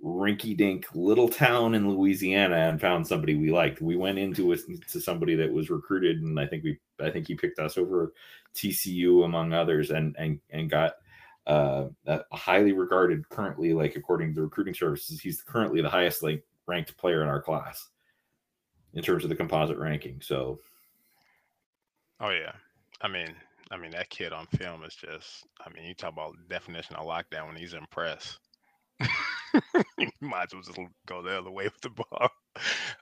rinky 0.04 0.56
dink 0.56 0.86
little 0.94 1.30
town 1.30 1.76
in 1.76 1.90
Louisiana 1.90 2.56
and 2.56 2.82
found 2.82 3.08
somebody 3.08 3.36
we 3.36 3.52
liked. 3.52 3.82
We 3.82 3.96
went 3.96 4.20
into 4.20 4.52
a, 4.52 4.58
to 4.58 5.00
somebody 5.00 5.36
that 5.36 5.52
was 5.52 5.70
recruited, 5.70 6.22
and 6.22 6.40
I 6.40 6.46
think 6.46 6.64
we 6.64 6.80
I 7.02 7.10
think 7.10 7.28
he 7.28 7.36
picked 7.36 7.60
us 7.60 7.78
over 7.78 8.14
TCU 8.56 9.26
among 9.26 9.54
others, 9.54 9.92
and 9.92 10.16
and 10.18 10.40
and 10.50 10.70
got 10.70 10.94
uh, 11.48 11.88
highly 12.32 12.72
regarded 12.72 13.28
currently, 13.30 13.74
like 13.74 13.96
according 13.96 14.30
to 14.30 14.36
the 14.36 14.42
recruiting 14.44 14.74
services, 14.74 15.20
he's 15.20 15.42
currently 15.42 15.82
the 15.82 15.90
highest 15.90 16.24
like 16.24 16.44
ranked 16.68 16.96
player 16.98 17.22
in 17.22 17.30
our 17.30 17.42
class 17.42 17.90
in 18.94 19.04
terms 19.04 19.24
of 19.24 19.30
the 19.30 19.36
composite 19.36 19.78
ranking. 19.78 20.22
So, 20.22 20.60
oh 22.20 22.30
yeah, 22.30 22.54
I 23.02 23.08
mean. 23.08 23.36
I 23.72 23.78
mean 23.78 23.92
that 23.92 24.10
kid 24.12 24.34
on 24.34 24.46
film 24.48 24.84
is 24.84 24.94
just. 24.94 25.48
I 25.66 25.74
mean, 25.74 25.86
you 25.86 25.96
talk 25.96 26.14
about 26.14 26.36
definition 26.48 26.96
of 26.96 27.08
lockdown 27.08 27.48
when 27.48 27.56
he's 27.56 27.74
impressed. 27.74 28.38
you 29.00 30.10
Might 30.22 30.44
as 30.44 30.54
well 30.54 30.62
just 30.62 30.80
go 31.08 31.24
the 31.24 31.40
other 31.40 31.50
way 31.50 31.66
with 31.66 31.82
the 31.82 31.90
ball. 31.90 32.30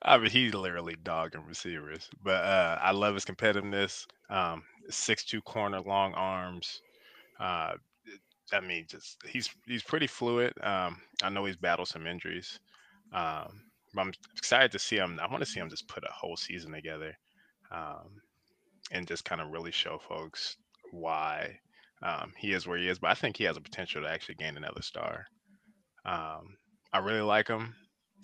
I 0.02 0.18
mean, 0.18 0.30
he's 0.30 0.54
literally 0.54 0.96
dogging 1.04 1.46
receivers. 1.46 2.10
But 2.24 2.44
uh, 2.46 2.80
I 2.82 2.92
love 2.92 3.16
his 3.16 3.26
competitiveness. 3.26 4.06
Um, 4.30 4.64
six 4.90 5.26
two 5.26 5.42
corner, 5.42 5.82
long 5.82 6.14
arms. 6.14 6.82
Uh, 7.40 7.74
I 8.54 8.60
mean, 8.60 8.86
just 8.88 9.18
he's 9.28 9.50
he's 9.66 9.84
pretty 9.84 10.08
fluid. 10.08 10.54
Um, 10.62 11.02
I 11.24 11.30
know 11.30 11.46
he's 11.46 11.56
battled 11.56 11.88
some 11.88 12.08
injuries. 12.08 12.60
Um, 13.14 13.62
I'm 13.98 14.12
excited 14.38 14.72
to 14.72 14.80
see 14.80 14.98
him. 14.98 15.20
I 15.22 15.28
want 15.28 15.44
to 15.44 15.50
see 15.50 15.60
him 15.60 15.70
just 15.70 15.88
put 15.88 16.04
a 16.04 16.12
whole 16.12 16.38
season 16.38 16.72
together, 16.72 17.18
um, 17.72 18.22
and 18.92 19.08
just 19.08 19.26
kind 19.26 19.42
of 19.42 19.52
really 19.52 19.72
show 19.72 20.00
folks 20.00 20.56
why 20.92 21.60
um, 22.04 22.34
he 22.38 22.54
is 22.54 22.68
where 22.68 22.78
he 22.78 22.88
is. 22.88 23.00
But 23.00 23.12
I 23.12 23.16
think 23.16 23.38
he 23.38 23.44
has 23.46 23.58
a 23.58 23.62
potential 23.62 24.02
to 24.02 24.10
actually 24.10 24.36
gain 24.36 24.58
another 24.58 24.82
star. 24.82 25.26
Um, 26.06 26.56
I 26.94 27.00
really 27.00 27.22
like 27.22 27.48
him 27.48 27.76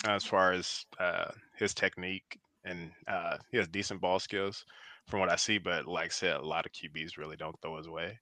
as 0.06 0.24
far 0.24 0.54
as 0.54 0.86
uh, 1.00 1.32
his 1.58 1.74
technique, 1.74 2.40
and 2.66 2.92
uh, 3.08 3.38
he 3.52 3.58
has 3.58 3.68
decent 3.68 4.02
ball 4.02 4.20
skills 4.20 4.66
from 5.08 5.20
what 5.20 5.32
I 5.32 5.36
see. 5.36 5.58
But 5.58 5.88
like 5.88 6.08
I 6.08 6.10
said, 6.10 6.38
a 6.38 6.46
lot 6.46 6.66
of 6.66 6.72
QBs 6.72 7.18
really 7.18 7.38
don't 7.38 7.56
throw 7.62 7.78
his 7.78 7.90
way. 7.90 8.20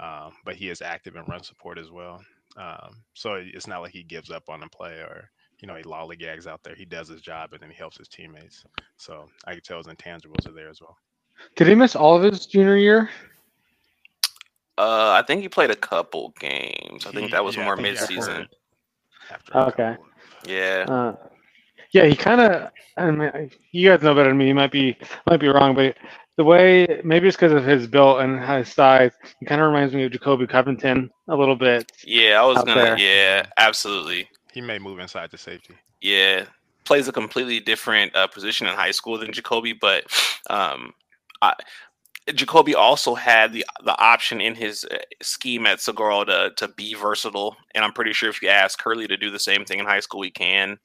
Um, 0.00 0.32
but 0.44 0.56
he 0.56 0.68
is 0.68 0.82
active 0.82 1.16
in 1.16 1.24
run 1.24 1.42
support 1.42 1.78
as 1.78 1.90
well. 1.90 2.20
Um, 2.56 3.02
so 3.14 3.34
it's 3.34 3.66
not 3.66 3.82
like 3.82 3.92
he 3.92 4.02
gives 4.02 4.30
up 4.30 4.48
on 4.48 4.62
a 4.62 4.68
play 4.68 4.94
or 4.94 5.30
you 5.60 5.68
know 5.68 5.74
he 5.74 5.82
lollygags 5.82 6.46
out 6.46 6.62
there. 6.62 6.74
He 6.74 6.84
does 6.84 7.08
his 7.08 7.20
job 7.20 7.52
and 7.52 7.62
then 7.62 7.70
he 7.70 7.76
helps 7.76 7.98
his 7.98 8.08
teammates. 8.08 8.64
So 8.96 9.28
I 9.46 9.52
can 9.52 9.62
tell 9.62 9.78
his 9.78 9.86
intangibles 9.86 10.46
are 10.48 10.52
there 10.52 10.68
as 10.68 10.80
well. 10.80 10.96
Did 11.56 11.66
he 11.68 11.74
miss 11.74 11.96
all 11.96 12.16
of 12.16 12.22
his 12.22 12.46
junior 12.46 12.76
year? 12.76 13.10
Uh, 14.78 15.10
I 15.12 15.22
think 15.26 15.42
he 15.42 15.48
played 15.48 15.70
a 15.70 15.76
couple 15.76 16.32
games. 16.40 17.06
I 17.06 17.10
think 17.10 17.30
that 17.30 17.44
was 17.44 17.56
yeah, 17.56 17.64
more 17.64 17.76
mid-season. 17.76 18.48
After 19.30 19.58
okay. 19.58 19.96
Yeah. 20.46 20.86
Uh, 20.88 21.16
yeah, 21.92 22.06
he 22.06 22.16
kind 22.16 22.40
of. 22.40 22.70
I 22.96 23.10
mean, 23.10 23.50
you 23.70 23.88
guys 23.88 24.02
know 24.02 24.14
better 24.14 24.30
than 24.30 24.38
me. 24.38 24.46
He 24.46 24.52
might 24.52 24.72
be 24.72 24.96
might 25.28 25.40
be 25.40 25.48
wrong, 25.48 25.74
but 25.74 25.96
the 26.36 26.44
way 26.44 27.00
maybe 27.04 27.28
it's 27.28 27.36
because 27.36 27.52
of 27.52 27.64
his 27.64 27.86
build 27.86 28.20
and 28.20 28.42
his 28.42 28.72
size, 28.72 29.12
he 29.38 29.46
kind 29.46 29.60
of 29.60 29.66
reminds 29.66 29.94
me 29.94 30.04
of 30.04 30.12
Jacobe 30.12 30.48
Covington 30.48 31.10
a 31.28 31.36
little 31.36 31.56
bit. 31.56 31.90
Yeah, 32.04 32.40
I 32.40 32.46
was 32.46 32.62
gonna. 32.64 32.74
There. 32.74 32.98
Yeah, 32.98 33.46
absolutely. 33.58 34.28
he 34.52 34.60
may 34.60 34.78
move 34.78 34.98
inside 34.98 35.30
the 35.30 35.38
safety. 35.38 35.74
Yeah, 36.00 36.44
plays 36.84 37.08
a 37.08 37.12
completely 37.12 37.60
different 37.60 38.14
uh, 38.16 38.26
position 38.26 38.66
in 38.66 38.74
high 38.74 38.90
school 38.90 39.18
than 39.18 39.32
Jacobe, 39.32 39.78
but 39.80 40.04
um, 40.48 40.94
I, 41.42 41.54
Jacobe 42.34 42.74
also 42.74 43.14
had 43.14 43.52
the 43.52 43.64
the 43.84 43.98
option 44.00 44.40
in 44.40 44.54
his 44.54 44.84
uh, 44.84 44.98
scheme 45.22 45.66
at 45.66 45.80
Saguaro 45.80 46.24
to 46.24 46.52
to 46.56 46.68
be 46.68 46.94
versatile, 46.94 47.56
and 47.74 47.84
I'm 47.84 47.92
pretty 47.92 48.12
sure 48.12 48.30
if 48.30 48.40
you 48.42 48.48
ask 48.48 48.78
Curley 48.78 49.06
to 49.08 49.16
do 49.16 49.30
the 49.30 49.38
same 49.38 49.64
thing 49.64 49.80
in 49.80 49.86
high 49.86 50.00
school, 50.00 50.22
he 50.22 50.30
can. 50.30 50.78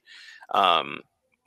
Um, 0.53 1.01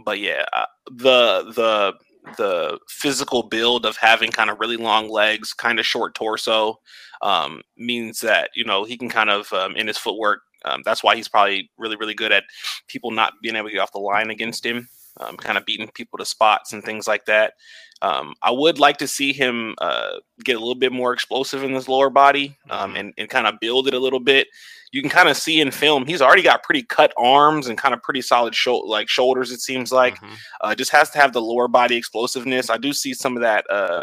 but 0.05 0.19
yeah, 0.21 0.45
uh, 0.53 0.67
the 0.91 1.53
the 1.55 1.95
the 2.37 2.79
physical 2.89 3.43
build 3.43 3.87
of 3.87 3.97
having 3.97 4.31
kind 4.31 4.51
of 4.51 4.61
really 4.61 4.77
long 4.77 5.09
legs, 5.09 5.53
kind 5.53 5.79
of 5.79 5.87
short 5.87 6.15
torso, 6.15 6.81
um, 7.23 7.63
means 7.77 8.21
that 8.21 8.51
you 8.55 8.65
know 8.65 8.85
he 8.85 8.97
can 8.97 9.09
kind 9.09 9.31
of 9.31 9.53
um, 9.53 9.77
in 9.77 9.87
his 9.87 9.99
footwork. 9.99 10.41
Um, 10.65 10.83
that's 10.85 11.03
why 11.03 11.17
he's 11.17 11.29
probably 11.29 11.71
really 11.79 11.97
really 11.97 12.15
good 12.15 12.33
at 12.33 12.45
people 12.89 13.11
not 13.11 13.35
being 13.43 13.57
able 13.57 13.69
to 13.69 13.73
get 13.73 13.81
off 13.81 13.93
the 13.93 13.99
line 13.99 14.31
against 14.31 14.65
him, 14.65 14.89
um, 15.21 15.37
kind 15.37 15.57
of 15.57 15.65
beating 15.65 15.89
people 15.95 16.19
to 16.19 16.25
spots 16.25 16.73
and 16.73 16.83
things 16.83 17.07
like 17.07 17.25
that. 17.27 17.55
Um, 18.03 18.35
I 18.43 18.51
would 18.51 18.79
like 18.79 18.97
to 18.99 19.07
see 19.07 19.33
him 19.33 19.75
uh, 19.79 20.13
get 20.43 20.57
a 20.57 20.59
little 20.59 20.75
bit 20.75 20.91
more 20.91 21.13
explosive 21.13 21.63
in 21.63 21.73
his 21.75 21.87
lower 21.89 22.09
body 22.09 22.57
um, 22.71 22.97
and, 22.97 23.13
and 23.19 23.29
kind 23.29 23.47
of 23.47 23.61
build 23.61 23.89
it 23.89 23.95
a 23.95 23.99
little 23.99 24.21
bit. 24.21 24.49
You 24.93 25.03
can 25.03 25.11
kind 25.11 25.29
of 25.29 25.37
see 25.37 25.61
in 25.61 25.71
film 25.71 26.07
he's 26.07 26.23
already 26.23 26.43
got 26.43 26.63
pretty 26.63 26.83
cut 26.83 27.13
arms 27.19 27.69
and 27.69 27.77
kind 27.77 27.93
of 27.95 28.03
pretty 28.03 28.23
solid 28.23 28.55
sho- 28.55 28.79
like 28.79 29.09
shoulders. 29.11 29.53
It 29.53 29.61
seems 29.61 29.93
like 29.93 30.19
Mhm. 30.19 30.37
uh, 30.63 30.75
just 30.75 30.91
has 30.93 31.11
to 31.11 31.19
have 31.19 31.33
the 31.35 31.43
lower 31.43 31.69
body 31.69 31.95
explosiveness. 31.97 32.71
I 32.71 32.79
do 32.79 32.93
see 32.95 33.13
some 33.15 33.37
of 33.37 33.43
that 33.43 33.67
uh, 33.71 34.03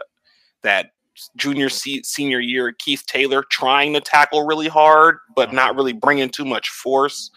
that 0.61 0.91
junior 1.35 1.67
se- 1.67 2.03
senior 2.03 2.39
year 2.39 2.71
Keith 2.77 3.03
Taylor 3.07 3.43
trying 3.49 3.93
to 3.93 3.99
tackle 3.99 4.45
really 4.45 4.67
hard, 4.67 5.17
but 5.35 5.51
not 5.51 5.75
really 5.75 5.93
bringing 5.93 6.29
too 6.29 6.45
much 6.45 6.69
force. 6.69 7.31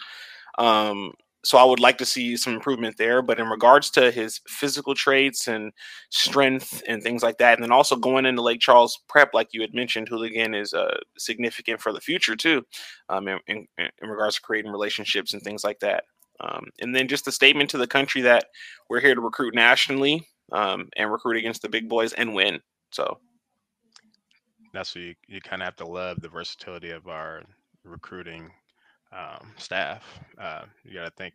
Um, 0.59 1.15
so 1.45 1.57
I 1.59 1.65
would 1.65 1.81
like 1.81 1.99
to 1.99 2.07
see 2.07 2.37
some 2.37 2.55
improvement 2.55 2.97
there. 2.99 3.23
But 3.23 3.41
in 3.41 3.49
regards 3.49 3.91
to 3.93 4.11
his 4.11 4.41
physical 4.47 4.95
traits 4.95 5.49
and 5.49 5.73
strength 6.11 6.83
and 6.87 7.03
things 7.03 7.23
like 7.23 7.39
that, 7.39 7.55
and 7.55 7.63
then 7.63 7.73
also 7.73 7.97
going 7.97 8.27
into 8.27 8.43
Lake 8.43 8.61
Charles 8.61 8.99
prep, 9.09 9.31
like 9.33 9.49
you 9.53 9.61
had 9.63 9.75
mentioned, 9.75 10.09
Hooligan 10.09 10.55
is 10.55 10.75
uh, 10.75 10.99
significant 11.19 11.81
for 11.81 11.93
the 11.93 12.01
future 12.01 12.37
too, 12.37 12.63
um, 13.09 13.29
in, 13.29 13.39
in, 13.47 13.67
in 13.79 14.09
regards 14.09 14.37
to 14.37 14.43
creating 14.43 14.71
relationships 14.71 15.33
and 15.33 15.43
things 15.43 15.65
like 15.65 15.81
that. 15.81 16.05
Um, 16.41 16.65
and 16.81 16.95
then 16.95 17.09
just 17.09 17.25
the 17.25 17.33
statement 17.33 17.71
to 17.71 17.79
the 17.79 17.87
country 17.87 18.23
that 18.23 18.45
we're 18.89 19.01
here 19.01 19.15
to 19.15 19.21
recruit 19.21 19.55
nationally 19.55 20.27
um, 20.53 20.89
and 20.97 21.13
recruit 21.13 21.37
against 21.37 21.63
the 21.63 21.69
big 21.69 21.89
boys 21.89 22.13
and 22.15 22.35
win. 22.35 22.61
So 22.93 23.19
That's 24.73 24.95
what 24.95 25.03
you, 25.05 25.15
you 25.27 25.41
kind 25.41 25.63
of 25.63 25.67
have 25.67 25.77
to 25.77 25.87
love 25.87 26.21
the 26.21 26.29
versatility 26.29 26.91
of 26.91 27.09
our 27.09 27.43
recruiting 27.85 28.51
um, 29.13 29.53
staff. 29.57 30.05
Uh, 30.39 30.65
you 30.85 30.95
got 30.95 31.05
to 31.05 31.11
think, 31.17 31.35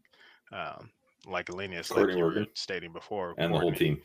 um, 0.52 0.90
like 1.28 1.48
Elinneus, 1.48 1.92
like 1.92 2.16
you 2.16 2.24
were 2.24 2.46
stating 2.54 2.94
before, 2.94 3.34
and 3.38 3.54
the 3.54 3.60
whole 3.60 3.74
team. 3.74 4.02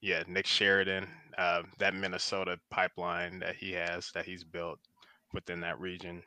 yeah, 0.00 0.22
Nick 0.28 0.46
Sheridan, 0.46 1.08
uh, 1.38 1.62
that 1.78 1.94
Minnesota 1.94 2.58
pipeline 2.70 3.38
that 3.40 3.56
he 3.56 3.72
has 3.72 4.10
that 4.14 4.24
he's 4.26 4.44
built 4.44 4.78
within 5.32 5.60
that 5.60 5.80
region 5.80 6.22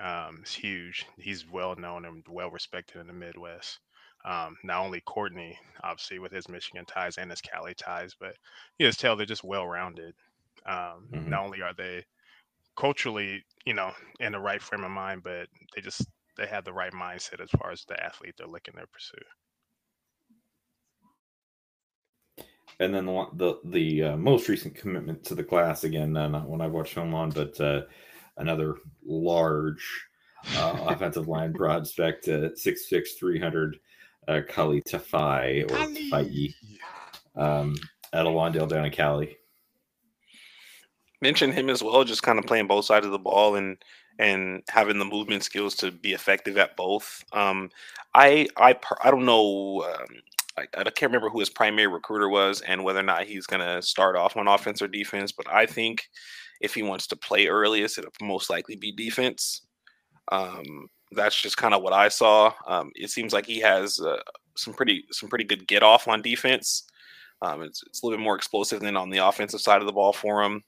um, 0.00 0.40
is 0.44 0.52
huge. 0.52 1.06
He's 1.18 1.46
well 1.48 1.76
known 1.76 2.04
and 2.04 2.24
well 2.28 2.50
respected 2.50 3.00
in 3.00 3.06
the 3.06 3.12
Midwest. 3.12 3.78
Um, 4.24 4.56
not 4.64 4.80
only 4.84 5.00
Courtney, 5.02 5.56
obviously 5.84 6.18
with 6.18 6.32
his 6.32 6.48
Michigan 6.48 6.84
ties 6.86 7.18
and 7.18 7.30
his 7.30 7.40
Cali 7.40 7.74
ties, 7.74 8.14
but 8.18 8.34
you 8.78 8.86
just 8.86 8.98
tell 9.00 9.14
they're 9.16 9.26
just 9.26 9.44
well 9.44 9.66
rounded. 9.66 10.14
Um, 10.66 11.08
Mhm. 11.12 11.28
Not 11.28 11.44
only 11.44 11.62
are 11.62 11.72
they 11.72 12.04
culturally, 12.76 13.44
you 13.64 13.74
know, 13.74 13.92
in 14.20 14.32
the 14.32 14.38
right 14.40 14.60
frame 14.62 14.84
of 14.84 14.90
mind, 14.90 15.22
but 15.22 15.48
they 15.74 15.80
just 15.80 16.06
they 16.38 16.46
have 16.46 16.64
the 16.64 16.72
right 16.72 16.92
mindset 16.92 17.42
as 17.42 17.50
far 17.50 17.70
as 17.70 17.84
the 17.84 18.02
athlete 18.02 18.34
they're 18.38 18.46
looking 18.46 18.74
to 18.74 18.86
pursue. 18.86 19.16
And 22.80 22.94
then 22.94 23.06
the 23.06 23.26
the 23.34 23.54
the 23.64 24.02
uh, 24.04 24.16
most 24.16 24.48
recent 24.48 24.76
commitment 24.76 25.24
to 25.24 25.34
the 25.34 25.42
class 25.42 25.82
again, 25.84 26.16
uh, 26.16 26.28
not 26.28 26.48
one 26.48 26.60
I've 26.60 26.72
watched 26.72 26.94
film 26.94 27.12
on, 27.12 27.30
but 27.30 27.60
uh, 27.60 27.82
another 28.36 28.76
large 29.04 29.84
uh, 30.56 30.78
offensive 30.86 31.26
line 31.26 31.52
prospect, 31.52 32.28
uh, 32.28 32.50
6'6", 32.50 33.08
300, 33.18 33.80
uh, 34.28 34.40
Kali 34.48 34.80
Tafai 34.82 35.64
or 35.64 35.76
Tafai, 35.76 36.54
um, 37.34 37.74
at 38.12 38.26
Alondale 38.26 38.68
down 38.68 38.84
in 38.84 38.92
Cali. 38.92 39.36
mention 41.20 41.50
him 41.50 41.68
as 41.68 41.82
well, 41.82 42.04
just 42.04 42.22
kind 42.22 42.38
of 42.38 42.46
playing 42.46 42.68
both 42.68 42.84
sides 42.84 43.06
of 43.06 43.10
the 43.12 43.18
ball 43.18 43.56
and 43.56 43.76
and 44.18 44.62
having 44.68 44.98
the 44.98 45.04
movement 45.04 45.44
skills 45.44 45.74
to 45.76 45.90
be 45.90 46.12
effective 46.12 46.58
at 46.58 46.76
both. 46.76 47.24
Um, 47.32 47.70
I 48.14 48.48
I 48.56 48.76
I 49.02 49.10
don't 49.10 49.26
know. 49.26 49.84
Um, 49.88 50.06
I, 50.56 50.62
I 50.76 50.84
can't 50.84 51.10
remember 51.12 51.30
who 51.30 51.40
his 51.40 51.50
primary 51.50 51.86
recruiter 51.86 52.28
was 52.28 52.60
and 52.62 52.82
whether 52.82 53.00
or 53.00 53.04
not 53.04 53.24
he's 53.24 53.46
going 53.46 53.60
to 53.60 53.80
start 53.80 54.16
off 54.16 54.36
on 54.36 54.48
offense 54.48 54.82
or 54.82 54.88
defense. 54.88 55.30
But 55.30 55.48
I 55.48 55.66
think 55.66 56.08
if 56.60 56.74
he 56.74 56.82
wants 56.82 57.06
to 57.08 57.16
play 57.16 57.46
earliest, 57.46 57.98
it'll 57.98 58.10
most 58.20 58.50
likely 58.50 58.76
be 58.76 58.90
defense. 58.90 59.62
Um, 60.32 60.88
that's 61.12 61.40
just 61.40 61.56
kind 61.56 61.74
of 61.74 61.82
what 61.82 61.92
I 61.92 62.08
saw. 62.08 62.52
Um, 62.66 62.90
it 62.94 63.10
seems 63.10 63.32
like 63.32 63.46
he 63.46 63.60
has 63.60 64.00
uh, 64.00 64.20
some 64.56 64.74
pretty 64.74 65.04
some 65.10 65.28
pretty 65.28 65.44
good 65.44 65.66
get 65.66 65.82
off 65.82 66.08
on 66.08 66.22
defense. 66.22 66.84
Um, 67.40 67.62
it's, 67.62 67.82
it's 67.86 68.02
a 68.02 68.06
little 68.06 68.18
bit 68.18 68.24
more 68.24 68.34
explosive 68.36 68.80
than 68.80 68.96
on 68.96 69.10
the 69.10 69.18
offensive 69.18 69.60
side 69.60 69.80
of 69.80 69.86
the 69.86 69.92
ball 69.92 70.12
for 70.12 70.42
him. 70.42 70.62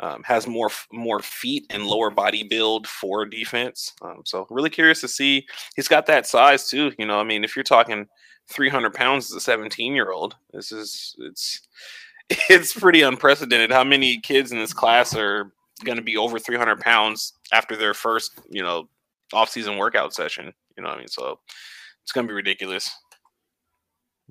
Um, 0.00 0.22
has 0.24 0.46
more 0.46 0.70
more 0.92 1.20
feet 1.20 1.66
and 1.70 1.84
lower 1.86 2.10
body 2.10 2.42
build 2.42 2.86
for 2.86 3.26
defense. 3.26 3.92
Um, 4.02 4.22
so 4.24 4.46
really 4.50 4.70
curious 4.70 5.00
to 5.02 5.08
see. 5.08 5.46
He's 5.76 5.88
got 5.88 6.06
that 6.06 6.26
size 6.26 6.68
too. 6.70 6.92
You 6.98 7.06
know, 7.06 7.20
I 7.20 7.24
mean, 7.24 7.44
if 7.44 7.54
you're 7.54 7.62
talking 7.62 8.06
300 8.48 8.94
pounds 8.94 9.26
as 9.30 9.36
a 9.36 9.40
17 9.40 9.94
year 9.94 10.10
old, 10.10 10.36
this 10.52 10.72
is 10.72 11.14
it's 11.18 11.60
it's 12.48 12.72
pretty 12.72 13.02
unprecedented. 13.02 13.70
How 13.72 13.84
many 13.84 14.18
kids 14.20 14.52
in 14.52 14.58
this 14.58 14.72
class 14.72 15.14
are 15.14 15.52
going 15.84 15.96
to 15.96 16.02
be 16.02 16.16
over 16.16 16.38
300 16.38 16.80
pounds 16.80 17.34
after 17.52 17.76
their 17.76 17.92
first 17.94 18.40
you 18.50 18.62
know 18.62 18.88
off-season 19.34 19.76
workout 19.76 20.14
session? 20.14 20.52
You 20.76 20.82
know, 20.82 20.88
what 20.88 20.96
I 20.96 21.00
mean, 21.00 21.08
so 21.08 21.40
it's 22.02 22.12
going 22.12 22.26
to 22.26 22.30
be 22.30 22.34
ridiculous. 22.36 22.90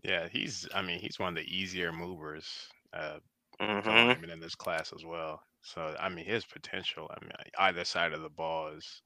Yeah, 0.04 0.28
he's. 0.32 0.68
I 0.74 0.82
mean, 0.82 1.00
he's 1.00 1.20
one 1.20 1.38
of 1.38 1.44
the 1.44 1.56
easier 1.56 1.92
movers 1.92 2.48
uh, 2.94 3.20
Mhm. 3.62 4.32
in 4.32 4.40
this 4.40 4.56
class 4.56 4.94
as 4.96 5.04
well. 5.06 5.44
So 5.62 5.96
I 6.00 6.10
mean, 6.10 6.26
his 6.26 6.46
potential. 6.46 7.10
I 7.10 7.24
mean, 7.24 7.32
either 7.60 7.84
side 7.86 8.14
of 8.14 8.22
the 8.22 8.30
ball 8.30 8.70
is. 8.78 9.02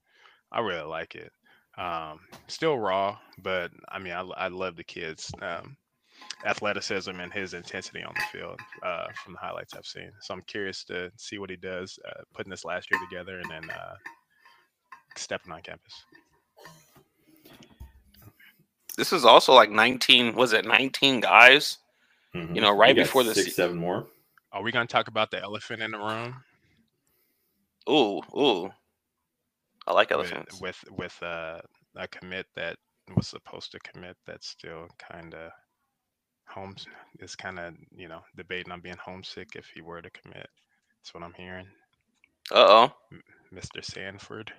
I 0.52 0.60
really 0.60 0.86
like 0.86 1.16
it. 1.16 1.32
Um, 1.76 2.20
still 2.46 2.78
raw, 2.78 3.18
but 3.42 3.72
I 3.88 3.98
mean, 3.98 4.12
I, 4.12 4.20
I 4.36 4.46
love 4.48 4.76
the 4.76 4.84
kid's 4.84 5.32
um, 5.42 5.76
athleticism 6.46 7.10
and 7.10 7.32
his 7.32 7.54
intensity 7.54 8.04
on 8.04 8.14
the 8.14 8.38
field 8.38 8.60
uh, 8.84 9.06
from 9.24 9.32
the 9.32 9.40
highlights 9.40 9.74
I've 9.74 9.84
seen. 9.84 10.10
So 10.20 10.32
I'm 10.34 10.42
curious 10.42 10.84
to 10.84 11.10
see 11.16 11.38
what 11.38 11.50
he 11.50 11.56
does 11.56 11.98
uh, 12.08 12.20
putting 12.34 12.50
this 12.50 12.64
last 12.64 12.88
year 12.90 13.00
together 13.10 13.40
and 13.40 13.50
then 13.50 13.68
uh, 13.70 13.94
stepping 15.16 15.50
on 15.52 15.60
campus. 15.62 16.04
This 18.96 19.12
is 19.12 19.24
also 19.24 19.52
like 19.52 19.70
19. 19.70 20.36
Was 20.36 20.52
it 20.52 20.64
19 20.64 21.18
guys? 21.20 21.78
Mhm. 22.34 22.54
You 22.54 22.60
know, 22.60 22.76
right 22.76 22.94
got 22.94 23.02
before 23.02 23.24
the 23.24 23.34
six, 23.34 23.48
se- 23.48 23.52
seven 23.54 23.76
more. 23.76 24.06
Are 24.54 24.62
we 24.62 24.72
going 24.72 24.86
to 24.86 24.92
talk 24.92 25.08
about 25.08 25.32
the 25.32 25.42
elephant 25.42 25.82
in 25.82 25.90
the 25.90 25.98
room? 25.98 26.36
Ooh, 27.90 28.22
ooh. 28.38 28.70
I 29.86 29.92
like 29.92 30.10
with 30.10 30.32
elephants. 30.32 30.60
with 30.60 30.82
with 30.92 31.22
uh, 31.22 31.60
a 31.96 32.08
commit 32.08 32.46
that 32.56 32.76
was 33.16 33.26
supposed 33.28 33.72
to 33.72 33.80
commit 33.80 34.16
that's 34.26 34.48
still 34.48 34.88
kind 34.98 35.34
of 35.34 35.52
homes 36.48 36.86
is 37.20 37.36
kind 37.36 37.58
of 37.58 37.74
you 37.96 38.08
know 38.08 38.20
debating 38.36 38.72
on 38.72 38.80
being 38.80 38.96
homesick 39.04 39.56
if 39.56 39.66
he 39.74 39.82
were 39.82 40.00
to 40.02 40.10
commit. 40.10 40.48
That's 41.02 41.12
what 41.14 41.22
I'm 41.24 41.34
hearing, 41.34 41.66
Uh 42.52 42.88
oh. 42.88 42.92
Mr. 43.54 43.84
Sanford. 43.84 44.52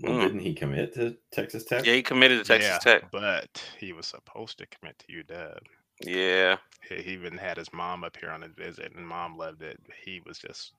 Well, 0.00 0.14
Mm. 0.14 0.22
didn't 0.22 0.40
he 0.40 0.54
commit 0.54 0.94
to 0.94 1.16
Texas 1.32 1.64
Tech? 1.64 1.86
Yeah, 1.86 1.94
he 1.94 2.02
committed 2.02 2.38
to 2.38 2.44
Texas 2.44 2.70
yeah, 2.72 2.78
Tech. 2.78 3.10
but 3.12 3.62
he 3.78 3.92
was 3.92 4.06
supposed 4.06 4.58
to 4.58 4.66
commit 4.66 4.98
to 5.00 5.12
UW. 5.12 5.58
Yeah. 6.00 6.56
He 6.88 6.96
even 7.12 7.38
had 7.38 7.56
his 7.56 7.72
mom 7.72 8.04
up 8.04 8.16
here 8.16 8.30
on 8.30 8.42
a 8.42 8.48
visit, 8.48 8.92
and 8.94 9.06
mom 9.06 9.36
loved 9.38 9.62
it. 9.62 9.80
He 10.04 10.20
was 10.26 10.38
just 10.38 10.72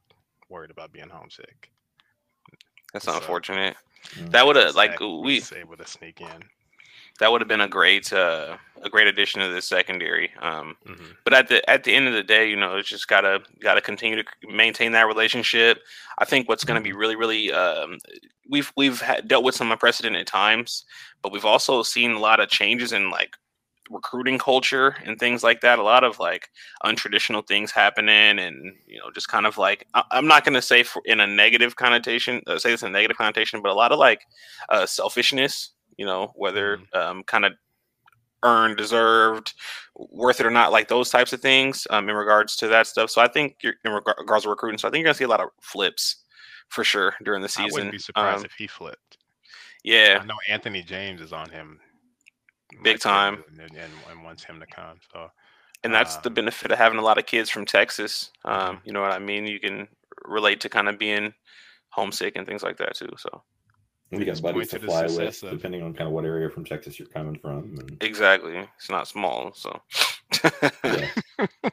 worried 0.50 0.72
about 0.72 0.92
being 0.94 1.10
homesick. 1.10 1.72
That's 2.94 3.06
So- 3.06 3.16
unfortunate. 3.16 3.76
Mm. 4.16 4.32
That 4.32 4.46
would 4.46 4.56
have 4.56 4.76
like 4.76 5.00
we 5.00 5.42
able 5.56 5.78
to 5.78 5.88
sneak 5.88 6.22
in. 6.22 6.44
that 7.20 7.32
would 7.32 7.42
have 7.42 7.48
been 7.48 7.62
a 7.62 7.68
great 7.68 8.14
uh 8.14 8.56
a 8.84 8.90
great 8.90 9.08
addition 9.08 9.42
to 9.42 9.48
this 9.50 9.68
secondary. 9.68 10.32
Um 10.40 10.78
hmm 10.86 11.12
but 11.24 11.34
at 11.34 11.48
the 11.48 11.68
at 11.68 11.84
the 11.84 11.94
end 11.96 12.08
of 12.08 12.14
the 12.14 12.22
day, 12.22 12.48
you 12.48 12.56
know, 12.56 12.76
it's 12.78 12.88
just 12.88 13.08
gotta 13.08 13.42
gotta 13.60 13.82
continue 13.82 14.22
to 14.22 14.26
maintain 14.48 14.92
that 14.92 15.08
relationship. 15.08 15.82
I 16.20 16.26
think 16.26 16.48
what's 16.48 16.64
going 16.64 16.80
to 16.80 16.84
be 16.84 16.94
really 16.94 17.16
really 17.16 17.52
um, 17.52 17.98
we've 18.48 18.72
we've 18.78 19.02
dealt 19.26 19.44
with 19.44 19.56
some 19.56 19.72
unprecedented 19.72 20.28
times, 20.28 20.86
but 21.24 21.32
we've 21.32 21.46
also 21.46 21.82
seen 21.82 22.12
a 22.12 22.20
lot 22.20 22.40
of 22.40 22.48
changes 22.50 22.94
in 22.94 23.10
like 23.10 23.36
recruiting 23.90 24.38
culture 24.40 24.96
and 25.06 25.20
things 25.20 25.44
like 25.44 25.62
that. 25.62 25.80
A 25.80 25.84
lot 25.84 26.04
of 26.04 26.20
like 26.20 26.50
untraditional 26.84 27.46
things 27.46 27.72
happening, 27.72 28.40
and 28.40 28.74
you 28.88 29.00
know, 29.00 29.12
just 29.14 29.28
kind 29.28 29.46
of 29.46 29.58
like 29.58 29.88
I, 29.94 30.04
I'm 30.12 30.28
not 30.28 30.44
going 30.44 30.56
to 30.56 30.62
say 30.62 30.84
for, 30.84 31.02
in 31.06 31.20
a 31.20 31.28
negative 31.28 31.76
connotation, 31.76 32.42
uh, 32.48 32.58
say 32.58 32.72
this 32.72 32.84
in 32.84 32.90
a 32.90 32.92
negative 32.92 33.18
connotation, 33.18 33.62
but 33.62 33.72
a 33.72 33.76
lot 33.76 33.92
of 33.92 34.00
like 34.00 34.22
uh, 34.70 34.86
selfishness 34.86 35.72
You 35.98 36.06
know, 36.06 36.32
whether 36.36 36.80
um, 36.94 37.24
kind 37.24 37.46
of 37.46 37.54
earned, 38.44 38.78
deserved, 38.78 39.54
worth 39.96 40.40
it 40.40 40.46
or 40.46 40.52
not, 40.52 40.72
like 40.72 40.88
those 40.88 41.10
types 41.10 41.34
of 41.34 41.42
things 41.42 41.88
um, 41.90 42.10
in 42.10 42.16
regards 42.16 42.56
to 42.58 42.68
that 42.68 42.88
stuff. 42.88 43.10
So 43.10 43.22
I 43.22 43.28
think 43.28 43.56
you're 43.62 43.74
in 43.84 43.92
regards 43.92 44.44
to 44.44 44.50
recruiting. 44.50 44.78
So 44.78 44.88
I 44.88 44.92
think 44.92 45.02
you're 45.02 45.08
gonna 45.08 45.18
see 45.18 45.24
a 45.24 45.30
lot 45.30 45.42
of 45.42 45.50
flips 45.62 46.18
for 46.70 46.84
sure 46.84 47.16
during 47.24 47.42
the 47.42 47.50
season. 47.50 47.72
I 47.72 47.74
wouldn't 47.74 47.92
be 47.92 48.00
surprised 48.00 48.40
um, 48.40 48.46
if 48.46 48.54
he 48.54 48.68
flipped. 48.68 49.18
Yeah, 49.84 50.20
I 50.22 50.26
know 50.26 50.36
Anthony 50.50 50.82
James 50.82 51.22
is 51.22 51.32
on 51.34 51.50
him, 51.50 51.80
big 52.84 53.00
time, 53.00 53.44
and, 53.52 53.72
and, 53.72 53.92
and, 54.12 54.24
wants 54.24 54.44
him 54.44 54.60
to 54.60 54.66
come. 54.66 54.98
So, 55.12 55.30
and 55.84 55.94
that's 55.94 56.16
um, 56.16 56.22
the 56.24 56.30
benefit 56.30 56.72
of 56.72 56.78
having 56.78 57.00
a 57.00 57.02
lot 57.02 57.18
of 57.18 57.26
kids 57.26 57.50
from 57.50 57.66
Texas. 57.66 58.32
Um, 58.44 58.54
mm-hmm. 58.54 58.76
You 58.86 58.94
know 58.94 59.02
what 59.02 59.12
I 59.12 59.20
mean? 59.20 59.46
You 59.46 59.60
can 59.60 59.88
relate 60.26 60.62
to 60.62 60.70
kind 60.70 60.88
of 60.90 60.98
being 60.98 61.34
homesick 61.90 62.36
and 62.36 62.46
things 62.48 62.64
like 62.64 62.78
that 62.78 62.96
too. 62.96 63.10
So. 63.18 63.44
You 64.12 64.24
got 64.24 64.42
buddies 64.42 64.70
to 64.70 64.80
fly 64.80 65.04
with, 65.04 65.44
of... 65.44 65.52
depending 65.52 65.82
on 65.82 65.94
kind 65.94 66.08
of 66.08 66.14
what 66.14 66.26
area 66.26 66.50
from 66.50 66.64
Texas 66.64 67.00
you're 67.00 67.08
coming 67.08 67.38
from. 67.40 67.78
And... 67.80 67.98
Exactly, 68.02 68.56
it's 68.78 68.90
not 68.90 69.08
small, 69.08 69.52
so. 69.54 69.82
yeah. 70.84 71.08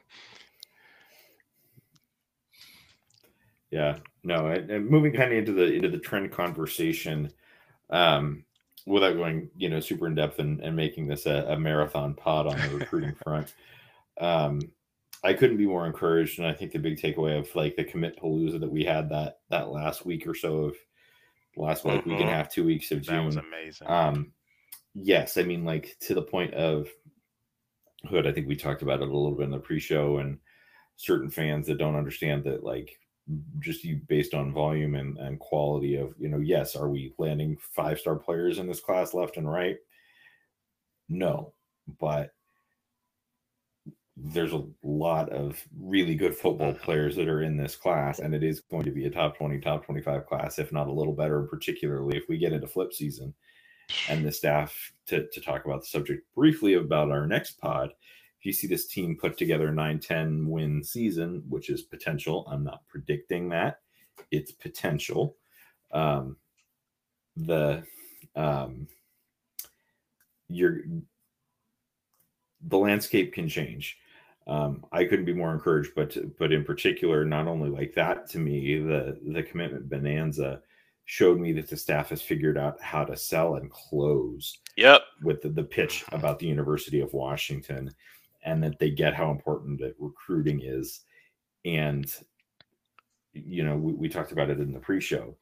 yeah, 3.71 3.99
no, 4.25 4.47
and 4.47 4.89
moving 4.89 5.13
kind 5.13 5.33
of 5.33 5.39
into 5.39 5.53
the 5.53 5.73
into 5.73 5.89
the 5.89 5.99
trend 5.99 6.33
conversation, 6.33 7.31
um, 7.91 8.45
without 8.87 9.17
going 9.17 9.49
you 9.57 9.69
know 9.69 9.81
super 9.81 10.07
in 10.07 10.15
depth 10.15 10.39
and, 10.39 10.61
and 10.61 10.75
making 10.75 11.07
this 11.07 11.27
a, 11.27 11.47
a 11.49 11.59
marathon 11.59 12.15
pod 12.15 12.47
on 12.47 12.59
the 12.59 12.69
recruiting 12.79 13.15
front. 13.23 13.55
Um, 14.21 14.61
I 15.25 15.35
couldn't 15.35 15.57
be 15.57 15.67
more 15.67 15.87
encouraged, 15.87 16.39
and 16.39 16.49
I 16.49 16.53
think 16.53 16.73
the 16.73 16.79
big 16.79 16.99
takeaway 16.99 17.39
of 17.39 17.55
like 17.55 17.77
the 17.77 17.85
commit 17.85 18.19
palooza 18.21 18.59
that 18.61 18.71
we 18.71 18.85
had 18.85 19.09
that 19.11 19.39
that 19.51 19.69
last 19.69 20.05
week 20.05 20.27
or 20.27 20.35
so 20.35 20.65
of 20.65 20.77
last 21.57 21.85
like 21.85 22.01
mm-hmm. 22.01 22.11
week 22.11 22.21
and 22.21 22.29
a 22.29 22.33
half, 22.33 22.51
two 22.51 22.65
weeks 22.65 22.91
of 22.91 23.03
June. 23.03 23.17
That 23.17 23.25
was 23.25 23.37
amazing. 23.37 23.89
Um, 23.89 24.33
yes, 24.95 25.37
I 25.37 25.43
mean 25.43 25.65
like 25.65 25.97
to 26.01 26.15
the 26.15 26.23
point 26.23 26.55
of 26.55 26.89
Hood. 28.09 28.27
I 28.27 28.33
think 28.33 28.49
we 28.49 28.57
talked 28.57 28.83
about 28.83 29.01
it 29.01 29.09
a 29.09 29.13
little 29.13 29.37
bit 29.37 29.45
in 29.45 29.51
the 29.51 29.59
pre-show, 29.59 30.19
and 30.19 30.39
certain 30.97 31.31
fans 31.31 31.69
that 31.69 31.79
don't 31.79 31.97
understand 31.97 32.45
that 32.45 32.65
like 32.65 32.99
just 33.61 33.85
you 33.85 34.01
based 34.09 34.35
on 34.35 34.53
volume 34.53 34.95
and, 34.95 35.17
and 35.19 35.39
quality 35.39 35.97
of 35.97 36.15
you 36.19 36.29
know 36.29 36.39
yes 36.39 36.75
are 36.75 36.89
we 36.89 37.15
landing 37.19 37.57
five 37.61 37.99
star 37.99 38.17
players 38.17 38.59
in 38.59 38.67
this 38.67 38.81
class 38.81 39.15
left 39.15 39.37
and 39.37 39.51
right 39.51 39.77
no 41.09 41.53
but 42.01 42.33
there's 44.17 44.53
a 44.53 44.65
lot 44.83 45.31
of 45.31 45.63
really 45.81 46.15
good 46.15 46.37
football 46.37 46.73
mm-hmm. 46.73 46.85
players 46.85 47.17
that 47.17 47.29
are 47.29 47.43
in 47.43 47.57
this 47.57 47.77
class, 47.77 48.19
and 48.19 48.35
it 48.35 48.43
is 48.43 48.61
going 48.61 48.85
to 48.85 48.91
be 48.91 49.07
a 49.07 49.11
top 49.11 49.37
20, 49.37 49.59
top 49.61 49.85
25 49.85 50.27
class, 50.27 50.59
if 50.59 50.73
not 50.73 50.89
a 50.89 50.93
little 50.93 51.15
better, 51.15 51.43
particularly 51.43 52.17
if 52.17 52.25
we 52.29 52.39
get 52.39 52.53
into 52.53 52.67
flip 52.67 52.93
season. 52.93 53.35
And 54.09 54.25
the 54.25 54.33
staff 54.33 54.93
to, 55.07 55.27
to 55.29 55.41
talk 55.41 55.65
about 55.65 55.81
the 55.81 55.87
subject 55.87 56.23
briefly 56.35 56.75
about 56.75 57.11
our 57.11 57.27
next 57.27 57.59
pod. 57.59 57.93
If 58.43 58.47
you 58.47 58.53
see 58.53 58.67
this 58.67 58.89
team 58.89 59.17
put 59.17 59.39
together 59.39 59.69
a 59.69 59.73
9 59.73 60.01
10 60.01 60.49
win 60.49 60.83
season, 60.83 61.45
which 61.49 61.71
is 61.71 61.83
potential, 61.83 62.45
I'm 62.51 62.65
not 62.65 62.87
predicting 62.89 63.49
that, 63.51 63.79
it's 64.33 64.51
potential. 64.51 65.37
Um, 65.93 66.37
the 67.37 67.85
um, 68.35 68.89
you're 70.49 70.81
the 72.69 72.79
landscape 72.79 73.33
can 73.33 73.49
change 73.49 73.97
um, 74.47 74.85
I 74.93 75.05
couldn't 75.05 75.25
be 75.25 75.35
more 75.35 75.53
encouraged. 75.53 75.93
But 75.95 76.17
but 76.39 76.53
in 76.53 76.65
particular, 76.65 77.25
not 77.25 77.47
only 77.47 77.71
like 77.71 77.95
that 77.95 78.29
to 78.31 78.39
me, 78.39 78.79
the 78.79 79.19
the 79.27 79.43
commitment 79.43 79.89
bonanza 79.89 80.61
showed 81.05 81.39
me 81.39 81.53
that 81.53 81.69
the 81.69 81.77
staff 81.77 82.11
has 82.11 82.23
figured 82.23 82.57
out 82.57 82.81
how 82.81 83.05
to 83.05 83.17
sell 83.17 83.57
and 83.57 83.71
close. 83.71 84.59
Yep. 84.77 85.03
With 85.23 85.43
the, 85.43 85.49
the 85.51 85.65
pitch 85.65 86.05
about 86.13 86.39
the 86.39 86.47
University 86.47 87.01
of 87.01 87.13
Washington, 87.13 87.93
and 88.45 88.63
that 88.63 88.79
they 88.79 88.91
get 88.91 89.15
how 89.15 89.31
important 89.31 89.81
that 89.81 89.95
recruiting 89.99 90.61
is, 90.63 91.01
and 91.65 92.13
you 93.33 93.65
know 93.65 93.77
we, 93.77 93.93
we 93.93 94.09
talked 94.09 94.33
about 94.33 94.51
it 94.51 94.61
in 94.61 94.73
the 94.73 94.79
pre-show. 94.79 95.37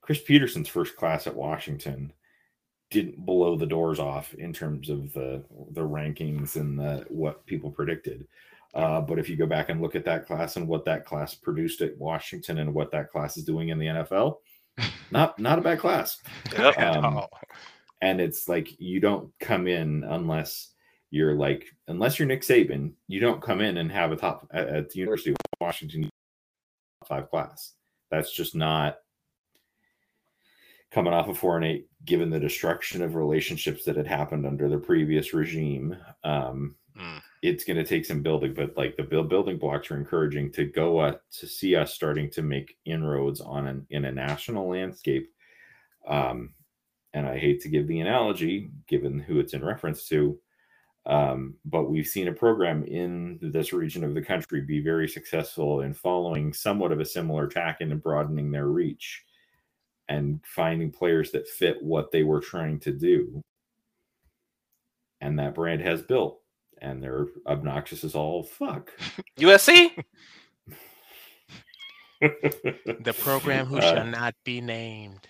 Chris 0.00 0.22
Petersen's 0.22 0.68
first 0.68 0.96
class 0.96 1.26
at 1.26 1.34
Washington 1.34 2.12
didn't 2.90 3.24
blow 3.26 3.56
the 3.56 3.66
doors 3.66 3.98
off 3.98 4.32
in 4.34 4.52
terms 4.52 4.88
of 4.88 5.12
the 5.12 5.44
the 5.72 5.80
rankings 5.80 6.56
and 6.56 6.78
the 6.78 7.04
what 7.08 7.44
people 7.46 7.70
predicted. 7.70 8.26
Uh, 8.74 9.00
but 9.00 9.18
if 9.18 9.28
you 9.28 9.36
go 9.36 9.46
back 9.46 9.70
and 9.70 9.80
look 9.80 9.96
at 9.96 10.04
that 10.04 10.26
class 10.26 10.56
and 10.56 10.68
what 10.68 10.84
that 10.84 11.04
class 11.04 11.34
produced 11.34 11.80
at 11.80 11.96
Washington 11.98 12.58
and 12.58 12.72
what 12.72 12.90
that 12.90 13.10
class 13.10 13.36
is 13.36 13.44
doing 13.44 13.70
in 13.70 13.78
the 13.78 13.86
NFL, 13.86 14.36
not 15.10 15.38
not 15.38 15.58
a 15.58 15.62
bad 15.62 15.78
class. 15.78 16.18
Um, 17.04 17.22
and 18.00 18.20
it's 18.20 18.48
like 18.48 18.80
you 18.80 19.00
don't 19.00 19.30
come 19.40 19.66
in 19.66 20.04
unless 20.04 20.70
you're 21.10 21.34
like 21.34 21.66
unless 21.86 22.18
you're 22.18 22.28
Nick 22.28 22.42
Saban, 22.42 22.92
you 23.06 23.20
don't 23.20 23.42
come 23.42 23.60
in 23.60 23.78
and 23.78 23.90
have 23.90 24.12
a 24.12 24.16
top 24.16 24.46
at, 24.52 24.68
at 24.68 24.90
the 24.90 24.98
University 25.00 25.30
of 25.30 25.36
Washington 25.60 26.08
five 27.06 27.30
class. 27.30 27.72
That's 28.10 28.32
just 28.32 28.54
not 28.54 28.98
coming 30.90 31.12
off 31.12 31.28
of 31.28 31.38
four 31.38 31.56
and 31.56 31.64
eight, 31.64 31.86
given 32.04 32.30
the 32.30 32.40
destruction 32.40 33.02
of 33.02 33.14
relationships 33.14 33.84
that 33.84 33.96
had 33.96 34.06
happened 34.06 34.46
under 34.46 34.68
the 34.68 34.78
previous 34.78 35.34
regime. 35.34 35.96
Um, 36.24 36.76
mm. 36.98 37.20
It's 37.42 37.64
going 37.64 37.76
to 37.76 37.84
take 37.84 38.06
some 38.06 38.22
building, 38.22 38.54
but 38.54 38.76
like 38.76 38.96
the 38.96 39.02
build 39.02 39.28
building 39.28 39.58
blocks 39.58 39.90
are 39.90 39.96
encouraging 39.96 40.50
to 40.52 40.64
go 40.64 40.98
uh, 40.98 41.16
to 41.38 41.46
see 41.46 41.76
us 41.76 41.94
starting 41.94 42.30
to 42.30 42.42
make 42.42 42.76
inroads 42.84 43.40
on 43.40 43.66
an 43.66 43.86
in 43.90 44.06
a 44.06 44.12
national 44.12 44.68
landscape. 44.68 45.30
Um, 46.06 46.54
and 47.12 47.26
I 47.26 47.38
hate 47.38 47.60
to 47.62 47.68
give 47.68 47.86
the 47.86 48.00
analogy, 48.00 48.70
given 48.86 49.18
who 49.18 49.40
it's 49.40 49.54
in 49.54 49.64
reference 49.64 50.08
to, 50.08 50.38
um, 51.08 51.54
but 51.64 51.84
we've 51.84 52.06
seen 52.06 52.28
a 52.28 52.32
program 52.32 52.84
in 52.84 53.38
this 53.40 53.72
region 53.72 54.04
of 54.04 54.14
the 54.14 54.22
country 54.22 54.60
be 54.60 54.80
very 54.80 55.08
successful 55.08 55.80
in 55.80 55.94
following 55.94 56.52
somewhat 56.52 56.92
of 56.92 57.00
a 57.00 57.04
similar 57.04 57.46
tack 57.46 57.78
and 57.80 58.02
broadening 58.02 58.50
their 58.50 58.66
reach 58.66 59.24
and 60.10 60.38
finding 60.44 60.90
players 60.90 61.30
that 61.32 61.48
fit 61.48 61.82
what 61.82 62.12
they 62.12 62.24
were 62.24 62.40
trying 62.40 62.78
to 62.80 62.92
do. 62.92 63.42
And 65.22 65.38
that 65.38 65.54
brand 65.54 65.80
has 65.80 66.02
built, 66.02 66.40
and 66.82 67.02
they're 67.02 67.26
obnoxious 67.46 68.04
as 68.04 68.14
all 68.14 68.42
fuck. 68.42 68.92
USC? 69.38 70.04
the 72.20 73.16
program 73.20 73.64
who 73.64 73.78
uh, 73.78 73.80
shall 73.80 74.06
not 74.06 74.34
be 74.44 74.60
named. 74.60 75.26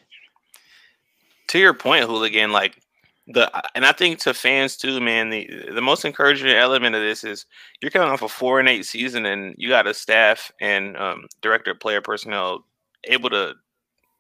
To 1.48 1.58
your 1.58 1.72
point, 1.72 2.04
hooligan, 2.04 2.50
like 2.50 2.82
the 3.28 3.50
and 3.74 3.84
I 3.84 3.92
think 3.92 4.18
to 4.20 4.32
fans 4.32 4.76
too, 4.76 5.00
man, 5.00 5.28
the 5.28 5.48
the 5.74 5.82
most 5.82 6.04
encouraging 6.04 6.48
element 6.48 6.94
of 6.94 7.02
this 7.02 7.24
is 7.24 7.44
you're 7.80 7.90
coming 7.90 8.08
off 8.08 8.22
a 8.22 8.28
four 8.28 8.58
and 8.58 8.68
eight 8.68 8.86
season 8.86 9.26
and 9.26 9.54
you 9.58 9.68
got 9.68 9.86
a 9.86 9.92
staff 9.92 10.50
and 10.60 10.96
um, 10.96 11.26
director 11.42 11.72
of 11.72 11.80
player 11.80 12.00
personnel 12.00 12.64
able 13.04 13.28
to 13.30 13.54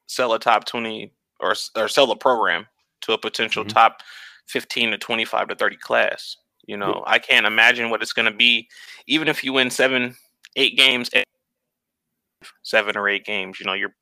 sell 0.06 0.32
a 0.34 0.38
top 0.38 0.64
20 0.64 1.12
or, 1.40 1.54
or 1.76 1.88
sell 1.88 2.10
a 2.10 2.16
program 2.16 2.66
to 3.02 3.12
a 3.12 3.18
potential 3.18 3.64
mm-hmm. 3.64 3.72
top 3.72 4.02
15 4.46 4.92
to 4.92 4.98
25 4.98 5.48
to 5.48 5.54
30 5.54 5.76
class. 5.76 6.36
You 6.66 6.76
know, 6.76 7.02
I 7.06 7.18
can't 7.18 7.46
imagine 7.46 7.88
what 7.88 8.02
it's 8.02 8.12
going 8.12 8.30
to 8.30 8.36
be, 8.36 8.68
even 9.06 9.28
if 9.28 9.42
you 9.42 9.54
win 9.54 9.70
seven, 9.70 10.16
eight 10.56 10.76
games, 10.76 11.08
seven 12.62 12.94
or 12.94 13.08
eight 13.08 13.24
games. 13.24 13.58
You 13.58 13.64
know, 13.64 13.72
you're 13.72 13.94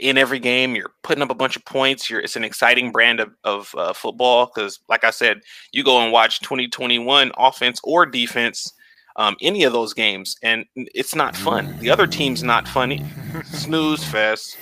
in 0.00 0.18
every 0.18 0.38
game. 0.38 0.74
You're 0.74 0.92
putting 1.02 1.22
up 1.22 1.30
a 1.30 1.34
bunch 1.34 1.56
of 1.56 1.64
points. 1.64 2.08
You're 2.08 2.20
it's 2.20 2.36
an 2.36 2.44
exciting 2.44 2.92
brand 2.92 3.20
of 3.20 3.34
of 3.44 3.74
uh, 3.76 3.92
football 3.92 4.46
because, 4.46 4.80
like 4.88 5.04
I 5.04 5.10
said, 5.10 5.40
you 5.72 5.84
go 5.84 6.00
and 6.00 6.12
watch 6.12 6.40
2021 6.40 7.32
offense 7.36 7.80
or 7.84 8.06
defense. 8.06 8.72
Um, 9.16 9.34
any 9.40 9.64
of 9.64 9.72
those 9.72 9.94
games, 9.94 10.36
and 10.44 10.64
it's 10.76 11.12
not 11.12 11.34
fun. 11.34 11.76
The 11.80 11.90
other 11.90 12.06
team's 12.06 12.44
not 12.44 12.68
funny. 12.68 13.04
Snooze 13.46 14.04
fest 14.04 14.56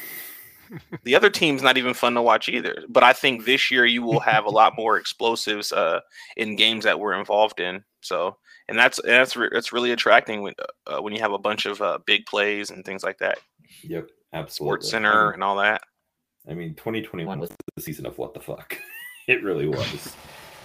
the 1.04 1.14
other 1.14 1.30
team's 1.30 1.62
not 1.62 1.76
even 1.76 1.94
fun 1.94 2.14
to 2.14 2.22
watch 2.22 2.48
either. 2.48 2.82
But 2.88 3.02
I 3.02 3.12
think 3.12 3.44
this 3.44 3.70
year 3.70 3.84
you 3.86 4.02
will 4.02 4.20
have 4.20 4.44
a 4.44 4.50
lot 4.50 4.76
more 4.76 4.96
explosives 4.96 5.72
uh, 5.72 6.00
in 6.36 6.56
games 6.56 6.84
that 6.84 6.98
we're 6.98 7.18
involved 7.18 7.60
in. 7.60 7.84
So, 8.00 8.36
and 8.68 8.78
that's 8.78 9.00
that's 9.04 9.36
re- 9.36 9.50
that's 9.52 9.72
really 9.72 9.92
attracting 9.92 10.42
when 10.42 10.54
uh, 10.86 11.00
when 11.00 11.12
you 11.12 11.20
have 11.20 11.32
a 11.32 11.38
bunch 11.38 11.66
of 11.66 11.80
uh, 11.80 11.98
big 12.06 12.26
plays 12.26 12.70
and 12.70 12.84
things 12.84 13.02
like 13.02 13.18
that. 13.18 13.38
Yep, 13.82 14.08
absolutely. 14.32 14.68
Sports 14.68 14.90
Center 14.90 15.12
I 15.12 15.24
mean, 15.24 15.34
and 15.34 15.44
all 15.44 15.56
that. 15.56 15.82
I 16.48 16.54
mean, 16.54 16.74
2021 16.74 17.38
was 17.38 17.50
the 17.76 17.82
season 17.82 18.06
of 18.06 18.18
what 18.18 18.34
the 18.34 18.40
fuck. 18.40 18.78
it 19.28 19.42
really 19.42 19.68
was. 19.68 20.14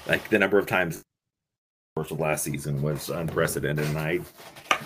like 0.07 0.29
the 0.29 0.39
number 0.39 0.59
of 0.59 0.67
times 0.67 1.03
course 1.95 2.11
of 2.11 2.19
last 2.19 2.45
season 2.45 2.81
was 2.81 3.09
unprecedented, 3.09 3.85
and 3.85 3.97
I 3.97 4.19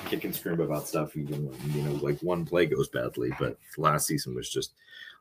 kick 0.08 0.24
and 0.24 0.36
scream 0.36 0.60
about 0.60 0.88
stuff 0.88 1.16
even 1.16 1.46
when 1.46 1.72
you 1.72 1.84
know 1.84 1.94
like 2.04 2.20
one 2.22 2.46
play 2.46 2.66
goes 2.66 2.90
badly. 2.90 3.32
But 3.40 3.58
last 3.78 4.08
season 4.08 4.34
was 4.34 4.50
just 4.50 4.74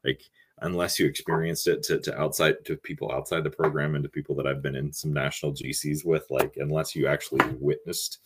like 0.03 0.23
unless 0.61 0.99
you 0.99 1.07
experienced 1.07 1.67
it 1.69 1.83
to, 1.83 1.99
to 2.01 2.19
outside 2.19 2.65
to 2.65 2.77
people 2.77 3.13
outside 3.13 3.45
the 3.45 3.51
program 3.51 3.95
and 3.95 4.03
to 4.03 4.09
people 4.09 4.35
that 4.37 4.47
I've 4.47 4.63
been 4.63 4.77
in 4.77 4.93
some 4.93 5.13
national 5.13 5.53
GCs 5.53 6.05
with, 6.05 6.27
like 6.31 6.57
unless 6.57 6.95
you 6.95 7.07
actually 7.07 7.45
witnessed 7.61 8.19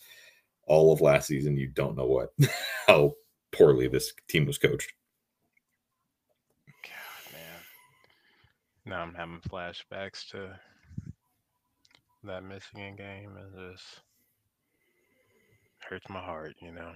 all 0.65 0.93
of 0.93 1.01
last 1.01 1.27
season, 1.27 1.57
you 1.57 1.67
don't 1.67 1.97
know 1.97 2.05
what 2.05 2.33
how 2.87 3.13
poorly 3.51 3.87
this 3.87 4.13
team 4.27 4.45
was 4.45 4.57
coached. 4.57 4.93
God, 6.83 7.33
man. 7.33 7.61
Now 8.89 9.01
I'm 9.03 9.13
having 9.13 9.39
flashbacks 9.47 10.27
to 10.31 10.59
that 12.23 12.43
Michigan 12.43 12.95
game. 12.95 13.37
It 13.37 13.71
just 13.71 14.01
hurts 15.87 16.09
my 16.09 16.19
heart, 16.19 16.55
you 16.59 16.71
know. 16.71 16.93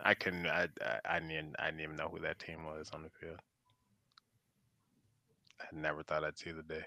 I 0.00 0.14
couldn't. 0.14 0.46
I 0.46 0.68
I, 0.80 1.16
I 1.16 1.18
didn't. 1.18 1.56
I 1.58 1.66
didn't 1.66 1.80
even 1.80 1.96
know 1.96 2.08
who 2.08 2.20
that 2.20 2.38
team 2.38 2.64
was 2.64 2.90
on 2.94 3.02
the 3.02 3.10
field. 3.20 3.40
I 5.60 5.64
never 5.72 6.04
thought 6.04 6.22
I'd 6.22 6.38
see 6.38 6.52
the 6.52 6.62
day. 6.62 6.84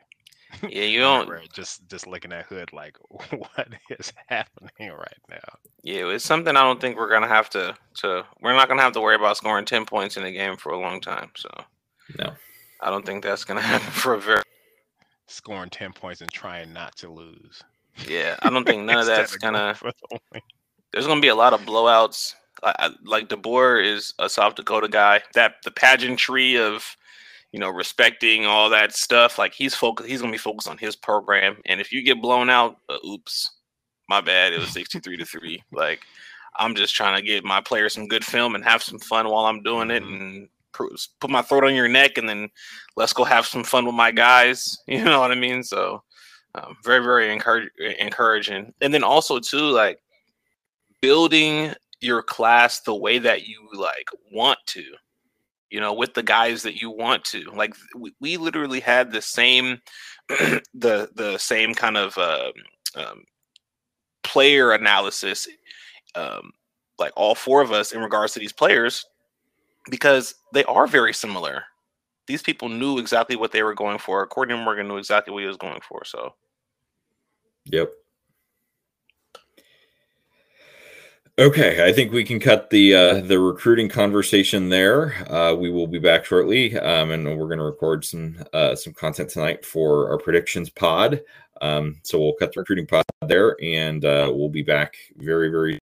Yeah, 0.63 0.85
you 0.85 0.99
don't. 1.01 1.29
Just 1.51 1.85
just 1.89 2.07
looking 2.07 2.31
at 2.31 2.45
Hood, 2.45 2.71
like, 2.71 2.95
what 3.09 3.67
is 3.99 4.13
happening 4.27 4.91
right 4.91 5.21
now? 5.29 5.57
Yeah, 5.83 6.07
it's 6.07 6.23
something 6.23 6.55
I 6.55 6.61
don't 6.61 6.79
think 6.79 6.95
we're 6.95 7.11
gonna 7.11 7.27
have 7.27 7.49
to. 7.49 7.75
To 7.95 8.25
we're 8.41 8.53
not 8.53 8.69
gonna 8.69 8.81
have 8.81 8.93
to 8.93 9.01
worry 9.01 9.15
about 9.15 9.35
scoring 9.35 9.65
ten 9.65 9.85
points 9.85 10.15
in 10.15 10.23
a 10.23 10.31
game 10.31 10.55
for 10.55 10.71
a 10.71 10.79
long 10.79 11.01
time. 11.01 11.31
So 11.35 11.49
No. 12.17 12.31
I 12.81 12.89
don't 12.89 13.05
think 13.05 13.23
that's 13.23 13.43
gonna 13.43 13.61
happen 13.73 13.91
for 13.91 14.13
a 14.13 14.21
very. 14.21 14.43
Scoring 15.27 15.69
ten 15.69 15.93
points 15.93 16.21
and 16.21 16.31
trying 16.31 16.73
not 16.73 16.95
to 16.97 17.09
lose. 17.09 17.61
Yeah, 18.07 18.35
I 18.41 18.49
don't 18.49 18.65
think 18.65 18.83
none 18.85 18.99
of 18.99 19.05
that's 19.05 19.35
going 19.35 19.53
gonna. 19.53 19.75
for 19.75 19.91
the 19.91 20.19
win. 20.31 20.41
There's 20.91 21.07
gonna 21.07 21.21
be 21.21 21.27
a 21.27 21.35
lot 21.35 21.53
of 21.53 21.61
blowouts. 21.61 22.33
I, 22.63 22.73
I, 22.79 22.89
like 23.05 23.29
DeBoer 23.29 23.83
is 23.85 24.13
a 24.19 24.27
South 24.27 24.55
Dakota 24.55 24.87
guy. 24.87 25.21
That 25.33 25.55
the 25.63 25.71
pageantry 25.71 26.57
of, 26.57 26.97
you 27.51 27.59
know, 27.59 27.69
respecting 27.69 28.45
all 28.45 28.69
that 28.71 28.93
stuff. 28.93 29.37
Like 29.37 29.53
he's 29.53 29.75
focused. 29.75 30.09
He's 30.09 30.21
gonna 30.21 30.31
be 30.31 30.37
focused 30.37 30.67
on 30.67 30.77
his 30.77 30.95
program. 30.95 31.57
And 31.65 31.79
if 31.79 31.91
you 31.91 32.01
get 32.01 32.21
blown 32.21 32.49
out, 32.49 32.77
uh, 32.89 32.97
oops, 33.07 33.51
my 34.09 34.19
bad. 34.19 34.53
It 34.53 34.59
was 34.59 34.71
63 34.71 35.17
to 35.17 35.25
three. 35.25 35.63
Like 35.71 36.01
I'm 36.57 36.75
just 36.75 36.95
trying 36.95 37.15
to 37.15 37.25
get 37.25 37.43
my 37.43 37.61
players 37.61 37.93
some 37.93 38.07
good 38.07 38.25
film 38.25 38.55
and 38.55 38.63
have 38.63 38.83
some 38.83 38.99
fun 38.99 39.29
while 39.29 39.45
I'm 39.45 39.63
doing 39.63 39.91
it 39.91 40.03
and 40.03 40.47
pr- 40.47 40.53
put 40.73 41.29
my 41.29 41.41
throat 41.41 41.65
on 41.65 41.75
your 41.75 41.87
neck 41.87 42.17
and 42.17 42.27
then 42.27 42.49
let's 42.95 43.13
go 43.13 43.23
have 43.23 43.45
some 43.45 43.63
fun 43.63 43.85
with 43.85 43.95
my 43.95 44.11
guys. 44.11 44.77
You 44.87 45.03
know 45.03 45.19
what 45.19 45.31
I 45.31 45.35
mean? 45.35 45.63
So 45.63 46.03
um, 46.55 46.77
very 46.83 47.03
very 47.03 47.31
encourage- 47.31 47.71
encouraging. 47.99 48.73
And 48.81 48.93
then 48.93 49.03
also 49.03 49.39
too 49.39 49.69
like 49.69 49.99
building 51.01 51.73
your 52.01 52.21
class 52.21 52.81
the 52.81 52.95
way 52.95 53.19
that 53.19 53.47
you 53.47 53.67
like 53.73 54.09
want 54.31 54.59
to 54.67 54.83
you 55.69 55.79
know 55.79 55.93
with 55.93 56.13
the 56.13 56.23
guys 56.23 56.63
that 56.63 56.81
you 56.81 56.89
want 56.89 57.23
to 57.23 57.43
like 57.53 57.75
we, 57.95 58.13
we 58.19 58.37
literally 58.37 58.79
had 58.79 59.11
the 59.11 59.21
same 59.21 59.79
the 60.27 61.09
the 61.15 61.37
same 61.37 61.73
kind 61.73 61.97
of 61.97 62.17
uh, 62.17 62.51
um, 62.95 63.23
player 64.23 64.71
analysis 64.71 65.47
um, 66.15 66.51
like 66.97 67.11
all 67.15 67.35
four 67.35 67.61
of 67.61 67.71
us 67.71 67.91
in 67.91 68.01
regards 68.01 68.33
to 68.33 68.39
these 68.39 68.53
players 68.53 69.05
because 69.89 70.35
they 70.53 70.63
are 70.65 70.87
very 70.87 71.13
similar 71.13 71.63
these 72.27 72.41
people 72.41 72.69
knew 72.69 72.99
exactly 72.99 73.35
what 73.35 73.51
they 73.51 73.63
were 73.63 73.73
going 73.73 73.97
for 73.97 74.25
courtney 74.27 74.55
morgan 74.55 74.87
knew 74.87 74.97
exactly 74.97 75.33
what 75.33 75.41
he 75.41 75.47
was 75.47 75.57
going 75.57 75.79
for 75.87 76.03
so 76.05 76.33
Yep. 77.71 77.91
Okay, 81.37 81.87
I 81.87 81.93
think 81.93 82.11
we 82.11 82.25
can 82.25 82.39
cut 82.39 82.69
the 82.69 82.93
uh, 82.93 83.21
the 83.21 83.39
recruiting 83.39 83.87
conversation 83.87 84.67
there. 84.67 85.13
Uh, 85.31 85.55
we 85.55 85.71
will 85.71 85.87
be 85.87 85.99
back 85.99 86.25
shortly, 86.25 86.77
um, 86.77 87.11
and 87.11 87.25
we're 87.25 87.47
going 87.47 87.59
to 87.59 87.63
record 87.63 88.03
some 88.03 88.43
uh, 88.51 88.75
some 88.75 88.91
content 88.93 89.29
tonight 89.29 89.63
for 89.63 90.11
our 90.11 90.17
predictions 90.17 90.69
pod. 90.69 91.21
Um, 91.61 91.99
so 92.03 92.19
we'll 92.19 92.33
cut 92.33 92.51
the 92.53 92.59
recruiting 92.59 92.87
pod 92.87 93.05
there, 93.25 93.55
and 93.63 94.03
uh, 94.03 94.29
we'll 94.33 94.49
be 94.49 94.63
back 94.63 94.95
very 95.15 95.49
very. 95.49 95.79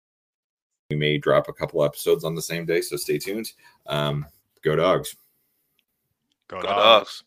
We 0.89 0.95
may 0.95 1.18
drop 1.18 1.49
a 1.49 1.53
couple 1.53 1.84
episodes 1.84 2.23
on 2.23 2.34
the 2.34 2.41
same 2.41 2.65
day, 2.65 2.81
so 2.81 2.95
stay 2.95 3.18
tuned. 3.18 3.51
Um, 3.88 4.26
go 4.64 4.76
dogs. 4.76 5.18
Go, 6.47 6.61
go 6.61 6.68
dogs. 6.68 6.76
dogs 6.76 7.23